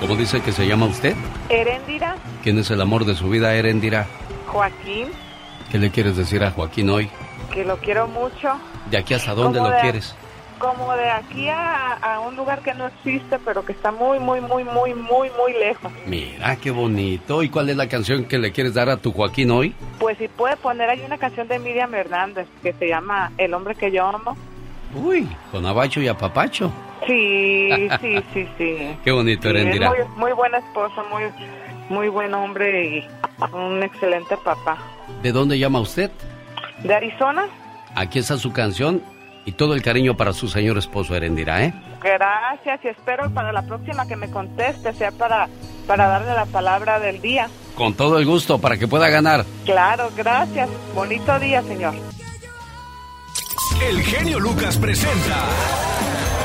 ¿Cómo 0.00 0.16
dice 0.16 0.40
que 0.40 0.52
se 0.52 0.66
llama 0.66 0.86
usted? 0.86 1.14
Erendira, 1.48 2.16
¿Quién 2.42 2.58
es 2.58 2.70
el 2.70 2.80
amor 2.80 3.04
de 3.04 3.14
su 3.14 3.28
vida, 3.28 3.54
Erendira? 3.54 4.06
Joaquín, 4.46 5.08
¿Qué 5.70 5.78
le 5.78 5.90
quieres 5.90 6.16
decir 6.16 6.42
a 6.42 6.50
Joaquín 6.50 6.90
hoy? 6.90 7.10
que 7.52 7.64
lo 7.64 7.76
quiero 7.78 8.06
mucho. 8.06 8.48
¿De 8.90 8.96
aquí 8.96 9.12
hasta 9.14 9.34
dónde 9.34 9.58
Como 9.58 9.70
lo 9.70 9.76
de- 9.76 9.82
quieres? 9.82 10.14
Como 10.58 10.92
de 10.92 11.10
aquí 11.10 11.48
a, 11.48 11.94
a 11.94 12.20
un 12.20 12.36
lugar 12.36 12.60
que 12.60 12.74
no 12.74 12.86
existe, 12.86 13.38
pero 13.44 13.64
que 13.64 13.72
está 13.72 13.90
muy, 13.90 14.18
muy, 14.18 14.40
muy, 14.42 14.62
muy, 14.62 14.94
muy, 14.94 15.30
muy 15.30 15.52
lejos. 15.58 15.90
Mira, 16.06 16.54
qué 16.56 16.70
bonito. 16.70 17.42
¿Y 17.42 17.48
cuál 17.48 17.70
es 17.70 17.76
la 17.76 17.88
canción 17.88 18.24
que 18.26 18.38
le 18.38 18.52
quieres 18.52 18.74
dar 18.74 18.90
a 18.90 18.98
tu 18.98 19.10
Joaquín 19.12 19.50
hoy? 19.50 19.74
Pues 19.98 20.18
si 20.18 20.28
puede 20.28 20.56
poner 20.58 20.90
ahí 20.90 21.00
una 21.04 21.16
canción 21.18 21.48
de 21.48 21.58
Miriam 21.58 21.94
Hernández 21.94 22.46
que 22.62 22.72
se 22.74 22.88
llama 22.88 23.32
El 23.38 23.54
hombre 23.54 23.74
que 23.74 23.90
yo 23.90 24.06
amo. 24.06 24.36
Uy, 24.94 25.26
con 25.50 25.64
Abacho 25.64 26.00
y 26.02 26.08
Apapacho. 26.08 26.70
Sí, 27.06 27.88
sí, 28.00 28.22
sí, 28.32 28.48
sí. 28.58 28.96
Qué 29.04 29.10
bonito, 29.10 29.50
Sí, 29.50 29.56
es 29.56 29.80
muy, 29.80 29.98
muy 30.16 30.32
buena 30.32 30.58
esposa, 30.58 31.02
muy, 31.10 31.24
muy 31.88 32.08
buen 32.08 32.34
hombre 32.34 32.98
y 32.98 33.08
un 33.52 33.82
excelente 33.82 34.36
papá. 34.36 34.78
¿De 35.22 35.32
dónde 35.32 35.58
llama 35.58 35.80
usted? 35.80 36.10
¿De 36.82 36.94
Arizona? 36.94 37.46
Aquí 37.94 38.18
está 38.18 38.36
su 38.36 38.52
canción 38.52 39.02
y 39.44 39.52
todo 39.52 39.74
el 39.74 39.82
cariño 39.82 40.16
para 40.16 40.32
su 40.32 40.48
señor 40.48 40.78
esposo, 40.78 41.14
Erendira, 41.14 41.64
¿eh? 41.64 41.74
Gracias 42.02 42.80
y 42.84 42.88
espero 42.88 43.30
para 43.30 43.52
la 43.52 43.62
próxima 43.62 44.06
que 44.06 44.16
me 44.16 44.30
conteste 44.30 44.92
sea 44.92 45.10
para, 45.12 45.48
para 45.86 46.06
darle 46.06 46.34
la 46.34 46.46
palabra 46.46 47.00
del 47.00 47.20
día. 47.20 47.48
Con 47.74 47.94
todo 47.94 48.18
el 48.18 48.26
gusto 48.26 48.58
para 48.58 48.76
que 48.76 48.86
pueda 48.86 49.08
ganar. 49.08 49.44
Claro, 49.64 50.10
gracias. 50.16 50.68
Bonito 50.94 51.38
día, 51.38 51.62
señor. 51.62 51.94
El 53.78 54.02
genio 54.02 54.38
Lucas 54.40 54.76
presenta 54.76 55.46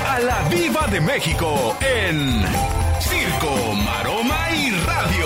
a 0.08 0.20
la 0.20 0.42
Viva 0.50 0.88
de 0.88 1.02
México 1.02 1.76
en 1.82 2.44
Circo, 3.00 3.74
Maroma 3.74 4.50
y 4.52 4.72
Radio. 4.72 5.26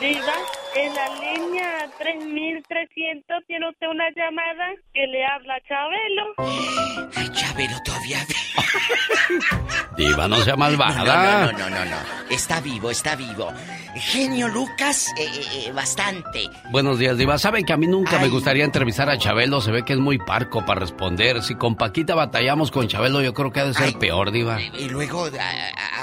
Diva, 0.00 0.34
en 0.74 0.94
la 0.94 1.25
línea 1.66 1.90
3300 1.98 3.44
tiene 3.46 3.68
usted 3.68 3.86
una 3.88 4.10
llamada 4.10 4.74
que 4.92 5.06
le 5.06 5.24
habla 5.24 5.60
Chabelo. 5.68 7.10
Ay, 7.16 7.28
Chabelo 7.32 7.76
todavía. 7.84 8.18
Diva, 9.96 10.28
no 10.28 10.36
sea 10.36 10.56
malvada. 10.56 11.46
no, 11.46 11.52
no, 11.52 11.58
no, 11.58 11.70
no, 11.70 11.84
no. 11.84 11.96
Está 12.30 12.60
vivo, 12.60 12.90
está 12.90 13.16
vivo. 13.16 13.52
Genio 13.94 14.48
Lucas, 14.48 15.08
eh, 15.18 15.24
eh, 15.24 15.66
eh, 15.68 15.72
bastante. 15.72 16.50
Buenos 16.70 16.98
días, 16.98 17.16
Diva. 17.16 17.38
Saben 17.38 17.64
que 17.64 17.72
a 17.72 17.76
mí 17.76 17.86
nunca 17.86 18.18
me 18.18 18.28
gustaría 18.28 18.64
entrevistar 18.64 19.08
a 19.08 19.16
Chabelo. 19.16 19.60
Se 19.60 19.70
ve 19.70 19.84
que 19.84 19.94
es 19.94 19.98
muy 19.98 20.18
parco 20.18 20.64
para 20.66 20.80
responder. 20.80 21.42
Si 21.42 21.54
con 21.54 21.76
Paquita 21.76 22.14
batallamos 22.14 22.70
con 22.70 22.88
Chabelo, 22.88 23.22
yo 23.22 23.32
creo 23.32 23.50
que 23.52 23.60
ha 23.60 23.64
de 23.66 23.74
ser 23.74 23.98
peor, 23.98 24.32
Diva. 24.32 24.60
Y 24.60 24.88
luego 24.88 25.30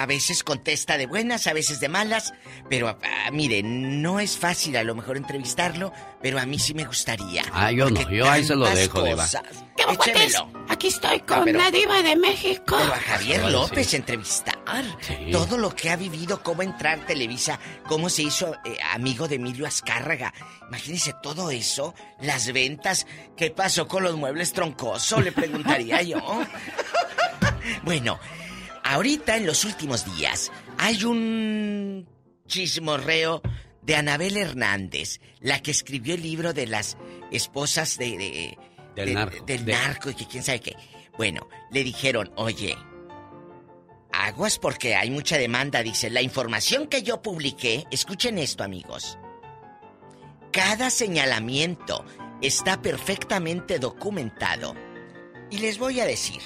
a, 0.01 0.05
veces 0.05 0.43
contesta 0.43 0.97
de 0.97 1.05
buenas, 1.05 1.47
a 1.47 1.53
veces 1.53 1.79
de 1.79 1.89
malas. 1.89 2.33
Pero 2.69 2.89
ah, 2.89 3.31
mire, 3.31 3.63
no 3.63 4.19
es 4.19 4.37
fácil 4.37 4.77
a 4.77 4.83
lo 4.83 4.95
mejor 4.95 5.17
entrevistarlo, 5.17 5.93
pero 6.21 6.39
a 6.39 6.45
mí 6.45 6.59
sí 6.59 6.73
me 6.73 6.85
gustaría. 6.85 7.43
Ah, 7.51 7.71
yo 7.71 7.89
no. 7.89 8.09
Yo 8.09 8.29
ahí 8.29 8.43
se 8.43 8.55
lo 8.55 8.65
dejo, 8.67 9.03
Diva. 9.03 9.23
cosas. 9.23 9.43
Échemelo. 9.91 10.49
Aquí 10.69 10.87
estoy 10.87 11.19
con 11.21 11.51
la 11.51 11.69
diva 11.71 12.01
de 12.01 12.15
México. 12.15 12.77
Pero 12.79 12.93
a 12.93 12.97
Javier 12.97 13.43
López 13.45 13.87
sí. 13.87 13.95
entrevistar. 13.97 14.53
Sí. 15.01 15.29
Todo 15.31 15.57
lo 15.57 15.75
que 15.75 15.89
ha 15.89 15.95
vivido, 15.95 16.41
cómo 16.41 16.61
entrar 16.61 16.99
a 16.99 17.05
Televisa, 17.05 17.59
cómo 17.87 18.09
se 18.09 18.23
hizo 18.23 18.55
eh, 18.65 18.77
amigo 18.93 19.27
de 19.27 19.35
Emilio 19.35 19.67
Azcárraga. 19.67 20.33
Imagínense 20.67 21.13
todo 21.21 21.51
eso, 21.51 21.93
las 22.21 22.51
ventas. 22.53 23.05
¿Qué 23.35 23.51
pasó 23.51 23.87
con 23.87 24.03
los 24.03 24.15
muebles 24.15 24.53
troncosos? 24.53 25.23
Le 25.23 25.31
preguntaría 25.31 26.01
yo. 26.01 26.19
bueno, 27.83 28.19
ahorita 28.93 29.37
en 29.37 29.45
los 29.45 29.65
últimos 29.65 30.05
días 30.15 30.51
hay 30.77 31.03
un 31.03 32.07
chismorreo 32.47 33.41
de 33.81 33.95
Anabel 33.95 34.37
Hernández, 34.37 35.19
la 35.41 35.61
que 35.61 35.71
escribió 35.71 36.15
el 36.15 36.21
libro 36.23 36.53
de 36.53 36.67
las 36.67 36.97
esposas 37.31 37.97
de, 37.97 38.17
de- 38.17 38.57
Del 38.95 39.05
de- 39.09 39.13
narco. 39.13 39.45
del 39.45 39.65
narco 39.65 40.09
y 40.09 40.15
que 40.15 40.27
quién 40.27 40.43
sabe 40.43 40.61
qué. 40.61 40.75
Bueno, 41.17 41.47
le 41.71 41.83
dijeron, 41.83 42.31
oye, 42.35 42.77
aguas 44.11 44.57
porque 44.59 44.95
hay 44.95 45.09
mucha 45.11 45.37
demanda, 45.37 45.83
dice. 45.83 46.09
La 46.09 46.21
información 46.21 46.87
que 46.87 47.03
yo 47.03 47.21
publiqué, 47.21 47.85
escuchen 47.91 48.37
esto 48.37 48.63
amigos. 48.63 49.17
Cada 50.51 50.89
señalamiento 50.89 52.05
está 52.41 52.81
perfectamente 52.81 53.79
documentado. 53.79 54.75
Y 55.49 55.57
les 55.57 55.77
voy 55.77 55.99
a 55.99 56.05
decir, 56.05 56.41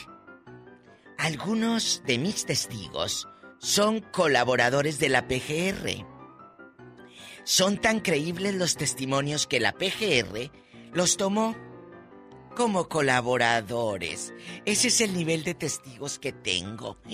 algunos 1.18 2.04
de 2.06 2.18
mis 2.18 2.46
testigos 2.46 3.28
son 3.60 4.02
colaboradores 4.02 5.00
de 5.00 5.10
la 5.10 5.28
PGR. 5.28 6.06
Son 7.44 7.78
tan 7.78 8.02
creíbles 8.02 8.56
los 8.56 8.76
testimonios 8.76 9.48
que 9.48 9.60
la 9.60 9.74
PGR 9.74 10.52
los 10.94 11.18
tomó 11.18 11.56
como 12.56 12.88
colaboradores. 12.90 14.34
Ese 14.66 14.88
es 14.90 15.02
el 15.02 15.14
nivel 15.14 15.44
de 15.44 15.54
testigos 15.54 16.20
que 16.20 16.34
tengo. 16.34 16.98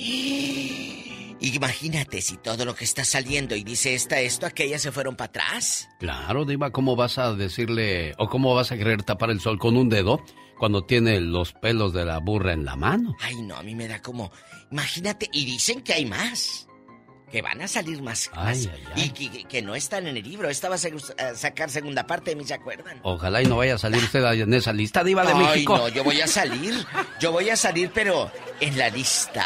Imagínate 1.39 2.21
si 2.21 2.37
todo 2.37 2.63
lo 2.63 2.73
que 2.73 2.85
está 2.85 3.03
saliendo 3.03 3.55
y 3.55 3.63
dice 3.63 3.93
esta, 3.95 4.21
esto, 4.21 4.45
aquella 4.45 4.79
se 4.79 4.93
fueron 4.93 5.17
para 5.17 5.29
atrás. 5.29 5.89
Claro, 5.99 6.45
Diva, 6.45 6.71
¿cómo 6.71 6.95
vas 6.95 7.17
a 7.17 7.33
decirle 7.33 8.13
o 8.17 8.29
cómo 8.29 8.55
vas 8.55 8.71
a 8.71 8.77
querer 8.77 9.03
tapar 9.03 9.29
el 9.29 9.41
sol 9.41 9.59
con 9.59 9.75
un 9.75 9.89
dedo 9.89 10.23
cuando 10.63 10.85
tiene 10.85 11.19
los 11.19 11.51
pelos 11.51 11.91
de 11.91 12.05
la 12.05 12.19
burra 12.19 12.53
en 12.53 12.63
la 12.63 12.77
mano? 12.77 13.17
Ay, 13.19 13.35
no, 13.41 13.57
a 13.57 13.63
mí 13.63 13.75
me 13.75 13.85
da 13.85 14.01
como. 14.01 14.31
Imagínate, 14.71 15.27
y 15.33 15.43
dicen 15.43 15.81
que 15.81 15.91
hay 15.91 16.05
más. 16.05 16.69
Que 17.29 17.41
van 17.41 17.61
a 17.61 17.67
salir 17.67 18.01
más. 18.01 18.29
Ay, 18.31 18.65
más, 18.65 18.69
ay, 18.73 18.83
ay. 18.95 19.13
Y 19.29 19.43
que, 19.43 19.61
no 19.61 19.75
están 19.75 20.07
en 20.07 20.15
el 20.15 20.23
libro. 20.23 20.49
Esta 20.49 20.69
va 20.69 20.75
a, 20.75 21.35
sacar 21.35 21.69
segunda 21.69 22.07
parte 22.07 22.33
mí, 22.33 22.45
¿se 22.45 22.53
acuerdan? 22.53 22.97
Ojalá 23.03 23.41
y 23.41 23.45
no 23.45 23.57
vaya 23.57 23.75
a 23.75 23.77
salir 23.77 24.01
usted 24.01 24.23
en 24.23 24.53
esa 24.53 24.71
lista, 24.71 25.03
Diva 25.03 25.25
de 25.25 25.33
Ay, 25.33 25.43
México. 25.43 25.77
no, 25.77 25.89
yo 25.89 26.01
voy 26.01 26.21
a 26.21 26.27
salir. 26.27 26.73
Yo 27.19 27.33
voy 27.33 27.49
a 27.49 27.57
salir, 27.57 27.91
pero 27.93 28.31
en 28.61 28.77
la 28.77 28.87
lista 28.87 29.45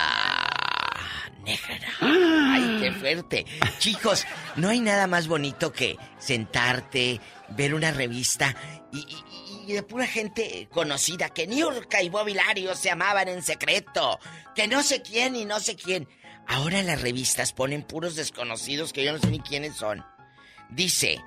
negra. 1.44 1.80
Ay, 2.02 2.78
qué 2.80 2.92
fuerte. 2.92 3.46
Chicos, 3.80 4.28
no 4.56 4.70
hay 4.70 4.82
nada 4.82 5.08
más 5.08 5.28
bonito 5.28 5.74
que 5.74 5.98
sentarte, 6.20 7.20
ver 7.50 7.74
una 7.74 7.90
revista 7.90 8.56
y, 8.92 9.00
y- 9.00 9.24
y 9.68 9.74
de 9.74 9.84
pura 9.84 10.08
gente 10.08 10.68
conocida 10.72 11.30
que 11.30 11.46
Niurka 11.46 12.02
y 12.02 12.10
Bobby 12.10 12.34
Lario 12.34 12.76
se 12.76 12.90
amaban 12.90 13.28
en 13.28 13.44
secreto, 13.44 14.20
que 14.56 14.68
no 14.68 14.82
sé 14.82 15.02
quién 15.02 15.36
y 15.36 15.46
no 15.46 15.60
sé 15.60 15.76
quién. 15.76 16.08
Ahora 16.48 16.82
las 16.82 17.02
revistas 17.02 17.52
ponen 17.52 17.84
puros 17.84 18.16
desconocidos 18.16 18.94
que 18.94 19.04
yo 19.04 19.12
no 19.12 19.20
sé 19.20 19.28
ni 19.28 19.42
quiénes 19.42 19.76
son. 19.76 20.06
Dice, 20.70 21.22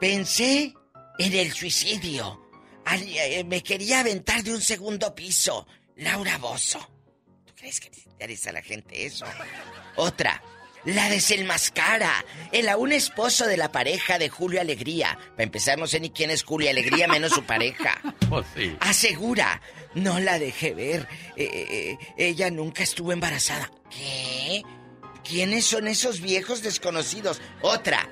pensé 0.00 0.74
en 1.18 1.34
el 1.34 1.52
suicidio. 1.52 2.42
Eh, 2.90 3.44
me 3.44 3.62
quería 3.62 4.00
aventar 4.00 4.42
de 4.42 4.54
un 4.54 4.62
segundo 4.62 5.14
piso. 5.14 5.66
Laura 5.96 6.38
Bozo. 6.38 6.78
¿Tú 7.44 7.52
crees 7.54 7.80
que 7.80 7.90
interesa 8.06 8.50
a 8.50 8.54
la 8.54 8.62
gente 8.62 9.04
eso? 9.04 9.26
Otra. 9.96 10.42
La 10.84 11.08
desenmascara. 11.08 12.24
El 12.52 12.68
aún 12.68 12.92
esposo 12.92 13.46
de 13.46 13.56
la 13.56 13.72
pareja 13.72 14.18
de 14.18 14.28
Julio 14.28 14.60
Alegría. 14.60 15.18
Para 15.32 15.44
empezar, 15.44 15.78
no 15.78 15.86
sé 15.86 16.00
ni 16.00 16.10
quién 16.10 16.30
es 16.30 16.44
Julio 16.44 16.70
Alegría, 16.70 17.08
menos 17.08 17.32
su 17.32 17.44
pareja. 17.44 18.00
Oh, 18.30 18.42
sí. 18.54 18.76
Asegura. 18.80 19.62
No 19.94 20.20
la 20.20 20.38
dejé 20.38 20.74
ver. 20.74 21.08
Eh, 21.34 21.48
eh, 21.70 21.98
ella 22.18 22.50
nunca 22.50 22.82
estuvo 22.82 23.10
embarazada. 23.10 23.70
¿Qué? 23.88 24.62
¿Quiénes 25.24 25.64
son 25.64 25.88
esos 25.88 26.20
viejos 26.20 26.62
desconocidos? 26.62 27.40
Otra. 27.62 28.06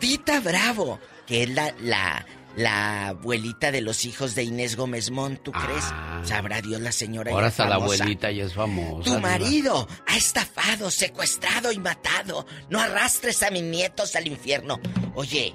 Tita 0.00 0.40
Bravo, 0.40 0.98
que 1.26 1.44
es 1.44 1.50
la, 1.50 1.72
la, 1.80 2.26
la 2.56 3.08
abuelita 3.08 3.70
de 3.70 3.80
los 3.80 4.04
hijos 4.04 4.34
de 4.34 4.42
Inés 4.44 4.76
Gómez 4.76 5.10
Mont, 5.10 5.42
¿tú 5.42 5.52
crees? 5.52 5.84
Ah. 5.86 6.20
Sabrá 6.24 6.60
Dios 6.60 6.80
la 6.80 6.92
señora. 6.92 7.32
Ahora 7.32 7.48
hasta 7.48 7.68
la 7.68 7.76
abuelita 7.76 8.30
ya 8.30 8.44
es 8.44 8.54
famosa. 8.54 9.10
Tu 9.10 9.18
marido 9.20 9.88
ha 10.06 10.16
estafado, 10.16 10.90
secuestrado 10.90 11.72
y 11.72 11.78
matado. 11.78 12.46
No 12.68 12.80
arrastres 12.80 13.42
a 13.42 13.50
mis 13.50 13.62
nietos 13.62 14.14
al 14.16 14.26
infierno. 14.26 14.80
Oye, 15.14 15.54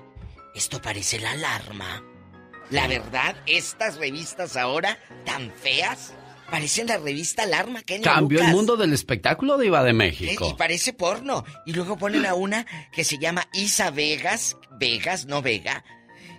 esto 0.55 0.81
parece 0.81 1.19
la 1.19 1.31
alarma. 1.31 2.03
La 2.69 2.87
verdad, 2.87 3.35
estas 3.45 3.97
revistas 3.97 4.57
ahora, 4.57 4.97
tan 5.25 5.51
feas, 5.53 6.13
parecen 6.49 6.87
la 6.87 6.97
revista 6.97 7.43
Alarma 7.43 7.81
que 7.81 8.01
Cambió 8.01 8.41
el 8.41 8.47
mundo 8.47 8.75
del 8.75 8.91
espectáculo 8.93 9.57
de 9.57 9.67
Y 9.67 9.93
México. 9.93 10.55
parece 10.57 10.93
porno. 10.93 11.45
Y 11.65 11.73
luego 11.73 11.97
ponen 11.97 12.25
a 12.25 12.33
una 12.33 12.65
que 12.91 13.03
se 13.03 13.17
llama 13.19 13.47
Isa 13.53 13.89
Vegas, 13.91 14.57
Vegas, 14.79 15.25
no 15.27 15.41
Vega, 15.41 15.83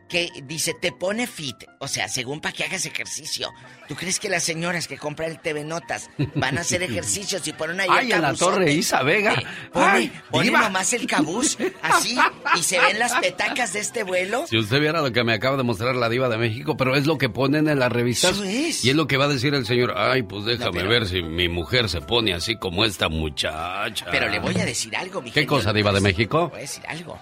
que 0.09 0.31
dice, 0.45 0.75
te 0.81 0.91
pone 0.93 1.27
fit. 1.27 1.57
O 1.79 1.87
sea, 1.89 2.09
según 2.09 2.41
para 2.41 2.53
que 2.55 2.65
hagas 2.65 2.87
ejercicio. 2.87 3.51
¿Tú 3.87 3.95
crees 3.95 4.19
que 4.19 4.29
las 4.29 4.43
señoras 4.43 4.89
que 4.89 4.97
compran 4.99 5.31
el 5.31 5.39
TV 5.41 5.65
Notas 5.65 6.11
van 6.35 6.59
a 6.59 6.63
hacer 6.63 6.83
ejercicios 6.83 7.47
y 7.47 7.53
ponen 7.53 7.81
ahí 7.81 7.89
Ay, 7.91 8.07
el 8.09 8.13
en 8.17 8.23
la 8.23 8.35
torre 8.35 8.73
Isa 8.73 9.03
Vega. 9.03 9.35
Eh, 9.35 9.45
pone 9.73 9.87
Ay, 9.87 10.13
pone 10.31 10.51
nomás 10.51 10.93
el 10.93 11.07
cabuz, 11.07 11.57
así, 11.83 12.17
y 12.59 12.63
se 12.63 12.79
ven 12.81 12.99
las 12.99 13.13
petacas 13.15 13.73
de 13.75 13.81
este 13.81 14.03
vuelo. 14.03 14.47
Si 14.49 14.59
usted 14.59 14.81
viera 14.81 15.01
lo 15.03 15.13
que 15.13 15.23
me 15.25 15.33
acaba 15.35 15.57
de 15.57 15.63
mostrar 15.63 15.95
la 15.95 16.09
diva 16.09 16.29
de 16.29 16.39
México, 16.39 16.77
pero 16.77 16.97
es 16.97 17.07
lo 17.07 17.19
que 17.19 17.29
ponen 17.29 17.69
en 17.69 17.79
las 17.79 17.93
revistas. 17.93 18.33
Eso 18.33 18.45
es. 18.45 18.85
Y 18.85 18.91
es 18.91 18.97
lo 18.97 19.07
que 19.07 19.17
va 19.17 19.27
a 19.27 19.29
decir 19.29 19.55
el 19.55 19.67
señor. 19.67 19.95
Ay, 19.97 20.23
pues 20.23 20.45
déjame 20.45 20.79
pero- 20.81 20.89
ver 20.91 21.07
si 21.07 21.23
mi 21.23 21.49
mujer 21.49 21.89
se 21.89 22.01
pone 22.01 22.35
así 22.35 22.57
como 22.57 22.85
esta 22.85 23.09
muchacha. 23.09 24.07
Pero 24.11 24.29
le 24.29 24.39
voy 24.39 24.59
a 24.59 24.65
decir 24.65 24.95
algo, 24.97 25.21
mi 25.23 25.31
¿Qué 25.31 25.41
genio 25.41 25.49
cosa, 25.57 25.73
diva 25.73 25.91
de 25.93 26.01
Lucas. 26.01 26.03
México? 26.17 26.39
Le 26.45 26.49
voy 26.51 26.59
a 26.59 26.61
decir 26.63 26.83
algo. 26.89 27.19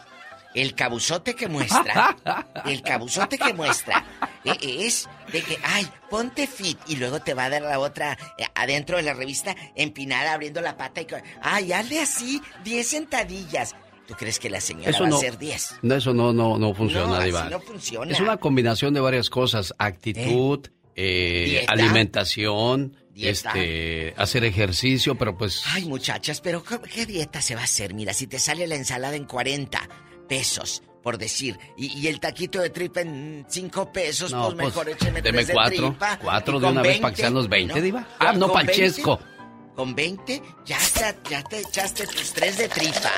El 0.56 0.74
cabuzote 0.74 1.34
que 1.34 1.48
muestra, 1.48 2.16
el 2.64 2.80
cabuzote 2.80 3.36
que 3.36 3.52
muestra 3.52 4.04
eh, 4.42 4.56
es 4.62 5.06
de 5.30 5.42
que, 5.42 5.58
ay, 5.62 5.86
ponte 6.08 6.46
fit 6.46 6.78
y 6.88 6.96
luego 6.96 7.20
te 7.20 7.34
va 7.34 7.44
a 7.44 7.50
dar 7.50 7.60
la 7.60 7.78
otra 7.78 8.16
eh, 8.38 8.44
adentro 8.54 8.96
de 8.96 9.02
la 9.02 9.12
revista 9.12 9.54
empinada 9.74 10.32
abriendo 10.32 10.62
la 10.62 10.78
pata 10.78 11.02
y, 11.02 11.06
ay, 11.42 11.72
hazle 11.72 12.00
así 12.00 12.40
10 12.64 12.88
sentadillas. 12.88 13.76
¿Tú 14.08 14.14
crees 14.14 14.38
que 14.38 14.48
la 14.48 14.62
señora 14.62 14.90
Eso 14.90 15.02
va 15.02 15.10
no, 15.10 15.16
a 15.16 15.18
hacer 15.18 15.36
10? 15.36 15.74
no, 15.82 15.94
eso 15.94 16.14
no, 16.14 16.32
no, 16.32 16.56
no 16.58 16.72
funciona, 16.74 17.06
No, 17.06 17.38
así 17.38 17.50
no 17.50 17.60
funciona. 17.60 18.12
Es 18.12 18.20
una 18.20 18.38
combinación 18.38 18.94
de 18.94 19.00
varias 19.00 19.28
cosas: 19.28 19.74
actitud, 19.76 20.66
eh, 20.94 21.66
alimentación, 21.68 22.96
Dieta. 23.10 23.50
este, 23.52 24.14
hacer 24.16 24.44
ejercicio, 24.44 25.16
pero 25.18 25.36
pues. 25.36 25.64
Ay, 25.66 25.84
muchachas, 25.84 26.40
pero 26.40 26.62
¿qué, 26.64 26.78
qué 26.80 27.04
dieta 27.04 27.42
se 27.42 27.56
va 27.56 27.62
a 27.62 27.64
hacer? 27.64 27.92
Mira, 27.92 28.14
si 28.14 28.26
te 28.26 28.38
sale 28.38 28.66
la 28.66 28.76
ensalada 28.76 29.16
en 29.16 29.24
40 29.24 29.86
pesos, 30.26 30.82
por 31.02 31.18
decir, 31.18 31.58
y, 31.76 31.86
y 31.98 32.08
el 32.08 32.18
taquito 32.20 32.60
de 32.60 32.70
tripa 32.70 33.00
en 33.00 33.44
5 33.48 33.92
pesos, 33.92 34.32
No, 34.32 34.44
pues 34.44 34.54
pues, 34.54 34.66
mejor 34.68 34.88
écheme 34.88 35.22
deme 35.22 35.38
tres 35.38 35.46
de 35.48 35.52
cuatro, 35.54 35.88
tripa. 35.90 36.18
cuatro 36.18 36.58
de 36.60 36.64
con 36.66 36.72
una 36.72 36.82
vez 36.82 36.98
para 37.00 37.14
que 37.14 37.20
sean 37.22 37.34
los 37.34 37.48
20, 37.48 37.80
diva. 37.80 38.06
Ah, 38.18 38.32
no, 38.32 38.52
Panchesco. 38.52 39.16
20, 39.18 39.36
Con 39.76 39.94
20 39.94 40.42
ya 40.64 40.78
te, 40.78 41.30
ya 41.30 41.42
te 41.44 41.60
echaste 41.60 42.06
tus 42.06 42.32
tres 42.32 42.58
de 42.58 42.68
tripa, 42.68 43.12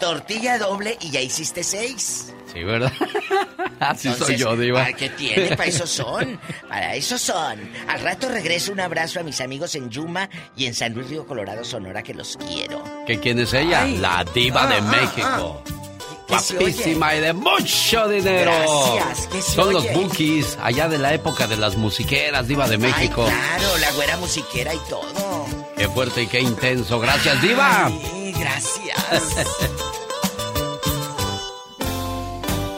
tortilla 0.00 0.58
doble 0.58 0.96
y 1.00 1.10
ya 1.10 1.20
hiciste 1.20 1.62
6. 1.64 2.34
Sí, 2.52 2.62
¿verdad? 2.62 2.92
Así 3.80 4.12
soy 4.14 4.36
yo, 4.36 4.56
diva. 4.56 4.86
¿Qué 4.92 5.10
tiene? 5.10 5.56
Para 5.56 5.68
eso 5.68 5.86
son. 5.88 6.38
Para 6.68 6.94
eso 6.94 7.18
son. 7.18 7.58
Al 7.88 8.00
rato 8.00 8.28
regreso 8.28 8.70
un 8.72 8.78
abrazo 8.80 9.18
a 9.18 9.22
mis 9.24 9.40
amigos 9.40 9.74
en 9.74 9.90
Yuma 9.90 10.30
y 10.56 10.66
en 10.66 10.74
San 10.74 10.94
Luis 10.94 11.08
Río 11.10 11.26
Colorado, 11.26 11.64
Sonora, 11.64 12.02
que 12.04 12.14
los 12.14 12.36
quiero. 12.36 12.84
¿Que 13.06 13.18
quién 13.18 13.40
es 13.40 13.52
ella? 13.52 13.82
Ay. 13.82 13.96
La 13.98 14.24
diva 14.32 14.66
de 14.68 14.74
Ah, 14.76 14.78
ah, 14.80 14.90
México. 14.92 15.62
¿Qué 15.66 15.72
se 15.72 15.83
Guapísima 16.28 17.14
y 17.14 17.20
de 17.20 17.32
mucho 17.32 18.08
dinero. 18.08 18.52
Gracias, 18.96 19.26
¿qué 19.28 19.42
se 19.42 19.52
Son 19.52 19.72
los 19.72 19.92
bookies, 19.92 20.58
allá 20.62 20.88
de 20.88 20.98
la 20.98 21.12
época 21.14 21.46
de 21.46 21.56
las 21.56 21.76
musiqueras, 21.76 22.48
diva 22.48 22.68
de 22.68 22.78
México. 22.78 23.26
Ay, 23.26 23.58
claro, 23.58 23.78
la 23.78 23.92
güera 23.92 24.16
musiquera 24.16 24.74
y 24.74 24.78
todo. 24.88 25.46
Qué 25.76 25.88
fuerte 25.88 26.22
y 26.22 26.26
qué 26.26 26.40
intenso. 26.40 26.98
Gracias, 27.00 27.40
diva. 27.42 27.86
Ay, 27.86 28.32
gracias. 28.38 29.46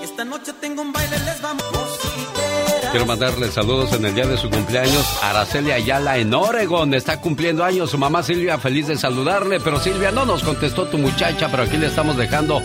Esta 0.02 0.24
noche 0.24 0.52
tengo 0.60 0.82
un 0.82 0.92
baile, 0.92 1.18
les 1.18 1.40
vamos. 1.40 1.64
Quiero 2.90 3.06
mandarle 3.06 3.50
saludos 3.50 3.92
en 3.92 4.06
el 4.06 4.14
día 4.14 4.26
de 4.26 4.38
su 4.38 4.48
cumpleaños 4.48 5.04
a 5.22 5.30
Araceli 5.30 5.70
Ayala 5.70 6.16
en 6.18 6.32
Oregon. 6.32 6.94
Está 6.94 7.20
cumpliendo 7.20 7.62
años 7.64 7.90
su 7.90 7.98
mamá 7.98 8.22
Silvia, 8.22 8.58
feliz 8.58 8.86
de 8.86 8.96
saludarle. 8.96 9.60
Pero 9.60 9.78
Silvia, 9.80 10.12
no 10.12 10.24
nos 10.24 10.42
contestó 10.42 10.86
tu 10.86 10.96
muchacha, 10.96 11.48
pero 11.50 11.64
aquí 11.64 11.76
le 11.76 11.88
estamos 11.88 12.16
dejando 12.16 12.62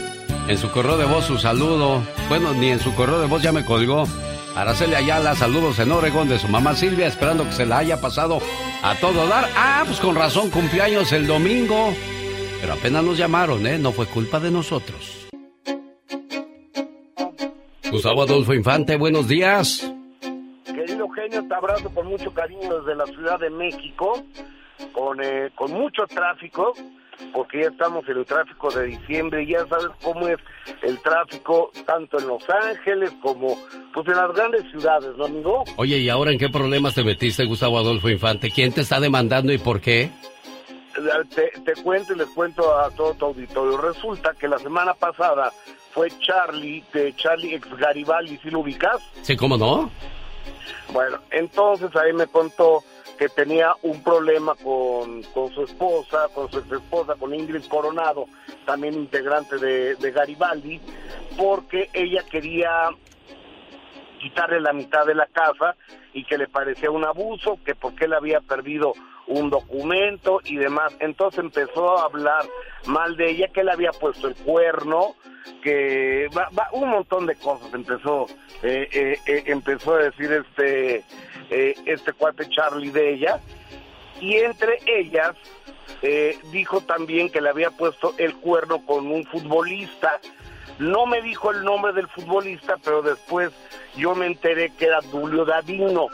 en 0.47 0.57
su 0.57 0.71
correo 0.71 0.97
de 0.97 1.05
voz 1.05 1.25
su 1.25 1.37
saludo. 1.37 2.01
Bueno, 2.29 2.53
ni 2.53 2.69
en 2.71 2.79
su 2.79 2.93
correo 2.95 3.19
de 3.19 3.27
voz 3.27 3.41
ya 3.41 3.51
me 3.51 3.65
colgó. 3.65 4.05
Araceli 4.55 4.95
Ayala, 4.95 5.35
saludos 5.35 5.79
en 5.79 5.91
Oregon 5.91 6.27
de 6.27 6.37
su 6.37 6.47
mamá 6.47 6.75
Silvia, 6.75 7.07
esperando 7.07 7.45
que 7.45 7.53
se 7.53 7.65
la 7.65 7.77
haya 7.77 8.01
pasado 8.01 8.39
a 8.83 8.95
todo 8.95 9.27
dar. 9.27 9.47
Ah, 9.55 9.83
pues 9.85 9.99
con 9.99 10.15
razón, 10.15 10.49
cumpleaños 10.49 11.11
el 11.13 11.25
domingo. 11.25 11.93
Pero 12.59 12.73
apenas 12.73 13.03
nos 13.03 13.17
llamaron, 13.17 13.65
¿eh? 13.65 13.79
No 13.79 13.91
fue 13.91 14.05
culpa 14.07 14.39
de 14.39 14.51
nosotros. 14.51 15.27
Gustavo 17.89 18.23
Adolfo 18.23 18.53
Infante, 18.53 18.95
buenos 18.97 19.27
días. 19.27 19.91
Querido 20.65 21.09
genio, 21.09 21.45
te 21.47 21.55
abrazo 21.55 21.89
con 21.93 22.07
mucho 22.07 22.33
cariño 22.33 22.79
desde 22.79 22.95
la 22.95 23.05
Ciudad 23.05 23.39
de 23.39 23.49
México, 23.49 24.23
con, 24.93 25.21
eh, 25.23 25.49
con 25.55 25.71
mucho 25.71 26.03
tráfico, 26.07 26.73
porque 27.33 27.61
ya 27.61 27.67
estamos 27.67 28.07
en 28.07 28.17
el 28.17 28.25
tráfico 28.25 28.69
de 28.71 28.87
diciembre 28.87 29.43
y 29.43 29.47
ya 29.47 29.65
sabes 29.67 29.87
cómo 30.03 30.27
es 30.27 30.37
el 30.81 30.99
tráfico 31.01 31.71
tanto 31.85 32.19
en 32.19 32.27
Los 32.27 32.43
Ángeles 32.49 33.11
como 33.21 33.57
pues 33.93 34.07
en 34.07 34.15
las 34.15 34.33
grandes 34.33 34.63
ciudades, 34.71 35.15
¿no, 35.17 35.25
amigo? 35.25 35.63
Oye, 35.77 35.97
¿y 35.97 36.09
ahora 36.09 36.31
en 36.31 36.39
qué 36.39 36.49
problemas 36.49 36.95
te 36.95 37.03
metiste, 37.03 37.45
Gustavo 37.45 37.79
Adolfo 37.79 38.09
Infante? 38.09 38.51
¿Quién 38.51 38.71
te 38.71 38.81
está 38.81 38.99
demandando 38.99 39.51
y 39.53 39.57
por 39.57 39.81
qué? 39.81 40.09
Te, 41.35 41.51
te 41.61 41.81
cuento 41.81 42.13
y 42.13 42.17
les 42.17 42.27
cuento 42.27 42.77
a 42.77 42.89
todo 42.91 43.13
tu 43.13 43.25
auditorio. 43.25 43.77
Resulta 43.77 44.33
que 44.33 44.47
la 44.47 44.59
semana 44.59 44.93
pasada 44.93 45.51
fue 45.91 46.09
Charlie, 46.19 46.83
de 46.93 47.15
Charlie 47.15 47.55
ex 47.55 47.67
Garibaldi, 47.77 48.37
¿sí 48.37 48.49
lo 48.49 48.59
ubicas? 48.59 49.01
Sí, 49.21 49.35
¿cómo 49.35 49.57
no? 49.57 49.89
Bueno, 50.93 51.19
entonces 51.31 51.89
ahí 51.95 52.13
me 52.13 52.27
contó 52.27 52.83
que 53.17 53.29
tenía 53.29 53.73
un 53.83 54.03
problema 54.03 54.55
con, 54.55 55.23
con 55.33 55.51
su 55.53 55.63
esposa, 55.63 56.27
con 56.33 56.49
su 56.49 56.59
ex 56.59 56.71
esposa, 56.71 57.15
con 57.15 57.33
Ingrid 57.33 57.65
Coronado, 57.67 58.25
también 58.65 58.95
integrante 58.95 59.57
de, 59.57 59.95
de 59.95 60.11
Garibaldi, 60.11 60.81
porque 61.37 61.89
ella 61.93 62.23
quería 62.29 62.89
quitarle 64.19 64.61
la 64.61 64.73
mitad 64.73 65.05
de 65.05 65.15
la 65.15 65.27
casa 65.27 65.75
y 66.13 66.23
que 66.25 66.37
le 66.37 66.47
parecía 66.47 66.91
un 66.91 67.05
abuso, 67.05 67.59
que 67.65 67.75
porque 67.75 68.05
él 68.05 68.13
había 68.13 68.41
perdido 68.41 68.93
un 69.27 69.49
documento 69.49 70.41
y 70.43 70.57
demás. 70.57 70.93
Entonces 70.99 71.39
empezó 71.39 71.97
a 71.97 72.05
hablar 72.05 72.45
mal 72.85 73.15
de 73.15 73.31
ella, 73.31 73.47
que 73.49 73.61
él 73.61 73.69
había 73.69 73.91
puesto 73.91 74.27
el 74.27 74.35
cuerno, 74.35 75.15
que 75.63 76.27
va, 76.35 76.49
va, 76.57 76.69
un 76.71 76.89
montón 76.89 77.25
de 77.25 77.35
cosas 77.35 77.73
empezó 77.73 78.27
eh, 78.63 78.87
eh, 78.91 79.17
eh, 79.25 79.43
empezó 79.47 79.95
a 79.95 80.03
decir 80.03 80.31
este 80.31 81.03
eh, 81.49 81.75
este 81.85 82.13
cuate 82.13 82.47
Charlie 82.49 82.91
de 82.91 83.13
ella. 83.13 83.39
Y 84.19 84.35
entre 84.37 84.79
ellas 84.85 85.35
eh, 86.01 86.37
dijo 86.51 86.81
también 86.81 87.29
que 87.29 87.41
le 87.41 87.49
había 87.49 87.71
puesto 87.71 88.13
el 88.17 88.35
cuerno 88.37 88.85
con 88.85 89.07
un 89.07 89.25
futbolista. 89.25 90.19
No 90.79 91.05
me 91.05 91.21
dijo 91.21 91.51
el 91.51 91.63
nombre 91.63 91.93
del 91.93 92.07
futbolista 92.07 92.77
pero 92.83 93.01
después 93.01 93.51
yo 93.95 94.15
me 94.15 94.25
enteré 94.25 94.71
que 94.77 94.85
era 94.85 95.01
Julio 95.01 95.45
Davino 95.45 96.07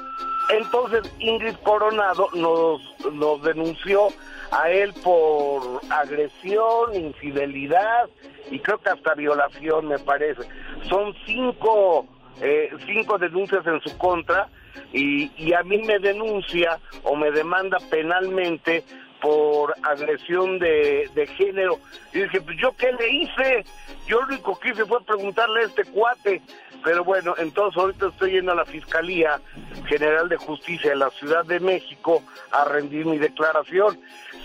entonces 0.50 1.12
Ingrid 1.20 1.56
Coronado 1.64 2.30
nos, 2.34 2.82
nos 3.12 3.41
denunció 3.41 4.08
a 4.52 4.70
él 4.70 4.93
por 5.04 5.82
agresión, 5.89 6.95
infidelidad 6.95 8.10
y 8.50 8.60
creo 8.60 8.78
que 8.80 8.89
hasta 8.89 9.14
violación 9.14 9.88
me 9.88 10.00
parece. 10.00 10.41
Son 10.89 11.14
cinco, 11.26 12.08
eh, 12.41 12.70
cinco 12.86 13.18
denuncias 13.18 13.66
en 13.68 13.82
su 13.82 13.98
contra 13.98 14.48
y, 14.93 15.32
y 15.38 15.54
a 15.54 15.64
mí 15.64 15.80
me 15.84 16.00
denuncia 16.00 16.80
o 17.04 17.16
me 17.16 17.32
demanda 17.32 17.78
penalmente 17.89 18.84
por 19.22 19.74
agresión 19.84 20.60
de, 20.60 21.30
género. 21.38 21.80
Y 22.14 22.22
dije, 22.22 22.41
pues 22.41 22.58
yo 22.62 22.72
qué 22.78 22.91
le 22.93 23.10
hice, 23.10 23.66
yo 24.08 24.22
lo 24.22 24.28
único 24.28 24.60
que 24.60 24.70
hice 24.70 24.86
fue 24.86 25.04
preguntarle 25.04 25.62
a 25.62 25.66
este 25.66 25.84
cuate. 25.86 26.41
Pero 26.84 27.03
bueno, 27.03 27.36
entonces 27.38 27.78
ahorita 27.78 28.07
estoy 28.07 28.32
yendo 28.32 28.51
a 28.51 28.55
la 28.55 28.65
Fiscalía 28.65 29.39
General 29.88 30.30
de 30.30 30.38
Justicia 30.38 30.91
de 30.91 30.95
la 30.95 31.09
Ciudad 31.11 31.45
de 31.45 31.59
México 31.59 32.23
a 32.51 32.65
rendir 32.65 33.05
mi 33.05 33.17
declaración. 33.17 33.99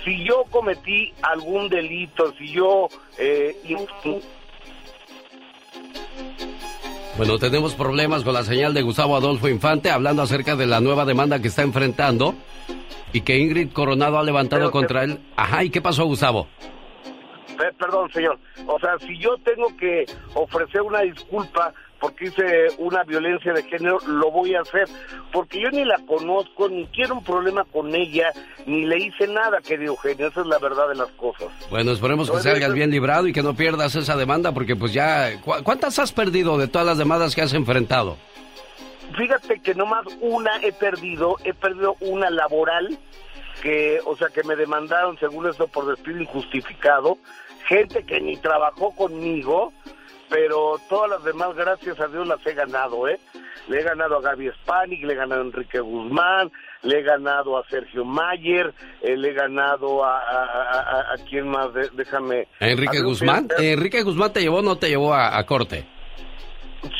Si 0.04 0.24
yo 0.24 0.44
cometí 0.50 1.12
algún 1.22 1.68
delito, 1.68 2.32
si 2.38 2.52
yo... 2.52 2.88
Eh, 3.18 3.56
bueno, 7.16 7.38
tenemos 7.38 7.74
problemas 7.74 8.24
con 8.24 8.34
la 8.34 8.42
señal 8.42 8.74
de 8.74 8.82
Gustavo 8.82 9.16
Adolfo 9.16 9.48
Infante 9.48 9.90
hablando 9.90 10.22
acerca 10.22 10.56
de 10.56 10.66
la 10.66 10.80
nueva 10.80 11.04
demanda 11.04 11.40
que 11.40 11.48
está 11.48 11.62
enfrentando 11.62 12.34
y 13.12 13.20
que 13.20 13.38
Ingrid 13.38 13.72
Coronado 13.72 14.18
ha 14.18 14.22
levantado 14.22 14.70
contra 14.70 15.04
él. 15.04 15.20
Ajá, 15.36 15.62
¿y 15.62 15.70
qué 15.70 15.80
pasó, 15.80 16.04
Gustavo? 16.06 16.48
perdón, 17.78 18.10
señor. 18.12 18.38
O 18.66 18.78
sea, 18.78 18.98
si 18.98 19.18
yo 19.18 19.36
tengo 19.38 19.76
que 19.76 20.06
ofrecer 20.34 20.82
una 20.82 21.02
disculpa 21.02 21.72
porque 22.02 22.26
hice 22.26 22.66
una 22.78 23.04
violencia 23.04 23.52
de 23.52 23.62
género, 23.62 24.00
lo 24.08 24.32
voy 24.32 24.56
a 24.56 24.62
hacer. 24.62 24.88
Porque 25.32 25.60
yo 25.60 25.70
ni 25.70 25.84
la 25.84 25.98
conozco, 26.04 26.68
ni 26.68 26.84
quiero 26.88 27.14
un 27.14 27.24
problema 27.24 27.64
con 27.64 27.94
ella, 27.94 28.32
ni 28.66 28.84
le 28.84 28.98
hice 28.98 29.28
nada, 29.28 29.60
querido 29.60 29.92
Eugenio. 29.92 30.26
Esa 30.26 30.40
es 30.40 30.48
la 30.48 30.58
verdad 30.58 30.88
de 30.88 30.96
las 30.96 31.10
cosas. 31.12 31.46
Bueno, 31.70 31.92
esperemos 31.92 32.28
que 32.28 32.40
salgas 32.40 32.74
bien 32.74 32.90
librado 32.90 33.28
y 33.28 33.32
que 33.32 33.44
no 33.44 33.54
pierdas 33.54 33.94
esa 33.94 34.16
demanda, 34.16 34.50
porque 34.50 34.74
pues 34.74 34.92
ya... 34.92 35.40
¿Cuántas 35.62 36.00
has 36.00 36.10
perdido 36.10 36.58
de 36.58 36.66
todas 36.66 36.88
las 36.88 36.98
demandas 36.98 37.36
que 37.36 37.42
has 37.42 37.54
enfrentado? 37.54 38.18
Fíjate 39.16 39.60
que 39.60 39.72
nomás 39.76 40.04
una 40.20 40.56
he 40.60 40.72
perdido, 40.72 41.36
he 41.44 41.54
perdido 41.54 41.94
una 42.00 42.30
laboral, 42.30 42.98
que, 43.62 44.00
o 44.06 44.16
sea, 44.16 44.26
que 44.30 44.42
me 44.42 44.56
demandaron, 44.56 45.16
según 45.20 45.48
eso, 45.48 45.68
por 45.68 45.86
despido 45.86 46.20
injustificado, 46.20 47.18
gente 47.68 48.02
que 48.02 48.20
ni 48.20 48.36
trabajó 48.38 48.90
conmigo, 48.90 49.72
pero 50.32 50.80
todas 50.88 51.10
las 51.10 51.24
demás, 51.24 51.54
gracias 51.54 52.00
a 52.00 52.08
Dios, 52.08 52.26
las 52.26 52.44
he 52.46 52.54
ganado, 52.54 53.06
¿eh? 53.06 53.20
Le 53.68 53.80
he 53.80 53.82
ganado 53.82 54.16
a 54.16 54.22
Gaby 54.22 54.50
Spanik, 54.62 55.04
le 55.04 55.12
he 55.12 55.16
ganado 55.16 55.42
a 55.42 55.44
Enrique 55.44 55.78
Guzmán, 55.78 56.50
le 56.82 56.98
he 56.98 57.02
ganado 57.02 57.58
a 57.58 57.68
Sergio 57.68 58.02
Mayer, 58.04 58.72
eh, 59.02 59.14
le 59.14 59.28
he 59.28 59.32
ganado 59.34 60.02
a, 60.02 60.18
a, 61.12 61.14
quién 61.28 61.48
más, 61.48 61.68
déjame... 61.92 62.48
¿A 62.60 62.68
Enrique 62.68 63.02
Guzmán? 63.02 63.48
¿Enrique 63.58 64.02
Guzmán 64.02 64.32
te 64.32 64.40
llevó 64.40 64.60
o 64.60 64.62
no 64.62 64.76
te 64.78 64.88
llevó 64.88 65.12
a, 65.14 65.44
corte? 65.44 65.84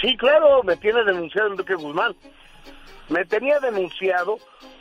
Sí, 0.03 0.15
claro, 0.19 0.63
me 0.63 0.77
tiene 0.77 1.03
denunciado 1.03 1.53
Enrique 1.53 1.75
Guzmán. 1.75 2.15
Me 3.09 3.25
tenía 3.25 3.59
denunciado, 3.61 4.37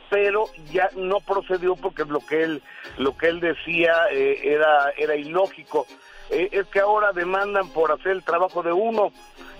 pero 0.10 0.46
ya 0.72 0.90
no 0.98 1.20
procedió 1.22 1.78
porque 1.78 2.04
lo 2.04 2.20
que 2.20 2.44
él, 2.44 2.62
lo 2.98 3.18
que 3.18 3.30
él 3.30 3.40
decía 3.40 3.94
eh, 4.12 4.40
era, 4.44 4.92
era 4.98 5.16
ilógico. 5.16 5.88
Eh, 6.32 6.50
es 6.52 6.66
que 6.68 6.80
ahora 6.80 7.12
demandan 7.12 7.70
por 7.70 7.92
hacer 7.92 8.14
el 8.14 8.24
trabajo 8.24 8.64
de 8.64 8.72
uno. 8.72 9.12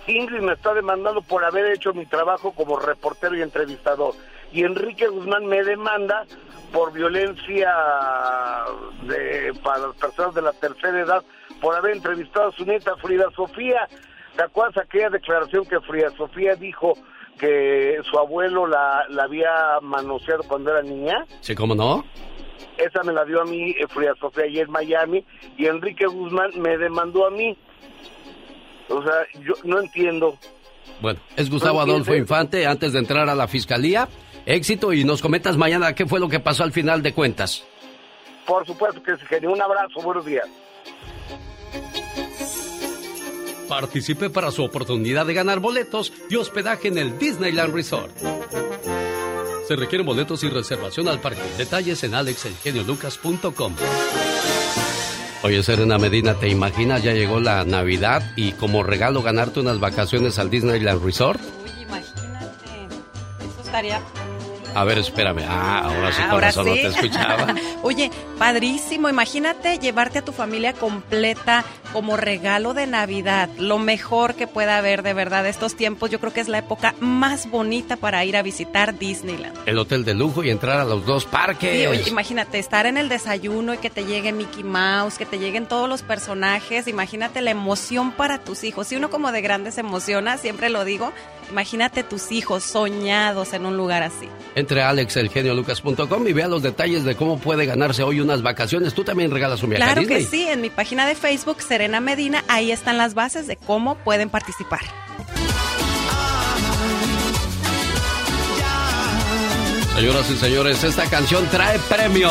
Ingrid 0.08 0.42
me 0.42 0.54
está 0.54 0.74
demandando 0.74 1.22
por 1.22 1.44
haber 1.44 1.72
hecho 1.74 1.94
mi 1.94 2.06
trabajo 2.06 2.54
como 2.54 2.80
reportero 2.80 3.36
y 3.36 3.42
entrevistador. 3.42 4.14
Y 4.52 4.64
Enrique 4.64 5.08
Guzmán 5.08 5.46
me 5.46 5.64
demanda 5.64 6.26
por 6.74 6.92
violencia 6.94 7.74
de, 9.04 9.54
para 9.64 9.88
las 9.88 9.96
personas 9.98 10.34
de 10.34 10.42
la 10.42 10.54
tercera 10.54 11.00
edad, 11.00 11.24
por 11.62 11.76
haber 11.76 11.96
entrevistado 11.96 12.50
a 12.50 12.52
su 12.54 12.66
nieta 12.66 12.96
Frida 12.98 13.30
Sofía. 13.36 13.88
¿Te 14.36 14.44
acuerdas 14.44 14.86
aquella 14.86 15.10
declaración 15.10 15.66
que 15.66 15.80
Frida 15.82 16.10
Sofía 16.18 16.56
dijo 16.56 16.94
que 17.38 18.00
su 18.10 18.18
abuelo 18.18 18.66
la, 18.66 19.06
la 19.10 19.24
había 19.24 19.80
manoseado 19.82 20.44
cuando 20.44 20.72
era 20.72 20.82
niña? 20.82 21.26
Sí, 21.42 21.54
¿cómo 21.54 21.76
no? 21.76 22.06
Esa 22.78 23.04
me 23.04 23.14
la 23.14 23.26
dio 23.26 23.42
a 23.42 23.46
mí 23.46 23.72
eh, 23.72 23.88
Frida 23.88 24.14
Sofía 24.20 24.46
ayer 24.46 24.66
en 24.66 24.72
Miami 24.72 25.26
y 25.58 25.66
Enrique 25.66 26.06
Guzmán 26.06 26.52
me 26.58 26.78
demandó 26.78 27.28
a 27.28 27.32
mí. 27.32 27.58
O 28.90 29.02
sea, 29.04 29.26
yo 29.42 29.54
no 29.64 29.80
entiendo. 29.80 30.38
Bueno, 31.02 31.20
es 31.36 31.50
Gustavo 31.50 31.82
Adolfo 31.82 32.16
Infante 32.16 32.66
antes 32.66 32.94
de 32.94 33.00
entrar 33.00 33.30
a 33.30 33.36
la 33.36 33.48
fiscalía. 33.48 34.08
Éxito 34.46 34.94
y 34.94 35.04
nos 35.04 35.22
comentas 35.22 35.58
mañana 35.58 35.94
qué 35.94 36.06
fue 36.06 36.20
lo 36.20 36.28
que 36.28 36.40
pasó 36.40 36.64
al 36.64 36.72
final 36.72 37.02
de 37.02 37.14
cuentas. 37.14 37.64
Por 38.46 38.66
supuesto 38.66 39.02
que 39.02 39.16
sí, 39.16 39.46
Un 39.46 39.62
abrazo, 39.62 40.02
buenos 40.02 40.26
días. 40.26 40.46
Participe 43.70 44.30
para 44.30 44.52
su 44.52 44.64
oportunidad 44.64 45.26
de 45.26 45.34
ganar 45.34 45.60
boletos 45.60 46.12
y 46.30 46.36
hospedaje 46.36 46.90
en 46.90 46.98
el 46.98 47.18
Disneyland 47.18 47.74
Resort. 47.74 48.12
Se 49.72 49.78
requieren 49.78 50.06
boletos 50.06 50.44
y 50.44 50.50
reservación 50.50 51.08
al 51.08 51.22
parque. 51.22 51.40
Detalles 51.58 52.04
en 52.04 52.14
alexelgeniolucas.com. 52.14 53.76
Oye, 55.44 55.64
Serena 55.64 55.98
Medina, 55.98 56.34
¿te 56.34 56.50
imaginas? 56.50 57.02
Ya 57.02 57.14
llegó 57.14 57.40
la 57.40 57.64
Navidad 57.64 58.34
y 58.36 58.52
como 58.52 58.84
regalo 58.84 59.22
ganarte 59.22 59.62
unas 59.62 59.80
vacaciones 59.80 60.40
al 60.40 60.50
Disneyland 60.50 61.02
Resort. 61.02 61.40
Uy, 61.64 61.84
imagínate. 61.84 62.50
Eso 63.40 63.62
estaría 63.64 64.02
a 64.74 64.84
ver, 64.84 65.00
espérame. 65.00 65.44
Ah, 65.48 65.82
ahora 65.86 66.12
sí, 66.12 66.22
ahora 66.22 66.52
no 66.56 66.64
te 66.64 66.88
escuchaba. 66.88 67.56
Oye, 67.84 68.12
padrísimo. 68.38 69.10
Imagínate 69.10 69.80
llevarte 69.80 70.20
a 70.20 70.22
tu 70.22 70.32
familia 70.32 70.74
completa 70.74 71.66
como 71.94 72.18
regalo 72.18 72.74
de 72.74 72.88
Navidad. 72.88 73.50
Lo 73.58 73.80
mejor 73.80 74.36
que 74.36 74.48
pueda 74.48 74.78
haber, 74.78 75.04
de 75.04 75.14
verdad, 75.14 75.46
estos 75.48 75.76
tiempos. 75.76 76.10
Yo 76.10 76.20
creo 76.20 76.34
que 76.34 76.42
es 76.42 76.48
la 76.48 76.60
época 76.60 76.96
más 77.00 77.50
bonita 77.50 77.98
para 77.98 78.24
ir 78.26 78.38
a 78.38 78.42
visitar 78.42 78.98
Disneyland. 78.98 79.58
El 79.66 79.78
hotel 79.78 80.06
de 80.06 80.14
lujo 80.14 80.44
y 80.44 80.50
entrar 80.50 80.80
a 80.80 80.86
los 80.86 81.06
dos 81.06 81.26
parques. 81.26 81.72
Sí, 81.72 81.86
oye, 81.88 82.10
imagínate 82.10 82.60
estar 82.60 82.86
en 82.86 82.98
el 82.98 83.10
desayuno 83.10 83.74
y 83.74 83.78
que 83.78 83.90
te 83.90 84.06
llegue 84.06 84.32
Mickey 84.32 84.64
Mouse, 84.64 85.18
que 85.18 85.26
te 85.26 85.38
lleguen 85.38 85.66
todos 85.66 85.90
los 85.90 86.02
personajes. 86.02 86.88
Imagínate 86.88 87.42
la 87.42 87.52
emoción 87.52 88.12
para 88.12 88.40
tus 88.40 88.64
hijos. 88.64 88.88
Si 88.88 88.96
uno 88.96 89.10
como 89.10 89.32
de 89.32 89.42
grande 89.42 89.72
se 89.72 89.82
emociona, 89.82 90.38
siempre 90.38 90.70
lo 90.70 90.86
digo, 90.86 91.12
imagínate 91.50 92.04
tus 92.04 92.32
hijos 92.32 92.64
soñados 92.64 93.54
en 93.54 93.66
un 93.66 93.78
lugar 93.78 94.04
así. 94.04 94.30
Entre 94.62 94.84
a 94.84 94.90
alexelgeniolucas.com 94.90 96.28
y 96.28 96.34
vea 96.34 96.48
los 96.48 96.62
detalles 96.62 97.04
de 97.04 97.16
cómo 97.16 97.40
puede 97.40 97.66
ganarse 97.66 98.04
hoy 98.04 98.20
unas 98.20 98.44
vacaciones. 98.44 98.94
Tú 98.94 99.04
también 99.04 99.32
regalas 99.32 99.64
un 99.64 99.72
viaje 99.72 99.84
Claro 99.84 100.08
que 100.08 100.24
sí, 100.24 100.44
en 100.48 100.62
mi 100.62 100.70
página 100.70 101.08
de 101.08 101.16
Facebook, 101.16 101.64
Serena 101.64 102.00
Medina, 102.00 102.44
ahí 102.48 102.72
están 102.72 103.00
las 103.00 103.16
bases 103.16 103.48
de 103.48 103.56
cómo 103.56 103.96
pueden 103.96 104.30
participar. 104.30 104.82
Señoras 109.96 110.30
y 110.30 110.38
señores, 110.38 110.84
esta 110.84 111.06
canción 111.06 111.48
trae 111.48 111.80
premio. 111.90 112.30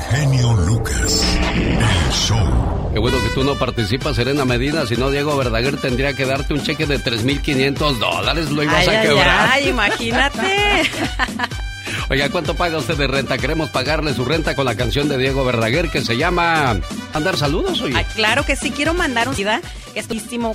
Genio 0.00 0.52
Lucas, 0.54 1.38
el 1.54 2.12
show. 2.12 2.90
Qué 2.92 2.98
bueno 2.98 3.18
que 3.22 3.28
tú 3.34 3.44
no 3.44 3.54
participas, 3.56 4.16
Serena 4.16 4.44
Medina, 4.44 4.84
si 4.86 4.96
no 4.96 5.10
Diego 5.10 5.36
Verdaguer 5.36 5.76
tendría 5.76 6.12
que 6.14 6.26
darte 6.26 6.54
un 6.54 6.62
cheque 6.62 6.86
de 6.86 6.98
3.500 6.98 7.98
dólares, 7.98 8.50
lo 8.50 8.62
ibas 8.62 8.88
a 8.88 9.02
quebrar. 9.02 9.48
Ay, 9.52 9.68
imagínate. 9.68 10.90
Oiga, 12.08 12.28
¿cuánto 12.28 12.54
paga 12.54 12.78
usted 12.78 12.96
de 12.96 13.06
renta? 13.06 13.38
Queremos 13.38 13.70
pagarle 13.70 14.14
su 14.14 14.24
renta 14.24 14.54
con 14.54 14.64
la 14.64 14.74
canción 14.74 15.08
de 15.08 15.18
Diego 15.18 15.44
Verdaguer 15.44 15.90
que 15.90 16.00
se 16.00 16.16
llama 16.16 16.80
Andar 17.12 17.36
Saludos, 17.36 17.80
oye. 17.82 18.04
claro 18.14 18.44
que 18.44 18.56
sí, 18.56 18.70
quiero 18.70 18.94
mandar 18.94 19.28
un 19.28 19.34
vida 19.34 19.60
que 19.92 20.00
es 20.00 20.06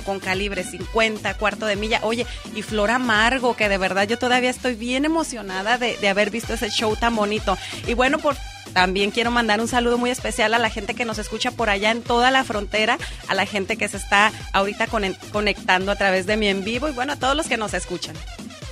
con 0.04 0.20
calibre 0.20 0.64
50, 0.64 1.34
cuarto 1.34 1.66
de 1.66 1.76
milla. 1.76 2.00
Oye, 2.02 2.26
y 2.54 2.62
Flor 2.62 2.90
Amargo, 2.90 3.54
que 3.54 3.68
de 3.68 3.78
verdad 3.78 4.08
yo 4.08 4.18
todavía 4.18 4.50
estoy 4.50 4.74
bien 4.74 5.04
emocionada 5.04 5.78
de, 5.78 5.96
de 5.96 6.08
haber 6.08 6.30
visto 6.30 6.54
ese 6.54 6.70
show 6.70 6.96
tan 6.96 7.14
bonito. 7.14 7.56
Y 7.86 7.94
bueno, 7.94 8.18
por 8.18 8.36
también 8.72 9.10
quiero 9.10 9.30
mandar 9.30 9.60
un 9.60 9.68
saludo 9.68 9.96
muy 9.96 10.10
especial 10.10 10.52
a 10.52 10.58
la 10.58 10.70
gente 10.70 10.94
que 10.94 11.04
nos 11.04 11.18
escucha 11.18 11.50
por 11.50 11.70
allá 11.70 11.90
en 11.90 12.02
toda 12.02 12.30
la 12.30 12.44
frontera, 12.44 12.98
a 13.28 13.34
la 13.34 13.46
gente 13.46 13.76
que 13.76 13.88
se 13.88 13.96
está 13.96 14.32
ahorita 14.52 14.86
conectando 15.32 15.92
a 15.92 15.96
través 15.96 16.26
de 16.26 16.36
mi 16.36 16.48
en 16.48 16.64
vivo 16.64 16.88
y 16.88 16.92
bueno, 16.92 17.14
a 17.14 17.16
todos 17.16 17.36
los 17.36 17.46
que 17.46 17.56
nos 17.56 17.72
escuchan. 17.74 18.14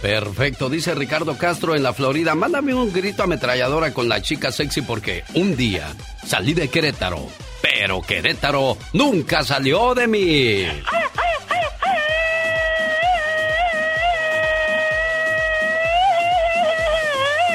Perfecto, 0.05 0.69
dice 0.69 0.95
Ricardo 0.95 1.39
Castro 1.39 1.75
en 1.75 1.83
la 1.83 1.95
Florida. 1.95 2.35
Mándame 2.35 2.75
un 2.75 2.93
grito 2.93 3.23
ametralladora 3.23 3.95
con 3.95 4.07
la 4.07 4.21
chica 4.21 4.53
sexy 4.53 4.83
porque 4.83 5.25
un 5.33 5.57
día 5.57 5.95
salí 6.27 6.53
de 6.53 6.69
Querétaro, 6.69 7.26
pero 7.63 8.03
Querétaro 8.03 8.76
nunca 8.93 9.43
salió 9.45 9.95
de 9.95 10.07
mí. 10.07 10.67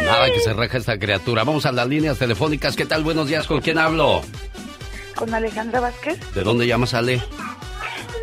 Nada 0.04 0.34
que 0.34 0.40
se 0.40 0.52
reja 0.52 0.80
esta 0.80 0.98
criatura. 0.98 1.44
Vamos 1.44 1.68
a 1.68 1.72
las 1.72 1.88
líneas 1.88 2.18
telefónicas. 2.18 2.76
¿Qué 2.76 2.88
tal? 2.88 3.04
Buenos 3.04 3.28
días. 3.28 3.46
¿Con 3.46 3.62
quién 3.62 3.78
hablo? 3.78 4.24
Con 5.16 5.32
Alejandra 5.36 5.82
Vázquez. 5.82 6.20
¿De 6.34 6.42
dónde 6.42 6.66
llamas, 6.66 6.96
Ale? 6.96 7.22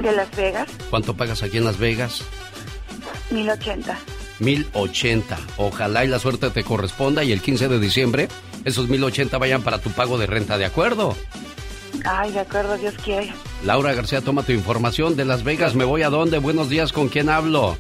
De 0.01 0.11
Las 0.11 0.35
Vegas. 0.35 0.69
¿Cuánto 0.90 1.16
pagas 1.16 1.44
aquí 1.44 1.59
en 1.59 1.65
Las 1.65 1.78
Vegas? 1.78 2.24
1080. 3.31 3.97
1080. 4.40 5.38
Ojalá 5.56 6.04
y 6.04 6.08
la 6.08 6.18
suerte 6.18 6.50
te 6.50 6.64
corresponda 6.64 7.24
y 7.24 7.32
el 7.32 7.40
15 7.40 7.68
de 7.68 7.78
diciembre 7.80 8.28
esos 8.64 8.88
1080 8.88 9.38
vayan 9.38 9.62
para 9.62 9.78
tu 9.78 9.90
pago 9.90 10.18
de 10.18 10.26
renta, 10.26 10.58
¿de 10.58 10.64
acuerdo? 10.64 11.16
Ay, 12.04 12.32
de 12.32 12.40
acuerdo, 12.40 12.76
Dios 12.76 12.94
quiere. 13.04 13.32
Laura 13.64 13.94
García, 13.94 14.20
toma 14.20 14.42
tu 14.42 14.52
información 14.52 15.16
de 15.16 15.24
Las 15.24 15.42
Vegas. 15.44 15.74
¿Me 15.74 15.84
voy 15.84 16.02
a 16.02 16.10
dónde? 16.10 16.38
Buenos 16.38 16.68
días, 16.68 16.92
¿con 16.92 17.08
quién 17.08 17.28
hablo? 17.28 17.76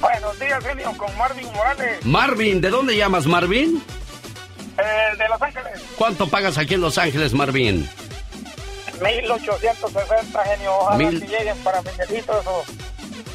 Buenos 0.00 0.38
días, 0.38 0.64
genio, 0.64 0.92
con 0.96 1.16
Marvin 1.18 1.46
Morales. 1.52 2.04
Marvin, 2.04 2.60
¿de 2.60 2.70
dónde 2.70 2.96
llamas, 2.96 3.26
Marvin? 3.26 3.82
Eh, 4.78 5.16
de 5.18 5.28
Los 5.28 5.40
Ángeles. 5.42 5.80
¿Cuánto 5.96 6.28
pagas 6.28 6.58
aquí 6.58 6.74
en 6.74 6.80
Los 6.80 6.96
Ángeles, 6.98 7.32
Marvin? 7.34 7.88
1860, 9.02 10.44
genio. 10.44 10.72
Ojalá 10.78 10.96
Mil- 10.96 11.20
que 11.20 11.26
lleguen 11.28 11.56
para 11.58 11.82
Miguelitos 11.82 12.46
o... 12.46 12.64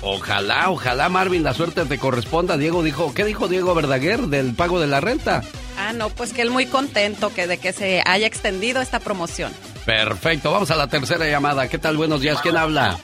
Ojalá, 0.09 0.69
ojalá, 0.69 1.09
Marvin, 1.09 1.43
la 1.43 1.53
suerte 1.53 1.83
te 1.83 1.97
corresponda. 1.97 2.55
Diego 2.55 2.81
dijo, 2.81 3.13
¿qué 3.13 3.25
dijo 3.25 3.49
Diego 3.49 3.75
Verdaguer 3.75 4.21
del 4.27 4.53
pago 4.55 4.79
de 4.79 4.87
la 4.87 5.01
renta? 5.01 5.41
Ah, 5.77 5.91
no, 5.91 6.07
pues 6.09 6.31
que 6.31 6.41
él 6.41 6.49
muy 6.49 6.65
contento 6.65 7.33
que 7.33 7.45
de 7.45 7.57
que 7.57 7.73
se 7.73 8.01
haya 8.05 8.25
extendido 8.25 8.81
esta 8.81 9.01
promoción. 9.01 9.51
Perfecto, 9.85 10.49
vamos 10.49 10.71
a 10.71 10.77
la 10.77 10.87
tercera 10.87 11.27
llamada. 11.27 11.67
¿Qué 11.67 11.77
tal? 11.77 11.97
Buenos 11.97 12.21
días, 12.21 12.39
¿quién 12.41 12.55
habla? 12.55 12.97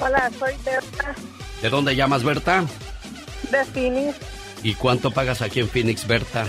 Hola, 0.00 0.28
soy 0.36 0.52
Berta 0.64 1.14
¿De 1.62 1.70
dónde 1.70 1.94
llamas, 1.94 2.24
Berta? 2.24 2.64
de 3.52 3.64
Phoenix. 3.66 4.16
¿Y 4.64 4.74
cuánto 4.74 5.12
pagas 5.12 5.42
aquí 5.42 5.60
en 5.60 5.68
Phoenix, 5.68 6.08
Berta? 6.08 6.44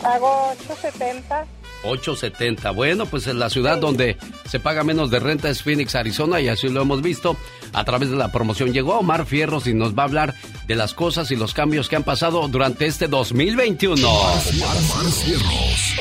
Pago 0.00 0.52
870. 0.68 1.44
870. 1.82 2.70
Bueno, 2.72 3.06
pues 3.06 3.26
en 3.26 3.38
la 3.38 3.50
ciudad 3.50 3.78
donde 3.78 4.16
se 4.48 4.60
paga 4.60 4.84
menos 4.84 5.10
de 5.10 5.20
renta 5.20 5.48
es 5.50 5.62
Phoenix, 5.62 5.94
Arizona, 5.94 6.40
y 6.40 6.48
así 6.48 6.68
lo 6.68 6.82
hemos 6.82 7.02
visto 7.02 7.36
a 7.72 7.84
través 7.84 8.10
de 8.10 8.16
la 8.16 8.32
promoción. 8.32 8.72
Llegó 8.72 8.98
Omar 8.98 9.26
Fierros 9.26 9.66
y 9.66 9.74
nos 9.74 9.94
va 9.94 10.02
a 10.02 10.06
hablar 10.06 10.34
de 10.66 10.74
las 10.74 10.94
cosas 10.94 11.30
y 11.30 11.36
los 11.36 11.54
cambios 11.54 11.88
que 11.88 11.96
han 11.96 12.04
pasado 12.04 12.48
durante 12.48 12.86
este 12.86 13.08
2021. 13.08 14.08
Omar 14.08 14.40
Cierros. 14.40 15.96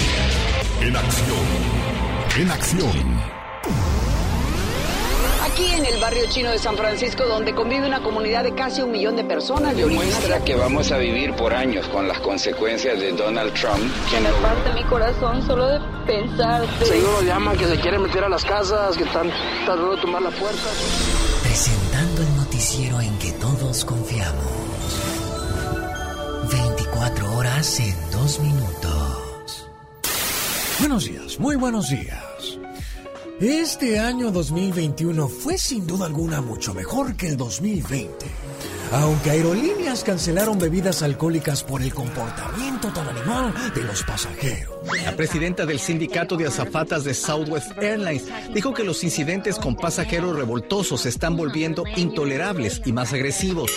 En 0.82 0.96
acción. 0.96 1.38
En 2.38 2.52
acción. 2.52 3.19
Aquí 5.60 5.74
en 5.74 5.86
el 5.86 6.00
barrio 6.00 6.24
chino 6.30 6.52
de 6.52 6.58
San 6.58 6.78
Francisco, 6.78 7.26
donde 7.26 7.54
convive 7.54 7.86
una 7.86 8.02
comunidad 8.02 8.46
de 8.46 8.56
casi 8.56 8.82
un 8.82 8.92
millón 8.92 9.18
de 9.18 9.26
personas 9.26 9.76
de 9.76 9.84
origen 9.84 10.08
Demuestra 10.08 10.42
que 10.46 10.56
vamos 10.56 10.90
a 10.90 10.98
vivir 10.98 11.36
por 11.36 11.54
años 11.54 11.86
con 11.90 12.08
las 12.08 12.18
consecuencias 12.20 12.98
de 12.98 13.12
Donald 13.12 13.54
Trump. 13.56 13.84
Se 14.10 14.22
me 14.22 14.30
parte 14.42 14.72
mi 14.74 14.84
corazón 14.86 15.46
solo 15.46 15.68
de 15.68 15.80
pensarte. 16.08 16.86
Seguro 16.86 17.24
llaman 17.24 17.58
que 17.58 17.66
se 17.66 17.78
quieren 17.78 18.02
meter 18.02 18.24
a 18.24 18.30
las 18.30 18.46
casas, 18.46 18.96
que 18.96 19.04
están 19.04 19.30
tratando 19.66 19.98
de 19.98 20.02
tomar 20.02 20.22
la 20.22 20.32
puerta. 20.32 20.70
Presentando 21.44 22.22
el 22.22 22.38
noticiero 22.38 23.02
en 23.02 23.20
que 23.20 23.34
todos 23.34 23.84
confiamos. 23.84 24.46
24 26.54 27.34
horas 27.36 27.80
en 27.82 27.96
2 28.12 28.40
minutos. 28.40 29.68
Buenos 30.80 31.04
días, 31.04 31.38
muy 31.38 31.58
buenos 31.58 31.90
días. 31.90 32.29
Este 33.42 33.98
año 33.98 34.32
2021 34.32 35.30
fue 35.30 35.58
sin 35.58 35.88
duda 35.88 36.08
alguna 36.08 36.42
mucho 36.42 36.74
mejor 36.74 37.16
que 37.16 37.30
el 37.30 37.38
2020. 37.38 38.26
Aunque 38.92 39.32
aerolíneas 39.32 40.04
cancelaron 40.04 40.60
bebidas 40.60 41.02
alcohólicas 41.04 41.64
por 41.64 41.82
el 41.82 41.94
comportamiento 41.94 42.90
tan 42.90 43.08
animal 43.08 43.54
de 43.74 43.84
los 43.84 44.04
pasajeros. 44.04 44.74
La 45.06 45.16
presidenta 45.16 45.66
del 45.66 45.80
sindicato 45.80 46.36
de 46.36 46.48
azafatas 46.48 47.06
de 47.06 47.14
Southwest 47.14 47.72
Airlines 47.82 48.26
dijo 48.54 48.74
que 48.74 48.84
los 48.84 49.06
incidentes 49.06 49.58
con 49.58 49.78
pasajeros 49.78 50.36
revoltosos 50.36 51.02
se 51.02 51.10
están 51.10 51.38
volviendo 51.38 51.86
intolerables 51.96 52.82
y 52.84 52.92
más 52.92 53.14
agresivos. 53.14 53.72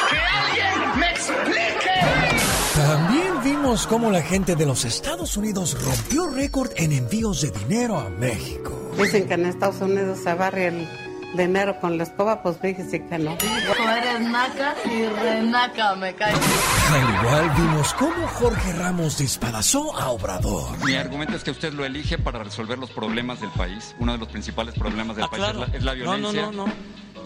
También 2.75 3.45
vimos 3.45 3.87
cómo 3.87 4.11
la 4.11 4.23
gente 4.23 4.57
de 4.57 4.67
los 4.67 4.85
Estados 4.85 5.37
Unidos 5.37 5.81
rompió 5.81 6.27
récord 6.27 6.73
en 6.75 6.91
envíos 6.91 7.43
de 7.43 7.53
dinero 7.53 8.01
a 8.01 8.09
México. 8.09 8.82
Dicen 8.97 9.27
que 9.27 9.35
en 9.35 9.47
Estados 9.47 9.81
Unidos 9.81 10.19
se 10.23 10.35
barre 10.35 10.69
el 10.69 10.89
dinero 11.35 11.79
con 11.81 11.97
la 11.97 12.05
escoba, 12.05 12.43
pues 12.43 12.59
fíjese 12.61 13.05
que 13.07 13.19
no. 13.19 13.37
Tú 13.39 13.47
eres 13.47 14.21
naca 14.21 14.75
y 14.85 15.07
renaca, 15.07 15.95
me 15.97 16.15
cae. 16.15 16.33
Al 16.35 17.15
igual 17.25 17.51
vimos 17.57 17.95
cómo 17.95 18.27
Jorge 18.29 18.73
Ramos 18.75 19.17
despedazó 19.19 19.97
a 19.99 20.11
Obrador. 20.11 20.79
Mi 20.85 20.95
argumento 20.95 21.35
es 21.37 21.43
que 21.43 21.51
usted 21.53 21.73
lo 21.73 21.85
elige 21.85 22.19
para 22.19 22.43
resolver 22.45 22.79
los 22.79 22.91
problemas 22.91 23.41
del 23.41 23.51
país. 23.51 23.95
Uno 23.99 24.13
de 24.13 24.19
los 24.19 24.29
principales 24.29 24.75
problemas 24.75 25.17
del 25.17 25.25
Ah, 25.25 25.29
país 25.31 25.43
claro. 25.43 25.65
es, 25.65 25.71
la, 25.71 25.77
es 25.79 25.83
la 25.85 25.95
No, 25.95 26.19
no, 26.19 26.31
violencia. 26.33 26.43
no, 26.53 26.67
no. 26.67 26.73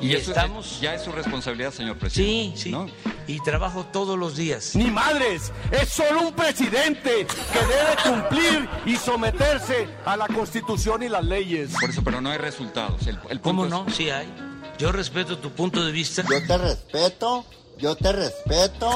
Y, 0.01 0.09
Y 0.09 0.13
eso 0.15 0.31
estamos- 0.31 0.73
es- 0.73 0.81
ya 0.81 0.95
es 0.95 1.03
su 1.03 1.11
responsabilidad, 1.13 1.73
señor 1.73 1.95
Sí, 1.95 2.01
presidente. 2.01 2.61
sí. 2.61 2.71
¿no? 2.71 2.87
Y 3.27 3.41
trabajo 3.41 3.87
todos 3.93 4.19
los 4.19 4.37
días. 4.37 4.77
Ni 4.77 4.91
madres, 4.91 5.53
es 5.71 5.89
solo 5.89 6.21
un 6.29 6.35
presidente 6.35 7.27
que 7.27 7.59
debe 7.59 7.97
cumplir 8.05 8.69
y 8.85 8.97
someterse 8.97 9.89
a 10.05 10.17
la 10.17 10.29
constitución 10.29 11.03
y 11.03 11.09
las 11.09 11.25
leyes. 11.25 11.71
Por 11.81 11.91
eso, 11.91 12.03
pero 12.05 12.21
no 12.21 12.31
hay 12.31 12.39
resultados. 12.39 13.07
El, 13.07 13.17
el 13.31 13.41
punto 13.41 13.43
¿Cómo 13.43 13.65
es- 13.65 13.71
no? 13.71 13.87
Sí 13.91 14.11
hay. 14.11 14.33
Yo 14.79 14.93
respeto 14.93 15.39
tu 15.39 15.51
punto 15.53 15.83
de 15.85 15.91
vista. 15.91 16.23
Yo 16.29 16.47
te 16.47 16.59
respeto, 16.59 17.47
yo 17.79 17.95
te 17.95 18.13
respeto, 18.13 18.91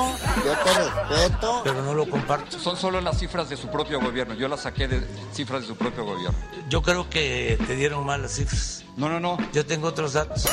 yo 0.44 0.52
te 0.64 0.72
respeto. 0.74 1.60
Pero 1.64 1.82
no 1.82 1.94
lo 1.94 2.08
comparto. 2.08 2.58
Son 2.58 2.76
solo 2.76 3.00
las 3.00 3.18
cifras 3.18 3.48
de 3.48 3.56
su 3.56 3.68
propio 3.68 4.00
gobierno. 4.00 4.34
Yo 4.34 4.48
las 4.48 4.60
saqué 4.62 4.88
de 4.88 5.02
cifras 5.32 5.62
de 5.62 5.68
su 5.68 5.76
propio 5.76 6.04
gobierno. 6.04 6.38
Yo 6.68 6.82
creo 6.82 7.08
que 7.10 7.58
te 7.66 7.76
dieron 7.76 8.04
mal 8.06 8.22
las 8.22 8.32
cifras. 8.32 8.84
No, 8.96 9.08
no, 9.08 9.20
no. 9.20 9.38
Yo 9.52 9.66
tengo 9.66 9.88
otros 9.88 10.14
datos. 10.14 10.46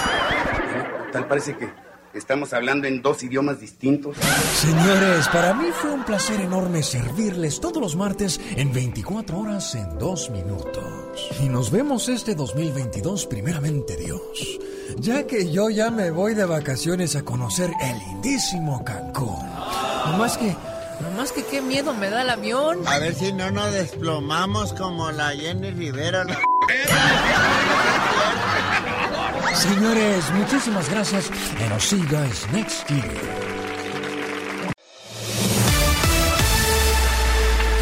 Tal 1.12 1.28
parece 1.28 1.56
que 1.56 1.72
estamos 2.14 2.52
hablando 2.54 2.88
en 2.88 3.02
dos 3.02 3.24
idiomas 3.24 3.62
distintos. 3.62 4.18
Señores, 4.56 5.28
para 5.30 5.54
mí 5.54 5.68
fue 5.72 5.92
un 5.92 6.04
placer 6.04 6.42
enorme 6.42 6.84
servirles 6.84 7.62
todos 7.62 7.82
los 7.82 7.96
martes 7.96 8.42
en 8.56 8.74
24 8.74 9.40
horas 9.40 9.76
en 9.76 9.98
2 9.98 10.30
minutos. 10.32 11.30
Y 11.40 11.50
nos 11.50 11.72
vemos 11.72 12.10
este 12.10 12.36
2022 12.36 13.26
primeramente 13.28 13.96
Dios. 13.96 14.60
Ya 15.00 15.26
que 15.28 15.52
yo 15.52 15.70
ya 15.70 15.92
me 15.92 16.12
voy 16.12 16.34
de 16.34 16.46
vacaciones 16.46 17.16
a 17.16 17.24
conocer 17.24 17.70
el 17.82 17.98
lindísimo 18.00 18.84
Cancún. 18.84 19.38
No 20.06 20.18
más 20.18 20.38
que, 20.38 20.56
no 21.02 21.12
más 21.18 21.32
que 21.32 21.44
qué 21.46 21.62
miedo 21.62 21.94
me 21.94 22.10
da 22.10 22.22
el 22.22 22.30
avión. 22.30 22.80
A 22.88 22.98
ver 23.00 23.14
si 23.14 23.32
no 23.34 23.52
nos 23.52 23.72
desplomamos 23.74 24.74
como 24.74 25.12
la 25.12 25.30
Jenny 25.32 25.72
Rivera. 25.72 26.24
la- 26.24 26.40
Señores, 29.56 30.24
muchísimas 30.34 30.90
gracias. 30.90 31.30
And 31.62 31.72
I'll 31.74 31.80
see 31.82 31.98
you 31.98 32.08
guys 32.10 32.48
next 32.54 32.88
year. 32.90 33.04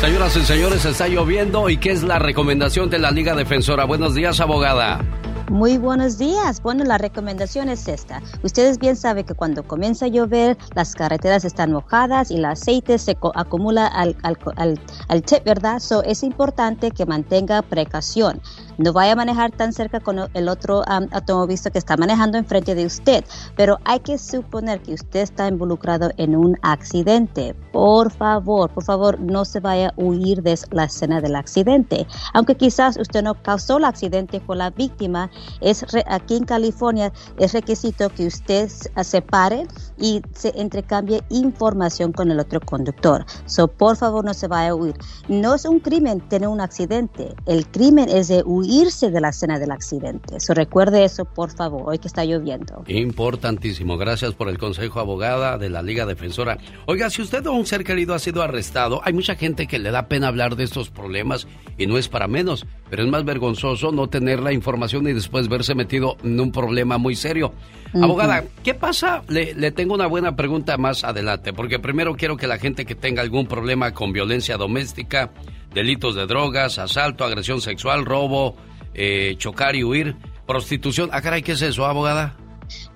Señoras 0.02 0.36
y 0.38 0.46
señores, 0.46 0.86
está 0.86 1.08
lloviendo 1.08 1.70
y 1.70 1.78
¿qué 1.78 1.92
es 1.92 2.04
la 2.04 2.20
recomendación 2.20 2.90
de 2.90 3.00
la 3.00 3.12
Liga 3.12 3.34
Defensora? 3.36 3.86
Buenos 3.86 4.14
días, 4.14 4.40
abogada. 4.40 5.04
Muy 5.50 5.78
buenos 5.78 6.18
días. 6.18 6.60
Bueno, 6.60 6.84
la 6.86 6.98
recomendación 6.98 7.70
es 7.70 7.88
esta. 7.88 8.20
Ustedes 8.42 8.80
bien 8.80 8.96
saben 8.96 9.26
que 9.26 9.36
cuando 9.36 9.62
comienza 9.62 10.06
a 10.06 10.08
llover, 10.08 10.58
las 10.74 10.96
carreteras 10.96 11.46
están 11.46 11.72
mojadas 11.72 12.32
y 12.32 12.38
el 12.38 12.46
aceite 12.46 12.98
se 12.98 13.16
acumula 13.36 13.86
al, 13.86 14.18
al, 14.24 14.40
al, 14.56 14.80
al 15.08 15.24
¿verdad? 15.46 15.80
So, 15.80 16.02
es 16.02 16.24
importante 16.24 16.90
que 16.90 17.06
mantenga 17.06 17.62
precaución. 17.62 18.42
No 18.78 18.94
vaya 18.94 19.14
a 19.14 19.16
manejar 19.16 19.52
tan 19.52 19.74
cerca 19.74 20.00
con 20.00 20.20
el 20.34 20.50
otro 20.50 20.80
um, 20.82 21.08
automovilista 21.12 21.70
que 21.70 21.80
está 21.80 21.98
manejando 21.98 22.38
enfrente 22.38 22.76
de 22.76 22.86
usted, 22.86 23.24
pero 23.56 23.80
hay 23.86 24.00
que 24.00 24.18
suponer 24.18 24.82
que 24.82 24.94
usted 24.94 25.22
está 25.22 25.48
involucrado 25.48 26.12
en 26.18 26.36
un 26.36 26.58
accidente. 26.62 27.56
Por 27.72 28.12
favor, 28.12 28.70
por 28.70 28.84
favor, 28.84 29.20
no 29.20 29.46
se 29.46 29.60
vaya 29.60 29.90
a 29.90 29.94
huir 29.98 30.44
de 30.44 30.58
la 30.72 30.86
escena 30.86 31.22
del 31.22 31.36
accidente. 31.36 32.06
Aunque 32.34 32.56
quizás 32.56 32.98
usted 32.98 33.24
no 33.24 33.34
causó 33.42 33.78
el 33.78 33.86
accidente 33.86 34.40
con 34.42 34.60
la 34.60 34.70
víctima, 34.70 35.32
es 35.62 35.86
aquí 36.08 36.36
en 36.36 36.46
California 36.46 37.12
es 37.38 37.54
requisito 37.54 38.10
que 38.10 38.28
usted 38.28 38.70
se 38.70 39.16
se 39.16 39.22
pare 39.22 39.66
y 39.98 40.22
se 40.34 40.52
intercambie 40.56 41.24
información 41.30 42.12
con 42.12 42.30
el 42.32 42.40
otro 42.40 42.60
conductor. 42.60 43.26
So, 43.46 43.68
por 43.68 43.96
favor, 43.96 44.26
no 44.26 44.34
se 44.34 44.48
vaya 44.48 44.72
a 44.72 44.76
huir. 44.76 44.96
No 45.30 45.56
es 45.56 45.64
un 45.64 45.80
crimen 45.80 46.20
tener 46.28 46.50
un 46.50 46.60
accidente. 46.60 47.34
El 47.46 47.66
crimen 47.68 48.10
es 48.10 48.28
de 48.28 48.44
huirse 48.66 49.12
de 49.12 49.22
la 49.22 49.30
escena 49.30 49.60
del 49.60 49.72
accidente. 49.72 50.40
So, 50.40 50.54
recuerde 50.54 51.04
eso, 51.04 51.26
por 51.26 51.52
favor, 51.52 51.84
hoy 51.86 52.00
que 52.00 52.08
está 52.08 52.26
lloviendo. 52.26 52.84
Importantísimo. 52.88 53.98
Gracias 53.98 54.34
por 54.34 54.50
el 54.50 54.58
consejo, 54.58 55.00
abogada 55.00 55.58
de 55.58 55.70
la 55.70 55.82
Liga 55.82 56.06
Defensora. 56.06 56.58
Oiga, 56.86 57.10
si 57.10 57.22
usted 57.22 57.46
o 57.46 57.54
un 57.54 57.66
ser 57.66 57.84
querido 57.84 58.14
ha 58.14 58.20
sido 58.20 58.42
arrestado, 58.42 59.02
hay 59.04 59.14
mucha 59.14 59.36
gente 59.36 59.68
que 59.68 59.80
le 59.80 59.92
da 59.92 60.08
pena 60.08 60.28
hablar 60.28 60.56
de 60.56 60.64
estos 60.64 60.90
problemas 60.90 61.48
y 61.78 61.88
no 61.88 61.98
es 61.98 62.08
para 62.08 62.28
menos, 62.28 62.66
pero 62.90 63.04
es 63.04 63.10
más 63.10 63.26
vergonzoso 63.26 63.92
no 63.92 64.08
tener 64.08 64.40
la 64.40 64.54
información 64.54 65.08
y 65.08 65.14
después 65.14 65.48
verse 65.48 65.76
metido 65.76 66.18
en 66.24 66.40
un 66.40 66.52
problema 66.52 66.98
muy 66.98 67.16
serio. 67.16 67.54
Ujú. 67.94 68.04
Abogada, 68.04 68.44
¿qué 68.64 68.74
pasa? 68.74 69.24
Le, 69.28 69.54
le 69.54 69.72
tengo 69.72 69.94
una 69.94 70.08
buena 70.08 70.36
pregunta 70.36 70.78
más 70.78 71.04
adelante, 71.04 71.54
porque 71.54 71.80
primero 71.80 72.16
quiero 72.16 72.38
que 72.38 72.48
la 72.48 72.58
gente 72.58 72.86
que 72.86 72.96
tenga 72.96 73.22
algún 73.22 73.48
problema 73.48 73.94
con 73.94 74.12
violencia 74.12 74.58
doméstica, 74.58 75.32
delitos 75.76 76.16
de 76.16 76.26
drogas, 76.26 76.80
asalto, 76.80 77.26
agresión 77.26 77.62
sexual, 77.62 78.06
robo, 78.06 78.56
eh, 78.96 79.36
chocar 79.38 79.76
y 79.76 79.84
huir, 79.84 80.16
prostitución. 80.48 81.10
Ah, 81.12 81.22
caray, 81.22 81.44
¿qué 81.44 81.52
es 81.52 81.62
eso, 81.62 81.86
abogada? 81.86 82.36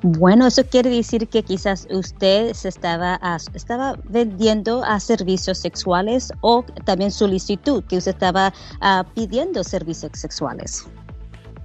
Bueno, 0.02 0.48
eso 0.48 0.64
quiere 0.66 0.90
decir 0.90 1.28
que 1.28 1.44
quizás 1.44 1.88
usted 1.92 2.54
se 2.54 2.70
estaba, 2.70 3.20
estaba 3.54 4.00
vendiendo 4.06 4.84
a 4.84 5.00
servicios 5.00 5.60
sexuales 5.60 6.34
o 6.42 6.66
también 6.86 7.12
solicitud, 7.12 7.84
que 7.84 7.98
usted 7.98 8.14
estaba 8.14 8.54
ah, 8.82 9.06
pidiendo 9.14 9.64
servicios 9.64 10.14
sexuales. 10.16 10.88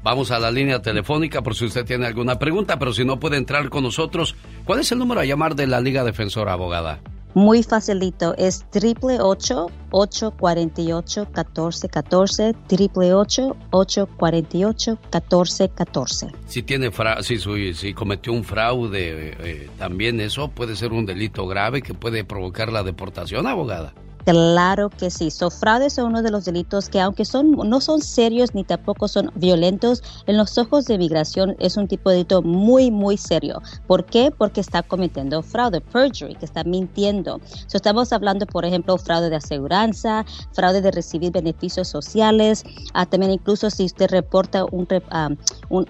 Vamos 0.02 0.30
a 0.32 0.38
la 0.38 0.50
línea 0.50 0.82
telefónica 0.82 1.40
por 1.40 1.54
si 1.54 1.64
usted 1.64 1.86
tiene 1.86 2.06
alguna 2.06 2.38
pregunta, 2.38 2.78
pero 2.78 2.92
si 2.92 3.06
no 3.06 3.18
puede 3.18 3.38
entrar 3.38 3.70
con 3.70 3.84
nosotros, 3.84 4.34
¿cuál 4.64 4.80
es 4.80 4.92
el 4.92 4.98
número 4.98 5.20
a 5.20 5.24
llamar 5.24 5.54
de 5.54 5.66
la 5.66 5.80
Liga 5.80 6.04
Defensora 6.04 6.52
Abogada? 6.52 7.00
Muy 7.34 7.64
facilito, 7.64 8.34
es 8.38 8.64
triple 8.70 9.20
848 9.20 11.26
1414 11.26 12.54
triple 12.68 13.12
848 13.12 14.98
1414 15.12 16.28
Si 16.46 16.62
tiene 16.62 16.92
fra 16.92 17.24
si, 17.24 17.38
si, 17.74 17.92
cometió 17.92 18.32
un 18.32 18.44
fraude, 18.44 19.30
eh, 19.30 19.36
eh, 19.40 19.68
también 19.78 20.20
eso 20.20 20.48
puede 20.48 20.76
ser 20.76 20.92
un 20.92 21.06
delito 21.06 21.48
grave 21.48 21.82
que 21.82 21.92
puede 21.92 22.24
provocar 22.24 22.72
la 22.72 22.84
deportación, 22.84 23.48
abogada. 23.48 23.94
Claro 24.24 24.88
que 24.88 25.10
sí. 25.10 25.30
So, 25.30 25.50
fraude 25.50 25.90
son 25.90 26.06
uno 26.06 26.22
de 26.22 26.30
los 26.30 26.46
delitos 26.46 26.88
que, 26.88 26.98
aunque 26.98 27.26
son, 27.26 27.50
no 27.50 27.80
son 27.82 28.00
serios 28.00 28.54
ni 28.54 28.64
tampoco 28.64 29.06
son 29.06 29.30
violentos, 29.34 30.02
en 30.26 30.38
los 30.38 30.56
ojos 30.56 30.86
de 30.86 30.96
migración 30.96 31.56
es 31.58 31.76
un 31.76 31.88
tipo 31.88 32.08
de 32.08 32.16
delito 32.16 32.40
muy, 32.40 32.90
muy 32.90 33.18
serio. 33.18 33.60
¿Por 33.86 34.06
qué? 34.06 34.30
Porque 34.30 34.62
está 34.62 34.82
cometiendo 34.82 35.42
fraude, 35.42 35.82
perjury, 35.82 36.36
que 36.36 36.46
está 36.46 36.64
mintiendo. 36.64 37.38
So, 37.66 37.76
estamos 37.76 38.12
hablando, 38.14 38.46
por 38.46 38.64
ejemplo, 38.64 38.96
fraude 38.96 39.28
de 39.28 39.36
aseguranza, 39.36 40.24
fraude 40.52 40.80
de 40.80 40.90
recibir 40.90 41.30
beneficios 41.30 41.88
sociales, 41.88 42.64
ah, 42.94 43.04
también 43.04 43.32
incluso 43.32 43.68
si 43.68 43.84
usted 43.84 44.10
reporta 44.10 44.64
un, 44.64 44.88
ah, 45.10 45.30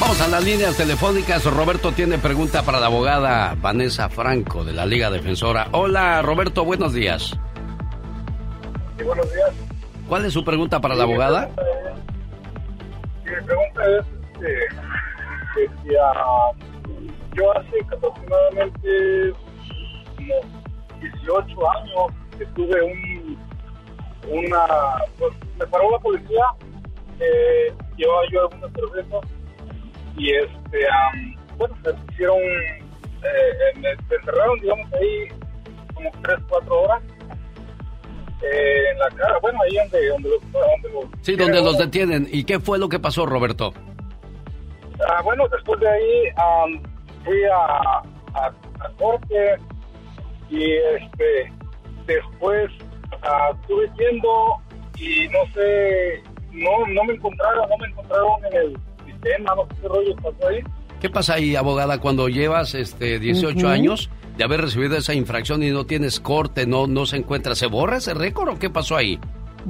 Vamos 0.00 0.20
a 0.20 0.28
las 0.28 0.44
líneas 0.44 0.76
telefónicas. 0.76 1.44
Roberto 1.44 1.90
tiene 1.90 2.18
pregunta 2.18 2.62
para 2.62 2.78
la 2.78 2.86
abogada 2.86 3.56
Vanessa 3.60 4.08
Franco 4.08 4.64
de 4.64 4.72
la 4.72 4.86
Liga 4.86 5.10
Defensora. 5.10 5.66
Hola, 5.72 6.22
Roberto, 6.22 6.64
buenos 6.64 6.92
días. 6.92 7.36
Sí, 8.96 9.02
buenos 9.02 9.32
días. 9.32 9.50
¿Cuál 10.08 10.24
es 10.26 10.32
su 10.32 10.44
pregunta 10.44 10.80
para 10.80 10.94
la 10.94 11.02
abogada? 11.02 11.50
Mi 13.24 13.44
pregunta 13.44 13.82
es, 13.98 14.06
este, 14.34 14.68
que, 15.54 15.94
yo 17.34 17.58
hace 17.58 17.80
aproximadamente 17.92 19.32
18 21.00 21.70
años 21.70 22.14
que 22.38 22.46
tuve 22.46 22.82
un, 22.82 23.38
una, 24.28 24.66
pues, 25.18 25.34
me 25.58 25.66
paró 25.66 25.90
la 25.90 25.98
policía, 25.98 26.44
eh, 27.18 27.74
llevaba 27.96 28.22
yo 28.30 28.40
algunos 28.42 28.70
procesos 28.70 29.37
y 30.18 30.34
este, 30.34 30.78
bueno, 31.56 31.74
se 31.84 31.90
hicieron, 32.12 32.38
eh, 32.38 33.78
me, 33.80 33.90
encerraron, 33.90 34.60
digamos, 34.60 34.92
ahí 34.94 35.28
como 35.94 36.10
3, 36.22 36.38
4 36.48 36.82
horas. 36.82 37.02
Eh, 38.42 38.90
en 38.92 38.98
la 38.98 39.08
cara, 39.10 39.38
bueno, 39.40 39.58
ahí 39.62 39.76
donde, 39.76 40.08
donde, 40.08 40.28
los, 40.28 40.52
donde 40.52 40.90
los... 40.92 41.04
Sí, 41.22 41.34
donde 41.34 41.62
los 41.62 41.78
detienen. 41.78 42.28
¿Y 42.30 42.44
qué 42.44 42.60
fue 42.60 42.78
lo 42.78 42.88
que 42.88 42.98
pasó, 42.98 43.26
Roberto? 43.26 43.72
Ah, 45.08 45.22
bueno, 45.22 45.46
después 45.48 45.78
de 45.80 45.88
ahí 45.88 46.24
fui 47.24 47.44
a, 47.44 48.02
a, 48.34 48.46
a, 48.80 48.90
corte 48.98 49.56
y 50.50 50.72
este 50.72 51.52
después 52.06 52.70
uh, 53.12 53.54
estuve 53.60 53.88
viendo 53.96 54.56
y 54.98 55.28
no 55.28 55.44
sé, 55.52 56.22
no, 56.52 56.86
no 56.88 57.04
me 57.04 57.14
encontraron, 57.14 57.68
no 57.68 57.76
me 57.78 57.86
encontraron 57.86 58.44
en 58.46 58.56
el 58.56 58.78
qué 61.00 61.10
pasa 61.10 61.34
ahí, 61.34 61.56
abogada, 61.56 62.00
cuando 62.00 62.28
llevas 62.28 62.74
este 62.74 63.18
18 63.18 63.68
años 63.68 64.10
de 64.36 64.44
haber 64.44 64.60
recibido 64.60 64.96
esa 64.96 65.14
infracción 65.14 65.62
y 65.62 65.70
no 65.70 65.84
tienes 65.86 66.20
corte, 66.20 66.66
no, 66.66 66.86
no 66.86 67.06
se 67.06 67.16
encuentra? 67.16 67.54
¿Se 67.54 67.66
borra 67.66 67.98
ese 67.98 68.14
récord 68.14 68.48
o 68.50 68.58
qué 68.58 68.70
pasó 68.70 68.96
ahí? 68.96 69.18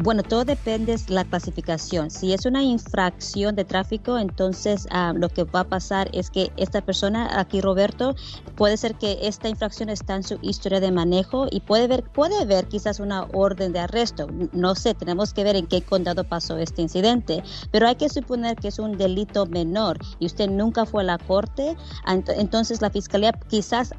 Bueno, 0.00 0.22
todo 0.22 0.44
depende 0.44 0.96
de 0.96 1.12
la 1.12 1.24
clasificación. 1.24 2.08
Si 2.08 2.32
es 2.32 2.46
una 2.46 2.62
infracción 2.62 3.56
de 3.56 3.64
tráfico, 3.64 4.16
entonces 4.16 4.86
ah, 4.92 5.12
lo 5.12 5.28
que 5.28 5.42
va 5.42 5.60
a 5.60 5.64
pasar 5.64 6.08
es 6.12 6.30
que 6.30 6.52
esta 6.56 6.80
persona, 6.82 7.28
aquí 7.40 7.60
Roberto, 7.60 8.14
puede 8.54 8.76
ser 8.76 8.94
que 8.94 9.18
esta 9.22 9.48
infracción 9.48 9.88
está 9.88 10.14
en 10.14 10.22
su 10.22 10.38
historia 10.40 10.78
de 10.78 10.92
manejo 10.92 11.48
y 11.50 11.58
puede 11.58 11.88
ver, 11.88 12.04
puede 12.04 12.44
ver 12.44 12.68
quizás 12.68 13.00
una 13.00 13.24
orden 13.32 13.72
de 13.72 13.80
arresto. 13.80 14.28
No 14.52 14.76
sé, 14.76 14.94
tenemos 14.94 15.34
que 15.34 15.42
ver 15.42 15.56
en 15.56 15.66
qué 15.66 15.82
condado 15.82 16.22
pasó 16.22 16.58
este 16.58 16.80
incidente, 16.80 17.42
pero 17.72 17.88
hay 17.88 17.96
que 17.96 18.08
suponer 18.08 18.54
que 18.54 18.68
es 18.68 18.78
un 18.78 18.98
delito 18.98 19.46
menor 19.46 19.98
y 20.20 20.26
usted 20.26 20.48
nunca 20.48 20.86
fue 20.86 21.02
a 21.02 21.06
la 21.06 21.18
corte, 21.18 21.76
entonces 22.06 22.80
la 22.80 22.90
fiscalía 22.90 23.32
quizás 23.32 23.92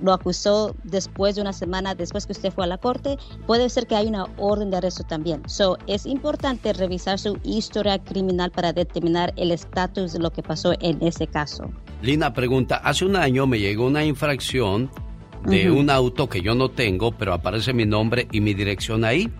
lo 0.00 0.12
acusó 0.12 0.76
después 0.84 1.34
de 1.34 1.40
una 1.40 1.52
semana, 1.52 1.96
después 1.96 2.26
que 2.26 2.32
usted 2.32 2.52
fue 2.52 2.62
a 2.62 2.68
la 2.68 2.78
corte, 2.78 3.18
puede 3.48 3.68
ser 3.70 3.88
que 3.88 3.96
hay 3.96 4.06
una 4.06 4.26
orden 4.38 4.70
de 4.70 4.76
arresto 4.76 5.02
también 5.02 5.31
So, 5.46 5.78
es 5.86 6.06
importante 6.06 6.72
revisar 6.72 7.18
su 7.18 7.38
historia 7.44 7.98
criminal 7.98 8.50
para 8.50 8.72
determinar 8.72 9.32
el 9.36 9.50
estatus 9.50 10.12
de 10.12 10.18
lo 10.18 10.30
que 10.30 10.42
pasó 10.42 10.72
en 10.80 11.02
ese 11.02 11.26
caso. 11.26 11.70
Lina 12.02 12.32
pregunta, 12.32 12.76
hace 12.76 13.04
un 13.04 13.16
año 13.16 13.46
me 13.46 13.58
llegó 13.58 13.86
una 13.86 14.04
infracción 14.04 14.90
de 15.46 15.70
un 15.70 15.90
auto 15.90 16.28
que 16.28 16.40
yo 16.40 16.54
no 16.54 16.70
tengo, 16.70 17.12
pero 17.12 17.34
aparece 17.34 17.72
mi 17.72 17.84
nombre 17.84 18.28
y 18.30 18.40
mi 18.40 18.54
dirección 18.54 19.04
ahí. 19.04 19.30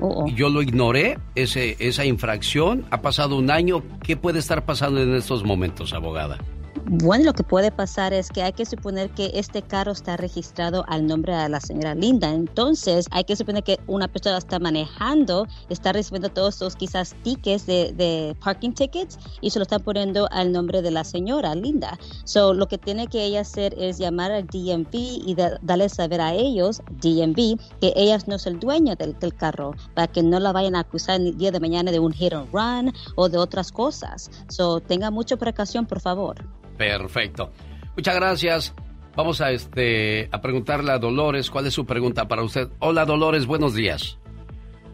Oh, 0.00 0.24
oh. 0.24 0.28
Yo 0.28 0.48
lo 0.48 0.62
ignoré, 0.62 1.18
ese, 1.34 1.76
esa 1.78 2.04
infracción. 2.04 2.86
Ha 2.90 3.02
pasado 3.02 3.36
un 3.36 3.50
año. 3.50 3.82
¿Qué 4.02 4.16
puede 4.16 4.38
estar 4.38 4.64
pasando 4.64 5.02
en 5.02 5.14
estos 5.14 5.44
momentos, 5.44 5.92
abogada? 5.92 6.38
Bueno, 6.84 7.26
lo 7.26 7.32
que 7.32 7.44
puede 7.44 7.70
pasar 7.70 8.12
es 8.12 8.28
que 8.28 8.42
hay 8.42 8.52
que 8.52 8.66
suponer 8.66 9.08
que 9.10 9.30
este 9.34 9.62
carro 9.62 9.92
está 9.92 10.16
registrado 10.16 10.84
al 10.88 11.06
nombre 11.06 11.34
de 11.34 11.48
la 11.48 11.60
señora 11.60 11.94
Linda. 11.94 12.30
Entonces, 12.30 13.06
hay 13.12 13.22
que 13.22 13.36
suponer 13.36 13.62
que 13.62 13.78
una 13.86 14.08
persona 14.08 14.38
está 14.38 14.58
manejando, 14.58 15.46
está 15.68 15.92
recibiendo 15.92 16.28
todos 16.28 16.56
esos 16.56 16.74
quizás 16.74 17.14
tickets 17.22 17.66
de, 17.66 18.36
parking 18.42 18.72
tickets 18.72 19.16
y 19.40 19.50
se 19.50 19.60
lo 19.60 19.62
están 19.62 19.82
poniendo 19.82 20.28
al 20.32 20.50
nombre 20.50 20.82
de 20.82 20.90
la 20.90 21.04
señora 21.04 21.54
Linda. 21.54 21.96
So, 22.24 22.52
lo 22.52 22.66
que 22.66 22.78
tiene 22.78 23.06
que 23.06 23.24
ella 23.24 23.42
hacer 23.42 23.74
es 23.78 23.98
llamar 23.98 24.32
al 24.32 24.48
DMV 24.48 24.92
y 24.92 25.36
darle 25.62 25.88
saber 25.88 26.20
a 26.20 26.34
ellos, 26.34 26.82
DMV, 27.00 27.60
que 27.80 27.92
ella 27.94 28.18
no 28.26 28.34
es 28.34 28.46
el 28.46 28.58
dueño 28.58 28.96
del, 28.96 29.16
del 29.20 29.34
carro, 29.34 29.72
para 29.94 30.08
que 30.08 30.24
no 30.24 30.40
la 30.40 30.50
vayan 30.50 30.74
a 30.74 30.80
acusar 30.80 31.20
el 31.20 31.38
día 31.38 31.52
de 31.52 31.60
mañana 31.60 31.92
de 31.92 32.00
un 32.00 32.12
hit 32.12 32.32
and 32.32 32.52
run 32.52 32.92
o 33.14 33.28
de 33.28 33.38
otras 33.38 33.70
cosas. 33.70 34.32
So, 34.48 34.80
tenga 34.80 35.12
mucha 35.12 35.36
precaución, 35.36 35.86
por 35.86 36.00
favor. 36.00 36.44
Perfecto. 36.76 37.52
Muchas 37.96 38.14
gracias. 38.14 38.74
Vamos 39.14 39.40
a 39.42 39.50
este 39.50 40.28
a 40.32 40.40
preguntarle 40.40 40.92
a 40.92 40.98
Dolores 40.98 41.50
cuál 41.50 41.66
es 41.66 41.74
su 41.74 41.84
pregunta 41.84 42.28
para 42.28 42.42
usted. 42.42 42.68
Hola 42.78 43.04
Dolores, 43.04 43.46
buenos 43.46 43.74
días. 43.74 44.18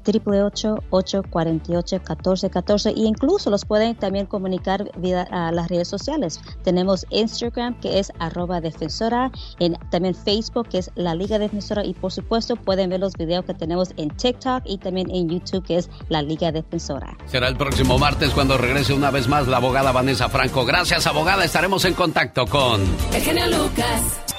888-848-1414 0.90 2.94
e 2.96 3.02
incluso 3.02 3.50
los 3.50 3.66
pueden 3.66 3.98
también 3.98 4.26
comunicar 4.26 4.90
vía 4.98 5.28
a 5.30 5.52
las 5.52 5.68
redes 5.68 5.90
sociales. 5.90 6.40
Tenemos 6.64 7.06
Instagram 7.10 7.78
que 7.82 8.00
es 8.00 8.14
arroba 8.20 8.62
defensora, 8.62 9.30
en, 9.60 9.74
también 9.92 10.16
Facebook 10.16 10.70
que 10.70 10.78
es 10.78 10.92
la 10.96 11.14
Liga 11.14 11.40
Defensora 11.40 11.84
y 11.84 11.94
por 11.94 12.14
supuesto 12.14 12.56
pueden 12.56 12.90
ver 12.90 13.02
los 13.02 13.12
videos 13.16 13.44
que 13.44 13.54
tenemos 13.54 13.90
en 13.98 14.12
TikTok 14.12 14.64
y 14.64 14.78
también 14.78 15.14
en 15.14 15.28
YouTube 15.28 15.66
que 15.66 15.76
es 15.76 15.90
la 16.08 16.22
Liga 16.22 16.54
Defensora. 16.54 17.18
Será 17.26 17.50
el 17.50 17.58
próximo 17.58 18.00
martes 18.00 18.30
cuando 18.30 18.58
regrese 18.58 18.94
una 18.94 19.12
vez 19.12 19.28
más 19.28 19.46
la 19.46 19.58
abogada 19.58 19.92
Vanessa 19.92 20.30
Franco. 20.30 20.64
Gracias 20.64 21.06
abogada, 21.06 21.44
estaremos 21.44 21.84
en 21.84 21.96
contacto 21.96 22.46
con... 22.46 22.82
El 23.14 23.52
Lucas. 23.52 24.37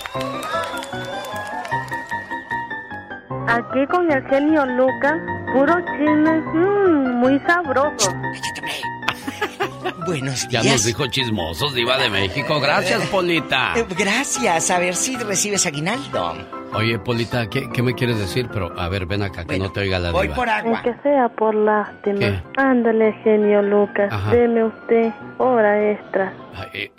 Aquí 3.46 3.86
con 3.86 4.10
el 4.10 4.24
genio 4.28 4.64
Lucas, 4.66 5.18
puro 5.52 5.80
chisme, 5.80 6.40
mmm, 6.40 7.16
muy 7.16 7.38
sabroso. 7.40 8.14
Buenos 10.06 10.48
días. 10.48 10.64
Ya 10.64 10.72
nos 10.72 10.84
dijo 10.84 11.06
chismosos, 11.08 11.74
Diva 11.74 11.98
de 11.98 12.08
México. 12.08 12.60
Gracias, 12.60 13.06
Polita. 13.08 13.74
Eh, 13.76 13.84
gracias. 13.96 14.70
A 14.70 14.78
ver 14.78 14.94
si 14.94 15.16
recibes 15.16 15.66
aguinaldo. 15.66 16.34
Oye, 16.72 16.98
Polita, 16.98 17.48
¿qué, 17.48 17.82
me 17.82 17.94
quieres 17.94 18.18
decir? 18.18 18.48
Pero, 18.52 18.78
a 18.78 18.88
ver, 18.88 19.06
ven 19.06 19.22
acá, 19.22 19.44
que 19.44 19.58
no 19.58 19.70
te 19.70 19.80
oiga 19.80 19.98
la 19.98 20.12
voy 20.12 20.28
diva. 20.28 20.36
por 20.36 20.48
agua. 20.48 20.82
Que 20.82 20.94
sea 21.02 21.28
por 21.28 21.54
lástima. 21.54 22.42
Ándale, 22.56 23.12
genio 23.24 23.60
Lucas. 23.62 24.10
Deme 24.30 24.64
usted 24.64 25.12
hora 25.38 25.90
extra. 25.90 26.32
Eh, 26.72 26.90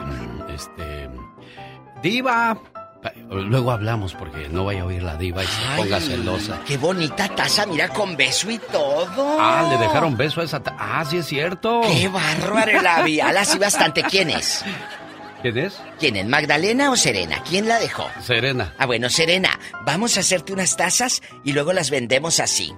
este... 0.53 1.09
Diva, 2.01 2.57
Luego 3.29 3.71
hablamos 3.71 4.13
porque 4.13 4.49
no 4.49 4.65
vaya 4.65 4.81
a 4.81 4.85
oír 4.85 5.03
la 5.03 5.15
diva 5.15 5.43
y 5.43 5.47
se 5.47 5.61
ponga 5.77 5.99
celosa. 5.99 6.59
Qué 6.65 6.77
bonita 6.77 7.27
taza, 7.29 7.65
mira, 7.65 7.89
con 7.89 8.17
beso 8.17 8.49
y 8.49 8.57
todo. 8.57 9.37
Ah, 9.39 9.67
le 9.69 9.77
dejaron 9.77 10.17
beso 10.17 10.41
a 10.41 10.43
esa 10.43 10.59
taza. 10.61 10.77
Ah, 10.79 11.05
sí 11.05 11.17
es 11.17 11.25
cierto. 11.27 11.81
Qué 11.81 12.07
bárbaro 12.07 12.71
el 12.77 12.83
labial, 12.83 13.37
así 13.37 13.57
bastante. 13.57 14.03
¿Quién 14.03 14.29
es? 14.31 14.65
¿Quién 15.41 15.57
es? 15.57 15.79
¿Quién 15.99 16.17
es? 16.17 16.25
¿Magdalena 16.25 16.91
o 16.91 16.97
Serena? 16.97 17.41
¿Quién 17.47 17.67
la 17.67 17.79
dejó? 17.79 18.05
Serena. 18.21 18.73
Ah, 18.77 18.85
bueno, 18.85 19.09
Serena, 19.09 19.57
vamos 19.85 20.17
a 20.17 20.19
hacerte 20.19 20.51
unas 20.51 20.75
tazas 20.75 21.21
y 21.45 21.53
luego 21.53 21.71
las 21.71 21.89
vendemos 21.89 22.39
así. 22.39 22.73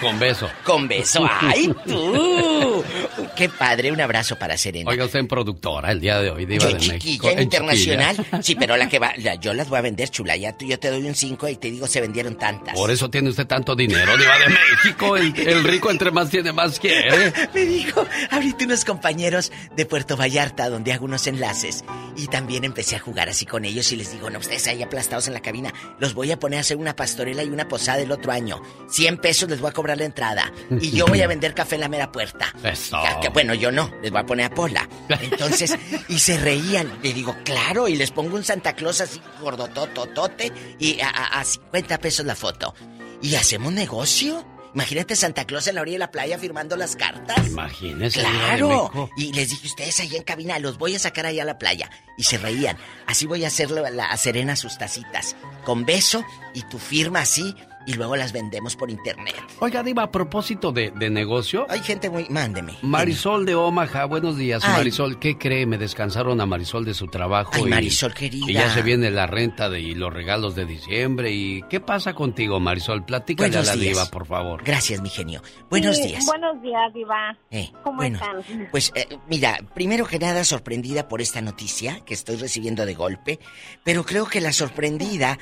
Con 0.00 0.18
beso. 0.18 0.48
Con 0.64 0.88
beso. 0.88 1.26
¡Ay, 1.40 1.74
tú! 1.86 2.84
Qué 3.36 3.48
padre, 3.48 3.92
un 3.92 4.00
abrazo 4.00 4.36
para 4.36 4.56
Serena. 4.56 4.90
Oiga, 4.90 5.04
usted 5.04 5.20
en 5.20 5.28
productora 5.28 5.90
el 5.92 6.00
día 6.00 6.20
de 6.20 6.30
hoy, 6.30 6.46
Diva 6.46 6.66
de 6.66 6.74
México. 6.74 7.28
En 7.30 7.42
internacional. 7.42 8.16
Sí, 8.42 8.54
pero 8.54 8.76
la 8.76 8.88
que 8.88 8.98
va, 8.98 9.14
yo 9.40 9.54
las 9.54 9.68
voy 9.68 9.78
a 9.78 9.82
vender, 9.82 10.08
chula. 10.08 10.36
Ya 10.36 10.56
tú, 10.56 10.66
yo 10.66 10.78
te 10.78 10.90
doy 10.90 11.04
un 11.06 11.14
5 11.14 11.48
y 11.48 11.56
te 11.56 11.70
digo, 11.70 11.86
se 11.86 12.00
vendieron 12.00 12.36
tantas. 12.36 12.74
Por 12.74 12.90
eso 12.90 13.10
tiene 13.10 13.30
usted 13.30 13.46
tanto 13.46 13.74
dinero, 13.74 14.16
Diva 14.16 14.38
de 14.38 14.48
México. 14.48 15.16
El, 15.16 15.64
rico 15.64 15.90
entre 15.90 16.10
más 16.10 16.30
tiene, 16.30 16.52
más 16.52 16.78
quiere. 16.78 17.32
Me 17.54 17.64
dijo, 17.64 18.06
ahorita 18.30 18.64
unos 18.64 18.84
compañeros 18.84 19.52
de 19.76 19.86
Puerto 19.86 20.16
Vallarta, 20.16 20.68
donde 20.68 20.92
hago 20.92 21.04
unos 21.04 21.26
enlaces. 21.26 21.84
Y 22.16 22.26
también 22.26 22.64
empecé 22.64 22.96
a 22.96 23.00
jugar 23.00 23.28
así 23.28 23.46
con 23.46 23.64
ellos 23.64 23.90
y 23.92 23.96
les 23.96 24.12
digo, 24.12 24.30
no, 24.30 24.38
ustedes 24.38 24.66
ahí 24.68 24.82
aplastados 24.82 25.28
en 25.28 25.34
la 25.34 25.40
cabina, 25.40 25.72
los 25.98 26.14
voy 26.14 26.32
a 26.32 26.38
poner 26.38 26.58
a 26.58 26.60
hacer 26.60 26.76
una 26.76 26.96
pastorela 26.96 27.42
y 27.42 27.48
una 27.48 27.68
posada 27.68 28.00
el 28.00 28.12
otro 28.12 28.32
año. 28.32 28.60
100 28.88 29.18
pesos 29.18 29.48
les 29.48 29.60
voy 29.60 29.67
a 29.68 29.72
cobrar 29.72 29.98
la 29.98 30.04
entrada. 30.04 30.52
Y 30.80 30.90
yo 30.90 31.06
voy 31.06 31.22
a 31.22 31.26
vender 31.26 31.54
café 31.54 31.74
en 31.74 31.82
la 31.82 31.88
mera 31.88 32.10
puerta. 32.12 32.54
Eso. 32.62 32.98
Que, 33.20 33.28
bueno, 33.28 33.54
yo 33.54 33.70
no, 33.70 33.90
les 34.02 34.10
voy 34.10 34.20
a 34.20 34.26
poner 34.26 34.46
a 34.46 34.54
Pola. 34.54 34.88
Entonces, 35.08 35.76
y 36.08 36.18
se 36.18 36.38
reían. 36.38 36.98
Le 37.02 37.12
digo, 37.12 37.36
claro, 37.44 37.88
y 37.88 37.96
les 37.96 38.10
pongo 38.10 38.36
un 38.36 38.44
Santa 38.44 38.74
Claus 38.74 39.00
así 39.00 39.20
gordotototote 39.40 40.52
y 40.78 41.00
a, 41.00 41.08
a, 41.08 41.40
a 41.40 41.44
50 41.44 41.98
pesos 41.98 42.26
la 42.26 42.34
foto. 42.34 42.74
Y 43.22 43.34
hacemos 43.34 43.72
negocio. 43.72 44.44
Imagínate 44.74 45.16
Santa 45.16 45.44
Claus 45.46 45.66
en 45.66 45.74
la 45.76 45.80
orilla 45.80 45.94
de 45.94 45.98
la 46.00 46.10
playa 46.10 46.38
firmando 46.38 46.76
las 46.76 46.94
cartas. 46.94 47.46
Imagínese. 47.46 48.20
Claro. 48.20 49.10
Y 49.16 49.32
les 49.32 49.48
dije, 49.50 49.66
ustedes 49.66 49.98
ahí 50.00 50.14
en 50.14 50.22
cabina, 50.22 50.58
los 50.58 50.78
voy 50.78 50.94
a 50.94 50.98
sacar 50.98 51.26
ahí 51.26 51.40
a 51.40 51.44
la 51.44 51.58
playa. 51.58 51.90
Y 52.16 52.24
se 52.24 52.38
reían. 52.38 52.76
Así 53.06 53.26
voy 53.26 53.44
a 53.44 53.48
hacerle 53.48 53.84
a, 53.84 53.90
la, 53.90 54.04
a 54.06 54.16
Serena 54.16 54.56
sus 54.56 54.78
tacitas. 54.78 55.36
Con 55.64 55.84
beso 55.84 56.24
y 56.54 56.62
tu 56.62 56.78
firma 56.78 57.20
así 57.20 57.54
y 57.88 57.94
luego 57.94 58.16
las 58.16 58.32
vendemos 58.32 58.76
por 58.76 58.90
internet. 58.90 59.34
Oiga, 59.60 59.82
Diva, 59.82 60.02
a 60.02 60.10
propósito 60.10 60.72
de, 60.72 60.90
negocio. 61.08 61.66
Hay 61.70 61.80
gente 61.80 62.10
muy. 62.10 62.26
Mándeme. 62.28 62.74
Marisol 62.82 63.46
de 63.46 63.54
Omaha, 63.54 64.04
buenos 64.04 64.36
días. 64.36 64.62
Marisol, 64.62 65.18
¿qué 65.18 65.38
cree? 65.38 65.64
Me 65.64 65.78
descansaron 65.78 66.38
a 66.42 66.46
Marisol 66.46 66.84
de 66.84 66.92
su 66.92 67.06
trabajo. 67.06 67.52
Ay, 67.54 67.64
Marisol, 67.64 68.12
querida. 68.12 68.44
Y 68.46 68.52
ya 68.52 68.68
se 68.68 68.82
viene 68.82 69.10
la 69.10 69.26
renta 69.26 69.70
de, 69.70 69.80
y 69.80 69.94
los 69.94 70.12
regalos 70.12 70.54
de 70.54 70.66
diciembre. 70.66 71.32
¿Y 71.32 71.62
qué 71.70 71.80
pasa 71.80 72.12
contigo, 72.12 72.60
Marisol? 72.60 73.06
Platícale 73.06 73.56
a 73.56 73.62
la 73.62 73.74
Diva, 73.74 74.04
por 74.06 74.26
favor. 74.26 74.62
Gracias, 74.62 75.00
mi 75.00 75.08
genio. 75.08 75.42
Buenos 75.70 75.96
días. 75.96 76.26
Buenos 76.26 76.60
días, 76.60 76.92
Diva. 76.92 77.38
Eh, 77.50 77.70
¿Cómo 77.82 78.02
están? 78.02 78.44
Pues, 78.70 78.92
eh, 78.94 79.16
mira, 79.30 79.60
primero 79.74 80.06
que 80.06 80.18
nada, 80.18 80.44
sorprendida 80.44 81.08
por 81.08 81.22
esta 81.22 81.40
noticia 81.40 82.00
que 82.04 82.12
estoy 82.12 82.36
recibiendo 82.36 82.84
de 82.84 82.94
golpe. 82.94 83.38
Pero 83.82 84.04
creo 84.04 84.26
que 84.26 84.42
la 84.42 84.52
sorprendida 84.52 85.38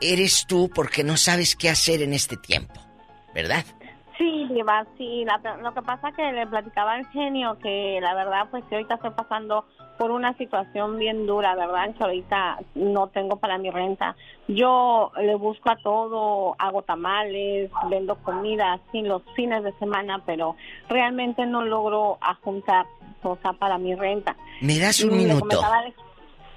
eres 0.00 0.46
tú 0.46 0.70
porque 0.74 1.04
no 1.04 1.16
sabes 1.16 1.56
qué 1.56 1.68
hacer 1.68 2.02
en 2.02 2.12
este 2.12 2.36
tiempo, 2.36 2.80
¿verdad? 3.34 3.64
Sí, 4.18 4.48
Diva, 4.50 4.84
sí. 4.96 5.24
lo 5.62 5.72
que 5.72 5.82
pasa 5.82 6.10
que 6.10 6.32
le 6.32 6.46
platicaba 6.46 6.94
al 6.94 7.06
genio 7.10 7.56
que 7.62 8.00
la 8.02 8.14
verdad, 8.14 8.48
pues 8.50 8.64
que 8.64 8.74
ahorita 8.74 8.96
estoy 8.96 9.12
pasando 9.12 9.64
por 9.96 10.10
una 10.10 10.36
situación 10.36 10.98
bien 10.98 11.26
dura, 11.26 11.54
¿verdad? 11.54 11.94
Que 11.94 12.02
ahorita 12.02 12.58
no 12.74 13.08
tengo 13.08 13.36
para 13.36 13.58
mi 13.58 13.70
renta. 13.70 14.16
Yo 14.48 15.12
le 15.20 15.36
busco 15.36 15.70
a 15.70 15.76
todo, 15.76 16.56
hago 16.58 16.82
tamales, 16.82 17.70
vendo 17.90 18.16
comida, 18.22 18.80
sin 18.90 19.08
los 19.08 19.22
fines 19.36 19.62
de 19.62 19.72
semana, 19.78 20.22
pero 20.24 20.56
realmente 20.88 21.46
no 21.46 21.62
logro 21.62 22.18
juntar 22.42 22.86
cosa 23.22 23.52
para 23.52 23.78
mi 23.78 23.94
renta. 23.94 24.36
¿Me 24.60 24.78
das 24.78 25.00
un 25.00 25.16
minuto? 25.16 25.60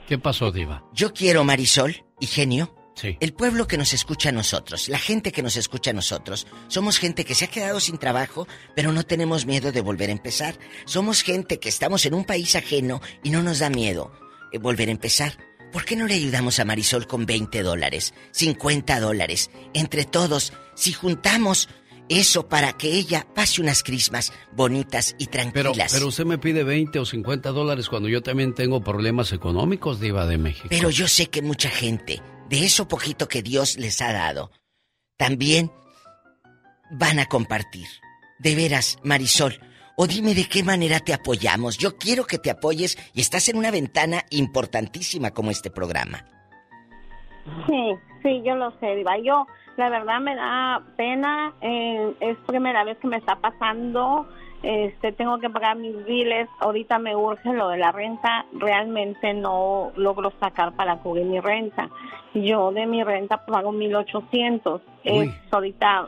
¿Qué 0.08 0.18
pasó, 0.18 0.52
Diva? 0.52 0.84
Yo 0.94 1.14
quiero, 1.14 1.44
Marisol 1.44 1.96
y 2.20 2.28
genio, 2.28 2.70
Sí. 2.96 3.18
El 3.20 3.34
pueblo 3.34 3.68
que 3.68 3.78
nos 3.78 3.94
escucha 3.94 4.30
a 4.30 4.32
nosotros, 4.34 4.90
la 4.90 5.00
gente 5.00 5.32
que 5.32 5.42
nos 5.42 5.56
escucha 5.56 5.92
a 5.92 5.94
nosotros, 5.94 6.46
somos 6.68 7.00
gente 7.00 7.26
que 7.26 7.36
se 7.36 7.46
ha 7.46 7.50
quedado 7.50 7.80
sin 7.80 7.98
trabajo, 7.98 8.48
pero 8.76 8.92
no 8.92 9.04
tenemos 9.04 9.46
miedo 9.46 9.72
de 9.72 9.82
volver 9.82 10.10
a 10.10 10.14
empezar. 10.14 10.58
Somos 10.86 11.24
gente 11.24 11.60
que 11.60 11.70
estamos 11.70 12.06
en 12.06 12.14
un 12.14 12.26
país 12.26 12.56
ajeno 12.56 13.02
y 13.24 13.30
no 13.30 13.42
nos 13.42 13.60
da 13.60 13.70
miedo 13.70 14.12
eh, 14.52 14.58
volver 14.58 14.90
a 14.90 14.92
empezar. 14.92 15.38
¿Por 15.72 15.86
qué 15.86 15.96
no 15.96 16.06
le 16.06 16.16
ayudamos 16.16 16.60
a 16.60 16.66
Marisol 16.66 17.08
con 17.08 17.26
20 17.26 17.64
dólares, 17.64 18.14
50 18.32 19.00
dólares? 19.00 19.52
Entre 19.74 20.04
todos, 20.04 20.52
si 20.76 20.92
juntamos 20.92 21.70
eso 22.10 22.50
para 22.50 22.74
que 22.74 22.92
ella 22.92 23.26
pase 23.34 23.62
unas 23.62 23.84
crismas 23.84 24.34
bonitas 24.52 25.16
y 25.18 25.28
tranquilas. 25.28 25.54
Pero, 25.54 25.92
pero 25.92 26.08
usted 26.08 26.26
me 26.26 26.38
pide 26.38 26.66
20 26.66 27.00
o 27.00 27.06
50 27.06 27.52
dólares 27.52 27.88
cuando 27.88 28.10
yo 28.10 28.22
también 28.22 28.54
tengo 28.54 28.84
problemas 28.84 29.32
económicos, 29.32 30.02
Diva 30.02 30.26
de 30.26 30.38
México. 30.38 30.68
Pero 30.70 30.90
yo 30.90 31.08
sé 31.08 31.28
que 31.28 31.42
mucha 31.42 31.70
gente 31.70 32.22
de 32.52 32.66
eso 32.66 32.86
poquito 32.86 33.30
que 33.30 33.42
Dios 33.42 33.78
les 33.80 34.02
ha 34.02 34.12
dado, 34.12 34.52
también 35.18 35.72
van 36.92 37.18
a 37.20 37.26
compartir. 37.26 37.88
De 38.40 38.56
veras, 38.56 39.00
Marisol, 39.04 39.54
o 39.96 40.06
dime 40.06 40.36
de 40.36 40.50
qué 40.50 40.62
manera 40.62 41.00
te 41.00 41.14
apoyamos. 41.14 41.78
Yo 41.78 41.98
quiero 41.98 42.26
que 42.26 42.40
te 42.40 42.52
apoyes 42.52 42.98
y 43.14 43.22
estás 43.22 43.48
en 43.48 43.58
una 43.58 43.72
ventana 43.72 44.24
importantísima 44.32 45.32
como 45.32 45.50
este 45.50 45.72
programa. 45.72 46.26
Sí, 47.68 47.96
sí, 48.22 48.42
yo 48.46 48.56
lo 48.56 48.78
sé, 48.80 48.96
Diva. 48.98 49.18
Yo, 49.20 49.48
la 49.78 49.90
verdad, 49.90 50.20
me 50.20 50.36
da 50.36 50.84
pena. 50.98 51.54
Eh, 51.62 52.18
es 52.20 52.38
primera 52.48 52.84
vez 52.84 52.98
que 52.98 53.08
me 53.08 53.18
está 53.18 53.38
pasando 53.38 54.28
este 54.64 55.12
tengo 55.12 55.40
que 55.40 55.50
pagar 55.50 55.76
mis 55.78 56.06
biles, 56.06 56.48
ahorita 56.60 57.00
me 57.00 57.16
urge 57.16 57.52
lo 57.54 57.70
de 57.70 57.78
la 57.78 57.92
renta, 57.92 58.46
realmente 58.54 59.34
no 59.34 59.92
logro 59.96 60.32
sacar 60.40 60.74
para 60.74 60.98
cubrir 60.98 61.26
mi 61.26 61.40
renta. 61.40 61.90
Yo 62.34 62.72
de 62.72 62.86
mi 62.86 63.04
renta 63.04 63.46
pago 63.46 63.72
1800. 63.72 64.82
Es 65.04 65.30
ahorita 65.52 66.08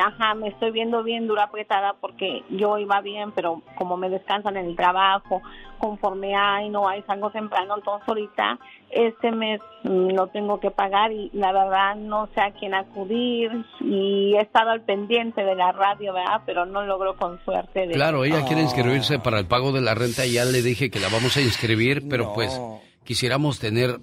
ajá, 0.00 0.34
me 0.34 0.48
estoy 0.48 0.70
viendo 0.70 1.02
bien 1.02 1.26
dura 1.26 1.44
apretada 1.44 1.94
porque 2.00 2.42
yo 2.50 2.78
iba 2.78 3.00
bien, 3.00 3.32
pero 3.32 3.62
como 3.76 3.96
me 3.96 4.10
descansan 4.10 4.56
en 4.56 4.66
el 4.66 4.76
trabajo, 4.76 5.42
conforme 5.78 6.34
hay, 6.34 6.68
no 6.70 6.88
hay, 6.88 7.02
salgo 7.02 7.30
temprano, 7.30 7.76
entonces 7.76 8.08
ahorita 8.08 8.58
este 8.90 9.30
mes 9.32 9.60
no 9.84 10.28
tengo 10.28 10.60
que 10.60 10.70
pagar 10.70 11.12
y 11.12 11.30
la 11.32 11.52
verdad 11.52 11.94
no 11.96 12.28
sé 12.34 12.40
a 12.40 12.52
quién 12.52 12.74
acudir 12.74 13.50
y 13.80 14.34
he 14.34 14.40
estado 14.40 14.70
al 14.70 14.82
pendiente 14.82 15.44
de 15.44 15.54
la 15.54 15.72
radio, 15.72 16.12
¿verdad? 16.12 16.42
Pero 16.46 16.66
no 16.66 16.84
logro 16.84 17.16
con 17.16 17.42
suerte. 17.44 17.86
De... 17.86 17.94
Claro, 17.94 18.24
ella 18.24 18.44
quiere 18.46 18.62
inscribirse 18.62 19.18
para 19.18 19.38
el 19.38 19.46
pago 19.46 19.72
de 19.72 19.80
la 19.80 19.94
renta 19.94 20.26
y 20.26 20.32
ya 20.32 20.44
le 20.44 20.62
dije 20.62 20.90
que 20.90 21.00
la 21.00 21.08
vamos 21.08 21.36
a 21.36 21.40
inscribir, 21.40 22.08
pero 22.08 22.32
pues 22.34 22.60
quisiéramos 23.08 23.58
tener 23.58 24.00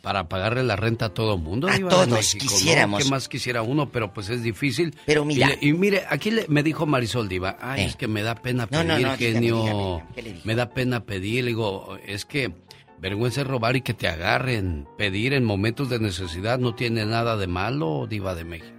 para 0.00 0.28
pagarle 0.28 0.62
la 0.62 0.76
renta 0.76 1.06
a 1.06 1.08
todo 1.08 1.36
mundo. 1.36 1.66
A 1.68 1.76
todos 1.76 2.36
quisiéramos. 2.36 3.02
¿Qué 3.02 3.10
más 3.10 3.28
quisiera 3.28 3.62
uno? 3.62 3.90
Pero 3.90 4.14
pues 4.14 4.28
es 4.28 4.44
difícil. 4.44 4.94
Pero 5.06 5.24
mira. 5.24 5.50
Y, 5.60 5.72
mire, 5.72 6.04
aquí 6.08 6.30
me 6.46 6.62
dijo 6.62 6.86
Marisol 6.86 7.28
Diva, 7.28 7.56
ay, 7.60 7.82
es 7.86 7.96
que 7.96 8.06
me 8.06 8.22
da 8.22 8.36
pena 8.36 8.68
pedir, 8.68 9.08
genio. 9.18 10.02
me 10.44 10.54
da 10.54 10.70
pena 10.70 11.04
pedir. 11.04 11.42
Le 11.42 11.48
digo, 11.48 11.98
es 12.06 12.24
que 12.24 12.52
vergüenza 13.00 13.40
es 13.40 13.48
robar 13.48 13.74
y 13.74 13.80
que 13.80 13.92
te 13.92 14.06
agarren. 14.06 14.86
Pedir 14.96 15.32
en 15.32 15.42
momentos 15.42 15.88
de 15.88 15.98
necesidad 15.98 16.60
no 16.60 16.76
tiene 16.76 17.04
nada 17.06 17.36
de 17.36 17.48
malo, 17.48 18.06
Diva 18.08 18.36
de 18.36 18.44
México. 18.44 18.72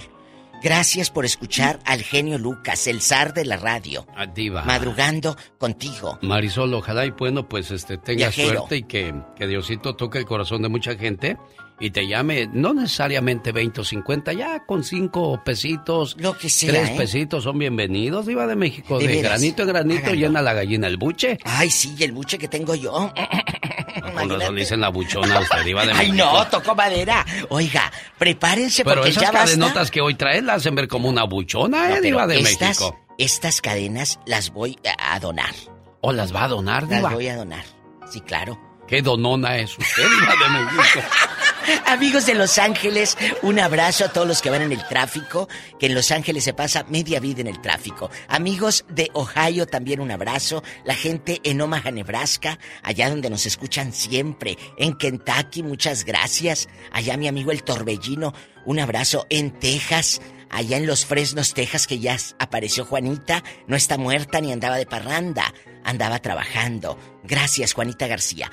Gracias 0.62 1.12
por 1.12 1.24
escuchar 1.24 1.80
al 1.86 2.02
genio 2.02 2.40
Lucas, 2.40 2.88
el 2.88 3.02
zar 3.02 3.34
de 3.34 3.46
la 3.46 3.58
radio. 3.58 4.08
Adiva. 4.16 4.64
Madrugando 4.64 5.38
contigo. 5.60 6.18
Marisol, 6.24 6.74
ojalá 6.74 7.06
y 7.06 7.12
bueno, 7.12 7.48
pues 7.48 7.70
este 7.70 7.98
tenga 7.98 8.32
suerte 8.32 8.78
y 8.78 8.84
que, 8.84 9.14
que 9.36 9.48
Diosito 9.48 9.96
toque 9.96 10.18
el 10.18 10.26
corazón 10.26 10.64
de 10.64 10.70
mucha 10.70 10.96
gente 10.96 11.38
y 11.80 11.92
te 11.92 12.08
llame, 12.08 12.50
no 12.52 12.74
necesariamente 12.74 13.52
20 13.52 13.82
o 13.82 13.84
50, 13.84 14.34
ya 14.34 14.66
con 14.66 14.84
5 14.84 15.44
pesitos, 15.46 16.18
lo 16.20 16.36
que 16.36 16.50
sea, 16.50 16.72
3 16.72 16.90
¿eh? 16.90 16.94
pesitos 16.98 17.44
son 17.44 17.60
bienvenidos, 17.60 18.26
Diva 18.26 18.48
de 18.48 18.56
México. 18.56 18.98
De, 18.98 19.22
granito 19.22 19.62
en 19.62 19.68
granito 19.68 20.14
llena 20.14 20.42
la 20.42 20.54
gallina 20.54 20.88
el 20.88 20.98
buche. 20.98 21.38
Ay, 21.44 21.70
sí, 21.70 21.96
el 22.00 22.14
buche 22.14 22.40
que 22.40 22.48
tengo 22.48 22.74
yo. 22.74 23.14
Con 24.14 24.30
razón 24.30 24.56
le 24.56 24.62
dicen 24.62 24.82
la 24.82 24.90
buchona 24.90 25.40
usted, 25.40 25.64
Diva 25.64 25.86
de 25.86 25.94
México. 25.94 26.02
Ay, 26.12 26.12
no, 26.12 26.48
tocó 26.48 26.76
madera. 26.76 27.26
Oiga, 27.50 27.92
prepárense 28.18 28.84
Pero 28.84 28.98
porque 28.98 29.10
esas 29.12 29.24
ya 29.24 29.32
cadenotas 29.32 29.92
que 29.92 30.02
hoy 30.02 30.16
traes 30.16 30.44
las 30.44 30.58
hacen 30.58 30.76
ver 30.76 30.88
como 30.88 31.10
una 31.10 31.24
buchona, 31.24 31.96
¿eh, 31.98 32.02
Diva 32.02 32.28
de 32.28 32.40
estas, 32.40 32.80
México? 32.80 33.00
Estas 33.18 33.62
cadenas 33.62 34.20
las 34.26 34.52
voy 34.52 34.78
a 35.00 35.20
donar. 35.20 35.54
¿O 36.02 36.12
las 36.12 36.34
va 36.34 36.46
a 36.46 36.48
donar, 36.48 36.88
Diva? 36.88 37.02
Las 37.02 37.14
voy 37.14 37.28
a 37.28 37.36
donar, 37.36 37.64
sí, 38.10 38.22
claro. 38.22 38.60
¿Qué 38.88 39.02
donona 39.02 39.58
es 39.58 39.78
usted, 39.78 40.04
Diva 40.04 40.34
de 40.34 40.50
México? 40.60 41.08
Amigos 41.86 42.26
de 42.26 42.36
Los 42.36 42.58
Ángeles, 42.58 43.18
un 43.42 43.60
abrazo 43.60 44.06
a 44.06 44.10
todos 44.10 44.28
los 44.28 44.42
que 44.42 44.50
van 44.50 44.62
en 44.62 44.72
el 44.72 44.88
tráfico, 44.88 45.50
que 45.80 45.88
en 45.88 45.96
Los 45.96 46.12
Ángeles 46.12 46.44
se 46.44 46.54
pasa 46.54 46.86
media 46.90 47.20
vida 47.20 47.42
en 47.42 47.48
el 47.48 47.62
tráfico. 47.62 48.10
Amigos 48.28 48.86
de 48.90 49.10
Ohio, 49.14 49.66
también 49.66 50.00
un 50.00 50.12
abrazo. 50.12 50.64
La 50.86 50.96
gente 50.96 51.42
en 51.44 51.60
Omaha, 51.62 51.92
Nebraska, 51.92 52.58
allá 52.84 53.10
donde 53.10 53.30
nos 53.30 53.46
escuchan 53.46 53.94
siempre. 53.94 54.58
En 54.78 54.98
Kentucky, 54.98 55.64
muchas 55.64 56.06
gracias. 56.06 56.70
Allá 56.92 57.18
mi 57.18 57.28
amigo 57.28 57.52
el 57.52 57.64
Torbellino, 57.64 58.34
un 58.66 58.80
abrazo. 58.80 59.26
En 59.30 59.52
Texas, 59.60 60.22
allá 60.50 60.78
en 60.78 60.88
Los 60.88 61.06
Fresnos, 61.06 61.54
Texas, 61.54 61.88
que 61.88 62.00
ya 62.00 62.18
apareció 62.40 62.86
Juanita, 62.86 63.44
no 63.68 63.76
está 63.76 63.98
muerta 63.98 64.40
ni 64.40 64.52
andaba 64.52 64.78
de 64.78 64.86
parranda, 64.86 65.54
andaba 65.84 66.20
trabajando. 66.20 66.98
Gracias, 67.24 67.74
Juanita 67.74 68.08
García. 68.08 68.50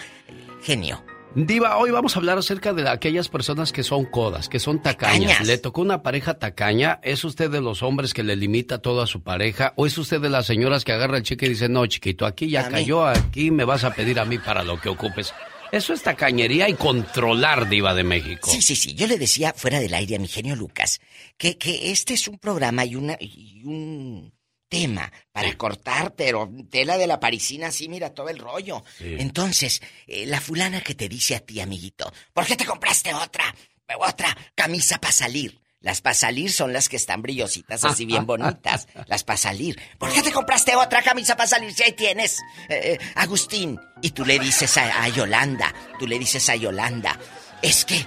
Genio. 0.63 1.14
Diva, 1.37 1.79
hoy 1.79 1.91
vamos 1.91 2.15
a 2.15 2.21
hablar 2.21 2.39
acerca 2.39 2.73
de 2.73 2.89
aquellas 2.89 3.29
personas 3.29 3.73
que 3.73 3.83
son 3.83 4.05
codas, 4.05 4.49
que 4.49 4.61
son 4.61 4.81
tacañas. 4.81 5.45
¿Le 5.45 5.59
tocó 5.59 5.81
una 5.81 6.01
pareja 6.01 6.35
tacaña? 6.35 7.01
¿Es 7.03 7.25
usted 7.25 7.51
de 7.51 7.61
los 7.61 7.83
hombres 7.83 8.15
que 8.15 8.23
le 8.23 8.37
limita 8.37 8.79
todo 8.79 9.03
a 9.03 9.09
su 9.09 9.23
pareja? 9.23 9.73
¿O 9.75 9.85
es 9.85 9.99
usted 9.99 10.21
de 10.21 10.31
las 10.31 10.47
señoras 10.47 10.85
que 10.85 10.93
agarra 10.93 11.17
el 11.17 11.25
chique 11.25 11.47
y 11.47 11.51
dice, 11.51 11.69
no, 11.69 11.87
chiquito, 11.87 12.25
aquí 12.25 12.49
ya 12.49 12.69
cayó, 12.69 13.05
aquí 13.05 13.51
me 13.51 13.65
vas 13.65 13.83
a 13.83 13.93
pedir 13.93 14.21
a 14.21 14.25
mí 14.25 14.39
para 14.39 14.63
lo 14.63 14.81
que 14.81 14.89
ocupes? 14.89 15.35
Eso 15.73 15.93
es 15.93 16.03
tacañería 16.03 16.69
y 16.69 16.75
controlar, 16.75 17.69
Diva 17.69 17.95
de 17.95 18.05
México. 18.05 18.49
Sí, 18.49 18.63
sí, 18.63 18.77
sí. 18.77 18.95
Yo 18.95 19.09
le 19.09 19.19
decía 19.19 19.53
fuera 19.57 19.81
del 19.81 19.93
aire 19.93 20.15
a 20.15 20.19
mi 20.21 20.29
genio 20.29 20.55
Lucas 20.55 21.01
que, 21.37 21.59
que 21.59 21.91
este 21.91 22.15
es 22.15 22.29
un 22.29 22.39
programa 22.39 22.85
y, 22.85 22.95
una, 22.95 23.17
y 23.19 23.61
un 23.65 24.33
tema 24.75 25.13
para 25.31 25.57
cortar, 25.57 26.15
pero 26.17 26.51
tela 26.69 26.99
de 26.99 27.07
la 27.07 27.21
parisina, 27.21 27.69
así 27.69 27.89
mira 27.89 28.11
todo 28.11 28.29
el 28.29 28.39
rollo. 28.39 28.83
Entonces, 28.99 29.81
eh, 30.07 30.27
la 30.27 30.41
fulana 30.41 30.81
que 30.81 30.95
te 30.97 31.09
dice 31.09 31.37
a 31.37 31.41
ti, 31.41 31.61
amiguito, 31.61 32.13
¿por 32.33 32.45
qué 32.45 32.57
te 32.57 32.65
compraste 32.65 33.15
otra? 33.15 33.55
Otra 33.99 34.37
camisa 34.55 34.99
para 34.99 35.13
salir. 35.13 35.61
Las 35.81 36.01
para 36.01 36.15
salir 36.15 36.51
son 36.51 36.73
las 36.73 36.89
que 36.89 36.97
están 36.97 37.23
brillositas, 37.23 37.85
así 37.85 38.05
bien 38.05 38.27
bonitas. 38.33 38.89
Las 39.07 39.23
para 39.23 39.37
salir. 39.37 39.79
¿Por 39.99 40.13
qué 40.13 40.23
te 40.23 40.33
compraste 40.33 40.75
otra 40.75 41.03
camisa 41.03 41.37
para 41.37 41.49
salir 41.49 41.73
si 41.73 41.83
ahí 41.85 41.93
tienes, 41.93 42.41
eh, 42.69 42.99
Agustín? 43.15 43.79
Y 44.03 44.11
tú 44.11 44.25
le 44.25 44.39
dices 44.41 44.77
a, 44.77 45.05
a 45.05 45.09
Yolanda, 45.09 45.73
tú 46.01 46.07
le 46.09 46.19
dices 46.19 46.49
a 46.49 46.57
Yolanda, 46.57 47.17
es 47.63 47.85
que 47.85 48.05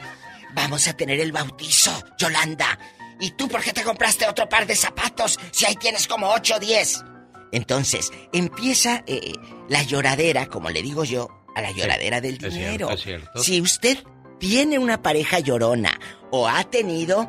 vamos 0.53 0.87
a 0.87 0.93
tener 0.93 1.19
el 1.19 1.31
bautizo, 1.31 2.03
Yolanda. 2.17 2.77
¿Y 3.19 3.31
tú 3.31 3.47
por 3.47 3.61
qué 3.61 3.73
te 3.73 3.83
compraste 3.83 4.27
otro 4.27 4.47
par 4.47 4.67
de 4.67 4.75
zapatos 4.75 5.39
si 5.51 5.65
ahí 5.65 5.75
tienes 5.75 6.07
como 6.07 6.29
8 6.29 6.55
o 6.55 6.59
10? 6.59 7.03
Entonces, 7.51 8.11
empieza 8.33 9.03
eh, 9.07 9.33
la 9.69 9.83
lloradera, 9.83 10.47
como 10.47 10.69
le 10.69 10.81
digo 10.81 11.03
yo, 11.03 11.29
a 11.55 11.61
la 11.61 11.71
lloradera 11.71 12.21
del 12.21 12.37
dinero. 12.37 12.89
Si 13.35 13.61
usted 13.61 13.97
tiene 14.39 14.77
una 14.77 15.01
pareja 15.01 15.39
llorona 15.39 15.99
o 16.31 16.47
ha 16.47 16.63
tenido, 16.65 17.27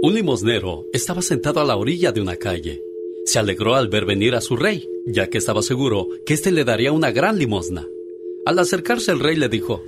Un 0.01 0.13
limosnero 0.13 0.85
estaba 0.93 1.21
sentado 1.21 1.59
a 1.59 1.65
la 1.65 1.75
orilla 1.75 2.11
de 2.11 2.21
una 2.21 2.35
calle. 2.35 2.81
Se 3.29 3.37
alegró 3.37 3.75
al 3.75 3.89
ver 3.89 4.05
venir 4.05 4.33
a 4.33 4.41
su 4.41 4.55
rey, 4.55 4.89
ya 5.05 5.29
que 5.29 5.37
estaba 5.37 5.61
seguro 5.61 6.07
que 6.25 6.33
éste 6.33 6.51
le 6.51 6.63
daría 6.63 6.91
una 6.91 7.11
gran 7.11 7.37
limosna. 7.37 7.85
Al 8.43 8.57
acercarse 8.57 9.11
el 9.11 9.19
rey 9.19 9.35
le 9.35 9.49
dijo, 9.49 9.83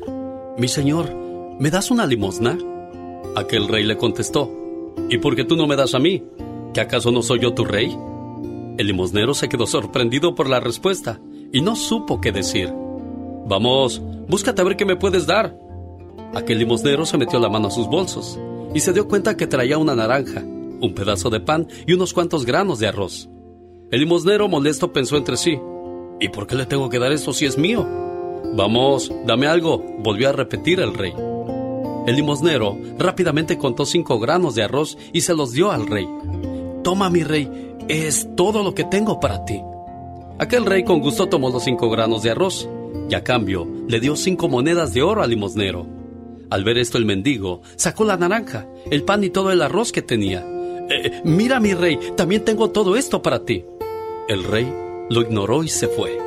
Mi 0.60 0.68
señor, 0.68 1.12
¿me 1.60 1.72
das 1.72 1.90
una 1.90 2.06
limosna? 2.06 2.60
Aquel 3.36 3.68
rey 3.68 3.84
le 3.84 3.98
contestó, 3.98 4.94
¿Y 5.10 5.18
por 5.18 5.36
qué 5.36 5.44
tú 5.44 5.56
no 5.56 5.66
me 5.66 5.76
das 5.76 5.96
a 5.96 6.00
mí? 6.00 6.24
¿Que 6.76 6.82
acaso 6.82 7.12
no 7.12 7.24
soy 7.24 7.40
yo 7.40 7.56
tu 7.56 7.66
rey? 7.66 7.98
El 8.78 8.86
limosnero 8.86 9.34
se 9.34 9.50
quedó 9.50 9.66
sorprendido 9.66 10.36
por 10.36 10.48
la 10.48 10.60
respuesta 10.60 11.20
y 11.52 11.62
no 11.62 11.76
supo 11.76 12.22
qué 12.22 12.32
decir. 12.32 12.72
Vamos, 13.48 14.04
búscate 14.28 14.62
a 14.62 14.66
ver 14.66 14.78
qué 14.78 14.86
me 14.86 14.98
puedes 14.98 15.26
dar. 15.26 15.58
Aquel 16.36 16.60
limosnero 16.60 17.08
se 17.08 17.18
metió 17.18 17.40
la 17.40 17.50
mano 17.50 17.70
a 17.70 17.72
sus 17.72 17.88
bolsos 17.88 18.40
y 18.76 18.82
se 18.82 18.94
dio 18.94 19.08
cuenta 19.08 19.36
que 19.36 19.48
traía 19.48 19.80
una 19.80 19.96
naranja, 19.96 20.44
un 20.82 20.94
pedazo 20.94 21.30
de 21.30 21.40
pan 21.40 21.68
y 21.86 21.94
unos 21.94 22.14
cuantos 22.14 22.46
granos 22.46 22.80
de 22.80 22.88
arroz. 22.88 23.30
El 23.92 24.00
limosnero 24.00 24.48
molesto 24.48 24.94
pensó 24.94 25.18
entre 25.18 25.38
sí, 25.38 25.60
¿y 26.20 26.30
por 26.30 26.48
qué 26.48 26.56
le 26.56 26.66
tengo 26.66 26.90
que 26.90 27.00
dar 27.00 27.12
esto 27.12 27.34
si 27.34 27.46
es 27.46 27.58
mío? 27.58 27.88
Vamos, 28.56 29.12
dame 29.26 29.48
algo, 29.48 29.84
volvió 30.00 30.30
a 30.30 30.34
repetir 30.34 30.80
el 30.80 30.94
rey. 30.94 31.14
El 32.08 32.16
limosnero 32.16 32.78
rápidamente 32.98 33.58
contó 33.58 33.86
cinco 33.86 34.20
granos 34.20 34.56
de 34.56 34.64
arroz 34.64 34.98
y 35.14 35.22
se 35.22 35.36
los 35.36 35.52
dio 35.54 35.72
al 35.72 35.88
rey. 35.88 36.08
Toma, 36.84 37.10
mi 37.10 37.24
rey, 37.24 37.76
es 37.88 38.28
todo 38.36 38.64
lo 38.64 38.74
que 38.74 38.84
tengo 38.84 39.20
para 39.20 39.46
ti. 39.46 39.62
Aquel 40.40 40.66
rey 40.66 40.84
con 40.84 41.00
gusto 41.00 41.30
tomó 41.30 41.50
los 41.50 41.64
cinco 41.64 41.90
granos 41.90 42.24
de 42.24 42.32
arroz 42.32 42.68
y 43.10 43.14
a 43.14 43.24
cambio 43.24 43.68
le 43.88 44.00
dio 44.00 44.16
cinco 44.16 44.50
monedas 44.50 44.94
de 44.94 45.04
oro 45.04 45.22
al 45.22 45.30
limosnero. 45.30 45.86
Al 46.50 46.64
ver 46.64 46.78
esto 46.78 46.98
el 46.98 47.06
mendigo 47.06 47.62
sacó 47.76 48.04
la 48.04 48.18
naranja, 48.18 48.68
el 48.90 49.04
pan 49.04 49.24
y 49.24 49.30
todo 49.30 49.52
el 49.52 49.62
arroz 49.62 49.92
que 49.92 50.02
tenía. 50.02 50.46
Eh, 50.90 51.22
mira 51.24 51.60
mi 51.60 51.74
rey, 51.74 52.00
también 52.16 52.44
tengo 52.44 52.70
todo 52.70 52.96
esto 52.96 53.22
para 53.22 53.46
ti. 53.46 53.66
El 54.28 54.44
rey 54.44 54.72
lo 55.10 55.22
ignoró 55.22 55.64
y 55.64 55.68
se 55.68 55.88
fue. 55.88 56.18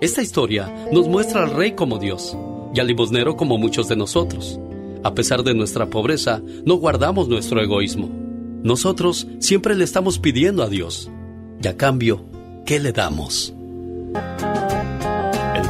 Esta 0.00 0.22
historia 0.22 0.72
nos 0.92 1.08
muestra 1.08 1.44
al 1.44 1.50
rey 1.50 1.72
como 1.72 1.98
Dios 1.98 2.36
y 2.74 2.80
al 2.80 2.86
limosnero 2.86 3.36
como 3.36 3.58
muchos 3.58 3.88
de 3.88 3.96
nosotros. 3.96 4.60
A 5.02 5.14
pesar 5.14 5.42
de 5.42 5.54
nuestra 5.54 5.86
pobreza, 5.86 6.42
no 6.64 6.74
guardamos 6.76 7.28
nuestro 7.28 7.62
egoísmo. 7.62 8.10
Nosotros 8.62 9.26
siempre 9.38 9.74
le 9.74 9.84
estamos 9.84 10.18
pidiendo 10.18 10.62
a 10.62 10.68
Dios. 10.68 11.10
Y 11.62 11.68
a 11.68 11.76
cambio, 11.76 12.24
¿qué 12.64 12.80
le 12.80 12.92
damos? 12.92 13.54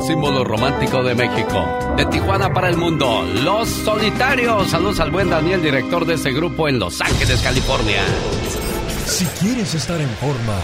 Símbolo 0.06 0.44
romántico 0.44 1.02
de 1.02 1.16
México. 1.16 1.64
De 1.96 2.06
Tijuana 2.06 2.52
para 2.52 2.68
el 2.68 2.76
mundo. 2.76 3.24
Los 3.42 3.68
Solitarios. 3.68 4.70
Saludos 4.70 5.00
al 5.00 5.10
buen 5.10 5.28
Daniel, 5.28 5.60
director 5.60 6.06
de 6.06 6.14
ese 6.14 6.30
grupo 6.30 6.68
en 6.68 6.78
Los 6.78 7.00
Ángeles, 7.00 7.40
California. 7.42 8.02
Si 9.04 9.24
quieres 9.24 9.74
estar 9.74 10.00
en 10.00 10.08
forma, 10.10 10.54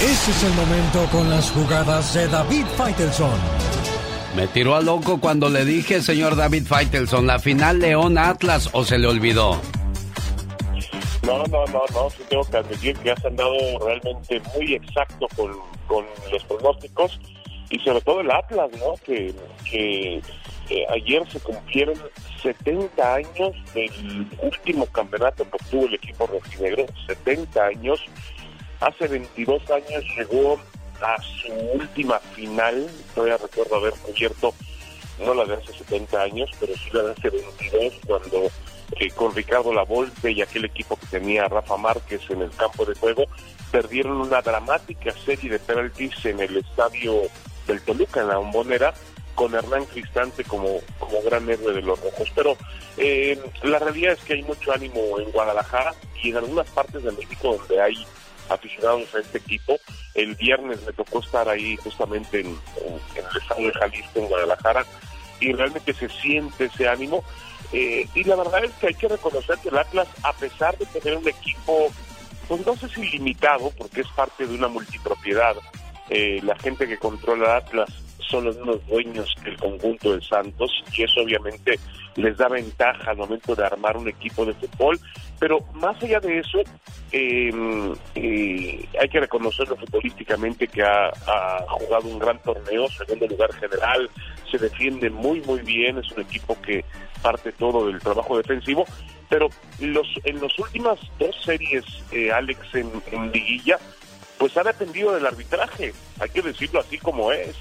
ese 0.00 0.30
es 0.30 0.44
el 0.44 0.52
momento 0.52 1.08
con 1.10 1.28
las 1.28 1.50
jugadas 1.50 2.14
de 2.14 2.28
David 2.28 2.64
Faitelson. 2.76 3.36
Me 4.36 4.46
tiró 4.46 4.76
a 4.76 4.80
loco 4.80 5.18
cuando 5.18 5.48
le 5.48 5.64
dije, 5.64 6.00
señor 6.00 6.36
David 6.36 6.66
Faitelson, 6.66 7.26
la 7.26 7.40
final 7.40 7.80
León 7.80 8.16
Atlas 8.16 8.70
o 8.74 8.84
se 8.84 8.96
le 8.96 9.08
olvidó. 9.08 9.60
No, 11.26 11.38
no, 11.38 11.66
no, 11.66 11.82
no, 11.92 12.10
sí 12.10 12.22
tengo 12.28 12.44
que 12.44 12.58
admitir 12.58 12.96
que 12.98 13.10
has 13.10 13.24
andado 13.24 13.56
realmente 13.84 14.40
muy 14.54 14.74
exacto 14.74 15.26
con, 15.34 15.50
con 15.88 16.04
los 16.30 16.44
pronósticos 16.44 17.18
y 17.74 17.78
sobre 17.80 18.00
todo 18.02 18.20
el 18.20 18.30
Atlas, 18.30 18.70
¿no? 18.78 18.94
Que, 19.04 19.34
ayer 20.90 21.28
se 21.30 21.40
cumplieron 21.40 21.94
70 22.40 23.14
años 23.14 23.52
del 23.74 24.26
último 24.40 24.86
campeonato 24.86 25.44
que 25.44 25.56
obtuvo 25.56 25.86
el 25.86 25.94
equipo 25.94 26.26
rojinegro, 26.26 26.86
70 27.06 27.64
años. 27.64 28.00
Hace 28.80 29.08
22 29.08 29.70
años 29.70 30.04
llegó 30.16 30.58
a 31.02 31.20
su 31.20 31.52
última 31.74 32.18
final, 32.20 32.88
todavía 33.14 33.38
recuerdo 33.38 33.76
haber 33.76 33.94
cubierto, 33.94 34.54
no 35.18 35.34
la 35.34 35.44
de 35.44 35.54
hace 35.54 35.72
70 35.72 36.22
años, 36.22 36.50
pero 36.60 36.74
sí 36.76 36.90
la 36.92 37.02
de 37.02 37.12
hace 37.12 37.30
22, 37.30 37.94
cuando 38.06 38.50
eh, 39.00 39.10
con 39.10 39.34
Ricardo 39.34 39.74
Lavolpe 39.74 40.30
y 40.30 40.42
aquel 40.42 40.66
equipo 40.66 40.96
que 40.96 41.06
tenía 41.06 41.48
Rafa 41.48 41.76
Márquez 41.76 42.22
en 42.30 42.42
el 42.42 42.50
campo 42.50 42.84
de 42.84 42.94
juego, 42.94 43.24
perdieron 43.72 44.20
una 44.20 44.40
dramática 44.40 45.12
serie 45.24 45.50
de 45.50 45.58
penaltis 45.58 46.24
en 46.24 46.40
el 46.40 46.58
estadio 46.58 47.22
del 47.66 47.80
Toluca, 47.82 48.20
en 48.20 48.28
la 48.28 48.36
bombonera, 48.36 48.94
con 49.34 49.54
Hernán 49.54 49.84
Cristante 49.86 50.44
como, 50.44 50.80
como 50.98 51.22
gran 51.22 51.48
héroe 51.48 51.74
de 51.74 51.82
los 51.82 52.00
rojos. 52.00 52.28
Pero 52.34 52.56
eh, 52.96 53.38
la 53.62 53.78
realidad 53.78 54.12
es 54.12 54.20
que 54.20 54.34
hay 54.34 54.42
mucho 54.42 54.72
ánimo 54.72 55.18
en 55.18 55.30
Guadalajara 55.32 55.94
y 56.22 56.30
en 56.30 56.36
algunas 56.36 56.68
partes 56.70 57.02
de 57.02 57.12
México 57.12 57.56
donde 57.56 57.80
hay 57.80 58.06
aficionados 58.48 59.14
a 59.14 59.20
este 59.20 59.38
equipo. 59.38 59.78
El 60.14 60.34
viernes 60.36 60.82
me 60.84 60.92
tocó 60.92 61.20
estar 61.20 61.48
ahí 61.48 61.76
justamente 61.76 62.40
en, 62.40 62.58
el 63.16 63.40
estado 63.40 63.62
de 63.62 63.72
Jalisco, 63.72 64.20
en 64.20 64.26
Guadalajara, 64.26 64.84
y 65.40 65.52
realmente 65.52 65.92
se 65.92 66.08
siente 66.08 66.66
ese 66.66 66.88
ánimo. 66.88 67.24
Eh, 67.72 68.06
y 68.14 68.24
la 68.24 68.36
verdad 68.36 68.64
es 68.64 68.72
que 68.72 68.88
hay 68.88 68.94
que 68.94 69.08
reconocer 69.08 69.58
que 69.58 69.70
el 69.70 69.78
Atlas, 69.78 70.06
a 70.22 70.32
pesar 70.34 70.76
de 70.78 70.86
tener 70.86 71.18
un 71.18 71.28
equipo, 71.28 71.88
pues 72.46 72.64
no 72.64 72.76
sé 72.76 72.88
si 72.88 73.02
limitado, 73.02 73.70
porque 73.76 74.02
es 74.02 74.08
parte 74.08 74.46
de 74.46 74.54
una 74.54 74.68
multipropiedad, 74.68 75.56
eh, 76.10 76.40
la 76.42 76.56
gente 76.56 76.86
que 76.86 76.98
controla 76.98 77.56
Atlas 77.56 77.90
son 78.18 78.44
los 78.44 78.56
mismos 78.56 78.86
dueños 78.86 79.34
que 79.42 79.50
el 79.50 79.56
conjunto 79.56 80.14
de 80.14 80.22
Santos 80.22 80.70
y 80.96 81.02
eso 81.02 81.20
obviamente 81.22 81.78
les 82.16 82.36
da 82.36 82.48
ventaja 82.48 83.10
al 83.10 83.16
momento 83.16 83.54
de 83.54 83.64
armar 83.64 83.96
un 83.96 84.08
equipo 84.08 84.44
de 84.44 84.54
fútbol. 84.54 84.98
Pero 85.38 85.58
más 85.74 86.00
allá 86.02 86.20
de 86.20 86.38
eso, 86.38 86.60
eh, 87.12 87.50
eh, 88.14 88.88
hay 89.00 89.08
que 89.08 89.20
reconocerlo 89.20 89.76
futbolísticamente 89.76 90.66
que 90.68 90.82
ha, 90.82 91.08
ha, 91.08 91.66
jugado 91.68 92.08
un 92.08 92.18
gran 92.18 92.40
torneo, 92.42 92.88
segundo 92.88 93.26
lugar 93.26 93.52
general, 93.54 94.08
se 94.50 94.58
defiende 94.58 95.10
muy 95.10 95.40
muy 95.42 95.60
bien, 95.60 95.98
es 95.98 96.10
un 96.12 96.22
equipo 96.22 96.60
que 96.62 96.84
parte 97.20 97.52
todo 97.52 97.86
del 97.86 97.98
trabajo 98.00 98.36
defensivo, 98.36 98.84
pero 99.28 99.48
los, 99.80 100.06
en 100.24 100.40
las 100.40 100.56
últimas 100.58 100.98
dos 101.18 101.34
series, 101.44 101.84
eh, 102.12 102.30
Alex, 102.30 102.74
en, 102.74 102.90
en 103.10 103.32
liguilla, 103.32 103.78
pues 104.44 104.58
ha 104.58 104.62
dependido 104.62 105.14
del 105.14 105.24
arbitraje, 105.24 105.94
hay 106.20 106.28
que 106.28 106.42
decirlo 106.42 106.80
así 106.80 106.98
como 106.98 107.32
es 107.32 107.56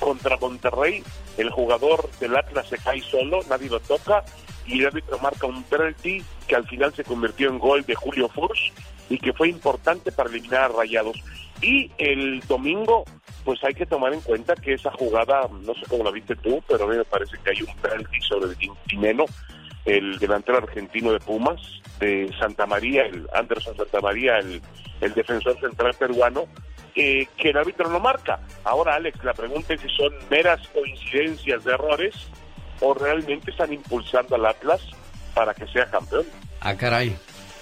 contra 0.00 0.36
Monterrey, 0.36 1.04
el 1.38 1.48
jugador 1.48 2.10
del 2.18 2.34
Atlas 2.34 2.66
se 2.66 2.76
cae 2.76 3.00
solo, 3.02 3.38
nadie 3.48 3.70
lo 3.70 3.78
toca 3.78 4.24
y 4.66 4.80
el 4.80 4.88
árbitro 4.88 5.16
marca 5.20 5.46
un 5.46 5.62
penalti 5.62 6.24
que 6.48 6.56
al 6.56 6.66
final 6.66 6.92
se 6.92 7.04
convirtió 7.04 7.50
en 7.50 7.60
gol 7.60 7.84
de 7.84 7.94
Julio 7.94 8.28
Furch 8.28 8.72
y 9.08 9.18
que 9.18 9.32
fue 9.32 9.48
importante 9.48 10.10
para 10.10 10.28
eliminar 10.28 10.62
a 10.62 10.68
Rayados. 10.70 11.22
Y 11.62 11.92
el 11.98 12.40
domingo, 12.48 13.04
pues 13.44 13.62
hay 13.62 13.74
que 13.74 13.86
tomar 13.86 14.12
en 14.12 14.20
cuenta 14.20 14.56
que 14.56 14.72
esa 14.72 14.90
jugada, 14.90 15.48
no 15.48 15.72
sé 15.74 15.82
cómo 15.88 16.02
la 16.02 16.10
viste 16.10 16.34
tú, 16.34 16.60
pero 16.66 16.82
a 16.82 16.88
mí 16.88 16.96
me 16.96 17.04
parece 17.04 17.36
que 17.44 17.50
hay 17.50 17.62
un 17.62 17.76
penalti 17.76 18.20
sobre 18.22 18.46
el 18.50 18.56
Tintineno, 18.56 19.26
el 19.84 20.18
delantero 20.18 20.58
argentino 20.58 21.12
de 21.12 21.20
Pumas, 21.20 21.60
de 22.00 22.28
Santa 22.40 22.66
María, 22.66 23.02
el 23.06 23.28
Anderson 23.32 23.76
Santa 23.76 24.00
María, 24.00 24.38
el, 24.38 24.60
el 25.04 25.14
defensor 25.14 25.58
central 25.60 25.94
peruano, 25.94 26.46
eh, 26.94 27.26
que 27.36 27.50
el 27.50 27.56
árbitro 27.56 27.88
no 27.88 28.00
marca. 28.00 28.40
Ahora, 28.64 28.94
Alex, 28.94 29.22
la 29.24 29.34
pregunta 29.34 29.74
es 29.74 29.80
si 29.80 29.88
son 29.88 30.12
meras 30.30 30.60
coincidencias 30.68 31.64
de 31.64 31.72
errores 31.72 32.14
o 32.80 32.94
realmente 32.94 33.50
están 33.50 33.72
impulsando 33.72 34.34
al 34.34 34.46
Atlas 34.46 34.80
para 35.34 35.54
que 35.54 35.66
sea 35.66 35.86
campeón. 35.86 36.24
Ah, 36.60 36.76
caray. 36.76 37.16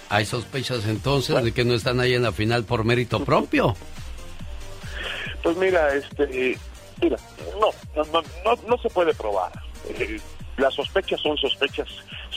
¿Hay 0.09 0.25
sospechas 0.25 0.85
entonces 0.85 1.43
de 1.43 1.51
que 1.53 1.65
no 1.65 1.73
están 1.73 1.99
ahí 1.99 2.13
en 2.13 2.23
la 2.23 2.31
final 2.31 2.63
por 2.65 2.83
mérito 2.83 3.23
propio? 3.25 3.75
Pues 5.41 5.57
mira, 5.57 5.93
este, 5.93 6.57
mira, 7.01 7.17
no, 7.59 7.69
no, 7.95 8.21
no, 8.45 8.61
no 8.67 8.77
se 8.77 8.89
puede 8.89 9.13
probar. 9.13 9.51
Eh, 9.89 10.19
las 10.57 10.73
sospechas 10.75 11.19
son 11.19 11.35
sospechas. 11.37 11.87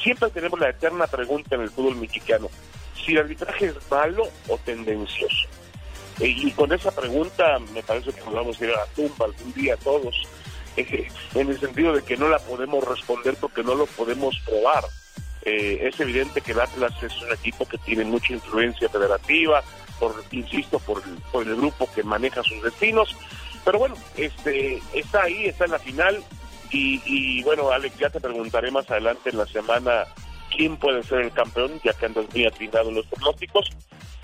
Siempre 0.03 0.31
tenemos 0.31 0.59
la 0.59 0.71
eterna 0.71 1.07
pregunta 1.07 1.55
en 1.55 1.63
el 1.63 1.71
fútbol 1.71 1.97
mexicano, 1.97 2.49
si 3.05 3.13
el 3.13 3.19
arbitraje 3.19 3.67
es 3.67 3.91
malo 3.91 4.25
o 4.49 4.59
tendencioso. 4.59 5.49
Eh, 6.21 6.29
y 6.29 6.51
con 6.53 6.73
esa 6.73 6.91
pregunta 6.91 7.59
me 7.75 7.83
parece 7.83 8.13
que 8.13 8.21
nos 8.21 8.35
vamos 8.35 8.61
a 8.61 8.65
ir 8.65 8.71
a 8.71 8.77
la 8.77 8.87
tumba 8.87 9.27
algún 9.27 9.53
día 9.53 9.77
todos, 9.77 10.17
eh, 10.77 11.09
en 11.35 11.49
el 11.49 11.61
sentido 11.61 11.93
de 11.93 12.03
que 12.03 12.17
no 12.17 12.29
la 12.29 12.39
podemos 12.39 12.83
responder 12.85 13.37
porque 13.41 13.63
no 13.63 13.75
lo 13.75 13.87
podemos 13.87 14.39
probar. 14.45 14.85
Eh, 15.43 15.89
es 15.89 16.01
evidente 16.01 16.41
que 16.41 16.53
el 16.53 16.61
Atlas 16.61 16.93
es 17.03 17.23
un 17.23 17.33
equipo 17.33 17.67
que 17.67 17.79
tiene 17.79 18.05
mucha 18.05 18.33
influencia 18.33 18.89
federativa, 18.89 19.63
por, 20.01 20.25
insisto, 20.33 20.79
por, 20.81 21.03
el 21.47 21.57
grupo 21.57 21.89
que 21.95 22.03
maneja 22.03 22.43
sus 22.43 22.61
destinos, 22.63 23.15
pero 23.65 23.79
bueno, 23.79 23.95
este 24.17 24.83
está 24.93 25.23
ahí, 25.23 25.47
está 25.47 25.67
en 25.67 25.71
la 25.71 25.79
final, 25.79 26.25
y, 26.71 27.43
bueno, 27.45 27.71
Alex, 27.71 27.97
ya 27.97 28.11
te 28.11 28.21
preguntaré 28.21 28.71
más 28.71 28.91
adelante 28.91 29.31
en 29.31 29.39
la 29.39 29.47
semana 29.47 30.05
quién 30.57 30.77
puede 30.77 31.03
ser 31.03 31.21
el 31.21 31.33
campeón, 31.33 31.81
ya 31.85 31.93
que 31.93 32.07
andas 32.07 32.27
muy 32.35 32.47
los 32.95 33.07
pronósticos. 33.07 33.71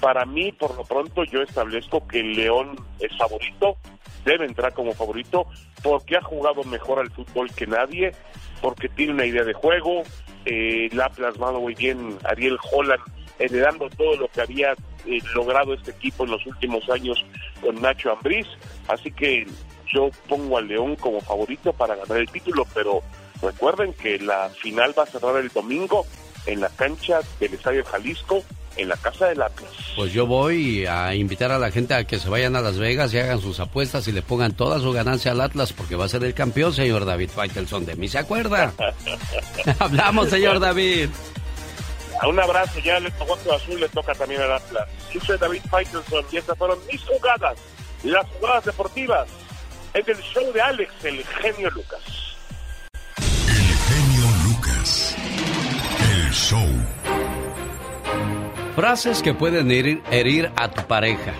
Para 0.00 0.24
mí, 0.24 0.50
por 0.52 0.76
lo 0.76 0.84
pronto, 0.84 1.24
yo 1.24 1.42
establezco 1.42 2.06
que 2.09 2.20
el 2.20 2.32
León 2.32 2.76
es 2.98 3.16
favorito, 3.16 3.76
debe 4.24 4.46
entrar 4.46 4.72
como 4.72 4.92
favorito, 4.92 5.46
porque 5.82 6.16
ha 6.16 6.22
jugado 6.22 6.64
mejor 6.64 6.98
al 6.98 7.10
fútbol 7.10 7.50
que 7.54 7.66
nadie, 7.66 8.12
porque 8.60 8.88
tiene 8.88 9.12
una 9.12 9.26
idea 9.26 9.44
de 9.44 9.52
juego, 9.52 10.02
eh, 10.44 10.88
la 10.92 11.06
ha 11.06 11.10
plasmado 11.10 11.60
muy 11.60 11.74
bien 11.74 12.18
Ariel 12.24 12.59
Holland, 12.72 13.02
heredando 13.38 13.88
todo 13.90 14.16
lo 14.16 14.28
que 14.28 14.40
había 14.40 14.72
eh, 15.06 15.20
logrado 15.34 15.74
este 15.74 15.90
equipo 15.90 16.24
en 16.24 16.30
los 16.30 16.46
últimos 16.46 16.88
años 16.90 17.24
con 17.60 17.80
Nacho 17.80 18.12
Ambriz. 18.12 18.46
Así 18.88 19.10
que 19.12 19.46
yo 19.92 20.10
pongo 20.28 20.59
al 20.59 20.68
León 20.68 20.96
como 20.96 21.20
favorito 21.20 21.72
para 21.72 21.94
ganar 21.94 22.18
el 22.18 22.30
título, 22.30 22.66
pero 22.74 23.02
recuerden 23.40 23.92
que 23.94 24.18
la 24.18 24.48
final 24.48 24.94
va 24.98 25.02
a 25.04 25.06
cerrar 25.06 25.36
el 25.36 25.48
domingo 25.48 26.06
en 26.47 26.60
la 26.60 26.69
cancha 26.70 27.20
del 27.40 27.55
Estadio 27.55 27.85
Jalisco 27.85 28.44
en 28.77 28.89
la 28.89 28.97
casa 28.97 29.27
del 29.27 29.43
Atlas. 29.43 29.70
Pues 29.97 30.12
yo 30.12 30.27
voy 30.27 30.86
a 30.86 31.14
invitar 31.14 31.52
a 31.52 31.59
la 31.59 31.70
gente 31.70 31.94
a 31.94 32.05
que 32.05 32.19
se 32.19 32.28
vayan 32.28 32.56
a 32.56 32.60
Las 32.60 32.78
Vegas 32.78 33.12
y 33.12 33.19
hagan 33.19 33.40
sus 33.40 33.60
apuestas 33.60 34.09
y 34.09 34.12
le 34.12 34.23
pongan 34.23 34.52
toda 34.52 34.81
su 34.81 34.93
ganancia 34.93 35.32
al 35.32 35.40
Atlas 35.40 35.73
porque 35.73 35.97
va 35.97 36.06
a 36.06 36.09
ser 36.09 36.24
el 36.24 36.35
campeón, 36.35 36.73
señor 36.73 37.05
David 37.05 37.31
Faitelson. 37.31 37.85
De 37.85 37.97
mí 37.97 38.09
se 38.09 38.19
acuerda. 38.19 38.73
Hablamos, 39.78 40.31
señor 40.31 40.60
David. 40.60 41.10
Un 42.27 42.39
abrazo, 42.39 42.78
ya 42.81 43.01
le 43.01 43.10
tocó 43.12 43.36
a 43.51 43.56
Azul, 43.56 43.81
le 43.81 43.89
toca 43.89 44.14
también 44.14 44.40
al 44.43 44.52
Atlas. 44.52 44.89
Yo 45.12 45.20
soy 45.20 45.36
David 45.39 45.62
Faitelson 45.69 46.24
y 46.31 46.36
estas 46.36 46.56
fueron 46.56 46.78
mis 46.90 47.02
jugadas, 47.02 47.59
las 48.05 48.27
jugadas 48.28 48.64
deportivas, 48.64 49.28
en 49.93 50.05
el 50.09 50.23
show 50.23 50.52
de 50.52 50.60
Alex, 50.60 50.93
el 51.05 51.24
genio 51.24 51.70
Lucas. 51.70 52.01
El 53.19 53.77
genio 53.77 54.27
Lucas. 54.44 55.16
Show. 56.32 56.66
Frases 58.74 59.22
que 59.22 59.34
pueden 59.34 59.70
herir, 59.70 60.02
herir, 60.10 60.50
a 60.56 60.70
tu 60.70 60.82
pareja. 60.86 61.34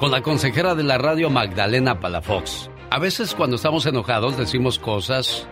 Con 0.00 0.10
la 0.10 0.22
consejera 0.22 0.74
de 0.74 0.82
la 0.82 0.98
radio 0.98 1.30
Magdalena 1.30 2.00
Palafox. 2.00 2.68
A 2.90 2.98
veces 2.98 3.34
cuando 3.34 3.56
estamos 3.56 3.86
enojados 3.86 4.36
decimos 4.36 4.78
cosas 4.78 5.46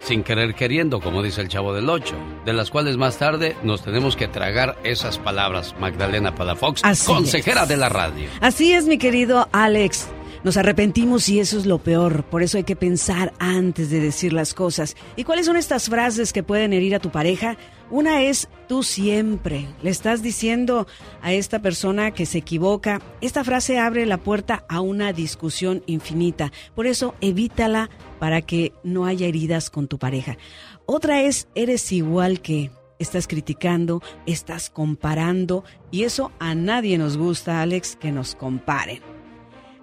sin 0.00 0.22
querer 0.22 0.54
queriendo, 0.54 1.00
como 1.00 1.22
dice 1.22 1.42
el 1.42 1.48
chavo 1.48 1.74
del 1.74 1.90
8, 1.90 2.14
de 2.46 2.52
las 2.54 2.70
cuales 2.70 2.96
más 2.96 3.18
tarde 3.18 3.56
nos 3.62 3.82
tenemos 3.82 4.16
que 4.16 4.28
tragar 4.28 4.78
esas 4.84 5.18
palabras. 5.18 5.74
Magdalena 5.78 6.34
Palafox, 6.34 6.82
consejera 7.04 7.66
de 7.66 7.76
la 7.76 7.88
radio. 7.88 8.28
Así 8.40 8.72
es, 8.72 8.86
mi 8.86 8.96
querido 8.96 9.48
Alex. 9.52 10.08
Nos 10.44 10.56
arrepentimos 10.56 11.28
y 11.28 11.40
eso 11.40 11.58
es 11.58 11.66
lo 11.66 11.78
peor. 11.78 12.24
Por 12.24 12.42
eso 12.42 12.58
hay 12.58 12.64
que 12.64 12.76
pensar 12.76 13.32
antes 13.40 13.90
de 13.90 13.98
decir 13.98 14.32
las 14.32 14.54
cosas. 14.54 14.96
¿Y 15.16 15.24
cuáles 15.24 15.46
son 15.46 15.56
estas 15.56 15.88
frases 15.88 16.32
que 16.32 16.44
pueden 16.44 16.72
herir 16.72 16.94
a 16.94 17.00
tu 17.00 17.10
pareja? 17.10 17.56
Una 17.90 18.22
es 18.22 18.48
tú 18.68 18.84
siempre. 18.84 19.66
Le 19.82 19.90
estás 19.90 20.22
diciendo 20.22 20.86
a 21.22 21.32
esta 21.32 21.60
persona 21.60 22.12
que 22.12 22.24
se 22.24 22.38
equivoca. 22.38 23.00
Esta 23.20 23.42
frase 23.42 23.78
abre 23.78 24.06
la 24.06 24.18
puerta 24.18 24.64
a 24.68 24.80
una 24.80 25.12
discusión 25.12 25.82
infinita. 25.86 26.52
Por 26.76 26.86
eso 26.86 27.16
evítala 27.20 27.90
para 28.20 28.40
que 28.40 28.72
no 28.84 29.06
haya 29.06 29.26
heridas 29.26 29.70
con 29.70 29.88
tu 29.88 29.98
pareja. 29.98 30.38
Otra 30.86 31.22
es 31.22 31.48
eres 31.54 31.90
igual 31.92 32.40
que. 32.40 32.70
Estás 33.00 33.28
criticando, 33.28 34.02
estás 34.26 34.70
comparando 34.70 35.62
y 35.92 36.02
eso 36.02 36.32
a 36.40 36.56
nadie 36.56 36.98
nos 36.98 37.16
gusta, 37.16 37.62
Alex, 37.62 37.94
que 37.94 38.10
nos 38.10 38.34
comparen. 38.34 39.07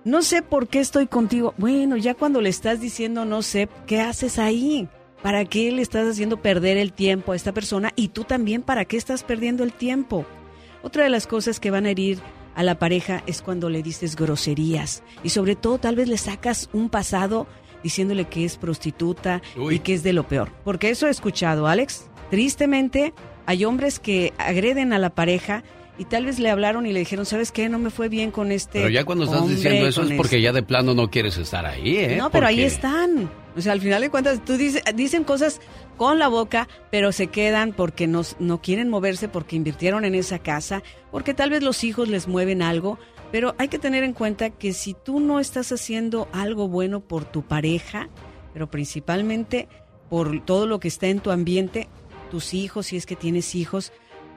No 0.05 0.21
sé 0.21 0.43
por 0.43 0.67
qué 0.67 0.81
estoy 0.81 1.07
contigo. 1.07 1.55
Bueno, 1.57 1.97
ya 1.97 2.13
cuando 2.13 2.39
le 2.39 2.49
estás 2.49 2.79
diciendo 2.79 3.25
no 3.25 3.41
sé, 3.41 3.67
¿qué 3.87 4.01
haces 4.01 4.37
ahí? 4.37 4.87
¿Para 5.23 5.45
qué 5.45 5.71
le 5.71 5.81
estás 5.81 6.07
haciendo 6.07 6.37
perder 6.37 6.77
el 6.77 6.93
tiempo 6.93 7.31
a 7.31 7.35
esta 7.35 7.53
persona? 7.53 7.91
Y 7.95 8.09
tú 8.09 8.23
también, 8.23 8.61
¿para 8.61 8.85
qué 8.85 8.97
estás 8.97 9.23
perdiendo 9.23 9.63
el 9.63 9.73
tiempo? 9.73 10.23
Otra 10.83 11.03
de 11.03 11.09
las 11.09 11.25
cosas 11.25 11.59
que 11.59 11.71
van 11.71 11.87
a 11.87 11.89
herir 11.89 12.19
a 12.53 12.61
la 12.61 12.77
pareja 12.77 13.23
es 13.25 13.41
cuando 13.41 13.67
le 13.67 13.81
dices 13.81 14.15
groserías. 14.15 15.01
Y 15.23 15.29
sobre 15.29 15.55
todo, 15.55 15.79
tal 15.79 15.95
vez 15.95 16.07
le 16.07 16.19
sacas 16.19 16.69
un 16.71 16.89
pasado 16.89 17.47
diciéndole 17.81 18.25
que 18.25 18.45
es 18.45 18.57
prostituta 18.57 19.41
y 19.71 19.79
que 19.79 19.95
es 19.95 20.03
de 20.03 20.13
lo 20.13 20.27
peor. 20.27 20.51
Porque 20.63 20.91
eso 20.91 21.07
he 21.07 21.09
escuchado, 21.09 21.65
Alex. 21.65 22.11
Tristemente, 22.29 23.15
hay 23.47 23.65
hombres 23.65 23.99
que 23.99 24.33
agreden 24.37 24.93
a 24.93 24.99
la 24.99 25.09
pareja 25.09 25.63
y 25.97 26.05
tal 26.05 26.25
vez 26.25 26.39
le 26.39 26.49
hablaron 26.49 26.85
y 26.85 26.91
le 26.91 26.99
dijeron, 26.99 27.25
¿sabes 27.25 27.51
qué? 27.51 27.69
No 27.69 27.79
me 27.79 27.89
fue 27.89 28.09
bien 28.09 28.31
con 28.31 28.51
este. 28.51 28.79
Pero 28.79 28.89
ya 28.89 29.05
cuando 29.05 29.25
estás 29.25 29.47
diciendo 29.47 29.87
eso 29.87 30.03
es 30.03 30.11
porque 30.13 30.41
ya 30.41 30.51
de 30.51 30.63
plano 30.63 30.93
no 30.93 31.09
quieres 31.09 31.37
estar 31.37 31.65
ahí, 31.65 31.97
¿eh? 31.97 32.15
No, 32.17 32.29
pero 32.29 32.47
ahí 32.47 32.61
están. 32.63 33.29
O 33.55 33.61
sea, 33.61 33.71
al 33.71 33.79
final 33.79 34.01
de 34.01 34.09
cuentas, 34.09 34.43
tú 34.43 34.57
dices, 34.57 34.83
dicen 34.95 35.23
cosas 35.23 35.61
con 35.95 36.19
la 36.19 36.27
boca, 36.27 36.67
pero 36.91 37.13
se 37.13 37.27
quedan 37.27 37.71
porque 37.71 38.07
no, 38.07 38.23
no 38.39 38.61
quieren 38.61 38.89
moverse, 38.89 39.29
porque 39.29 39.55
invirtieron 39.55 40.03
en 40.03 40.15
esa 40.15 40.39
casa, 40.39 40.83
porque 41.11 41.33
tal 41.33 41.49
vez 41.49 41.63
los 41.63 41.83
hijos 41.85 42.09
les 42.09 42.27
mueven 42.27 42.61
algo. 42.61 42.99
Pero 43.31 43.55
hay 43.57 43.69
que 43.69 43.79
tener 43.79 44.03
en 44.03 44.13
cuenta 44.13 44.49
que 44.49 44.73
si 44.73 44.93
tú 44.93 45.19
no 45.19 45.39
estás 45.39 45.71
haciendo 45.71 46.27
algo 46.33 46.67
bueno 46.67 46.99
por 46.99 47.25
tu 47.25 47.41
pareja, 47.43 48.09
pero 48.53 48.69
principalmente 48.69 49.67
por 50.09 50.43
todo 50.43 50.67
lo 50.67 50.79
que 50.79 50.87
está 50.87 51.07
en 51.07 51.19
tu 51.19 51.31
ambiente, 51.31 51.87
tus 52.29 52.53
hijos, 52.53 52.87
si 52.87 52.97
es 52.97 53.05
que 53.05 53.15
tienes 53.15 53.55
hijos, 53.55 53.93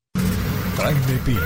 Jaime 0.77 1.19
Piña, 1.25 1.41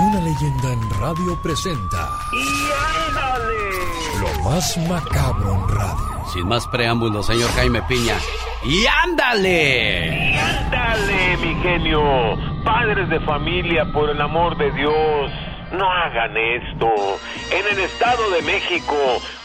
una 0.00 0.20
leyenda 0.20 0.72
en 0.72 0.80
radio 1.00 1.40
presenta. 1.44 2.10
¡Y 2.32 2.44
ándale! 2.72 2.96
Lo 2.96 3.05
más 4.48 4.78
macabro 4.88 5.54
en 5.54 5.68
radio. 5.68 6.24
Sin 6.32 6.46
más 6.46 6.66
preámbulos, 6.68 7.26
señor 7.26 7.50
Jaime 7.56 7.82
Piña. 7.82 8.14
¡Y 8.64 8.86
ándale! 9.04 10.32
¡Y 10.32 10.38
ándale, 10.38 11.36
mi 11.38 11.54
genio! 11.62 12.00
Padres 12.64 13.08
de 13.08 13.20
familia, 13.20 13.84
por 13.92 14.08
el 14.10 14.20
amor 14.20 14.56
de 14.56 14.70
Dios, 14.72 15.32
no 15.72 15.90
hagan 15.90 16.36
esto. 16.36 17.18
En 17.50 17.66
el 17.66 17.78
Estado 17.80 18.30
de 18.30 18.42
México 18.42 18.96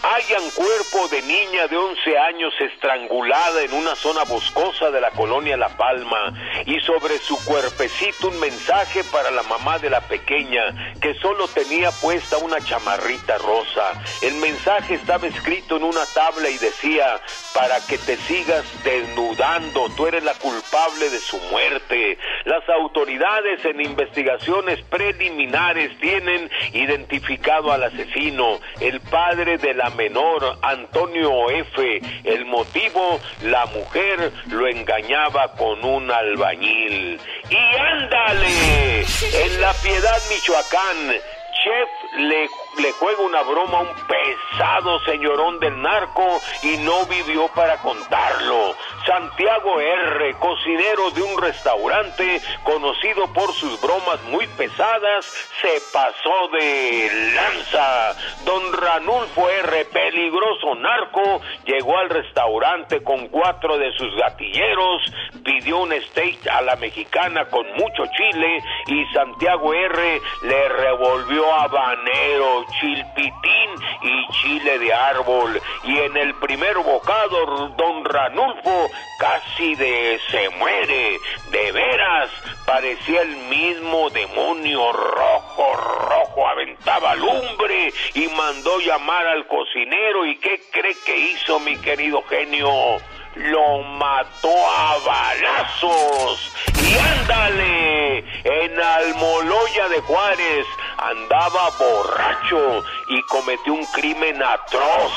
hayan 0.04 0.50
cuerpo 0.52 1.08
de 1.10 1.22
niña 1.22 1.68
de 1.68 1.78
11 1.78 2.18
años 2.18 2.54
estrangulada 2.60 3.64
en 3.64 3.74
una 3.74 3.96
zona 3.96 4.24
boscosa 4.24 4.90
de 4.90 5.00
la 5.00 5.12
colonia 5.12 5.58
La 5.58 5.70
Palma 5.70 6.34
y 6.66 6.80
sobre 6.82 7.20
su 7.20 7.38
cuerpecito 7.46 8.30
un 8.30 8.40
mensaje 8.40 9.04
para 9.12 9.32
la 9.32 9.44
mamá 9.44 9.78
de 9.80 9.90
la 9.90 10.02
pequeña 10.02 10.96
que 11.02 11.14
solo 11.16 11.48
tenía 11.48 11.92
puesta 11.92 12.38
una 12.38 12.60
chamarrita 12.60 13.38
rosa. 13.38 14.02
El 14.22 14.36
mensaje 14.36 14.96
estaba 14.96 15.28
escrito 15.28 15.78
en 15.78 15.84
una 15.84 16.06
tabla 16.14 16.50
y 16.50 16.58
decía, 16.58 17.20
para 17.54 17.80
que 17.88 17.98
te 17.98 18.18
sigas 18.18 18.64
desnudando, 18.84 19.90
tú 19.96 20.08
eres 20.08 20.24
la 20.24 20.34
culpable 20.36 21.10
de 21.10 21.20
su 21.20 21.38
muerte. 21.52 22.18
Las 22.46 22.68
autoridades 22.70 23.64
en 23.66 23.82
investigaciones 23.82 24.82
preliminares 24.84 26.00
identificado 26.74 27.72
al 27.72 27.84
asesino, 27.84 28.60
el 28.80 29.00
padre 29.02 29.58
de 29.58 29.74
la 29.74 29.90
menor, 29.92 30.58
Antonio 30.62 31.50
F. 31.50 32.02
El 32.24 32.46
motivo, 32.46 33.20
la 33.44 33.66
mujer 33.68 34.32
lo 34.50 34.68
engañaba 34.68 35.54
con 35.54 35.84
un 35.84 36.12
albañil. 36.12 37.20
Y 37.50 37.76
ándale, 37.78 39.02
en 39.02 39.62
La 39.62 39.74
Piedad, 39.74 40.18
Michoacán, 40.30 41.12
Chef 41.64 42.11
le, 42.18 42.50
juega 43.00 43.22
una 43.22 43.42
broma 43.42 43.78
a 43.78 43.82
un 43.82 43.96
pesado 44.08 45.00
señorón 45.02 45.60
del 45.60 45.82
narco 45.82 46.40
y 46.64 46.78
no 46.78 47.06
vivió 47.06 47.48
para 47.50 47.78
contarlo. 47.78 48.76
Santiago 49.06 49.80
R., 49.80 50.34
cocinero 50.36 51.12
de 51.12 51.22
un 51.22 51.42
restaurante 51.42 52.42
conocido 52.64 53.32
por 53.34 53.52
sus 53.54 53.80
bromas 53.82 54.22
muy 54.24 54.46
pesadas, 54.48 55.26
se 55.62 55.82
pasó 55.94 56.48
de 56.52 57.10
lanza. 57.36 58.16
Don 58.46 58.74
Ranulfo 58.74 59.50
R., 59.50 59.86
peligroso 59.86 60.76
narco, 60.76 61.42
llegó 61.66 61.98
al 61.98 62.10
restaurante 62.10 63.04
con 63.04 63.28
cuatro 63.30 63.78
de 63.78 63.92
sus 63.94 64.16
gatilleros, 64.16 65.02
pidió 65.44 65.80
un 65.80 65.94
steak 65.94 66.48
a 66.48 66.62
la 66.62 66.76
mexicana 66.76 67.46
con 67.46 67.66
mucho 67.74 68.04
chile 68.16 68.64
y 68.88 69.06
Santiago 69.14 69.74
R. 69.74 70.22
le 70.44 70.70
revolvió 70.70 71.54
chilpitín 72.80 73.70
y 74.02 74.28
chile 74.34 74.80
de 74.80 74.94
árbol. 74.94 75.62
Y 75.84 75.98
en 75.98 76.18
el 76.18 76.34
primer 76.36 76.78
bocado, 76.78 77.70
don 77.70 78.06
Ranulfo 78.06 78.90
casi 79.20 79.76
de 79.76 80.20
se 80.30 80.50
muere. 80.50 81.20
De 81.52 81.72
veras, 81.72 82.30
parecía 82.66 83.22
el 83.22 83.36
mismo 83.38 84.10
demonio 84.10 84.92
rojo, 84.92 85.74
rojo, 85.76 86.48
aventaba 86.48 87.16
lumbre 87.16 87.94
y 88.14 88.28
mandó 88.30 88.80
llamar 88.80 89.28
al 89.28 89.48
cocinero. 89.48 90.26
¿Y 90.26 90.38
qué 90.38 90.62
cree 90.72 90.96
que 91.06 91.18
hizo 91.18 91.60
mi 91.60 91.78
querido 91.78 92.24
genio? 92.24 92.70
Lo 93.36 93.82
mató 93.84 94.50
a 94.50 94.98
balazos. 95.06 96.54
Y 96.76 96.98
ándale, 96.98 98.20
en 98.44 98.82
Almoloya 98.82 99.90
de 99.90 100.02
Juárez 100.02 100.66
andaba 100.98 101.70
borracho 101.80 102.84
y 103.08 103.22
cometió 103.24 103.74
un 103.74 103.86
crimen 103.88 104.42
atroz. 104.44 105.12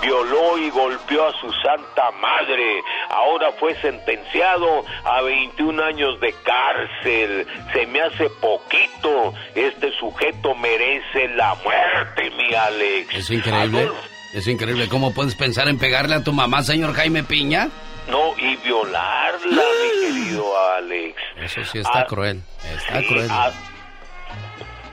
Violó 0.00 0.58
y 0.58 0.70
golpeó 0.70 1.26
a 1.26 1.32
su 1.40 1.52
santa 1.54 2.10
madre. 2.12 2.82
Ahora 3.10 3.50
fue 3.58 3.74
sentenciado 3.80 4.84
a 5.04 5.22
21 5.22 5.82
años 5.82 6.20
de 6.20 6.32
cárcel. 6.44 7.46
Se 7.72 7.86
me 7.86 8.00
hace 8.02 8.30
poquito. 8.40 9.34
Este 9.54 9.90
sujeto 9.98 10.54
merece 10.54 11.28
la 11.34 11.54
muerte, 11.56 12.30
mi 12.30 12.54
Alex. 12.54 13.14
Es 13.14 13.30
increíble. 13.30 13.90
Es 14.32 14.46
increíble 14.46 14.88
cómo 14.88 15.12
puedes 15.14 15.34
pensar 15.34 15.68
en 15.68 15.78
pegarle 15.78 16.14
a 16.14 16.22
tu 16.22 16.32
mamá, 16.32 16.62
señor 16.62 16.94
Jaime 16.94 17.24
Piña. 17.24 17.68
No, 18.08 18.36
y 18.38 18.56
violarla, 18.56 19.62
mi 19.82 20.00
querido 20.06 20.58
Alex. 20.76 21.16
Eso 21.36 21.64
sí 21.64 21.78
está 21.78 22.00
ah, 22.00 22.06
cruel. 22.06 22.42
Está 22.64 23.06
cruel. 23.06 23.28
Ah, 23.30 23.50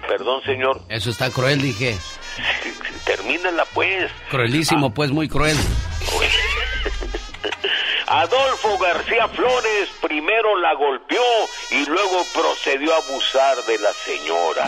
perdón, 0.08 0.42
señor. 0.44 0.82
Eso 0.90 1.10
está 1.10 1.30
cruel, 1.30 1.62
dije. 1.62 1.98
Termínala, 3.06 3.66
pues. 3.74 4.12
Cruelísimo, 4.30 4.88
ah. 4.88 4.94
pues, 4.94 5.12
muy 5.12 5.28
cruel. 5.28 5.58
Adolfo 8.08 8.78
García 8.78 9.28
Flores 9.30 9.90
primero 10.00 10.56
la 10.58 10.74
golpeó 10.76 11.24
y 11.72 11.86
luego 11.88 12.22
procedió 12.36 12.94
a 12.94 12.98
abusar 12.98 13.58
de 13.66 13.80
la 13.80 13.92
señora. 13.94 14.66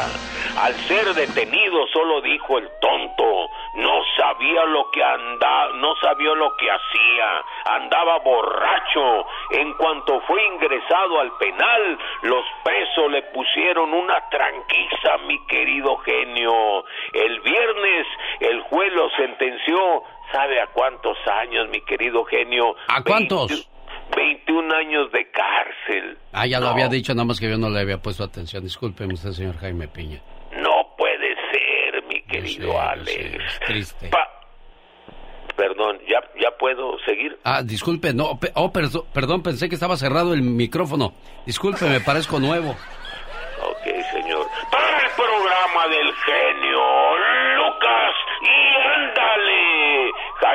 Al 0.59 0.73
ser 0.88 1.14
detenido 1.14 1.85
solo 1.93 2.19
dijo 2.22 2.57
el 2.57 2.68
tonto, 2.81 3.49
no 3.76 4.01
sabía 4.18 4.65
lo 4.65 4.89
que 4.89 5.03
andaba, 5.03 5.72
no 5.73 5.95
sabía 5.97 6.34
lo 6.34 6.55
que 6.55 6.65
hacía, 6.68 7.43
andaba 7.65 8.18
borracho. 8.19 9.27
En 9.51 9.73
cuanto 9.73 10.19
fue 10.22 10.43
ingresado 10.43 11.19
al 11.19 11.31
penal, 11.38 11.99
los 12.23 12.43
presos 12.64 13.11
le 13.11 13.22
pusieron 13.22 13.93
una 13.93 14.27
tranquiza, 14.30 15.06
años, 21.41 21.68
mi 21.69 21.81
querido 21.81 22.23
genio? 22.26 22.76
¿A 22.88 23.01
cuántos? 23.03 23.69
21 24.15 24.73
años 24.76 25.11
de 25.11 25.30
cárcel. 25.31 26.18
Ah, 26.31 26.45
ya 26.47 26.59
lo 26.59 26.68
había 26.68 26.88
dicho, 26.88 27.14
nada 27.14 27.26
más 27.26 27.39
que 27.39 27.49
yo 27.49 27.57
no 27.57 27.69
le 27.69 27.80
había 27.81 27.97
puesto 27.97 28.23
atención. 28.23 28.64
Discúlpeme 28.64 29.14
usted, 29.14 29.31
señor 29.31 29.57
Jaime 29.57 29.88
Piña. 29.88 30.22
No 30.61 30.95
puede 30.97 31.35
ser, 31.51 32.03
mi 32.07 32.22
querido 32.23 32.80
Alex. 32.80 33.59
triste. 33.65 34.09
Perdón, 35.55 35.97
¿ya, 36.07 36.19
¿ya 36.39 36.51
puedo 36.59 36.99
seguir? 36.99 37.38
Ah, 37.43 37.64
disculpe, 37.64 38.14
no, 38.14 38.39
oh, 38.53 38.72
perdón, 38.72 39.03
perdón, 39.11 39.41
pensé 39.41 39.68
que 39.68 39.73
estaba 39.76 39.97
cerrado 39.97 40.34
el 40.35 40.43
micrófono. 40.43 41.14
Disculpe, 41.47 41.85
me 41.89 41.99
parezco 41.99 42.39
nuevo. 42.39 42.69
Ok, 42.72 43.84
señor. 44.11 44.45
Para 44.72 44.99
el 44.99 45.11
programa 45.15 45.88
del 45.88 46.14
genio 46.14 46.66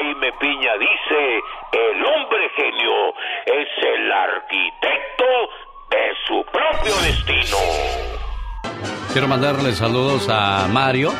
Jaime 0.02 0.32
Piña 0.40 0.72
dice, 0.80 1.42
el 1.70 2.04
hombre 2.04 2.50
genio 2.56 3.14
es 3.46 3.68
el 3.86 4.10
arquitecto 4.10 5.24
de 5.90 6.12
su 6.26 6.44
propio 6.50 6.92
destino. 7.02 7.56
Quiero 9.12 9.28
mandarle 9.28 9.70
saludos 9.72 10.28
a 10.28 10.66
Mario, 10.66 11.12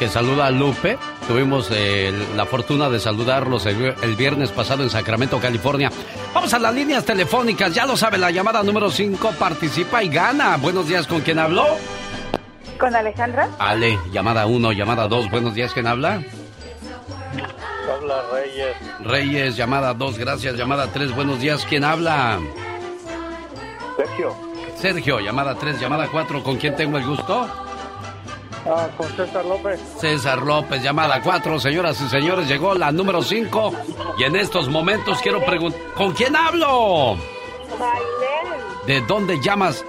que 0.00 0.08
saluda 0.08 0.46
a 0.46 0.50
Lupe. 0.50 0.98
Tuvimos 1.28 1.70
eh, 1.72 2.12
la 2.34 2.44
fortuna 2.44 2.88
de 2.90 2.98
saludarlos 2.98 3.66
el, 3.66 3.94
el, 4.02 4.16
viernes 4.16 4.50
pasado 4.50 4.82
en 4.82 4.90
Sacramento, 4.90 5.38
California. 5.38 5.92
Vamos 6.34 6.52
a 6.52 6.58
las 6.58 6.74
líneas 6.74 7.04
telefónicas, 7.04 7.72
ya 7.72 7.86
lo 7.86 7.96
sabe, 7.96 8.18
la 8.18 8.32
llamada 8.32 8.64
número 8.64 8.90
5 8.90 9.34
participa 9.38 10.02
y 10.02 10.08
gana. 10.08 10.56
Buenos 10.56 10.88
días, 10.88 11.06
¿con 11.06 11.20
quién 11.20 11.38
habló? 11.38 11.66
¿Con 12.80 12.96
Alejandra? 12.96 13.48
Ale, 13.60 13.96
llamada 14.10 14.46
1, 14.46 14.72
llamada 14.72 15.06
2, 15.06 15.30
buenos 15.30 15.54
días, 15.54 15.72
¿quién 15.72 15.86
habla? 15.86 16.20
Habla 17.88 18.22
Reyes. 18.32 18.76
Reyes, 19.00 19.56
llamada 19.56 19.94
2, 19.94 20.18
gracias. 20.18 20.56
Llamada 20.56 20.88
3, 20.92 21.14
buenos 21.14 21.40
días. 21.40 21.64
¿Quién 21.68 21.84
habla? 21.84 22.38
Sergio. 23.96 24.36
Sergio, 24.76 25.20
llamada 25.20 25.54
3, 25.54 25.80
llamada 25.80 26.08
4. 26.10 26.42
¿Con 26.42 26.56
quién 26.56 26.76
tengo 26.76 26.98
el 26.98 27.06
gusto? 27.06 27.48
Ah, 28.66 28.88
con 28.96 29.08
César 29.16 29.44
López. 29.44 29.80
César 29.98 30.42
López, 30.42 30.82
llamada 30.82 31.22
4. 31.22 31.58
Señoras 31.58 32.00
y 32.00 32.08
señores, 32.08 32.46
llegó 32.48 32.74
la 32.74 32.92
número 32.92 33.22
5. 33.22 33.72
Y 34.18 34.24
en 34.24 34.36
estos 34.36 34.68
momentos 34.68 35.20
quiero 35.22 35.44
preguntar: 35.44 35.80
¿Con 35.94 36.12
quién 36.12 36.36
hablo? 36.36 37.16
¿De 38.86 39.00
dónde 39.02 39.40
llamas? 39.40 39.84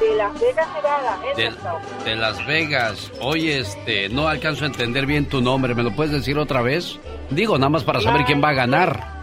De 0.00 0.16
Las 0.16 0.40
Vegas, 0.40 0.68
Nevada. 0.74 1.18
De, 1.36 2.10
de, 2.10 2.16
Las 2.16 2.46
Vegas. 2.46 3.12
Oye, 3.20 3.58
este, 3.58 4.08
no 4.08 4.28
alcanzo 4.28 4.64
a 4.64 4.68
entender 4.68 5.06
bien 5.06 5.28
tu 5.28 5.40
nombre. 5.40 5.74
¿Me 5.74 5.82
lo 5.82 5.94
puedes 5.94 6.12
decir 6.12 6.38
otra 6.38 6.62
vez? 6.62 6.98
Digo, 7.30 7.58
nada 7.58 7.68
más 7.68 7.82
para 7.82 8.00
saber 8.00 8.24
quién 8.24 8.42
va 8.42 8.50
a 8.50 8.54
ganar. 8.54 9.18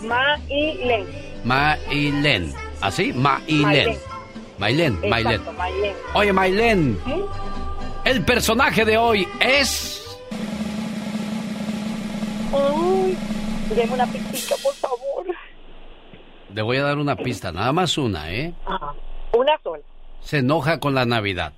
Mailen. 0.00 1.06
Mailen. 1.44 2.54
¿Así? 2.80 3.12
Mailen. 3.12 3.98
Mailen, 4.58 4.98
Mailen. 5.08 5.42
Oye, 6.14 6.32
Mailen. 6.32 6.98
El 8.04 8.24
personaje 8.24 8.84
de 8.84 8.96
hoy 8.96 9.26
es. 9.40 10.18
Uy, 12.52 13.16
déme 13.74 13.94
una 13.94 14.06
pistita, 14.06 14.54
por 14.62 14.74
favor. 14.74 15.26
Le 16.54 16.62
voy 16.62 16.76
a 16.78 16.84
dar 16.84 16.98
una 16.98 17.16
pista, 17.16 17.52
nada 17.52 17.72
más 17.72 17.98
una, 17.98 18.32
¿eh? 18.32 18.54
Ajá. 18.64 18.94
Una 19.38 19.52
sola. 19.62 19.84
Se 20.20 20.38
enoja 20.38 20.80
con 20.80 20.96
la 20.96 21.04
Navidad. 21.04 21.52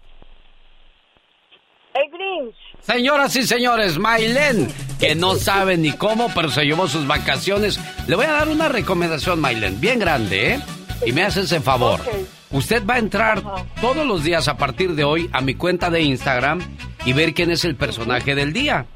El 1.94 2.11
Grinch. 2.11 2.55
Señoras 2.82 3.35
y 3.36 3.43
señores, 3.44 3.98
Mailen, 3.98 4.69
que 4.98 5.15
no 5.15 5.35
sabe 5.35 5.78
ni 5.78 5.93
cómo, 5.93 6.31
pero 6.35 6.51
se 6.51 6.65
llevó 6.65 6.89
sus 6.89 7.07
vacaciones. 7.07 7.81
Le 8.07 8.16
voy 8.16 8.27
a 8.27 8.32
dar 8.32 8.48
una 8.48 8.69
recomendación, 8.69 9.40
Mailen, 9.40 9.81
bien 9.81 9.98
grande, 9.98 10.55
¿eh? 10.55 10.61
Y 11.07 11.12
me 11.12 11.23
hace 11.23 11.40
ese 11.40 11.61
favor. 11.61 12.02
Okay. 12.02 12.27
Usted 12.51 12.85
va 12.85 12.94
a 12.94 12.98
entrar 12.98 13.39
Ajá. 13.39 13.64
todos 13.81 14.06
los 14.06 14.24
días 14.24 14.48
a 14.48 14.56
partir 14.56 14.94
de 14.94 15.05
hoy 15.05 15.31
a 15.32 15.40
mi 15.40 15.55
cuenta 15.55 15.89
de 15.90 16.02
Instagram 16.02 16.60
y 17.05 17.12
ver 17.12 17.32
quién 17.32 17.51
es 17.51 17.64
el 17.64 17.77
personaje 17.77 18.35
del 18.35 18.52
día. 18.52 18.86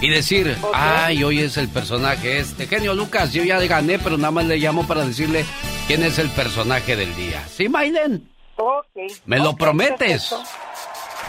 Y 0.00 0.10
decir, 0.10 0.56
ay, 0.74 1.24
hoy 1.24 1.40
es 1.40 1.56
el 1.56 1.68
personaje 1.68 2.38
este. 2.38 2.66
Genio 2.66 2.94
Lucas, 2.94 3.32
yo 3.32 3.44
ya 3.44 3.58
gané, 3.60 3.98
pero 3.98 4.18
nada 4.18 4.30
más 4.30 4.44
le 4.44 4.58
llamo 4.58 4.86
para 4.86 5.06
decirle 5.06 5.44
quién 5.86 6.02
es 6.02 6.18
el 6.18 6.28
personaje 6.30 6.96
del 6.96 7.14
día. 7.16 7.42
¿Sí, 7.48 7.68
Maylen? 7.68 8.28
Ok. 8.56 9.12
¿Me 9.24 9.38
lo 9.38 9.56
prometes? 9.56 10.34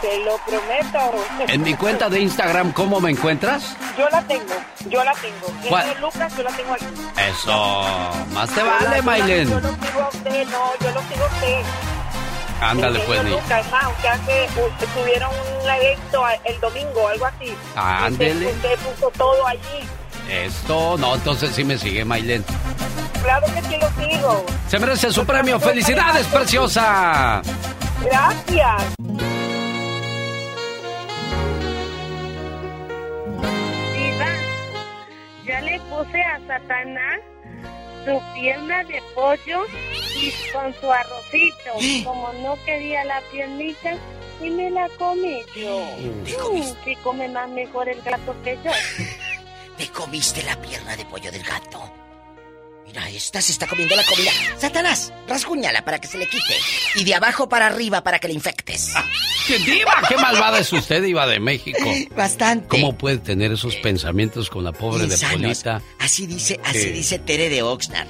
Te 0.00 0.24
lo 0.24 0.38
prometo. 0.38 1.52
En 1.52 1.62
mi 1.62 1.74
cuenta 1.74 2.08
de 2.08 2.20
Instagram, 2.20 2.72
¿cómo 2.72 3.00
me 3.00 3.10
encuentras? 3.10 3.76
Yo 3.98 4.08
la 4.10 4.22
tengo, 4.22 4.54
yo 4.88 5.02
la 5.02 5.12
tengo. 5.14 5.52
¿Cuál? 5.68 6.00
Lucas, 6.00 6.36
yo 6.36 6.42
la 6.44 6.50
tengo 6.50 6.72
aquí. 6.72 6.86
Eso, 7.28 8.22
más 8.32 8.48
te 8.50 8.62
vale, 8.62 9.02
Maylen. 9.02 9.48
Yo 9.48 9.60
lo 9.60 9.68
sigo 9.68 10.02
a 10.02 10.08
usted, 10.08 10.46
no, 10.46 10.70
yo 10.80 10.90
lo 10.92 11.02
sigo 11.02 11.24
a 11.24 11.34
usted. 11.34 11.62
Ándale, 12.60 13.00
pues, 13.00 13.24
ni. 13.24 13.30
Lucas, 13.30 13.70
más, 13.72 13.86
usted 13.88 14.08
hace, 14.08 14.48
usted 14.60 14.86
tuvieron 15.00 15.30
un 15.30 15.70
evento 15.70 16.24
el 16.44 16.60
domingo, 16.60 17.08
algo 17.08 17.26
así. 17.26 17.56
Ándele. 17.74 18.46
Usted, 18.46 18.72
usted 18.72 18.90
puso 18.90 19.10
todo 19.18 19.46
allí. 19.46 19.88
Esto, 20.30 20.96
no, 20.98 21.14
entonces 21.16 21.54
sí 21.54 21.64
me 21.64 21.76
sigue, 21.76 22.04
Maylen. 22.04 22.44
Claro 23.22 23.46
que 23.46 23.62
sí 23.62 23.76
lo 23.78 23.88
sigo. 24.02 24.46
Se 24.68 24.78
merece 24.78 25.10
su 25.12 25.26
premio. 25.26 25.58
¡Felicidades, 25.58 26.26
preciosa! 26.26 27.42
Gracias. 28.00 28.82
Ya 35.48 35.60
le 35.62 35.80
puse 35.80 36.22
a 36.22 36.38
Satanás 36.46 37.20
su 38.04 38.20
pierna 38.34 38.84
de 38.84 39.02
pollo 39.14 39.64
y 40.14 40.30
con 40.52 40.74
su 40.74 40.92
arrocito. 40.92 42.04
Como 42.04 42.32
no 42.34 42.56
quería 42.64 43.04
la 43.04 43.20
piernita, 43.32 43.94
y 44.40 44.50
me 44.50 44.70
la 44.70 44.88
comí 44.90 45.40
yo. 45.56 45.80
Mm, 45.98 46.24
sí 46.84 46.96
come 47.02 47.28
más 47.28 47.48
mejor 47.50 47.88
el 47.88 48.00
gato 48.02 48.34
que 48.44 48.56
yo. 48.64 48.70
¿Te 49.76 49.88
comiste 49.88 50.42
la 50.42 50.60
pierna 50.60 50.96
de 50.96 51.04
pollo 51.06 51.32
del 51.32 51.42
gato? 51.42 52.07
Mira, 52.88 53.08
esta 53.10 53.40
se 53.42 53.52
está 53.52 53.66
comiendo 53.66 53.94
la 53.94 54.02
comida. 54.04 54.30
Satanás, 54.58 55.12
rasguñala 55.28 55.84
para 55.84 56.00
que 56.00 56.08
se 56.08 56.18
le 56.18 56.26
quite. 56.26 56.56
Y 56.96 57.04
de 57.04 57.14
abajo 57.14 57.48
para 57.48 57.66
arriba 57.66 58.02
para 58.02 58.18
que 58.18 58.28
le 58.28 58.34
infectes. 58.34 58.94
¡Qué 59.46 59.58
diva! 59.58 59.92
¡Qué 60.08 60.16
malvada 60.16 60.58
es 60.58 60.72
usted, 60.72 61.02
diva 61.02 61.26
de 61.26 61.38
México! 61.38 61.78
Bastante. 62.16 62.68
¿Cómo 62.68 62.96
puede 62.96 63.18
tener 63.18 63.52
esos 63.52 63.76
pensamientos 63.76 64.48
con 64.50 64.64
la 64.64 64.72
pobre 64.72 65.06
de 65.06 65.14
Insanos. 65.14 65.40
Polita? 65.40 65.82
Así 65.98 66.26
dice, 66.26 66.58
así 66.64 66.80
Sí. 66.80 66.88
dice 66.90 67.18
Tere 67.18 67.48
de 67.50 67.62
Oxnard. 67.62 68.08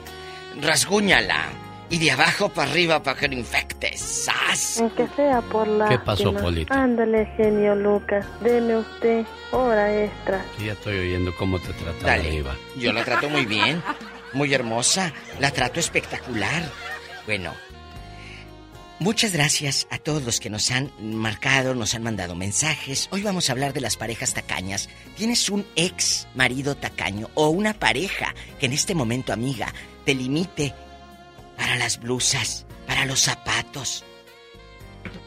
Rasguñala. 0.60 1.46
Y 1.90 1.96
de 1.98 2.10
abajo 2.10 2.50
para 2.50 2.70
arriba 2.70 3.02
para 3.02 3.18
que 3.18 3.28
le 3.28 3.36
infectes. 3.36 3.98
¡Sas! 4.00 4.78
Aunque 4.78 5.06
sea 5.16 5.40
por 5.40 5.66
la. 5.66 5.88
¿Qué 5.88 5.98
pasó, 5.98 6.34
Polita? 6.34 6.74
Ándale, 6.74 7.26
genio 7.38 7.74
Lucas. 7.74 8.26
Deme 8.42 8.76
usted 8.76 9.24
hora 9.52 10.04
extra. 10.04 10.44
Ya 10.62 10.72
estoy 10.72 10.98
oyendo 10.98 11.34
cómo 11.34 11.58
te 11.58 11.72
trata 11.72 12.06
la 12.06 12.16
Dale. 12.18 12.30
diva. 12.30 12.54
Yo 12.76 12.92
la 12.92 13.04
trato 13.04 13.30
muy 13.30 13.46
bien. 13.46 13.82
Muy 14.32 14.52
hermosa. 14.54 15.12
La 15.40 15.50
trato 15.50 15.80
espectacular. 15.80 16.62
Bueno. 17.26 17.54
Muchas 19.00 19.32
gracias 19.32 19.86
a 19.90 19.98
todos 19.98 20.24
los 20.24 20.40
que 20.40 20.50
nos 20.50 20.72
han 20.72 20.90
marcado, 21.00 21.72
nos 21.72 21.94
han 21.94 22.02
mandado 22.02 22.34
mensajes. 22.34 23.06
Hoy 23.12 23.22
vamos 23.22 23.48
a 23.48 23.52
hablar 23.52 23.72
de 23.72 23.80
las 23.80 23.96
parejas 23.96 24.34
tacañas. 24.34 24.88
¿Tienes 25.16 25.48
un 25.50 25.64
ex 25.76 26.26
marido 26.34 26.76
tacaño 26.76 27.30
o 27.34 27.48
una 27.48 27.74
pareja 27.74 28.34
que 28.58 28.66
en 28.66 28.72
este 28.72 28.96
momento, 28.96 29.32
amiga, 29.32 29.72
te 30.04 30.16
limite 30.16 30.74
para 31.56 31.76
las 31.76 32.00
blusas, 32.00 32.66
para 32.88 33.06
los 33.06 33.20
zapatos? 33.20 34.04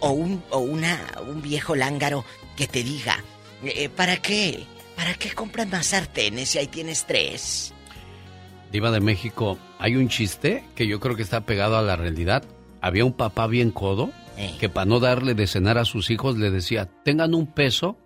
O 0.02 0.10
un, 0.10 0.44
o 0.50 0.58
una, 0.58 1.00
un 1.26 1.42
viejo 1.42 1.74
lángaro 1.74 2.26
que 2.58 2.68
te 2.68 2.84
diga, 2.84 3.24
eh, 3.64 3.88
¿para 3.88 4.18
qué? 4.18 4.66
¿Para 4.98 5.14
qué 5.14 5.32
compras 5.32 5.70
más 5.70 5.88
sartenes 5.88 6.50
si 6.50 6.58
ahí 6.58 6.68
tienes 6.68 7.06
tres? 7.06 7.74
Diva 8.72 8.92
de 8.92 9.00
México, 9.02 9.58
hay 9.80 9.96
un 9.96 10.08
chiste 10.08 10.64
que 10.76 10.88
yo 10.88 11.00
creo 11.00 11.16
que 11.16 11.24
está 11.24 11.42
pegado 11.42 11.78
a 11.78 11.82
la 11.82 11.96
realidad. 11.96 12.44
Había 12.82 13.06
un 13.06 13.14
papá 13.14 13.48
bien 13.48 13.72
codo 13.72 14.12
Eh. 14.38 14.56
que 14.60 14.70
para 14.70 14.86
no 14.86 15.00
darle 15.00 15.34
de 15.36 15.46
cenar 15.46 15.78
a 15.78 15.84
sus 15.86 16.10
hijos 16.10 16.38
le 16.38 16.50
decía, 16.52 16.88
tengan 17.04 17.36
un 17.36 17.48
peso 17.48 17.98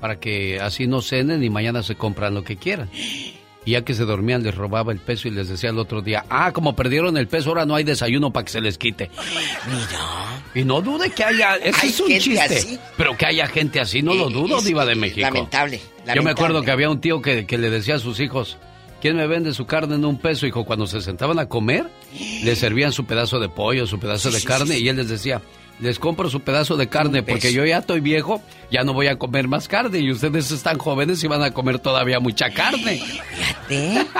para 0.00 0.18
que 0.18 0.58
así 0.58 0.86
no 0.86 1.00
cenen 1.02 1.44
y 1.44 1.50
mañana 1.50 1.82
se 1.82 1.94
compran 1.96 2.34
lo 2.34 2.42
que 2.44 2.56
quieran. 2.56 2.88
Y 3.64 3.72
ya 3.72 3.84
que 3.84 3.94
se 3.94 4.04
dormían 4.04 4.42
les 4.42 4.54
robaba 4.54 4.92
el 4.92 4.98
peso 5.00 5.28
y 5.28 5.32
les 5.32 5.48
decía 5.48 5.70
el 5.70 5.78
otro 5.78 6.00
día, 6.00 6.24
ah, 6.30 6.52
como 6.52 6.74
perdieron 6.74 7.16
el 7.18 7.28
peso, 7.28 7.50
ahora 7.50 7.66
no 7.66 7.74
hay 7.74 7.84
desayuno 7.84 8.32
para 8.32 8.44
que 8.46 8.52
se 8.52 8.60
les 8.60 8.78
quite. 8.78 9.10
Mira. 9.66 10.42
Y 10.54 10.64
no 10.64 10.80
dude 10.80 11.10
que 11.10 11.22
haya, 11.24 11.56
ese 11.56 11.78
Hay 11.82 11.88
es 11.90 12.00
un 12.00 12.08
chiste, 12.08 12.40
así. 12.40 12.78
pero 12.96 13.16
que 13.16 13.26
haya 13.26 13.46
gente 13.48 13.78
así, 13.80 14.00
no 14.02 14.14
lo 14.14 14.30
Eh, 14.30 14.32
dudo, 14.32 14.58
es 14.58 14.64
Diva 14.64 14.86
de 14.86 14.94
México. 14.94 15.20
Lamentable, 15.26 15.80
Yo 16.14 16.22
me 16.22 16.30
acuerdo 16.30 16.62
que 16.62 16.70
había 16.70 16.88
un 16.88 17.00
tío 17.00 17.20
que, 17.20 17.44
que 17.46 17.58
le 17.58 17.68
decía 17.68 17.96
a 17.96 17.98
sus 17.98 18.18
hijos, 18.20 18.56
¿quién 19.06 19.18
me 19.18 19.28
vende 19.28 19.54
su 19.54 19.66
carne 19.66 19.94
en 19.94 20.04
un 20.04 20.18
peso? 20.18 20.48
Hijo, 20.48 20.64
cuando 20.64 20.88
se 20.88 21.00
sentaban 21.00 21.38
a 21.38 21.48
comer, 21.48 21.88
le 22.42 22.56
servían 22.56 22.90
su 22.90 23.04
pedazo 23.04 23.38
de 23.38 23.48
pollo, 23.48 23.86
su 23.86 24.00
pedazo 24.00 24.32
de 24.32 24.42
carne, 24.42 24.80
y 24.80 24.88
él 24.88 24.96
les 24.96 25.08
decía, 25.08 25.40
les 25.80 25.98
compro 25.98 26.30
su 26.30 26.40
pedazo 26.40 26.76
de 26.76 26.88
carne 26.88 27.22
porque 27.22 27.52
yo 27.52 27.64
ya 27.64 27.78
estoy 27.78 28.00
viejo, 28.00 28.42
ya 28.70 28.82
no 28.84 28.92
voy 28.92 29.08
a 29.08 29.18
comer 29.18 29.48
más 29.48 29.68
carne, 29.68 29.98
y 29.98 30.10
ustedes 30.10 30.50
están 30.50 30.78
jóvenes 30.78 31.22
y 31.22 31.26
van 31.26 31.42
a 31.42 31.52
comer 31.52 31.78
todavía 31.78 32.20
mucha 32.20 32.50
carne. 32.50 33.02
Fíjate. 33.68 34.06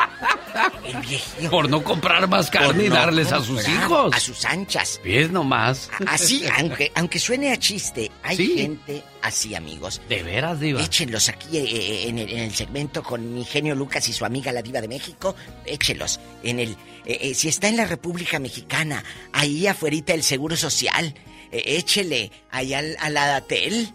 El. 1.40 1.50
Por 1.50 1.68
no 1.68 1.82
comprar 1.84 2.26
más 2.28 2.48
carne 2.50 2.84
y 2.84 2.88
darles 2.88 3.30
a 3.32 3.42
sus 3.42 3.68
hijos. 3.68 4.14
A 4.14 4.20
sus 4.20 4.44
anchas. 4.46 5.00
¿Ves 5.04 5.30
nomás? 5.30 5.90
Así, 6.06 6.44
aunque, 6.58 6.90
aunque 6.94 7.18
suene 7.18 7.52
a 7.52 7.58
chiste, 7.58 8.10
hay 8.22 8.36
Sí. 8.36 8.56
gente 8.56 9.02
así, 9.20 9.54
amigos. 9.54 10.00
De 10.08 10.22
veras, 10.22 10.58
Diva. 10.60 10.82
Échenlos 10.82 11.28
aquí 11.28 11.58
eh, 11.58 12.08
en, 12.08 12.18
el, 12.18 12.30
en 12.30 12.38
el 12.38 12.54
segmento 12.54 13.02
con 13.02 13.34
mi 13.34 13.44
genio 13.44 13.74
Lucas 13.74 14.08
y 14.08 14.12
su 14.14 14.24
amiga 14.24 14.50
la 14.52 14.62
diva 14.62 14.80
de 14.80 14.88
México. 14.88 15.34
Échenlos. 15.66 16.20
En 16.42 16.58
el, 16.60 16.70
eh, 17.04 17.18
eh, 17.20 17.34
si 17.34 17.48
está 17.48 17.68
en 17.68 17.76
la 17.76 17.84
República 17.84 18.38
Mexicana, 18.38 19.04
ahí 19.32 19.66
afuerita 19.66 20.14
el 20.14 20.22
Seguro 20.22 20.56
Social, 20.56 21.06
eh, 21.06 21.20
échele 21.50 22.30
ahí 22.50 22.74
al, 22.74 22.96
a 23.00 23.10
la 23.10 23.26
Datel. 23.26 23.92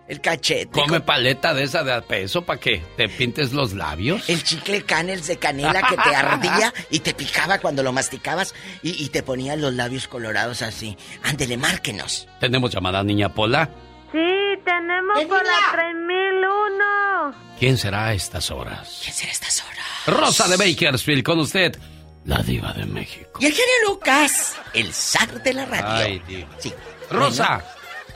El 0.07 0.19
cachete. 0.19 0.67
Come 0.71 0.99
paleta 0.99 1.53
de 1.53 1.63
esa 1.63 1.85
de 1.85 1.93
a 1.93 2.01
peso 2.01 2.41
para 2.41 2.59
que 2.59 2.83
te 2.97 3.07
pintes 3.07 3.53
los 3.53 3.71
labios. 3.71 4.27
El 4.27 4.43
chicle 4.43 4.83
canels 4.83 5.27
de 5.27 5.37
canela 5.37 5.83
que 5.83 5.95
te 5.95 6.13
ardía 6.13 6.73
y 6.89 6.99
te 6.99 7.13
picaba 7.13 7.59
cuando 7.59 7.81
lo 7.81 7.93
masticabas 7.93 8.53
y, 8.83 9.01
y 9.01 9.07
te 9.07 9.23
ponía 9.23 9.55
los 9.55 9.73
labios 9.73 10.09
colorados 10.09 10.63
así. 10.63 10.97
Ándele, 11.23 11.55
márquenos. 11.55 12.27
Tenemos 12.41 12.71
llamada 12.71 13.01
niña 13.05 13.33
Pola. 13.33 13.69
Sí, 14.11 14.61
tenemos 14.65 15.23
por 15.25 15.45
la 15.45 15.53
3001. 15.73 17.35
¿Quién 17.59 17.77
será 17.77 18.07
a 18.07 18.13
estas 18.13 18.51
horas? 18.51 18.99
¿Quién 19.03 19.13
será 19.13 19.29
a 19.29 19.33
estas 19.33 19.63
horas? 19.63 19.85
Rosa 20.07 20.47
de 20.47 20.57
Bakersfield 20.57 21.23
con 21.23 21.39
usted. 21.39 21.77
La 22.25 22.37
diva 22.43 22.71
de 22.73 22.85
México. 22.85 23.39
Y 23.39 23.47
el 23.47 23.51
genio 23.53 23.73
Lucas, 23.87 24.55
el 24.73 24.93
zar 24.93 25.41
de 25.41 25.53
la 25.53 25.65
radio. 25.65 25.85
Ay. 25.87 26.45
Sí. 26.59 26.71
Rosa. 27.09 27.63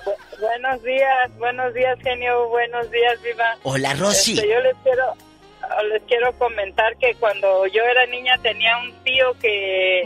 Bu- 0.06 0.16
Buenos 0.40 0.84
días, 0.84 1.38
buenos 1.40 1.74
días, 1.74 1.98
genio. 2.04 2.48
Buenos 2.50 2.92
días, 2.92 3.20
viva. 3.24 3.56
Hola, 3.64 3.94
Rosy. 3.96 4.34
Este, 4.34 4.48
yo 4.48 4.60
les 4.60 4.76
quiero 4.84 5.14
les 5.92 6.04
quiero 6.04 6.32
comentar 6.38 6.96
que 6.98 7.16
cuando 7.16 7.66
yo 7.68 7.82
era 7.84 8.06
niña 8.06 8.38
tenía 8.44 8.78
un 8.78 8.94
tío 9.04 9.34
que 9.42 10.04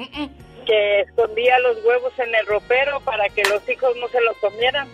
que 0.70 1.00
escondía 1.02 1.58
los 1.60 1.84
huevos 1.84 2.14
en 2.20 2.34
el 2.36 2.46
ropero 2.46 3.00
para 3.02 3.28
que 3.30 3.42
los 3.46 3.68
hijos 3.68 3.96
no 4.00 4.08
se 4.10 4.22
los 4.22 4.38
comieran. 4.38 4.88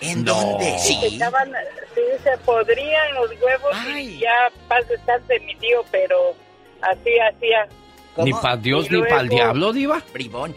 ¿En 0.00 0.24
dónde? 0.24 0.74
Y 0.76 0.78
se 0.78 1.06
echaban- 1.06 1.52
sí, 1.94 2.00
se 2.24 2.36
podrían 2.38 3.14
los 3.14 3.30
huevos 3.40 3.76
y 3.96 4.18
ya 4.18 4.50
paz 4.66 4.86
descanse 4.88 5.38
mi 5.40 5.54
tío, 5.56 5.84
pero 5.92 6.34
así 6.82 7.10
hacía. 7.20 7.68
Ni 8.24 8.32
para 8.32 8.56
Dios 8.56 8.90
ni 8.90 9.00
para 9.02 9.20
el 9.20 9.28
diablo, 9.28 9.72
diva. 9.72 10.02
Bribón. 10.12 10.54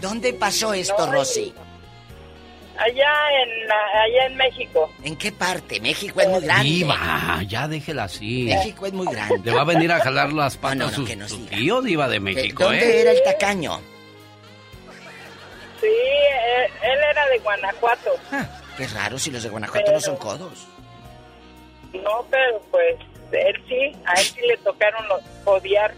¿Dónde 0.00 0.32
pasó 0.32 0.72
esto, 0.72 1.06
No, 1.06 1.12
Rosy? 1.12 1.54
Allá 2.76 3.12
en 3.42 3.70
allá 3.70 4.26
en 4.26 4.36
México. 4.36 4.90
¿En 5.04 5.16
qué 5.16 5.30
parte? 5.30 5.80
México 5.80 6.20
es 6.20 6.28
muy 6.28 6.40
grande. 6.40 6.64
Diva, 6.64 7.42
ya 7.46 7.68
déjela 7.68 8.04
así. 8.04 8.44
México 8.44 8.86
es 8.86 8.92
muy 8.92 9.06
grande. 9.06 9.38
Le 9.44 9.52
va 9.52 9.62
a 9.62 9.64
venir 9.64 9.92
a 9.92 10.00
jalar 10.00 10.32
las 10.32 10.56
patas 10.56 10.78
no, 10.78 10.86
no, 10.86 10.92
su, 10.92 11.04
que 11.04 11.28
su 11.28 11.46
tío, 11.46 11.82
diva 11.82 12.08
de 12.08 12.18
México, 12.18 12.64
¿Dónde 12.64 12.84
¿eh? 12.84 13.00
era 13.02 13.12
el 13.12 13.22
tacaño? 13.22 13.80
Sí, 15.80 15.86
él, 15.86 16.70
él 16.82 16.98
era 17.10 17.28
de 17.28 17.38
Guanajuato. 17.38 18.10
Qué 18.76 18.86
raro 18.88 19.18
si 19.18 19.30
los 19.30 19.42
de 19.42 19.50
Guanajuato 19.50 19.92
no 19.92 20.00
son 20.00 20.16
codos. 20.16 20.66
No, 21.92 22.26
pero 22.28 22.60
pues 22.72 22.96
él 23.30 23.64
sí, 23.68 23.96
a 24.04 24.20
él 24.20 24.26
sí 24.26 24.40
le 24.48 24.56
tocaron 24.58 25.06
los 25.08 25.20
odiar. 25.44 25.94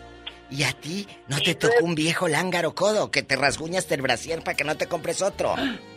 ¿Y 0.51 0.63
a 0.63 0.73
ti 0.73 1.09
no 1.27 1.41
te 1.41 1.55
tocó 1.55 1.85
un 1.85 1.95
viejo 1.95 2.29
lángaro 2.29 2.75
codo 2.75 3.11
que 3.11 3.23
te 3.23 3.35
rasguñaste 3.35 3.95
el 3.95 4.03
brasier 4.03 4.45
para 4.45 4.57
que 4.57 4.65
no 4.65 4.77
te 4.77 4.87
compres 4.87 5.23
otro? 5.23 5.55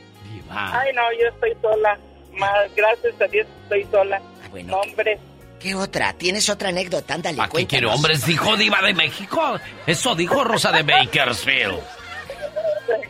Ay, 0.52 0.92
no, 0.94 1.02
yo 1.20 1.28
estoy 1.34 1.54
sola. 1.62 1.98
Más 2.34 2.74
gracias 2.76 3.20
a 3.22 3.26
Dios 3.28 3.48
estoy 3.64 3.86
sola. 3.92 4.22
bueno. 4.52 4.78
Hombre, 4.78 5.20
¿Qué 5.60 5.76
otra? 5.76 6.14
¿Tienes 6.14 6.48
otra 6.50 6.70
anécdota? 6.70 7.16
Ándale, 7.16 7.36
¿Para 7.38 7.50
qué 7.50 7.68
quiere 7.68 7.86
hombres? 7.88 8.26
Dijo 8.26 8.56
diva 8.56 8.82
de 8.82 8.94
México. 8.94 9.60
Eso 9.86 10.16
dijo 10.16 10.42
Rosa 10.46 10.72
de 10.72 10.84
Bakersfield. 10.84 11.80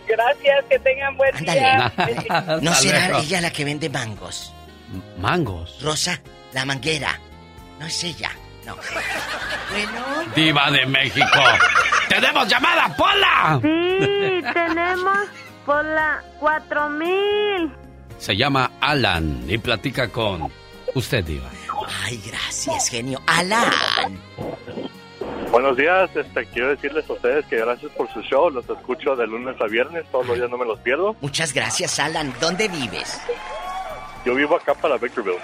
gracias, 0.08 0.66
que 0.70 0.80
tengan 0.80 1.16
buen 1.16 1.36
día. 1.38 1.94
¿No 2.62 2.74
será 2.74 3.08
luego. 3.10 3.24
ella 3.24 3.42
la 3.42 3.52
que 3.52 3.66
vende 3.66 3.90
mangos? 3.90 4.52
Mangos. 5.20 5.80
Rosa, 5.84 6.20
la 6.54 6.66
manguera. 6.66 7.20
No 7.80 7.86
es 7.86 8.04
ella. 8.04 8.32
No. 8.66 8.76
Bueno. 9.72 10.32
Diva 10.36 10.72
de 10.72 10.86
México. 10.88 11.40
¡Tenemos 12.10 12.48
llamada, 12.48 12.96
Pola! 12.98 13.60
Sí, 13.62 14.42
tenemos 14.54 15.18
por 15.70 15.86
la 15.86 16.24
4000. 16.40 17.72
Se 18.18 18.36
llama 18.36 18.72
Alan 18.82 19.44
y 19.48 19.60
platica 19.60 20.08
con 20.10 20.52
usted, 20.96 21.24
diva. 21.24 21.48
Ay, 22.06 22.20
gracias, 22.26 22.90
genio. 22.90 23.22
Alan. 23.28 23.70
Buenos 25.52 25.78
días, 25.78 26.10
este, 26.16 26.46
quiero 26.48 26.70
decirles 26.70 27.08
a 27.08 27.14
ustedes 27.14 27.46
que 27.46 27.58
gracias 27.58 27.92
por 27.92 28.12
su 28.12 28.20
show, 28.24 28.50
los 28.50 28.68
escucho 28.68 29.16
de 29.16 29.28
lunes 29.28 29.56
a 29.62 29.66
viernes, 29.68 30.06
todos 30.12 30.26
los 30.26 30.38
días 30.38 30.50
no 30.50 30.58
me 30.58 30.66
los 30.66 30.80
pierdo. 30.80 31.16
Muchas 31.22 31.54
gracias, 31.54 32.00
Alan. 32.00 32.34
¿Dónde 32.42 32.68
vives? 32.68 33.22
Yo 34.26 34.34
vivo 34.34 34.56
acá 34.56 34.74
para 34.74 34.98
Victorville. 34.98 35.38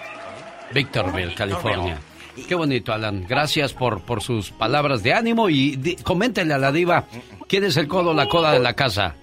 Victorville, 0.73 1.35
California. 1.35 1.99
Qué 2.47 2.55
bonito, 2.55 2.91
Alan. 2.93 3.27
Gracias 3.29 3.73
por, 3.73 4.01
por 4.01 4.23
sus 4.23 4.49
palabras 4.49 5.03
de 5.03 5.13
ánimo 5.13 5.49
y 5.49 5.75
di- 5.75 5.97
coméntele 5.97 6.55
a 6.55 6.57
la 6.57 6.71
diva 6.71 7.03
quién 7.47 7.63
es 7.63 7.77
el 7.77 7.87
codo 7.87 8.09
o 8.09 8.13
la 8.15 8.27
coda 8.27 8.53
de 8.53 8.59
la 8.59 8.73
casa. 8.73 9.13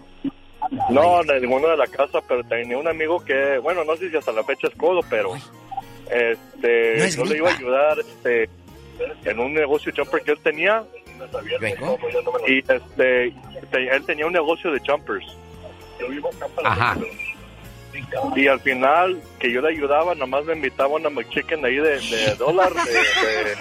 No, 0.90 1.22
de 1.24 1.40
ninguno 1.40 1.68
de 1.68 1.76
la 1.76 1.86
casa, 1.86 2.20
pero 2.26 2.43
tenía 2.44 2.78
un 2.78 2.89
amigo 2.89 3.22
que, 3.24 3.59
bueno, 3.59 3.84
no 3.84 3.97
sé 3.97 4.10
si 4.10 4.16
hasta 4.16 4.32
la 4.32 4.44
fecha 4.44 4.68
es 4.68 4.74
codo, 4.74 5.01
pero 5.10 5.34
este, 6.10 6.97
No 6.98 7.05
es 7.05 7.16
yo 7.16 7.24
le 7.24 7.36
iba 7.39 7.51
a 7.51 7.55
ayudar 7.56 7.98
este, 7.98 8.48
en 9.24 9.39
un 9.40 9.52
negocio 9.55 9.93
jumper 9.97 10.22
que 10.22 10.30
él 10.32 10.39
tenía. 10.43 10.84
Y 12.48 12.59
este, 12.59 13.32
te- 13.70 13.89
él 13.97 14.05
tenía 14.06 14.26
un 14.26 14.32
negocio 14.32 14.70
de 14.72 14.80
jumpers. 14.86 15.26
Ajá. 16.64 16.97
Y 18.36 18.47
al 18.48 18.60
final, 18.60 19.20
que 19.39 19.52
yo 19.52 19.60
le 19.60 19.68
ayudaba, 19.68 20.14
nomás 20.14 20.44
me 20.44 20.55
invitaba 20.55 20.89
a 20.94 20.97
una 20.97 21.10
McChicken 21.10 21.64
ahí 21.64 21.76
de, 21.76 22.01
de 22.01 22.34
dólar, 22.36 22.72
de, 22.72 22.93
de, 22.93 23.56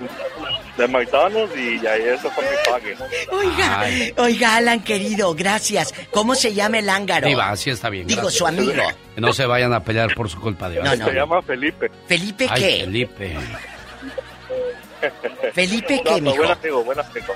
de 0.80 0.88
McDonald's, 0.88 1.54
y 1.56 1.86
ahí 1.86 2.02
eso 2.02 2.30
fue 2.30 2.42
mi 2.44 2.56
pague. 2.70 2.96
Oiga, 3.30 3.80
Ay. 3.80 4.14
oiga, 4.16 4.56
Alan, 4.56 4.80
querido, 4.82 5.34
gracias. 5.34 5.94
¿Cómo 6.10 6.34
se 6.34 6.54
llama 6.54 6.78
el 6.78 6.88
ángaro? 6.88 7.26
Diva, 7.28 7.50
así 7.50 7.70
está 7.70 7.90
bien. 7.90 8.06
Digo, 8.06 8.22
gracias. 8.22 8.38
su 8.38 8.46
amigo. 8.46 8.82
Que 9.14 9.20
no 9.20 9.32
se 9.32 9.46
vayan 9.46 9.72
a 9.72 9.82
pelear 9.84 10.14
por 10.14 10.28
su 10.28 10.40
culpa, 10.40 10.68
diva. 10.70 10.84
No, 10.84 10.96
no, 10.96 11.04
Se 11.06 11.12
llama 11.12 11.42
Felipe. 11.42 11.90
¿Felipe 12.06 12.46
Ay, 12.50 12.60
qué? 12.62 12.84
Felipe. 12.84 13.36
¿Felipe 15.54 15.96
No, 15.96 16.02
qué, 16.02 16.10
pero 16.14 16.20
mijo? 16.20 16.36
buen 16.36 16.50
amigo, 16.50 16.84
buen 16.84 16.98
amigo. 17.00 17.34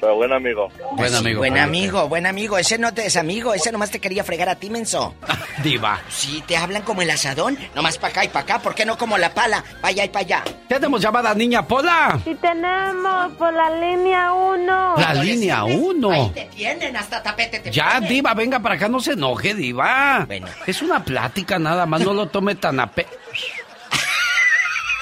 Pero 0.00 0.14
buen 0.16 0.32
amigo. 0.32 0.68
Buen 0.92 1.10
Sí, 1.10 1.16
amigo. 1.16 1.38
Buen 1.40 1.58
amigo, 1.58 2.08
buen 2.08 2.26
amigo. 2.26 2.58
Ese 2.58 2.78
no 2.78 2.92
te 2.94 3.06
es 3.06 3.16
amigo, 3.16 3.54
ese 3.54 3.72
nomás 3.72 3.90
te 3.90 4.00
quería 4.00 4.22
fregar 4.24 4.48
a 4.48 4.54
ti, 4.56 4.70
menso. 4.70 5.14
Diva. 5.62 6.00
Sí, 6.08 6.42
te 6.46 6.56
hablan 6.56 6.82
como 6.82 7.02
el 7.02 7.10
asadón, 7.10 7.58
nomás 7.74 7.98
para 7.98 8.12
acá 8.12 8.24
y 8.24 8.28
para 8.28 8.40
acá. 8.44 8.58
¿Por 8.60 8.74
qué 8.74 8.84
no 8.84 8.96
como 8.96 9.18
la 9.18 9.34
pala? 9.34 9.64
Vaya 9.82 10.04
y 10.04 10.08
para 10.08 10.24
allá. 10.24 10.44
Tenemos 10.68 11.00
llamada, 11.00 11.34
niña 11.34 11.66
Pola. 11.66 12.18
Y 12.24 12.34
tenemos 12.36 13.32
por 13.34 13.52
la 13.52 13.70
línea 13.70 14.32
1. 14.32 14.94
La 14.96 15.14
línea 15.14 15.64
1. 15.64 16.30
Te 16.34 16.44
tienen 16.54 16.96
hasta 16.96 17.22
tapete. 17.22 17.58
Te 17.60 17.70
Ya, 17.72 17.94
ponen. 17.94 18.08
Diva, 18.08 18.34
venga 18.34 18.60
para 18.60 18.74
acá, 18.76 18.88
no 18.88 19.00
se 19.00 19.12
enoje, 19.12 19.54
Diva. 19.54 20.24
Bueno. 20.26 20.46
Es 20.66 20.82
una 20.82 21.02
plática 21.04 21.58
nada 21.58 21.86
más, 21.86 22.02
no 22.02 22.12
lo 22.14 22.26
tome 22.26 22.54
tan 22.54 22.78
a 22.80 22.90
pe... 22.90 23.06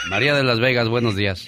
María 0.08 0.34
de 0.34 0.44
Las 0.44 0.60
Vegas, 0.60 0.88
buenos 0.88 1.16
días. 1.16 1.46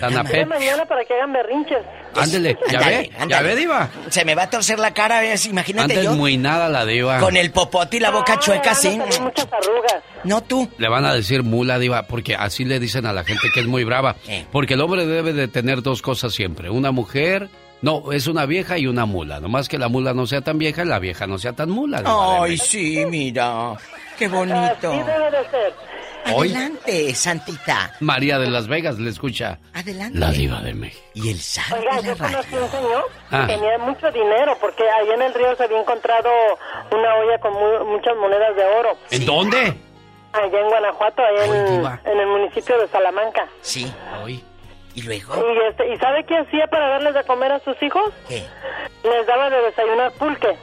Tan 0.00 0.16
a 0.16 0.24
pe... 0.24 0.44
mañana 0.44 0.84
para 0.84 1.04
que 1.04 1.14
hagan 1.14 1.32
berrinches. 1.32 1.78
Ándele, 2.14 2.58
¿ya 2.70 2.80
ve? 2.80 3.10
¿Ya 3.28 3.40
ve, 3.42 3.54
Diva? 3.54 3.88
Se 4.08 4.24
me 4.24 4.34
va 4.34 4.44
a 4.44 4.50
torcer 4.50 4.78
la 4.80 4.92
cara, 4.92 5.20
¿ves? 5.20 5.46
imagínate 5.46 5.92
Antes 5.92 6.04
yo. 6.04 6.12
muy 6.14 6.36
nada 6.36 6.68
la 6.68 6.84
Diva. 6.84 7.20
Con 7.20 7.36
el 7.36 7.52
popote 7.52 7.98
y 7.98 8.00
la 8.00 8.10
boca 8.10 8.38
chueca, 8.40 8.74
sí. 8.74 8.98
muchas 9.20 9.46
arrugas. 9.52 10.02
No 10.24 10.42
tú. 10.42 10.68
Le 10.78 10.88
van 10.88 11.04
a 11.04 11.14
decir 11.14 11.44
mula, 11.44 11.78
Diva, 11.78 12.02
porque 12.04 12.34
así 12.34 12.64
le 12.64 12.80
dicen 12.80 13.06
a 13.06 13.12
la 13.12 13.22
gente 13.22 13.48
que 13.54 13.60
es 13.60 13.66
muy 13.66 13.84
brava. 13.84 14.16
Porque 14.50 14.74
el 14.74 14.80
hombre 14.80 15.06
debe 15.06 15.32
de 15.32 15.46
tener 15.46 15.82
dos 15.82 16.02
cosas 16.02 16.32
siempre. 16.32 16.70
Una 16.70 16.90
mujer... 16.90 17.48
No, 17.82 18.12
es 18.12 18.26
una 18.26 18.44
vieja 18.44 18.76
y 18.76 18.86
una 18.86 19.06
mula. 19.06 19.40
Nomás 19.40 19.66
que 19.66 19.78
la 19.78 19.88
mula 19.88 20.12
no 20.12 20.26
sea 20.26 20.42
tan 20.42 20.58
vieja 20.58 20.82
y 20.82 20.86
la 20.86 20.98
vieja 20.98 21.26
no 21.26 21.38
sea 21.38 21.54
tan 21.54 21.70
mula. 21.70 22.00
Diva 22.00 22.42
Ay, 22.44 22.58
sí, 22.58 23.06
mira. 23.06 23.72
Qué 24.18 24.28
bonito. 24.28 24.90
debe 24.90 25.30
de 25.30 25.50
ser. 25.50 25.72
Hoy- 26.32 26.50
Adelante, 26.50 27.14
Santita. 27.14 27.92
María 28.00 28.38
de 28.38 28.48
Las 28.50 28.68
Vegas 28.68 28.98
le 28.98 29.10
escucha 29.10 29.58
Adelante. 29.74 30.18
la 30.18 30.30
Diva 30.30 30.60
de 30.60 30.74
México. 30.74 31.02
Y 31.14 31.30
el 31.30 31.40
zar 31.40 31.72
Oiga, 31.78 32.00
yo 32.00 32.16
conocí 32.16 32.34
radio. 32.54 32.64
un 32.64 32.70
señor 32.70 33.04
Ah. 33.30 33.46
que 33.46 33.54
tenía 33.54 33.78
mucho 33.78 34.10
dinero 34.12 34.56
porque 34.60 34.82
allá 34.88 35.14
en 35.14 35.22
el 35.22 35.34
río 35.34 35.56
se 35.56 35.64
había 35.64 35.80
encontrado 35.80 36.30
una 36.92 37.14
olla 37.16 37.38
con 37.40 37.52
mu- 37.52 37.84
muchas 37.92 38.16
monedas 38.16 38.54
de 38.56 38.64
oro. 38.64 38.96
¿En 39.10 39.24
dónde? 39.26 39.74
Allá 40.32 40.60
en 40.60 40.68
Guanajuato, 40.68 41.22
allá 41.22 41.44
en, 41.44 42.18
el 42.20 42.26
municipio 42.28 42.78
de 42.78 42.86
Salamanca. 42.88 43.48
Sí. 43.62 43.92
Hoy. 44.22 44.44
¿Y 44.94 45.02
luego? 45.02 45.34
Y, 45.36 45.68
este, 45.70 45.92
¿Y 45.92 45.96
sabe 45.98 46.24
qué 46.24 46.36
hacía 46.38 46.66
para 46.68 46.88
darles 46.88 47.14
de 47.14 47.24
comer 47.24 47.50
a 47.52 47.60
sus 47.60 47.80
hijos? 47.82 48.12
¿Qué? 48.28 48.44
Les 49.02 49.26
daba 49.26 49.50
de 49.50 49.62
desayunar 49.62 50.12
pulque. 50.12 50.56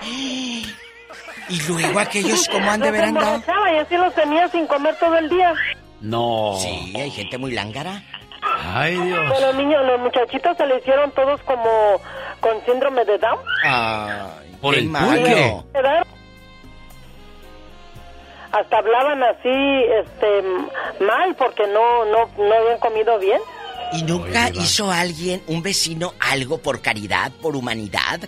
¿Y 1.48 1.60
luego 1.62 1.98
aquellos 1.98 2.48
cómo 2.48 2.70
han 2.70 2.80
de 2.80 2.90
ver 2.90 3.04
andado? 3.04 3.42
y 3.72 3.78
así 3.78 3.96
los 3.96 4.14
tenía 4.14 4.48
sin 4.48 4.66
comer 4.66 4.96
todo 4.98 5.16
el 5.16 5.28
día. 5.28 5.52
No. 6.00 6.56
Sí, 6.58 6.92
hay 6.96 7.10
gente 7.10 7.38
muy 7.38 7.52
lángara. 7.52 8.02
Ay, 8.62 8.98
Dios. 8.98 9.18
Pero 9.32 9.46
los 9.46 9.54
niños, 9.56 9.86
los 9.86 10.00
muchachitos 10.00 10.56
se 10.56 10.66
le 10.66 10.78
hicieron 10.78 11.10
todos 11.12 11.40
como 11.42 12.00
con 12.40 12.64
síndrome 12.66 13.04
de 13.04 13.18
Down. 13.18 13.38
Ay, 13.64 14.56
Por 14.60 14.74
el. 14.74 14.88
¿Verdad? 14.90 16.04
Hasta 18.52 18.78
hablaban 18.78 19.22
así, 19.24 19.48
este, 19.48 20.42
mal 21.04 21.34
porque 21.36 21.66
no, 21.66 22.04
no, 22.04 22.30
no 22.38 22.54
habían 22.54 22.78
comido 22.78 23.18
bien. 23.18 23.40
¿Y 23.92 24.02
nunca 24.04 24.46
Oye, 24.46 24.60
hizo 24.60 24.90
alguien, 24.90 25.42
un 25.48 25.62
vecino, 25.62 26.14
algo 26.20 26.58
por 26.58 26.80
caridad, 26.80 27.32
por 27.42 27.56
humanidad? 27.56 28.20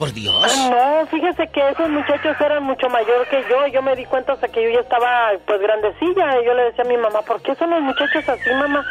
Por 0.00 0.12
Dios. 0.14 0.70
No, 0.70 1.06
fíjese 1.08 1.46
que 1.52 1.68
esos 1.68 1.90
muchachos 1.90 2.34
eran 2.40 2.62
mucho 2.64 2.88
mayor 2.88 3.28
que 3.28 3.44
yo. 3.50 3.66
Yo 3.66 3.82
me 3.82 3.94
di 3.94 4.06
cuenta 4.06 4.32
hasta 4.32 4.48
que 4.48 4.62
yo 4.64 4.70
ya 4.70 4.80
estaba, 4.80 5.30
pues, 5.46 5.60
grandecilla. 5.60 6.40
Y 6.40 6.46
yo 6.46 6.54
le 6.54 6.62
decía 6.64 6.84
a 6.84 6.88
mi 6.88 6.96
mamá, 6.96 7.20
¿por 7.20 7.42
qué 7.42 7.54
son 7.56 7.68
los 7.68 7.82
muchachos 7.82 8.26
así, 8.26 8.50
mamá? 8.58 8.82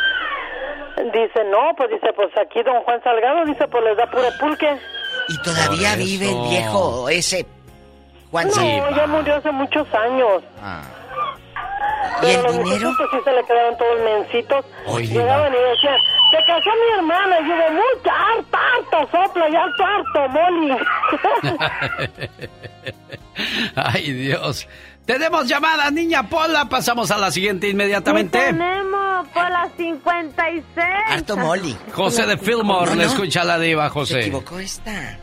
Dice, 1.11 1.43
no, 1.49 1.73
pues 1.75 1.89
dice, 1.89 2.13
pues 2.15 2.29
aquí 2.37 2.61
don 2.61 2.81
Juan 2.83 3.01
Salgado, 3.03 3.43
dice, 3.45 3.67
pues 3.67 3.83
les 3.85 3.97
da 3.97 4.05
puro 4.05 4.27
pulque. 4.39 4.77
Y 5.29 5.41
todavía 5.41 5.95
vive 5.95 6.29
el 6.29 6.41
viejo 6.49 7.09
ese 7.09 7.43
Juan 8.29 8.47
No, 8.47 8.53
Salgado. 8.53 8.95
ya 8.95 9.07
murió 9.07 9.35
hace 9.37 9.51
muchos 9.51 9.87
años. 9.95 10.43
Ah. 10.61 10.83
¿Y 12.21 12.25
Pero 12.25 12.39
el 12.39 12.43
los 12.45 12.57
dinero? 12.65 12.89
muchachos, 12.91 12.95
pues 12.97 13.09
sí 13.13 13.17
se 13.23 13.31
le 13.33 13.43
quedaron 13.45 13.77
todos 13.77 13.99
mencitos. 14.01 14.65
Oye, 14.85 15.07
Llegaban 15.07 15.53
y 15.53 15.57
decían, 15.57 15.97
Se 16.31 16.45
casó 16.45 16.69
mi 16.69 16.97
hermana 16.97 17.39
y 17.39 17.45
hubo 17.45 17.69
mucha, 17.71 18.11
harta, 18.13 18.59
harta 18.75 19.11
sopla 19.11 19.49
y 19.49 19.55
harto, 19.55 19.83
harto 19.83 20.29
moli. 20.29 20.77
Ay, 23.75 24.11
Dios. 24.13 24.67
Tenemos 25.05 25.47
llamada, 25.47 25.89
niña 25.89 26.29
Pola. 26.29 26.65
Pasamos 26.69 27.09
a 27.09 27.17
la 27.17 27.31
siguiente 27.31 27.67
inmediatamente. 27.67 28.37
Tenemos 28.37 29.27
Pola 29.29 29.69
56. 29.75 30.63
Harto 31.07 31.37
Molly. 31.37 31.75
José 31.93 32.27
de 32.27 32.37
Fillmore, 32.37 32.95
le 32.95 33.05
escucha 33.05 33.41
a 33.41 33.45
la 33.45 33.59
diva, 33.59 33.89
José. 33.89 34.13
Se 34.13 34.19
equivocó 34.21 34.59
esta. 34.59 35.17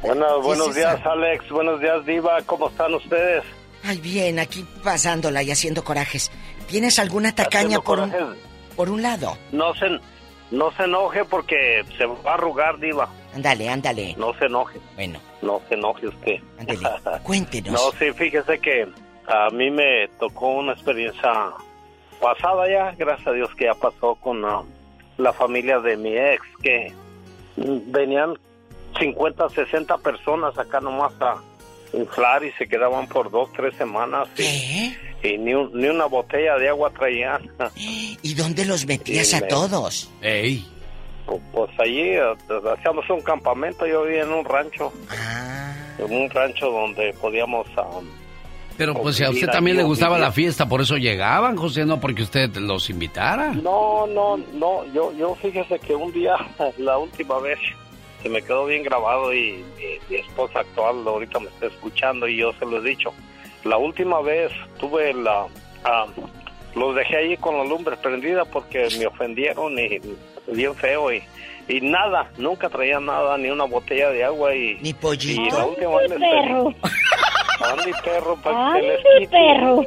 Bueno, 0.00 0.40
buenos 0.40 0.68
es 0.68 0.76
días? 0.76 1.00
Alex. 1.04 1.48
Buenos 1.50 1.80
días, 1.80 2.06
Diva. 2.06 2.38
¿Cómo 2.46 2.68
están 2.68 2.94
ustedes? 2.94 3.44
Ay, 3.84 3.98
bien, 4.00 4.38
aquí 4.38 4.64
pasándola 4.82 5.42
y 5.42 5.50
haciendo 5.50 5.84
corajes. 5.84 6.30
¿Tienes 6.66 6.98
alguna 6.98 7.34
tacaña 7.34 7.80
por 7.80 8.00
un, 8.00 8.12
por 8.76 8.90
un 8.90 9.02
lado? 9.02 9.36
No 9.52 9.74
se, 9.74 9.86
no 10.50 10.70
se 10.72 10.84
enoje 10.84 11.24
porque 11.24 11.84
se 11.96 12.06
va 12.06 12.32
a 12.32 12.34
arrugar, 12.34 12.78
Diva. 12.78 13.08
Ándale, 13.34 13.68
ándale. 13.68 14.14
No 14.16 14.32
se 14.34 14.46
enoje. 14.46 14.80
Bueno. 14.94 15.20
No 15.42 15.60
se 15.68 15.74
enoje 15.74 16.08
usted. 16.08 16.40
Cuéntenos. 17.22 17.72
No, 17.72 17.90
sí, 17.98 18.12
fíjese 18.12 18.58
que 18.58 18.88
a 19.26 19.50
mí 19.50 19.70
me 19.70 20.08
tocó 20.18 20.48
una 20.48 20.72
experiencia 20.72 21.52
pasada 22.20 22.68
ya, 22.68 22.92
gracias 22.96 23.28
a 23.28 23.32
Dios 23.32 23.54
que 23.56 23.66
ya 23.66 23.74
pasó 23.74 24.14
con 24.16 24.44
ah, 24.44 24.62
la 25.18 25.32
familia 25.32 25.78
de 25.80 25.96
mi 25.96 26.16
ex, 26.16 26.42
que 26.62 26.92
venían 27.56 28.38
50, 28.98 29.48
60 29.50 29.98
personas 29.98 30.58
acá 30.58 30.80
nomás 30.80 31.12
a 31.20 31.36
inflar 31.92 32.44
y 32.44 32.52
se 32.52 32.66
quedaban 32.68 33.06
por 33.08 33.30
dos, 33.30 33.50
tres 33.52 33.74
semanas. 33.76 34.28
Y, 34.38 34.94
y 35.22 35.38
ni, 35.38 35.54
un- 35.54 35.70
ni 35.72 35.88
una 35.88 36.06
botella 36.06 36.56
de 36.56 36.68
agua 36.68 36.90
traían. 36.90 37.50
¿Y 37.76 38.34
dónde 38.34 38.64
los 38.64 38.86
metías 38.86 39.32
a 39.34 39.40
me- 39.40 39.46
todos? 39.46 40.10
Ey. 40.22 40.66
Pues, 41.26 41.40
pues 41.52 41.70
allí 41.78 42.00
eh, 42.00 42.22
hacíamos 42.76 43.08
un 43.10 43.20
campamento, 43.20 43.86
yo 43.86 44.04
vivía 44.04 44.22
en 44.22 44.32
un 44.32 44.44
rancho. 44.44 44.92
Ah. 45.10 45.74
En 45.98 46.14
un 46.14 46.30
rancho 46.30 46.70
donde 46.70 47.12
podíamos... 47.14 47.66
ah, 47.76 47.84
Pero 48.76 48.94
pues 48.94 49.16
si 49.16 49.24
a 49.24 49.30
usted 49.30 49.48
también 49.48 49.76
le 49.76 49.82
gustaba 49.82 50.16
la 50.18 50.30
fiesta, 50.30 50.68
por 50.68 50.80
eso 50.80 50.96
llegaban, 50.96 51.56
José, 51.56 51.84
no 51.84 52.00
porque 52.00 52.22
usted 52.22 52.54
los 52.56 52.88
invitara. 52.88 53.52
No, 53.52 54.06
no, 54.06 54.36
no, 54.54 54.84
yo, 54.94 55.12
yo 55.18 55.34
fíjese 55.34 55.78
que 55.80 55.94
un 55.96 56.12
día, 56.12 56.34
la 56.78 56.96
última 56.98 57.38
vez, 57.40 57.58
se 58.22 58.28
me 58.28 58.42
quedó 58.42 58.66
bien 58.66 58.82
grabado 58.82 59.32
y 59.34 59.64
mi, 59.76 59.98
mi 60.08 60.16
esposa 60.16 60.60
actual 60.60 61.06
ahorita 61.06 61.38
me 61.40 61.46
está 61.48 61.66
escuchando 61.66 62.26
y 62.28 62.36
yo 62.36 62.52
se 62.58 62.66
lo 62.66 62.78
he 62.78 62.88
dicho. 62.88 63.12
La 63.64 63.76
última 63.76 64.20
vez 64.20 64.52
tuve 64.78 65.12
la... 65.14 65.46
ah, 65.84 66.06
los 66.74 66.94
dejé 66.94 67.16
ahí 67.16 67.36
con 67.38 67.56
la 67.56 67.64
lumbre 67.64 67.96
prendida 67.96 68.44
porque 68.44 68.88
me 68.98 69.06
ofendieron 69.06 69.78
y 69.78 69.98
bien 70.52 70.74
feo 70.76 71.12
y, 71.12 71.22
y 71.68 71.80
nada, 71.80 72.30
nunca 72.36 72.68
traía 72.68 73.00
nada, 73.00 73.36
ni 73.38 73.48
una 73.50 73.64
botella 73.64 74.10
de 74.10 74.22
agua 74.24 74.54
y... 74.54 74.78
Ni 74.80 74.92
pollito. 74.94 75.42
Y 75.42 75.50
la 75.50 75.64
última 75.66 75.96
vez 75.96 76.10
les 76.10 76.18
pedí- 76.18 76.30
perro. 76.46 76.74
Andy 77.60 77.90
perro, 78.04 78.36
para 78.36 78.74
que 78.74 78.80
se 78.80 78.86
Andy, 78.86 78.86
les 78.86 79.18
quite. 79.18 79.28
perro. 79.30 79.84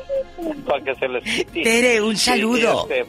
Para 0.68 0.84
que 0.84 0.96
se 0.96 1.08
les 1.08 1.24
quite. 1.24 1.62
Tere, 1.64 2.02
un 2.02 2.14
Y- 2.14 2.18
saludo. 2.18 2.88
y, 2.90 2.94
este, 2.94 3.06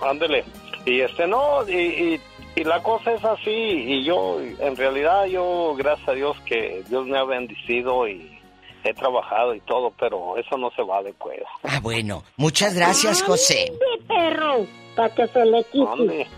ándele. 0.00 0.44
Y 0.84 1.00
este, 1.00 1.26
no, 1.28 1.68
y, 1.68 2.20
y, 2.56 2.64
la 2.64 2.82
cosa 2.82 3.12
es 3.12 3.24
así. 3.24 3.50
Y 3.50 4.04
yo, 4.04 4.40
en 4.40 4.76
realidad, 4.76 5.26
yo, 5.26 5.74
gracias 5.76 6.08
a 6.08 6.12
Dios 6.12 6.36
que 6.46 6.82
Dios 6.88 7.06
me 7.06 7.18
ha 7.18 7.24
bendecido 7.24 8.08
y 8.08 8.38
he 8.84 8.94
trabajado 8.94 9.54
y 9.54 9.60
todo, 9.60 9.92
pero 9.98 10.36
eso 10.36 10.56
no 10.56 10.70
se 10.74 10.82
vale, 10.82 11.14
pues. 11.18 11.40
Ah, 11.62 11.80
bueno. 11.80 12.24
Muchas 12.36 12.74
gracias, 12.74 13.22
José. 13.22 13.72
Sí, 13.72 14.04
perro. 14.06 14.66
Para 14.96 15.14
que 15.14 15.26
se 15.28 15.44
le 15.46 15.64
quite. 15.64 16.28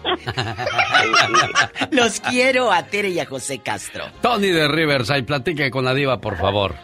Los 1.90 2.20
quiero 2.20 2.70
a 2.70 2.84
Tere 2.84 3.08
y 3.08 3.18
a 3.18 3.26
José 3.26 3.58
Castro. 3.58 4.04
Tony 4.20 4.48
de 4.48 4.68
Riverside, 4.68 5.24
platique 5.24 5.70
con 5.72 5.84
la 5.84 5.92
diva, 5.92 6.20
por 6.20 6.36
favor. 6.36 6.74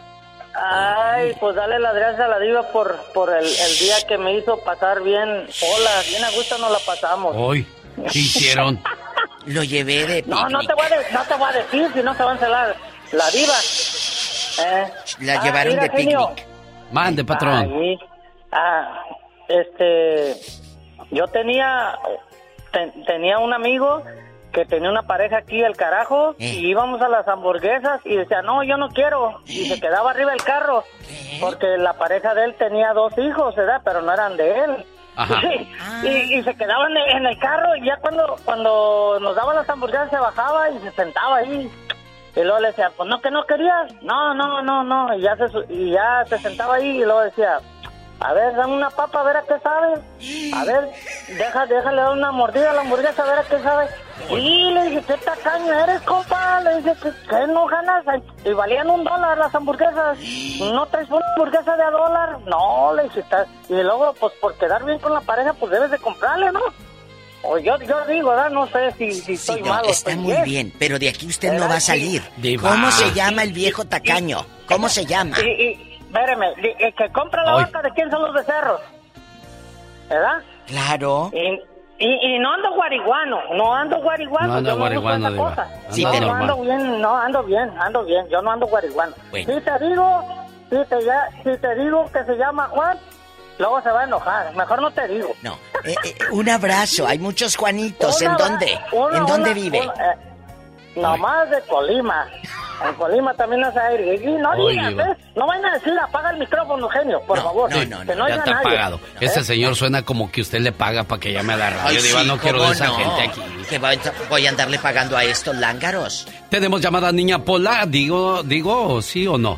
Ay, 0.53 1.31
pues 1.39 1.55
dale 1.55 1.79
las 1.79 1.95
gracias 1.95 2.19
a 2.19 2.27
la 2.27 2.39
diva 2.39 2.61
por, 2.73 2.99
por 3.13 3.29
el, 3.29 3.45
el 3.45 3.77
día 3.79 3.95
que 4.07 4.17
me 4.17 4.37
hizo 4.37 4.57
pasar 4.59 5.01
bien. 5.01 5.29
Hola, 5.29 5.91
bien 6.09 6.23
a 6.25 6.31
gusto 6.31 6.57
nos 6.57 6.71
la 6.71 6.79
pasamos. 6.85 7.33
Hoy, 7.37 7.65
¿qué 8.11 8.19
hicieron? 8.19 8.81
Lo 9.45 9.63
llevé 9.63 10.05
de 10.05 10.23
No, 10.27 10.47
no 10.49 10.59
te 10.59 10.73
voy 10.73 10.85
a, 10.85 10.89
de- 10.99 11.11
no 11.11 11.23
te 11.23 11.33
voy 11.35 11.49
a 11.49 11.53
decir 11.53 11.89
si 11.93 12.03
no 12.03 12.13
se 12.13 12.23
va 12.23 12.29
a 12.31 12.33
encelar. 12.33 12.75
La 13.11 13.29
diva. 13.31 13.53
Eh, 14.63 14.91
La 15.21 15.39
ah, 15.39 15.43
llevaron 15.43 15.73
mira, 15.73 15.83
de 15.83 15.89
genio. 15.89 16.27
picnic. 16.29 16.47
Mande, 16.91 17.23
patrón. 17.25 17.55
Ahí. 17.55 17.99
Ah, 18.51 19.03
este, 19.47 20.35
yo 21.11 21.27
tenía, 21.27 21.97
te- 22.71 22.93
tenía 23.05 23.39
un 23.39 23.53
amigo 23.53 24.03
que 24.51 24.65
tenía 24.65 24.89
una 24.89 25.03
pareja 25.03 25.37
aquí 25.37 25.61
el 25.61 25.77
carajo 25.77 26.35
y 26.37 26.67
íbamos 26.67 27.01
a 27.01 27.07
las 27.07 27.25
hamburguesas 27.27 28.01
y 28.03 28.15
decía, 28.17 28.41
no, 28.41 28.63
yo 28.63 28.75
no 28.77 28.89
quiero. 28.89 29.39
Y 29.45 29.65
se 29.67 29.79
quedaba 29.79 30.11
arriba 30.11 30.33
el 30.33 30.43
carro 30.43 30.83
porque 31.39 31.77
la 31.77 31.93
pareja 31.93 32.33
de 32.35 32.43
él 32.45 32.55
tenía 32.59 32.93
dos 32.93 33.13
hijos, 33.17 33.55
¿verdad? 33.55 33.81
Pero 33.83 34.01
no 34.01 34.13
eran 34.13 34.35
de 34.37 34.59
él. 34.59 34.85
Ajá. 35.15 35.41
Sí, 35.41 35.69
y, 36.03 36.39
y 36.39 36.43
se 36.43 36.55
quedaba 36.55 36.87
en 36.87 36.97
el, 36.97 37.09
en 37.17 37.25
el 37.25 37.37
carro 37.39 37.75
y 37.75 37.85
ya 37.85 37.97
cuando, 37.97 38.37
cuando 38.45 39.17
nos 39.19 39.35
daban 39.35 39.55
las 39.55 39.69
hamburguesas 39.69 40.09
se 40.09 40.17
bajaba 40.17 40.69
y 40.69 40.79
se 40.79 40.91
sentaba 40.91 41.37
ahí. 41.37 41.71
Y 42.35 42.39
luego 42.43 42.59
le 42.59 42.67
decía, 42.67 42.91
pues 42.95 43.09
no, 43.09 43.21
que 43.21 43.29
no 43.29 43.45
querías. 43.45 43.93
No, 44.01 44.33
no, 44.33 44.61
no, 44.61 44.83
no. 44.83 45.13
Y 45.15 45.21
ya 45.21 45.35
se, 45.35 45.47
y 45.69 45.91
ya 45.91 46.23
se 46.25 46.37
sentaba 46.39 46.75
ahí 46.75 47.01
y 47.01 47.03
luego 47.03 47.21
decía, 47.21 47.59
a 48.23 48.33
ver, 48.33 48.55
dame 48.55 48.73
una 48.75 48.89
papa, 48.91 49.21
a 49.21 49.23
ver 49.23 49.37
a 49.37 49.41
qué 49.43 49.55
sabe. 49.63 49.93
A 50.55 50.63
ver, 50.63 50.91
deja, 51.27 51.65
déjale 51.65 52.01
dar 52.01 52.11
una 52.11 52.31
mordida 52.31 52.69
a 52.69 52.73
la 52.73 52.81
hamburguesa, 52.81 53.23
a 53.23 53.25
ver 53.25 53.39
a 53.39 53.43
qué 53.43 53.59
sabe. 53.63 53.87
Y 54.29 54.71
le 54.71 54.83
dije, 54.89 55.03
¿qué 55.07 55.13
tacaño 55.17 55.73
eres, 55.73 56.01
compa? 56.03 56.61
Le 56.61 56.77
dije, 56.77 56.93
¿qué, 57.01 57.09
qué 57.27 57.47
no 57.47 57.65
ganas? 57.65 58.03
Y 58.45 58.51
valían 58.51 58.89
un 58.91 59.03
dólar 59.03 59.37
las 59.39 59.53
hamburguesas. 59.55 60.19
¿No 60.59 60.85
traes 60.85 61.09
una 61.09 61.25
hamburguesa 61.33 61.75
de 61.75 61.83
a 61.83 61.89
dólar? 61.89 62.39
No, 62.45 62.93
le 62.93 63.03
dije, 63.03 63.21
"está-". 63.21 63.47
y 63.69 63.73
luego, 63.81 64.13
pues 64.19 64.33
por 64.39 64.53
quedar 64.55 64.85
bien 64.85 64.99
con 64.99 65.13
la 65.13 65.21
pareja, 65.21 65.53
pues 65.53 65.71
debes 65.71 65.89
de 65.89 65.97
comprarle, 65.97 66.51
¿no? 66.51 66.61
O 67.43 67.57
yo, 67.57 67.75
yo 67.79 68.05
digo, 68.05 68.29
¿verdad? 68.29 68.51
No 68.51 68.67
sé 68.67 68.91
si, 68.99 69.11
si 69.13 69.33
estoy 69.33 69.63
No, 69.63 69.69
malo. 69.69 69.89
está 69.89 70.15
muy 70.15 70.39
bien, 70.43 70.71
pero 70.77 70.99
de 70.99 71.09
aquí 71.09 71.25
usted 71.25 71.51
no 71.53 71.67
va 71.67 71.77
a 71.77 71.79
salir. 71.79 72.21
Diva. 72.37 72.69
¿Cómo 72.69 72.91
se 72.91 73.11
llama 73.13 73.41
el 73.41 73.51
viejo 73.51 73.83
tacaño? 73.85 74.45
¿Cómo 74.67 74.87
se 74.89 75.07
llama? 75.07 75.37
Y, 75.41 75.49
y, 75.49 75.90
espéreme, 76.11 76.53
el 76.79 76.93
que 76.93 77.09
compra 77.11 77.43
la 77.43 77.55
Ay. 77.57 77.63
vaca, 77.65 77.81
¿de 77.81 77.91
quién 77.91 78.11
son 78.11 78.21
los 78.23 78.33
becerros? 78.33 78.81
¿Verdad? 80.09 80.41
Claro. 80.67 81.31
Y, 81.33 81.61
y, 81.99 82.35
y 82.35 82.39
no 82.39 82.53
ando 82.53 82.73
guariguano, 82.73 83.39
no 83.55 83.73
ando 83.73 83.97
guariguano. 84.01 84.47
No 84.55 84.61
no 84.61 84.69
uso 84.69 84.77
guariguano, 84.79 85.37
cosa. 85.37 85.67
Anda 85.89 86.19
no, 86.19 86.25
no 86.27 86.33
ando 86.35 86.61
bien, 86.61 87.01
no, 87.01 87.17
ando 87.17 87.43
bien, 87.43 87.71
ando 87.79 88.03
bien, 88.03 88.27
yo 88.29 88.41
no 88.41 88.51
ando 88.51 88.67
guariguano. 88.67 89.13
Bueno. 89.29 89.53
Si 89.53 89.61
te 89.61 89.79
digo, 89.85 90.23
si 90.69 90.77
te, 90.89 91.05
ya, 91.05 91.29
si 91.43 91.57
te 91.57 91.75
digo 91.75 92.05
que 92.11 92.23
se 92.25 92.35
llama 92.35 92.67
Juan, 92.69 92.97
luego 93.57 93.81
se 93.81 93.91
va 93.91 94.01
a 94.01 94.03
enojar, 94.03 94.53
mejor 94.55 94.81
no 94.81 94.91
te 94.91 95.07
digo. 95.07 95.29
No. 95.43 95.53
Eh, 95.85 95.95
eh, 96.03 96.15
un 96.31 96.49
abrazo. 96.49 97.07
Hay 97.07 97.19
muchos 97.19 97.55
Juanitos. 97.55 98.21
¿En 98.21 98.29
Una- 98.29 98.37
dónde? 98.37 98.79
una- 98.91 99.17
¿En 99.17 99.25
dónde 99.25 99.51
una- 99.51 99.59
vive? 99.61 99.77
eh, 99.79 100.99
nomás 100.99 101.49
de 101.49 101.61
Colima. 101.61 102.27
En 102.87 102.95
Colima 102.95 103.33
también 103.33 103.63
hace 103.63 103.79
aire. 103.79 104.15
Y 104.15 104.25
no 104.37 104.51
Oye, 104.51 104.73
digas. 104.73 104.93
¿eh? 105.07 105.15
No 105.35 105.47
vayan 105.47 105.65
a 105.65 105.73
decir, 105.75 105.93
apaga 105.99 106.31
el 106.31 106.37
micrófono, 106.39 106.87
genio, 106.89 107.21
por 107.27 107.39
favor. 107.41 107.71
Sí, 107.71 107.79
que 107.79 107.85
no 108.15 108.27
ya 108.27 108.35
está 108.35 108.51
nadie. 108.51 108.67
apagado. 108.67 108.99
Este 109.19 109.39
¿Eh? 109.39 109.43
señor 109.43 109.75
suena 109.75 110.03
como 110.03 110.31
que 110.31 110.41
usted 110.41 110.59
le 110.59 110.71
paga 110.71 111.03
para 111.03 111.19
que 111.19 111.31
llame 111.33 111.53
a 111.53 111.57
la 111.57 111.69
radio. 111.69 111.99
Ay, 111.99 112.07
Diva, 112.07 112.21
sí, 112.21 112.27
no 112.27 112.37
quiero 112.37 112.57
¿cómo 112.59 112.69
de 112.69 112.75
esa 112.75 112.87
no? 112.87 112.95
gente 112.95 113.21
aquí. 113.23 113.41
Que 113.69 113.79
voy, 113.79 113.99
voy 114.29 114.45
a 114.45 114.49
andarle 114.49 114.79
pagando 114.79 115.17
a 115.17 115.23
estos 115.23 115.55
lángaros. 115.55 116.27
¿Tenemos 116.49 116.81
llamada 116.81 117.11
niña 117.11 117.39
Pola? 117.43 117.85
Digo, 117.87 118.43
digo, 118.43 119.01
sí 119.01 119.25
o 119.27 119.37
no. 119.37 119.57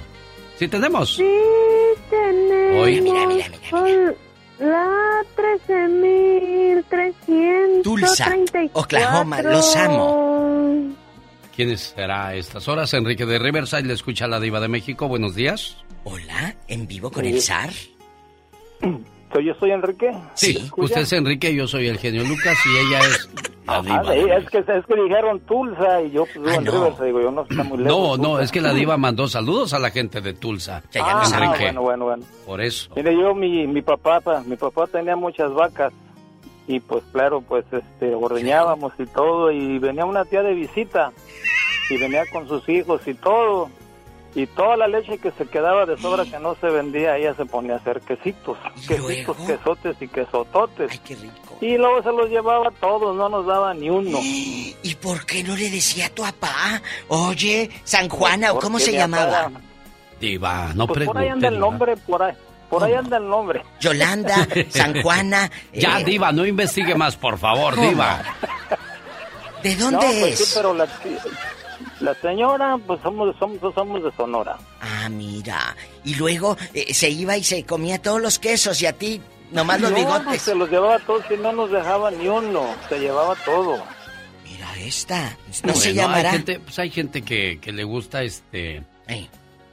¿Sí 0.60 0.68
tenemos? 0.68 1.16
Sí, 1.16 1.26
tenemos. 2.10 2.84
Oye, 2.84 3.02
mira, 3.02 3.26
mira, 3.26 3.46
Son 3.70 4.16
La 4.60 4.88
13.334. 5.36 7.82
Tulsa, 7.84 8.30
Oklahoma, 8.74 9.42
los 9.42 9.76
amo. 9.76 10.33
¿Quién 11.56 11.78
será 11.78 12.28
a 12.28 12.36
estas 12.36 12.68
horas? 12.68 12.94
Enrique 12.94 13.26
de 13.26 13.38
Riverside 13.40 13.84
le 13.84 13.94
escucha 13.94 14.26
a 14.26 14.28
la 14.28 14.40
diva 14.40 14.60
de 14.60 14.68
México. 14.68 15.08
Buenos 15.08 15.36
días. 15.36 15.78
Hola, 16.04 16.56
en 16.68 16.88
vivo 16.88 17.12
con 17.12 17.26
el 17.26 17.40
zar. 17.42 17.70
¿Soy 19.32 19.46
yo 19.46 19.54
soy 19.60 19.72
Enrique? 19.72 20.12
Sí, 20.36 20.70
usted 20.78 21.02
es 21.02 21.14
Enrique, 21.14 21.54
yo 21.56 21.68
soy 21.68 21.88
el 21.88 21.98
genio 21.98 22.24
Lucas 22.24 22.58
y 22.66 22.78
ella 22.88 23.00
es 23.00 23.30
la 23.66 23.76
Ah, 23.78 23.82
diva. 23.82 24.14
sí, 24.14 24.20
es 24.30 24.50
que, 24.50 24.58
es 24.60 24.86
que 24.86 24.96
dijeron 25.02 25.40
Tulsa 25.42 26.02
y 26.02 26.12
yo 26.12 26.26
pues, 26.26 26.36
vivo 26.36 26.50
en 26.52 26.66
Riverside, 26.66 27.06
digo, 27.08 27.22
yo 27.22 27.32
no 27.32 27.42
está 27.44 27.64
muy 27.64 27.78
lejos. 27.80 27.98
No, 27.98 28.18
no, 28.18 28.24
Tulsa. 28.32 28.44
es 28.44 28.52
que 28.52 28.62
la 28.62 28.74
diva 28.74 28.98
mandó 28.98 29.28
saludos 29.28 29.74
a 29.74 29.80
la 29.80 29.90
gente 29.92 30.22
de 30.22 30.34
Tulsa. 30.34 30.84
Ah, 31.00 31.24
Enrique. 31.34 31.64
bueno, 31.64 31.82
bueno, 31.82 32.06
bueno. 32.06 32.24
Por 32.46 32.62
eso. 32.62 32.92
Mire, 32.96 33.16
yo, 33.16 33.34
mi, 33.34 33.66
mi 33.66 33.82
papá, 33.82 34.20
pa- 34.22 34.42
mi 34.42 34.56
papá 34.56 34.86
tenía 34.88 35.16
muchas 35.16 35.52
vacas 35.54 35.94
y 36.68 36.80
pues 36.80 37.04
claro, 37.12 37.42
pues 37.42 37.66
este, 37.72 38.16
ordeñábamos 38.16 38.94
y 38.98 39.06
todo 39.06 39.52
y 39.52 39.80
venía 39.80 40.06
una 40.06 40.26
tía 40.26 40.44
de 40.44 40.54
visita 40.54 41.12
y 41.90 41.98
venía 41.98 42.24
con 42.32 42.48
sus 42.48 42.68
hijos 42.70 43.06
y 43.08 43.14
todo 43.14 43.70
y 44.36 44.48
toda 44.48 44.78
la 44.78 44.88
leche 44.88 45.18
que 45.20 45.32
se 45.32 45.46
quedaba 45.46 45.86
de 45.86 45.98
sobra 45.98 46.26
que 46.26 46.40
no 46.40 46.56
se 46.56 46.68
vendía, 46.68 47.18
ella 47.18 47.36
se 47.36 47.46
ponía 47.46 47.74
a 47.74 47.78
hacer 47.78 48.02
quesitos, 48.02 48.58
quesitos, 48.88 49.38
quesotes 49.38 49.96
y 50.02 50.08
quesototes. 50.08 51.02
Y 51.62 51.78
luego 51.78 52.02
se 52.02 52.12
los 52.12 52.30
llevaba 52.30 52.72
todos, 52.80 53.16
no 53.16 53.30
nos 53.30 53.46
daba 53.46 53.74
ni 53.74 53.90
uno. 53.90 54.18
¿Y 54.22 54.96
por 55.00 55.26
qué 55.26 55.44
no 55.44 55.56
le 55.56 55.70
decía 55.70 56.08
a 56.08 56.10
tu 56.10 56.24
papá? 56.24 56.82
Oye, 57.10 57.70
San 57.84 58.10
Juana, 58.10 58.54
¿o 58.54 58.60
cómo 58.60 58.80
se 58.80 58.92
llamaba? 58.92 59.52
Diva, 60.20 60.72
no 60.74 60.88
Pues 60.88 61.06
por 61.06 61.18
ahí 61.18 61.28
anda 61.28 61.50
el 61.50 61.60
nombre, 61.60 61.96
por 61.98 62.24
ahí. 62.24 62.34
Por 62.80 62.84
ahí 62.84 62.94
anda 62.94 63.18
el 63.18 63.28
nombre. 63.28 63.64
Yolanda, 63.80 64.48
San 64.70 65.02
Juana. 65.02 65.50
Ya, 65.74 66.00
eh, 66.00 66.04
Diva, 66.04 66.32
no 66.32 66.46
investigue 66.46 66.96
más, 66.96 67.16
por 67.16 67.38
favor, 67.38 67.76
¿Cómo? 67.76 67.90
Diva. 67.90 68.24
¿De 69.62 69.76
No, 69.76 69.92
dónde 69.92 70.08
pues 70.20 70.40
es? 70.42 70.48
sí, 70.48 70.52
pero 70.56 70.74
la, 70.74 70.88
la 72.02 72.14
señora, 72.16 72.78
pues 72.86 73.00
somos, 73.02 73.34
somos, 73.38 73.74
somos 73.74 74.04
de 74.04 74.12
Sonora. 74.18 74.58
Ah, 74.82 75.08
mira. 75.10 75.76
Y 76.04 76.16
luego 76.16 76.58
eh, 76.74 76.94
se 76.94 77.10
iba 77.10 77.38
y 77.38 77.44
se 77.44 77.64
comía 77.66 78.02
todos 78.02 78.22
los 78.22 78.40
quesos 78.40 78.82
y 78.82 78.86
a 78.88 78.94
ti 78.94 79.22
nomás 79.52 79.80
los 79.80 79.92
no, 79.92 79.98
bigotes. 79.98 80.24
pues 80.26 80.42
se 80.42 80.56
los 80.56 80.70
llevaba 80.70 81.00
todos 81.00 81.24
y 81.30 81.38
no 81.38 81.54
nos 81.54 81.72
dejaba 81.72 82.12
ni 82.12 82.28
uno. 82.28 82.66
Se 82.90 83.00
llevaba 83.00 83.36
todo. 83.46 83.82
Mira 84.44 84.68
esta. 84.80 85.38
No 85.64 85.74
se 85.74 85.94
llamará. 85.94 86.32
Hay 86.32 86.36
gente, 86.38 86.60
pues 86.60 86.80
hay 86.80 86.90
gente 86.90 87.22
que, 87.22 87.60
que 87.62 87.72
le 87.72 87.84
gusta 87.86 88.22
este 88.24 88.84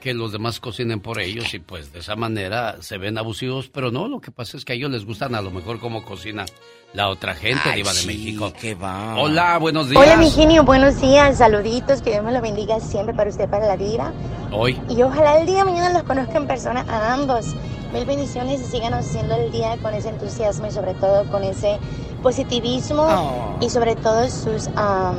que 0.01 0.15
los 0.15 0.33
demás 0.33 0.61
cocinen 0.61 1.01
por 1.01 1.21
ellos 1.21 1.53
y 1.55 1.59
pues 1.59 1.93
de 1.93 2.01
esa 2.01 2.17
manera 2.17 2.77
se 2.81 2.97
ven 2.99 3.19
abusivos, 3.19 3.69
pero 3.69 3.91
no, 3.91 4.09
lo 4.09 4.21
que 4.21 4.31
pasa 4.31 4.57
es 4.57 4.65
que 4.65 4.73
a 4.73 4.77
ellos 4.77 4.91
les 4.91 5.05
gustan 5.05 5.35
a 5.35 5.43
lo 5.43 5.51
mejor 5.51 5.79
cómo 5.79 6.05
cocina 6.05 6.47
la 6.95 7.09
otra 7.09 7.35
gente, 7.35 7.61
Ay, 7.67 7.77
Diva 7.83 7.93
de 7.93 8.07
México. 8.07 8.53
qué 8.61 8.75
va. 8.75 9.17
Hola, 9.19 9.59
buenos 9.59 9.89
días. 9.91 10.03
Hola, 10.03 10.17
mi 10.17 10.31
genio, 10.31 10.65
buenos 10.65 11.01
días, 11.01 11.39
saluditos, 11.39 12.03
que 12.03 12.11
Dios 12.11 12.25
me 12.25 12.33
lo 12.33 12.41
bendiga 12.41 12.81
siempre 12.81 13.15
para 13.15 13.31
usted, 13.31 13.49
para 13.49 13.67
la 13.67 13.77
vida. 13.77 14.13
Hoy. 14.51 14.81
Y 14.89 15.01
ojalá 15.03 15.39
el 15.39 15.47
día 15.47 15.59
de 15.59 15.65
mañana 15.65 15.93
los 15.93 16.03
conozca 16.03 16.39
en 16.39 16.47
persona 16.47 16.85
a 16.89 17.13
ambos. 17.13 17.55
Mil 17.93 18.05
bendiciones 18.07 18.61
y 18.61 18.65
sigan 18.65 18.95
haciendo 18.95 19.35
el 19.37 19.51
día 19.53 19.77
con 19.83 19.93
ese 19.95 20.09
entusiasmo 20.09 20.67
y 20.67 20.71
sobre 20.71 20.95
todo 20.95 21.29
con 21.31 21.43
ese 21.45 21.79
positivismo 22.23 23.03
Oh. 23.03 23.59
y 23.61 23.69
sobre 23.71 23.97
todo 23.97 24.29
sus, 24.29 24.69
am, 24.77 25.17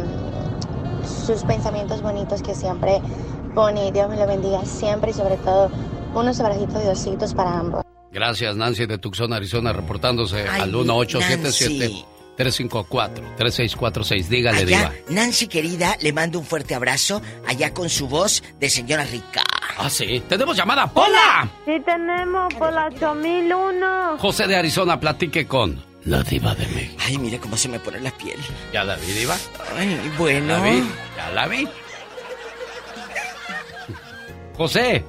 sus 1.25 1.43
pensamientos 1.43 2.01
bonitos 2.01 2.41
que 2.41 2.55
siempre 2.55 3.01
pone. 3.53 3.91
Dios 3.91 4.09
me 4.09 4.17
lo 4.17 4.27
bendiga 4.27 4.63
siempre 4.65 5.11
y 5.11 5.13
sobre 5.13 5.37
todo 5.37 5.69
unos 6.13 6.39
abrazitos 6.39 6.83
de 6.83 6.89
ositos 6.89 7.33
para 7.33 7.57
ambos. 7.59 7.83
Gracias, 8.11 8.55
Nancy 8.57 8.85
de 8.87 8.97
Tucson, 8.97 9.31
Arizona, 9.31 9.71
reportándose 9.71 10.41
Ay, 10.41 10.61
al 10.61 10.71
Nancy. 10.71 11.17
1877 11.17 12.05
354 12.35 13.23
3646. 13.37 14.29
Dígale, 14.29 14.57
Allá, 14.59 14.65
Diva. 14.65 14.91
Nancy 15.09 15.47
querida, 15.47 15.95
le 16.01 16.11
mando 16.11 16.39
un 16.39 16.45
fuerte 16.45 16.75
abrazo 16.75 17.21
allá 17.47 17.73
con 17.73 17.89
su 17.89 18.07
voz 18.07 18.43
de 18.59 18.69
señora 18.69 19.03
rica. 19.05 19.43
Ah, 19.77 19.89
sí. 19.89 20.21
Tenemos 20.27 20.57
llamada. 20.57 20.91
¡Hola! 20.93 21.49
Sí 21.65 21.73
tenemos 21.85 22.53
por 22.55 22.73
la 22.73 22.87
8001. 22.87 24.17
José 24.17 24.47
de 24.47 24.55
Arizona, 24.57 24.99
platique 24.99 25.47
con 25.47 25.81
la 26.05 26.23
Diva 26.23 26.53
de 26.55 26.67
México. 26.67 27.01
Ay, 27.05 27.17
mire 27.17 27.39
cómo 27.39 27.55
se 27.55 27.69
me 27.69 27.79
pone 27.79 27.99
la 28.01 28.11
piel. 28.11 28.37
¿Ya 28.73 28.83
la 28.83 28.95
vi, 28.95 29.11
Diva? 29.13 29.37
Ay, 29.77 30.11
bueno. 30.17 30.57
¿La 30.57 30.63
vi? 30.63 30.83
¿Ya 31.15 31.29
la 31.31 31.47
vi? 31.47 31.67
José. 34.61 35.03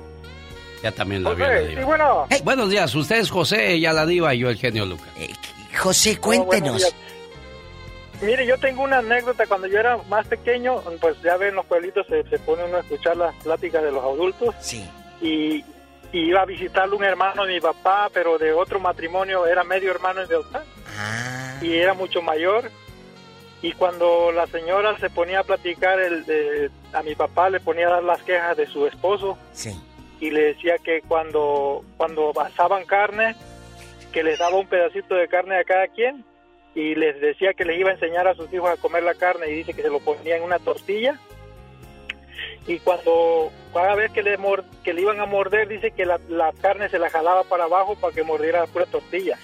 Ya 0.82 0.92
también 0.92 1.22
la 1.22 1.30
vi. 1.34 1.42
José, 1.42 1.54
la 1.54 1.60
Diva. 1.60 1.80
sí, 1.80 1.84
bueno. 1.86 2.26
Buenos 2.42 2.70
días, 2.70 2.94
usted 2.94 3.16
es 3.16 3.30
José, 3.30 3.72
ella 3.74 3.92
la 3.92 4.06
Diva 4.06 4.34
y 4.34 4.38
yo 4.38 4.48
el 4.48 4.56
genio 4.56 4.86
Lucas. 4.86 5.08
José, 5.78 6.16
cuéntenos. 6.18 6.94
Mire, 8.22 8.46
yo 8.46 8.56
tengo 8.58 8.82
una 8.82 8.98
anécdota. 8.98 9.46
Cuando 9.46 9.66
yo 9.66 9.78
era 9.78 9.98
más 10.08 10.26
pequeño, 10.26 10.80
pues 11.00 11.20
ya 11.22 11.36
ven, 11.36 11.54
los 11.54 11.66
pueblitos 11.66 12.06
se, 12.06 12.22
se 12.30 12.38
pone 12.38 12.64
uno 12.64 12.78
a 12.78 12.80
escuchar 12.80 13.16
las 13.16 13.34
pláticas 13.42 13.82
de 13.82 13.90
los 13.92 14.02
adultos. 14.02 14.54
Sí. 14.60 14.88
Y, 15.20 15.56
y 16.12 16.28
iba 16.28 16.40
a 16.42 16.46
visitarle 16.46 16.94
un 16.96 17.04
hermano 17.04 17.44
de 17.44 17.54
mi 17.54 17.60
papá, 17.60 18.08
pero 18.12 18.38
de 18.38 18.52
otro 18.52 18.80
matrimonio, 18.80 19.46
era 19.46 19.64
medio 19.64 19.90
hermano 19.90 20.26
de 20.26 20.36
mi 20.36 20.42
papá. 20.44 20.64
Y 21.60 21.74
era 21.74 21.94
mucho 21.94 22.22
mayor. 22.22 22.70
Y 23.62 23.72
cuando 23.72 24.32
la 24.32 24.46
señora 24.48 24.98
se 24.98 25.08
ponía 25.08 25.40
a 25.40 25.44
platicar, 25.44 26.00
el, 26.00 26.24
de- 26.26 26.70
a 26.92 27.02
mi 27.02 27.14
papá 27.14 27.48
le 27.48 27.60
ponía 27.60 27.86
a 27.86 27.92
dar 27.92 28.02
las 28.04 28.22
quejas 28.22 28.56
de 28.56 28.66
su 28.66 28.86
esposo. 28.86 29.38
Sí. 29.52 29.70
Y 30.20 30.30
le 30.30 30.54
decía 30.54 30.74
que 30.84 31.00
cuando, 31.02 31.84
cuando 31.96 32.32
asaban 32.40 32.84
carne, 32.84 33.36
que 34.12 34.22
les 34.24 34.38
daba 34.38 34.56
un 34.56 34.66
pedacito 34.66 35.14
de 35.14 35.28
carne 35.28 35.58
a 35.58 35.64
cada 35.64 35.86
quien 35.88 36.24
y 36.74 36.94
les 36.96 37.20
decía 37.20 37.52
que 37.54 37.64
les 37.64 37.78
iba 37.78 37.90
a 37.90 37.94
enseñar 37.94 38.26
a 38.28 38.34
sus 38.34 38.52
hijos 38.52 38.68
a 38.70 38.76
comer 38.76 39.02
la 39.04 39.14
carne 39.14 39.48
y 39.48 39.54
dice 39.54 39.74
que 39.74 39.82
se 39.82 39.88
lo 39.90 40.00
ponía 40.00 40.36
en 40.36 40.42
una 40.42 40.58
tortilla 40.58 41.18
y 42.66 42.78
cuando 42.78 43.50
cada 43.74 43.94
vez 43.94 44.10
que 44.12 44.22
le, 44.22 44.38
mor- 44.38 44.64
que 44.84 44.92
le 44.94 45.02
iban 45.02 45.20
a 45.20 45.26
morder 45.26 45.68
dice 45.68 45.90
que 45.90 46.04
la, 46.06 46.18
la 46.28 46.52
carne 46.60 46.88
se 46.88 46.98
la 46.98 47.10
jalaba 47.10 47.42
para 47.44 47.64
abajo 47.64 47.94
para 47.96 48.14
que 48.14 48.22
mordiera 48.22 48.60
la 48.60 48.66
pura 48.66 48.86
tortilla. 48.86 49.38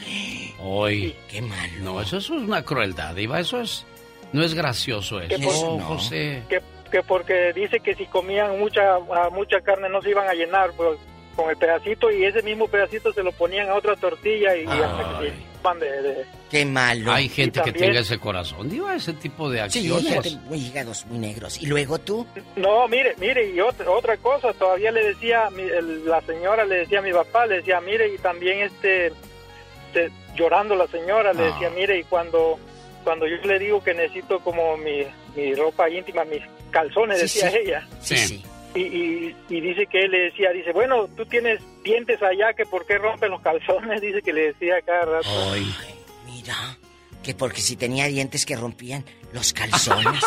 Hoy. 0.61 1.15
Qué 1.31 1.40
malo. 1.43 1.73
No, 1.81 2.01
eso, 2.01 2.16
es 2.19 2.31
una 2.31 2.62
crueldad, 2.65 3.15
Diva. 3.15 3.40
Eso 3.40 3.61
es. 3.61 3.86
No 4.32 4.42
es 4.44 4.55
gracioso 4.55 5.20
eso. 5.20 5.28
Que 5.28 5.38
por- 5.42 5.55
No, 5.78 5.84
José. 5.84 6.42
Que, 6.48 6.60
que 6.90 7.02
porque 7.02 7.52
dice 7.52 7.80
que 7.80 7.94
si 7.94 8.06
comían 8.06 8.59
mucha 8.59 8.96
a 8.96 9.30
mucha 9.30 9.60
carne 9.60 9.88
no 9.88 10.00
se 10.02 10.10
iban 10.10 10.28
a 10.28 10.34
llenar 10.34 10.70
pues, 10.76 10.98
con 11.36 11.50
el 11.50 11.56
pedacito 11.56 12.10
y 12.10 12.24
ese 12.24 12.42
mismo 12.42 12.66
pedacito 12.68 13.12
se 13.12 13.22
lo 13.22 13.32
ponían 13.32 13.68
a 13.68 13.74
otra 13.74 13.94
tortilla 13.96 14.56
y, 14.56 14.64
hasta 14.66 15.18
que 15.20 15.32
iban 15.60 15.78
de- 15.80 16.02
de, 16.02 16.26
Qué 16.50 16.64
malo. 16.64 17.12
Hay 17.12 17.28
gente 17.28 17.60
que 17.62 17.72
tenga 17.72 18.00
ese 18.00 18.18
corazón, 18.18 18.70
Diva, 18.70 18.94
ese 18.96 19.12
tipo 19.12 19.50
de 19.50 19.59
Sí, 19.70 19.80
acciones. 19.90 20.06
hay 20.06 20.12
gente 20.30 20.30
muy 20.48 20.59
hígados 20.59 21.05
muy 21.06 21.18
negros. 21.18 21.60
¿Y 21.60 21.66
luego 21.66 21.98
tú? 21.98 22.26
No, 22.56 22.88
mire, 22.88 23.14
mire, 23.18 23.50
y 23.50 23.60
otra, 23.60 23.90
otra 23.90 24.16
cosa, 24.16 24.52
todavía 24.55 24.90
le 24.90 25.05
decía, 25.09 25.50
mi- 25.50 25.62
el- 25.62 26.06
la 26.06 26.22
señora 26.22 26.64
le 26.64 26.76
decía 26.76 27.00
a 27.00 27.02
mi 27.02 27.12
papá, 27.12 27.44
le 27.46 27.56
decía, 27.56 27.80
mire, 27.82 28.09
y 28.14 28.18
también 28.18 28.60
este, 28.60 29.09
este, 29.09 30.10
llorando 30.34 30.74
la 30.74 30.86
señora, 30.86 31.32
le 31.34 31.42
Ah. 31.44 31.46
decía, 31.52 31.68
mire, 31.70 31.98
y 31.98 32.05
cuando, 32.05 32.59
cuando 33.09 33.26
yo 33.26 33.36
le 33.39 33.59
digo 33.59 33.82
que 33.82 33.94
necesito 33.94 34.39
como 34.40 34.76
mi, 34.76 34.98
mi 35.35 35.55
ropa 35.55 35.89
íntima, 35.89 36.26
mis 36.26 36.43
calzones, 36.70 37.16
Sí, 37.18 37.40
decía 37.40 37.51
sí. 37.51 37.56
ella. 37.64 37.89
Sí, 38.02 38.16
sí. 38.18 38.44
Y, 38.74 38.80
y, 38.80 39.36
y 39.48 39.60
dice 39.62 39.86
que 39.86 40.01
él 40.05 40.10
le 40.10 40.18
decía, 40.24 40.51
dice, 40.51 40.72
bueno, 40.72 41.09
tú 41.16 41.24
tienes 41.24 41.59
dientes 41.82 42.22
allá, 42.22 42.52
que 42.52 42.66
por 42.66 42.85
qué 42.85 42.98
rompes 42.98 43.30
los 43.30 43.40
calzones, 43.40 43.98
dice 44.02 44.20
que 44.20 44.35
le 44.35 44.52
decía 44.52 44.74
cada 44.85 45.06
rato. 45.06 45.28
Ay, 45.55 45.74
mira. 46.26 46.76
Que 47.22 47.35
porque 47.35 47.62
si 47.62 47.76
tenía 47.76 48.06
dientes 48.09 48.44
que 48.44 48.56
rompían 48.56 49.06
los 49.32 49.55
calzones. 49.55 50.22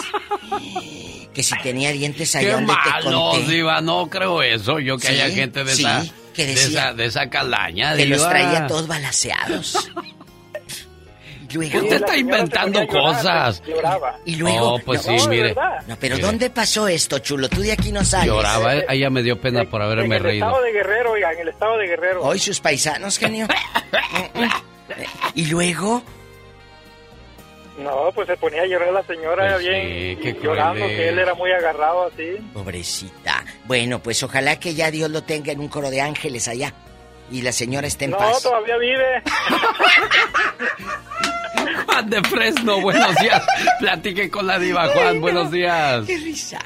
que 1.33 1.43
si 1.43 1.55
tenía 1.61 1.91
dientes 1.91 2.35
allá 2.35 2.47
Qué 2.47 2.53
donde 2.53 2.73
te 2.83 2.89
malo, 2.89 3.31
conté. 3.31 3.51
Diva, 3.51 3.81
no 3.81 4.09
creo 4.09 4.41
eso. 4.41 4.79
Yo 4.79 4.97
que 4.97 5.07
Sí, 5.07 5.13
haya 5.13 5.29
gente 5.29 5.63
de 5.63 5.73
sí, 5.75 5.83
esa. 5.83 6.03
que 6.33 6.45
de 6.45 6.49
decía 6.55 6.67
esa, 6.67 6.93
de 6.93 7.05
esa 7.05 7.29
calaña, 7.29 7.95
Que 7.95 8.07
los 8.07 8.27
traía 8.27 8.65
todos 8.67 8.87
balaseados. 8.87 9.91
Luego, 11.53 11.79
Usted 11.79 11.95
está 11.95 12.17
inventando 12.17 12.87
cosas. 12.87 13.61
Y 14.25 14.35
luego. 14.35 14.73
Oh, 14.75 14.79
pues 14.79 15.01
sí, 15.01 15.15
mire. 15.29 15.55
No, 15.87 15.95
pero 15.99 16.15
Mire. 16.15 16.27
¿dónde 16.27 16.49
pasó 16.49 16.87
esto, 16.87 17.19
chulo? 17.19 17.49
Tú 17.49 17.61
de 17.61 17.71
aquí 17.71 17.91
no 17.91 18.03
sales. 18.05 18.27
Lloraba, 18.27 18.75
eh, 18.77 18.85
ella 18.89 19.09
me 19.09 19.21
dio 19.23 19.39
pena 19.39 19.63
por 19.65 19.81
En 19.81 19.87
haberme 19.87 20.17
el 20.17 20.23
reído. 20.23 20.45
estado 20.47 20.63
de 20.63 20.71
Guerrero, 20.71 21.11
oiga, 21.11 21.33
en 21.33 21.39
el 21.39 21.47
estado 21.49 21.77
de 21.77 21.87
Guerrero. 21.87 22.21
Hoy 22.23 22.39
sus 22.39 22.59
paisanos, 22.59 23.17
genio. 23.17 23.47
y 25.35 25.45
luego. 25.47 26.03
No, 27.77 28.11
pues 28.13 28.27
se 28.27 28.37
ponía 28.37 28.61
a 28.61 28.65
llorar 28.67 28.91
la 28.91 29.01
señora 29.03 29.53
Pues 29.53 29.65
bien, 29.65 30.19
sí, 30.21 30.35
llorando, 30.43 30.75
cruel 30.83 30.95
que 30.97 31.09
él 31.09 31.19
era 31.19 31.33
muy 31.33 31.51
agarrado 31.51 32.07
así. 32.07 32.37
Pobrecita. 32.53 33.43
Bueno, 33.65 33.99
pues 33.99 34.21
ojalá 34.21 34.59
que 34.59 34.75
ya 34.75 34.91
Dios 34.91 35.09
lo 35.09 35.23
tenga 35.23 35.51
en 35.51 35.59
un 35.61 35.67
coro 35.67 35.89
de 35.89 36.01
ángeles 36.01 36.47
allá. 36.47 36.73
Y 37.31 37.41
la 37.41 37.51
señora 37.51 37.87
esté 37.87 38.05
en 38.05 38.11
No, 38.11 38.17
paz. 38.17 38.43
todavía 38.43 38.77
vive. 38.77 39.23
Juan 41.85 42.09
de 42.09 42.21
Fresno, 42.23 42.81
buenos 42.81 43.15
días. 43.17 43.43
Platique 43.79 44.29
con 44.29 44.47
la 44.47 44.59
diva, 44.59 44.87
Juan, 44.89 45.21
buenos 45.21 45.51
días. 45.51 46.05
Qué 46.05 46.17
risa. 46.17 46.59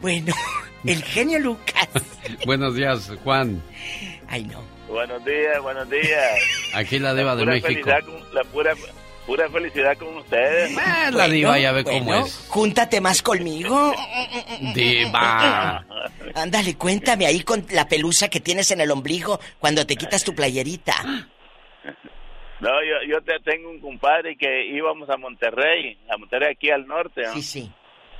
Bueno, 0.00 0.34
el 0.84 1.02
genio 1.02 1.38
Lucas. 1.38 1.88
Buenos 2.46 2.74
días, 2.74 3.10
Juan. 3.22 3.62
Ay, 4.28 4.44
no. 4.44 4.62
Buenos 4.88 5.22
días, 5.24 5.60
buenos 5.62 5.88
días. 5.90 6.40
Aquí 6.74 6.98
la 6.98 7.14
diva 7.14 7.36
de 7.36 7.46
México. 7.46 7.90
Con- 8.04 8.34
la 8.34 8.42
pura, 8.44 8.74
pura 9.30 9.48
felicidad 9.48 9.96
con 9.96 10.16
ustedes. 10.16 10.76
Eh, 10.76 11.10
la 11.12 11.28
diva 11.28 11.56
ya 11.56 11.70
ve 11.70 11.84
cómo 11.84 12.14
es. 12.16 12.48
Júntate 12.48 13.00
más 13.00 13.22
conmigo. 13.22 13.94
Diva. 14.74 15.84
Ándale, 16.34 16.76
cuéntame 16.76 17.26
ahí 17.26 17.44
con 17.44 17.64
la 17.70 17.86
pelusa 17.86 18.28
que 18.28 18.40
tienes 18.40 18.72
en 18.72 18.80
el 18.80 18.90
ombligo 18.90 19.38
cuando 19.60 19.86
te 19.86 19.94
quitas 19.94 20.24
tu 20.24 20.34
playerita. 20.34 20.94
No, 22.58 22.70
yo, 22.82 23.08
yo 23.08 23.22
te 23.22 23.38
tengo 23.44 23.70
un 23.70 23.78
compadre 23.78 24.36
que 24.36 24.66
íbamos 24.66 25.08
a 25.08 25.16
Monterrey, 25.16 25.96
a 26.10 26.16
Monterrey 26.16 26.50
aquí 26.50 26.70
al 26.70 26.88
norte. 26.88 27.22
¿no? 27.22 27.32
Sí, 27.34 27.42
sí. 27.42 27.72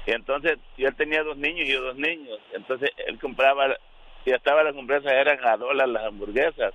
Y 0.06 0.12
entonces 0.12 0.58
yo 0.78 0.86
él 0.86 0.94
tenía 0.94 1.24
dos 1.24 1.36
niños 1.36 1.68
y 1.68 1.72
yo 1.72 1.82
dos 1.82 1.96
niños. 1.96 2.38
Entonces 2.54 2.88
él 3.08 3.18
compraba, 3.18 3.66
ya 4.24 4.36
estaba 4.36 4.62
las 4.62 4.76
hamburguesas, 4.76 5.12
eran 5.12 5.44
a 5.44 5.56
dólar 5.56 5.88
las 5.88 6.04
hamburguesas. 6.04 6.72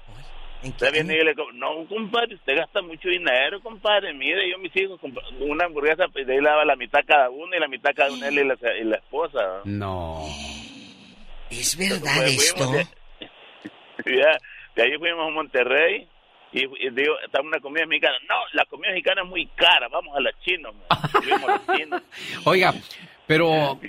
Entonces 0.65 0.91
viene 0.91 1.13
y 1.15 1.23
le 1.23 1.35
no, 1.53 1.85
compadre, 1.87 2.35
usted 2.35 2.55
gasta 2.57 2.81
mucho 2.81 3.07
dinero, 3.07 3.61
compadre. 3.61 4.13
Mire, 4.13 4.49
yo 4.49 4.57
mis 4.57 4.75
hijos, 4.75 4.99
una 5.39 5.65
hamburguesa, 5.65 6.07
pues 6.11 6.25
de 6.25 6.33
ahí 6.33 6.39
le 6.41 6.49
daba 6.49 6.65
la 6.65 6.75
mitad 6.75 6.99
cada 7.07 7.29
uno 7.29 7.55
y 7.55 7.59
la 7.59 7.67
mitad 7.67 7.91
cada 7.95 8.11
uno 8.11 8.25
él 8.25 8.39
y 8.39 8.43
la, 8.43 8.57
y 8.79 8.83
la 8.83 8.95
esposa. 8.97 9.61
¿no? 9.65 10.21
No. 10.21 10.25
¿Es 11.51 11.77
verdad 11.77 11.99
Pues 12.15 12.51
fuimos 12.53 12.75
esto? 12.75 12.89
de- 14.05 14.17
ya, 14.17 14.37
de 14.75 14.83
ahí 14.83 14.97
fuimos 14.97 15.27
a 15.27 15.31
Monterrey 15.31 16.07
Y, 16.51 16.63
y 16.63 16.89
digo, 16.89 17.13
está 17.23 17.41
una 17.41 17.59
comida 17.59 17.85
mexicana. 17.85 18.17
No, 18.27 18.35
la 18.53 18.65
comida 18.65 18.89
mexicana 18.89 19.21
es 19.21 19.27
muy 19.29 19.45
cara, 19.55 19.87
vamos 19.89 20.15
a 20.17 20.19
la 20.21 20.31
china. 20.41 20.69
Oiga, 22.45 22.73
pero, 23.27 23.79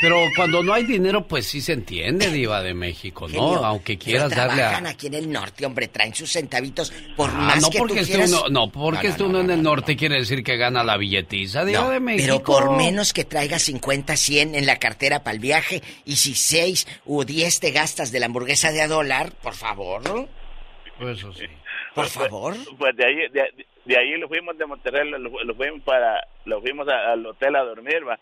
pero 0.00 0.16
cuando 0.36 0.62
no 0.62 0.72
hay 0.74 0.84
dinero, 0.84 1.26
pues 1.26 1.46
sí 1.46 1.60
se 1.60 1.72
entiende, 1.74 2.30
Diva 2.30 2.62
de 2.62 2.74
México, 2.74 3.28
¿no? 3.28 3.56
Aunque 3.64 3.96
quieras 3.98 4.30
darle 4.34 4.62
a. 4.62 4.76
aquí 4.88 5.06
en 5.06 5.14
el 5.14 5.30
norte, 5.30 5.64
hombre, 5.64 5.88
traen 5.88 6.14
sus 6.14 6.32
centavitos 6.32 6.92
por 7.16 7.30
Ah, 7.30 7.34
más 7.34 7.62
no 7.62 7.70
que 7.70 7.78
porque 7.78 7.94
tú 7.94 8.00
esté 8.00 8.12
quieras. 8.14 8.30
uno, 8.32 8.48
no 8.48 8.70
porque 8.72 9.04
No, 9.04 9.10
esté 9.10 9.22
no, 9.22 9.28
uno 9.28 9.38
no, 9.38 9.44
en 9.44 9.50
el 9.58 9.62
norte 9.62 9.96
quiere 9.96 10.16
decir 10.16 10.42
que 10.42 10.56
gana 10.56 10.82
la 10.84 10.96
billetiza, 10.96 11.64
Diva 11.64 11.82
No, 11.82 11.90
de 11.90 12.00
México. 12.00 12.26
pero 12.26 12.42
por 12.42 12.76
menos 12.76 13.12
que 13.12 13.24
traigas 13.24 13.62
50, 13.62 14.16
100 14.16 14.54
en 14.54 14.66
la 14.66 14.78
cartera 14.78 15.22
para 15.22 15.34
el 15.34 15.40
viaje 15.40 15.82
y 16.04 16.16
si 16.16 16.34
6 16.34 16.86
u 17.04 17.24
10 17.24 17.60
te 17.60 17.70
gastas 17.70 18.10
de 18.12 18.20
la 18.20 18.26
hamburguesa 18.26 18.72
de 18.72 18.82
a 18.82 18.88
dólar, 18.88 19.32
por 19.42 19.54
favor. 19.54 20.02
Eso 21.00 21.32
sí. 21.32 21.44
Por 21.94 22.06
favor. 22.06 22.54
Pues 22.78 22.96
de 22.96 23.04
ahí, 23.06 23.14
de, 23.32 23.66
de 23.84 23.96
ahí 23.98 24.16
lo 24.18 24.26
fuimos 24.28 24.56
de 24.58 24.66
Monterrey, 24.66 25.08
lo, 25.10 25.18
lo 25.18 25.54
fuimos 25.54 25.80
para, 25.82 26.26
lo 26.44 26.60
fuimos 26.60 26.88
a- 26.88 27.12
al 27.12 27.24
hotel 27.26 27.54
a 27.56 27.62
dormir, 27.62 28.00
va. 28.08 28.18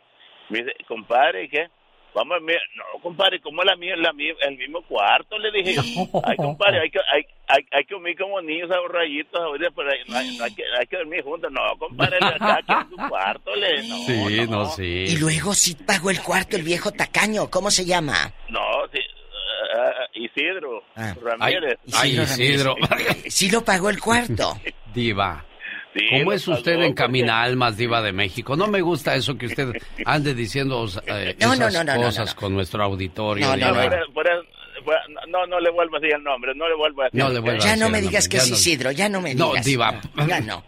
Me 0.48 0.58
dice, 0.58 0.72
compadre, 0.86 1.44
¿y 1.44 1.48
qué? 1.48 1.68
Vamos 2.14 2.32
a 2.32 2.38
dormir. 2.40 2.58
No, 2.76 3.00
compadre, 3.00 3.40
¿cómo 3.40 3.62
la 3.62 3.74
mía, 3.76 3.96
la 3.96 4.12
mía, 4.12 4.34
el 4.42 4.58
mismo 4.58 4.82
cuarto? 4.82 5.38
Le 5.38 5.50
dije, 5.50 5.80
ay, 6.24 6.36
compadre, 6.36 6.80
hay 6.80 6.90
que, 6.90 6.98
hay, 7.10 7.22
hay, 7.48 7.64
hay 7.72 7.84
que 7.84 7.94
dormir 7.94 8.18
como 8.18 8.40
niños 8.42 8.70
ahorraditos 8.70 9.40
ahorita, 9.40 9.70
pero 9.74 9.90
hay, 9.90 9.98
no 10.06 10.16
hay, 10.16 10.36
no 10.36 10.44
hay 10.44 10.54
que, 10.54 10.62
hay 10.78 10.86
que 10.86 10.96
dormir 10.98 11.22
juntos. 11.22 11.50
No, 11.50 11.60
compadre, 11.78 12.18
acá, 12.18 12.58
aquí 12.58 12.72
en 12.72 12.90
tu 12.90 12.96
cuarto, 13.08 13.56
le, 13.56 13.88
no, 13.88 13.96
Sí, 13.96 14.46
no, 14.48 14.64
sí. 14.66 15.04
Y 15.08 15.16
luego 15.16 15.54
sí 15.54 15.74
pagó 15.74 16.10
el 16.10 16.20
cuarto 16.20 16.56
el 16.56 16.62
viejo 16.62 16.92
tacaño, 16.92 17.48
¿cómo 17.50 17.70
se 17.70 17.86
llama? 17.86 18.32
no, 18.50 18.60
sí, 18.92 19.00
ah, 19.74 20.06
Isidro 20.12 20.82
Ramírez. 20.94 21.78
Ay, 21.94 22.20
Isidro. 22.20 22.76
Sí 23.28 23.50
lo 23.50 23.64
pagó 23.64 23.88
el 23.88 24.00
cuarto. 24.00 24.60
Diva. 24.94 25.44
Sí, 25.94 26.00
¿Cómo 26.10 26.32
es 26.32 26.48
usted 26.48 26.80
en 26.80 26.94
Camina 26.94 27.42
Almas, 27.42 27.76
Diva 27.76 28.00
de 28.00 28.12
México? 28.12 28.56
No 28.56 28.66
me 28.66 28.80
gusta 28.80 29.14
eso 29.14 29.36
que 29.36 29.46
usted 29.46 29.68
ande 30.06 30.34
diciendo 30.34 30.86
eh, 31.06 31.36
No, 31.38 31.48
no, 31.48 31.52
esas 31.68 31.74
no, 31.74 31.84
no, 31.84 31.94
no, 31.96 32.02
cosas 32.06 32.34
con 32.34 32.54
nuestro 32.54 32.82
auditorio. 32.82 33.46
No, 33.46 33.54
eso- 33.54 34.12
por 34.14 34.26
eso- 34.26 34.42
por- 34.84 35.28
no, 35.28 35.46
no 35.46 35.60
le 35.60 35.70
vuelvo 35.70 35.96
a 35.96 36.00
decir 36.00 36.16
el 36.16 36.22
nombre, 36.24 36.52
no 36.54 36.66
le 36.68 36.74
vuelvo 36.74 37.02
a 37.02 37.04
decir. 37.06 37.20
No 37.20 37.28
le 37.28 37.40
vuelvo 37.40 37.60
a 37.60 37.64
Ya 37.64 37.70
decir 37.72 37.84
no 37.84 37.90
me 37.90 38.00
digas 38.00 38.24
nombre, 38.24 38.30
que 38.30 38.36
es 38.44 38.50
no- 38.50 38.56
Isidro, 38.56 38.90
ya 38.92 39.08
no 39.10 39.20
me 39.20 39.34
No, 39.34 39.48
digas. 39.50 39.64
Diva. 39.66 40.00
Ya 40.26 40.40
no. 40.40 40.64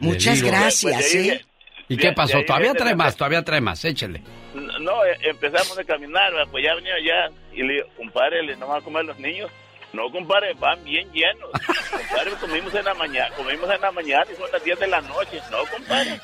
Muchas 0.00 0.36
digo- 0.36 0.48
gracias, 0.48 0.92
Pues 0.94 1.14
¿eh? 1.14 1.44
¿Y 1.88 1.96
qué 1.96 2.12
pasó? 2.12 2.40
Todavía 2.44 2.72
trae 2.74 2.94
más, 2.94 3.16
todavía 3.16 3.42
trae 3.42 3.60
más, 3.60 3.84
échele. 3.84 4.22
No, 4.54 5.04
eh, 5.04 5.16
empezamos 5.22 5.76
a 5.78 5.84
caminar, 5.84 6.32
pues 6.50 6.64
ya 6.64 6.74
venía 6.74 6.94
ya, 7.04 7.34
y 7.52 7.62
le 7.66 7.72
digo, 7.74 7.86
compadre, 7.96 8.42
¿le 8.42 8.56
no 8.56 8.68
van 8.68 8.80
a 8.80 8.84
comer 8.84 9.04
los 9.04 9.18
niños? 9.18 9.50
No, 9.92 10.10
compadre, 10.12 10.54
van 10.54 10.82
bien 10.84 11.10
llenos. 11.12 11.50
compadre, 11.90 12.30
comimos 12.40 12.74
en 12.74 12.84
la 12.84 12.94
mañana, 12.94 13.34
comimos 13.36 13.68
en 13.70 13.80
la 13.80 13.90
mañana 13.90 14.24
y 14.32 14.36
son 14.36 14.50
las 14.52 14.62
10 14.62 14.78
de 14.78 14.86
la 14.86 15.00
noche. 15.00 15.40
No, 15.50 15.58
compadre. 15.70 16.20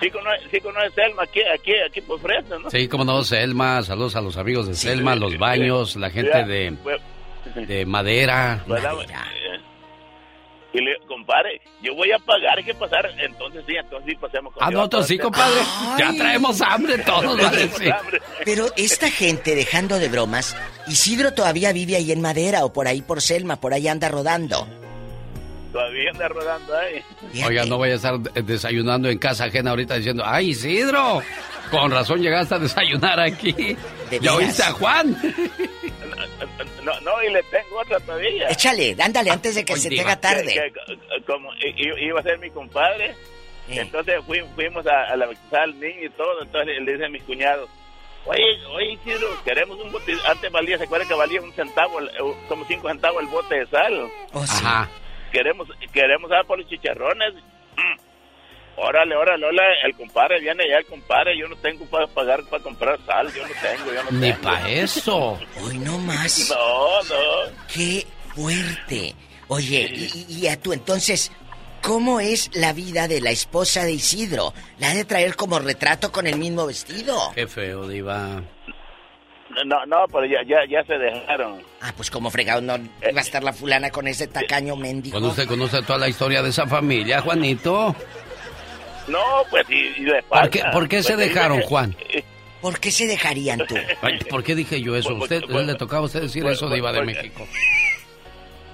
Sí 0.00 0.10
conoce, 0.10 0.48
sí 0.50 0.60
conoce 0.60 0.90
Selma, 0.92 1.22
aquí, 1.24 1.40
aquí, 1.42 1.72
aquí 1.84 2.00
por 2.02 2.20
Fresno, 2.20 2.58
¿no? 2.60 2.70
Sí, 2.70 2.86
como 2.86 3.04
no, 3.04 3.24
Selma, 3.24 3.82
saludos 3.82 4.14
a 4.14 4.20
los 4.20 4.36
amigos 4.36 4.68
de 4.68 4.74
Selma, 4.74 5.16
los 5.16 5.36
baños, 5.38 5.96
la 5.96 6.10
gente 6.10 6.44
de, 6.44 6.76
de 7.66 7.84
madera. 7.86 8.62
eh, 8.68 9.60
Y 10.72 10.78
le 10.80 10.92
digo, 10.92 11.06
compadre, 11.06 11.60
yo 11.82 11.94
voy 11.94 12.12
a 12.12 12.18
pagar, 12.18 12.58
hay 12.58 12.64
que 12.64 12.74
pasar. 12.74 13.10
Entonces 13.18 13.64
sí, 13.66 13.74
entonces 13.76 14.10
sí 14.10 14.16
pasemos 14.16 14.52
con 14.52 14.62
Ah, 14.62 14.70
no, 14.70 14.84
entonces 14.84 15.08
sí, 15.08 15.18
compadre. 15.18 15.60
Ya 15.98 16.12
traemos 16.12 16.60
hambre 16.60 16.98
todos, 16.98 17.42
va 17.42 17.48
a 17.48 17.52
decir. 17.52 17.94
Pero 18.44 18.66
esta 18.76 19.10
gente, 19.10 19.54
dejando 19.54 19.98
de 19.98 20.08
bromas, 20.08 20.56
Isidro 20.86 21.32
todavía 21.32 21.72
vive 21.72 21.96
ahí 21.96 22.12
en 22.12 22.20
Madera 22.20 22.64
o 22.64 22.72
por 22.72 22.86
ahí 22.86 23.00
por 23.00 23.22
Selma, 23.22 23.56
por 23.56 23.72
ahí 23.72 23.88
anda 23.88 24.08
rodando. 24.08 24.66
Todavía 25.78 26.10
anda 26.10 26.26
rodando 26.28 26.76
ahí. 26.76 27.04
Oiga, 27.46 27.64
no 27.64 27.76
voy 27.76 27.90
a 27.90 27.94
estar 27.94 28.18
de- 28.18 28.42
desayunando 28.42 29.08
en 29.08 29.16
casa 29.18 29.44
ajena 29.44 29.70
ahorita 29.70 29.94
diciendo, 29.94 30.24
¡ay, 30.26 30.48
Isidro! 30.48 31.22
Con 31.70 31.92
razón 31.92 32.20
llegaste 32.20 32.56
a 32.56 32.58
desayunar 32.58 33.20
aquí. 33.20 33.76
¿Ya 34.20 34.34
oíste 34.34 34.64
a 34.64 34.72
Juan? 34.72 35.16
No, 36.82 37.00
no, 37.02 37.22
y 37.22 37.32
le 37.32 37.42
tengo 37.44 37.78
otra 37.80 38.00
todavía. 38.00 38.48
Échale, 38.48 38.96
ándale, 39.00 39.30
antes 39.30 39.54
de 39.54 39.64
que 39.64 39.76
se 39.76 39.88
te 39.88 40.00
haga 40.00 40.18
tarde. 40.18 40.46
Que- 40.52 40.72
que- 40.72 41.24
como 41.26 41.50
iba 41.62 42.18
a 42.18 42.22
ser 42.24 42.38
mi 42.40 42.50
compadre, 42.50 43.14
entonces 43.68 44.16
fui- 44.26 44.42
fuimos 44.56 44.84
a, 44.86 45.12
a 45.12 45.16
la 45.16 45.26
bautizar 45.26 45.60
al 45.60 45.78
niño 45.78 46.06
y 46.06 46.10
todo, 46.10 46.42
entonces 46.42 46.74
le 46.82 46.92
dice 46.92 47.04
a 47.04 47.08
mis 47.08 47.22
cuñados, 47.22 47.68
oye, 48.24 48.42
oye 48.74 48.92
Isidro, 48.94 49.28
queremos 49.44 49.78
un 49.78 49.92
bote, 49.92 50.12
antes 50.26 50.50
valía, 50.50 50.76
¿se 50.78 50.84
acuerdan 50.84 51.06
que 51.06 51.14
valía 51.14 51.40
un 51.40 51.52
centavo, 51.52 52.00
eh, 52.00 52.06
como 52.48 52.64
cinco 52.66 52.88
centavos 52.88 53.22
el 53.22 53.28
bote 53.28 53.54
de 53.60 53.66
sal? 53.66 54.08
Ajá. 54.32 54.88
Queremos, 55.32 55.68
queremos 55.92 56.30
dar 56.30 56.46
por 56.46 56.58
los 56.58 56.68
chicharrones. 56.68 57.34
Mm. 57.76 57.98
Órale, 58.80 59.16
órale, 59.16 59.44
órale, 59.44 59.74
el 59.84 59.94
compadre 59.96 60.38
viene 60.40 60.68
ya 60.68 60.76
el 60.78 60.86
compadre, 60.86 61.36
yo 61.36 61.48
no 61.48 61.56
tengo 61.56 61.84
para 61.86 62.06
pagar 62.06 62.44
para 62.44 62.62
comprar 62.62 62.96
sal, 63.06 63.26
yo 63.34 63.42
no 63.42 63.52
tengo, 63.60 63.92
yo 63.92 64.02
no 64.04 64.10
Ni 64.12 64.30
tengo. 64.32 64.42
para 64.42 64.68
eso. 64.70 65.38
Hoy 65.62 65.78
no 65.78 65.98
más. 65.98 66.48
No, 66.50 67.02
no. 67.02 67.52
¡Qué 67.72 68.06
fuerte! 68.36 69.14
Oye, 69.48 69.80
y, 69.92 70.26
y- 70.28 70.40
y 70.42 70.46
a 70.46 70.60
tú 70.60 70.72
entonces, 70.72 71.32
¿cómo 71.82 72.20
es 72.20 72.54
la 72.54 72.72
vida 72.72 73.08
de 73.08 73.20
la 73.20 73.30
esposa 73.30 73.82
de 73.84 73.92
Isidro? 73.92 74.54
¿La 74.78 74.90
ha 74.90 74.94
de 74.94 75.04
traer 75.04 75.34
como 75.34 75.58
retrato 75.58 76.12
con 76.12 76.28
el 76.28 76.38
mismo 76.38 76.64
vestido? 76.66 77.18
Qué 77.34 77.48
feo, 77.48 77.88
Diva. 77.88 78.42
No, 79.66 79.84
no, 79.86 80.04
pero 80.12 80.24
ya, 80.26 80.42
ya, 80.46 80.58
ya 80.68 80.84
se 80.84 80.94
dejaron. 80.98 81.60
Ah, 81.80 81.92
pues 81.96 82.10
como 82.10 82.30
fregado 82.30 82.60
no 82.60 82.76
iba 82.76 83.18
a 83.18 83.22
estar 83.22 83.42
la 83.42 83.52
fulana 83.52 83.90
con 83.90 84.06
ese 84.06 84.26
tacaño 84.26 84.76
mendigo. 84.76 85.12
Cuando 85.14 85.30
usted 85.30 85.46
conoce 85.48 85.82
toda 85.82 85.98
la 85.98 86.08
historia 86.08 86.42
de 86.42 86.50
esa 86.50 86.66
familia, 86.66 87.20
Juanito. 87.22 87.96
No, 89.08 89.18
pues 89.50 89.64
y, 89.70 89.74
y 89.74 90.00
le 90.00 90.22
¿Por 90.22 90.50
qué, 90.50 90.58
pasa. 90.60 90.70
por 90.70 90.88
qué 90.88 91.02
se 91.02 91.14
Pues, 91.14 91.28
dejaron, 91.28 91.60
eh, 91.60 91.64
Juan? 91.66 91.96
¿Por 92.60 92.78
qué 92.78 92.90
se 92.90 93.06
dejarían 93.06 93.60
tú? 93.66 93.74
Ay, 94.02 94.18
¿Por 94.28 94.44
qué 94.44 94.54
dije 94.54 94.80
yo 94.82 94.94
eso? 94.96 95.10
Pues, 95.16 95.30
Usted 95.30 95.42
pues, 95.50 95.66
le 95.66 95.74
tocaba 95.76 96.02
a 96.02 96.06
usted 96.06 96.22
decir 96.22 96.42
pues, 96.42 96.56
eso, 96.58 96.66
pues, 96.66 96.74
Diva 96.76 96.92
de 96.92 96.98
porque- 96.98 97.14
México. 97.14 97.46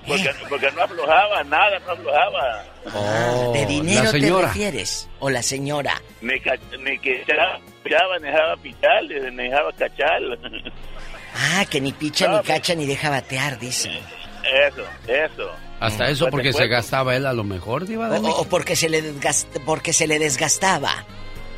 Porque, 0.06 0.30
porque 0.48 0.70
no 0.72 0.82
aflojaba, 0.82 1.44
nada, 1.44 1.78
no 1.80 1.92
aflojaba. 1.92 2.64
Oh, 2.94 3.52
¿De 3.54 3.66
dinero 3.66 4.10
te 4.12 4.18
refieres? 4.42 5.08
¿O 5.20 5.30
la 5.30 5.42
señora? 5.42 6.00
Ni, 6.20 6.38
ca- 6.40 6.58
ni 6.80 6.98
que 6.98 7.22
echaba, 7.22 7.58
echaba, 7.84 8.18
ni 8.18 8.26
dejaba 8.26 8.56
pichar, 8.58 9.02
ni 9.04 9.44
dejaba 9.44 9.72
cachar. 9.72 10.20
Ah, 11.34 11.64
que 11.68 11.80
ni 11.80 11.92
picha, 11.92 12.28
ni 12.28 12.42
cacha, 12.46 12.74
ni 12.74 12.86
deja 12.86 13.10
batear, 13.10 13.58
dice. 13.58 13.90
Eso, 14.68 14.82
eso. 15.08 15.50
Hasta 15.80 16.08
eso 16.08 16.26
Pues 16.26 16.30
porque 16.32 16.52
se 16.52 16.68
gastaba 16.68 17.16
él 17.16 17.26
a 17.26 17.32
lo 17.32 17.44
mejor, 17.44 17.86
Diva 17.86 18.08
de 18.08 18.18
O, 18.18 18.30
o 18.40 18.44
porque 18.44 18.76
se 18.76 18.88
le 18.88 19.02
desgast- 19.02 19.46
porque 19.64 19.92
se 19.92 20.06
le 20.06 20.18
desgastaba. 20.18 21.04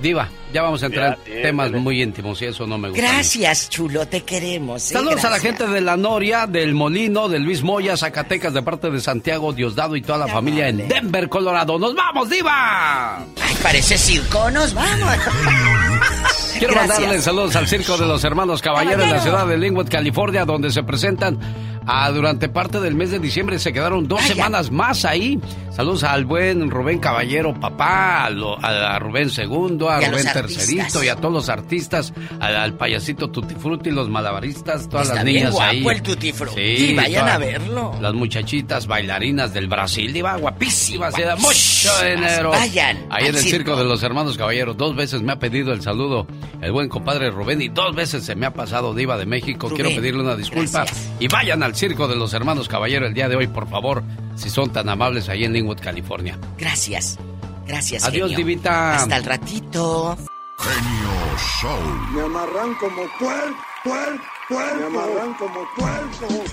Diva, 0.01 0.29
ya 0.53 0.63
vamos 0.63 0.83
a 0.83 0.87
entrar 0.87 1.19
en 1.25 1.43
temas 1.43 1.73
muy 1.73 2.03
íntimos 2.03 2.41
y 2.43 2.47
eso 2.47 2.67
no 2.67 2.77
me 2.77 2.91
gusta. 2.91 3.03
Gracias, 3.03 3.71
chulo, 3.71 4.07
te 4.07 4.23
queremos. 4.23 4.91
¿eh? 4.91 4.95
Saludos 4.95 5.25
a 5.25 5.31
la 5.31 5.39
gente 5.39 5.67
de 5.67 5.81
La 5.81 5.97
Noria, 5.97 6.47
del 6.47 6.75
Molino, 6.75 7.29
de 7.29 7.39
Luis 7.39 7.63
Moya, 7.63 7.97
Zacatecas, 7.97 8.53
de 8.53 8.63
parte 8.63 8.91
de 8.91 9.01
Santiago 9.01 9.53
Diosdado 9.55 9.97
y 9.97 10.03
toda 10.03 10.19
la 10.19 10.29
familia 10.29 10.69
en 10.69 10.87
Denver, 10.87 11.29
Colorado. 11.31 11.79
¡Nos 11.79 11.95
vamos, 11.95 12.29
Diva! 12.29 13.19
Ay, 13.19 13.57
parece 13.63 13.97
circo, 13.97 14.51
nos 14.51 14.75
vamos. 14.75 15.09
Quiero 16.59 16.75
Gracias. 16.75 16.99
mandarle 16.99 17.23
saludos 17.23 17.57
al 17.57 17.67
Circo 17.69 17.97
de 17.99 18.07
los 18.07 18.25
Hermanos 18.25 18.63
Caballero 18.63 19.03
en 19.03 19.11
la 19.11 19.21
ciudad 19.21 19.47
de 19.47 19.59
Linwood, 19.59 19.89
California, 19.89 20.45
donde 20.45 20.71
se 20.71 20.83
presentan 20.83 21.39
ah, 21.87 22.11
durante 22.11 22.49
parte 22.49 22.81
del 22.81 22.95
mes 22.95 23.11
de 23.11 23.19
diciembre. 23.19 23.59
Se 23.59 23.73
quedaron 23.73 24.07
dos 24.09 24.21
semanas 24.23 24.71
más 24.71 25.05
ahí. 25.05 25.39
Saludos 25.71 26.05
al 26.05 26.25
buen 26.25 26.71
Rubén 26.71 26.99
Caballero, 27.01 27.53
papá, 27.61 28.25
a, 28.25 28.31
lo- 28.31 28.59
a 28.65 28.99
Rubén 28.99 29.29
Segundo, 29.29 29.91
a, 29.91 30.03
Y 30.03 30.07
Rubén. 30.07 30.25
Tercerito 30.33 31.05
y 31.05 31.09
a 31.09 31.17
todos 31.17 31.35
los 31.35 31.49
artistas, 31.51 32.15
al, 32.41 32.57
al 32.57 32.73
payasito 32.75 33.29
Tutti 33.29 33.55
Frutti, 33.55 33.91
los 33.91 34.09
malabaristas, 34.09 34.89
todas 34.89 35.09
Está 35.09 35.17
las 35.17 35.25
bien 35.25 35.37
niñas 35.37 35.53
guapo 35.53 35.71
ahí. 35.71 35.87
el 35.87 36.03
Tutti 36.03 36.33
Frutti, 36.33 36.77
Sí, 36.79 36.95
vayan 36.95 37.21
todas 37.21 37.35
a 37.35 37.39
verlo. 37.39 37.95
Las 38.01 38.15
muchachitas 38.15 38.87
bailarinas 38.87 39.53
del 39.53 39.69
Brasil, 39.69 40.13
diva, 40.15 40.35
guapísimas, 40.37 41.15
se 41.15 41.23
da 41.25 41.37
mucho 41.37 41.91
dinero. 42.03 42.51
Vayan 42.51 43.05
Ahí 43.11 43.27
en 43.27 43.35
el 43.35 43.41
circo. 43.43 43.57
circo 43.57 43.77
de 43.77 43.85
los 43.85 44.03
hermanos 44.03 44.39
caballeros, 44.39 44.79
dos 44.79 44.97
veces 44.97 45.21
me 45.21 45.33
ha 45.33 45.39
pedido 45.39 45.73
el 45.75 45.83
saludo 45.83 46.27
el 46.63 46.73
buen 46.73 46.89
compadre 46.89 47.31
Rubén 47.31 47.61
y 47.61 47.69
dos 47.69 47.95
veces 47.95 48.25
se 48.25 48.35
me 48.35 48.47
ha 48.47 48.55
pasado 48.55 48.95
diva 48.95 49.19
de 49.19 49.27
México. 49.27 49.69
Rubén, 49.69 49.85
Quiero 49.85 50.01
pedirle 50.01 50.23
una 50.23 50.37
disculpa 50.37 50.85
gracias. 50.85 51.11
y 51.21 51.29
vayan 51.29 51.63
al 51.63 51.76
circo 51.77 52.09
de 52.09 52.17
los 52.17 52.33
hermanos 52.35 52.69
caballeros 52.69 53.09
el 53.09 53.15
día 53.15 53.29
de 53.29 53.37
hoy, 53.37 53.47
por 53.47 53.69
favor, 53.69 54.03
si 54.35 54.51
son 54.51 54.73
tan 54.73 54.89
amables 54.89 55.29
ahí 55.29 55.45
en 55.45 55.53
Linwood, 55.53 55.81
California. 55.81 56.39
Gracias. 56.59 57.19
Gracias, 57.67 58.05
Adiós, 58.05 58.31
genio. 58.31 58.47
divita. 58.47 58.95
Hasta 58.97 59.17
el 59.17 59.25
ratito. 59.25 60.17
Genio 60.59 61.37
Show. 61.61 61.81
Me 62.15 62.23
amarran 62.23 62.75
como 62.77 63.03
puerco, 63.19 63.57
puerco, 63.85 64.25
puerco. 64.49 64.77
Me 64.79 64.87
amarran 64.87 65.35
como 65.35 65.61
puerco, 65.77 66.45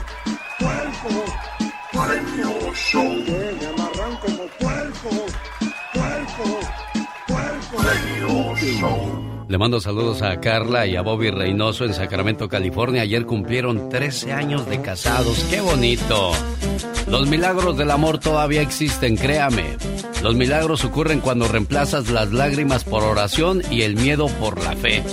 puerco, 0.60 1.26
puerco. 1.91 2.74
Show. 2.74 3.04
Me 3.04 3.68
amarran 3.68 4.16
como 4.18 4.48
puerco, 4.60 5.10
puerco, 5.94 6.60
puerco. 7.28 7.78
Genio 7.78 8.56
Show. 8.58 9.32
Le 9.48 9.57
mando 9.57 9.80
saludos 9.80 10.22
a 10.22 10.40
Carla 10.40 10.88
y 10.88 10.95
a 10.95 11.02
Bobby 11.02 11.30
Reynoso 11.30 11.86
en 11.86 11.94
Sacramento, 11.94 12.48
California. 12.48 13.02
Ayer 13.02 13.26
cumplieron 13.26 13.90
13 13.90 14.32
años 14.32 14.65
de 14.68 14.82
casados. 14.82 15.45
¡Qué 15.49 15.60
bonito! 15.60 16.32
Los 17.07 17.28
milagros 17.28 17.78
del 17.78 17.91
amor 17.91 18.20
todavía 18.20 18.61
existen, 18.61 19.18
créame. 19.18 19.78
Los 20.22 20.36
milagros 20.36 20.86
ocurren 20.86 21.20
cuando 21.20 21.48
reemplazas 21.48 22.10
las 22.10 22.32
lágrimas 22.32 22.86
por 22.86 23.03
oración 23.03 23.61
y 23.70 23.82
el 23.82 23.95
miedo 23.95 24.28
por 24.40 24.64
la 24.64 24.76
fe. 24.76 25.03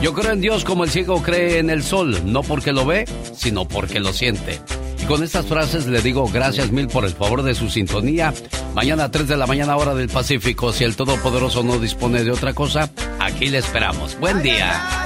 Yo 0.00 0.14
creo 0.14 0.32
en 0.32 0.40
Dios 0.40 0.64
como 0.64 0.84
el 0.84 0.90
ciego 0.90 1.22
cree 1.22 1.58
en 1.58 1.68
el 1.68 1.82
sol, 1.82 2.16
no 2.24 2.42
porque 2.42 2.72
lo 2.72 2.86
ve, 2.86 3.04
sino 3.34 3.68
porque 3.68 4.00
lo 4.00 4.12
siente. 4.12 4.58
Y 5.06 5.08
con 5.08 5.22
estas 5.22 5.46
frases 5.46 5.86
le 5.86 6.02
digo 6.02 6.26
gracias 6.26 6.72
mil 6.72 6.88
por 6.88 7.04
el 7.04 7.12
favor 7.12 7.44
de 7.44 7.54
su 7.54 7.70
sintonía. 7.70 8.34
Mañana 8.74 9.04
a 9.04 9.10
3 9.12 9.28
de 9.28 9.36
la 9.36 9.46
mañana 9.46 9.76
hora 9.76 9.94
del 9.94 10.08
Pacífico, 10.08 10.72
si 10.72 10.82
el 10.82 10.96
Todopoderoso 10.96 11.62
no 11.62 11.78
dispone 11.78 12.24
de 12.24 12.32
otra 12.32 12.54
cosa, 12.54 12.90
aquí 13.20 13.46
le 13.46 13.58
esperamos. 13.58 14.18
Buen 14.18 14.42
día. 14.42 15.05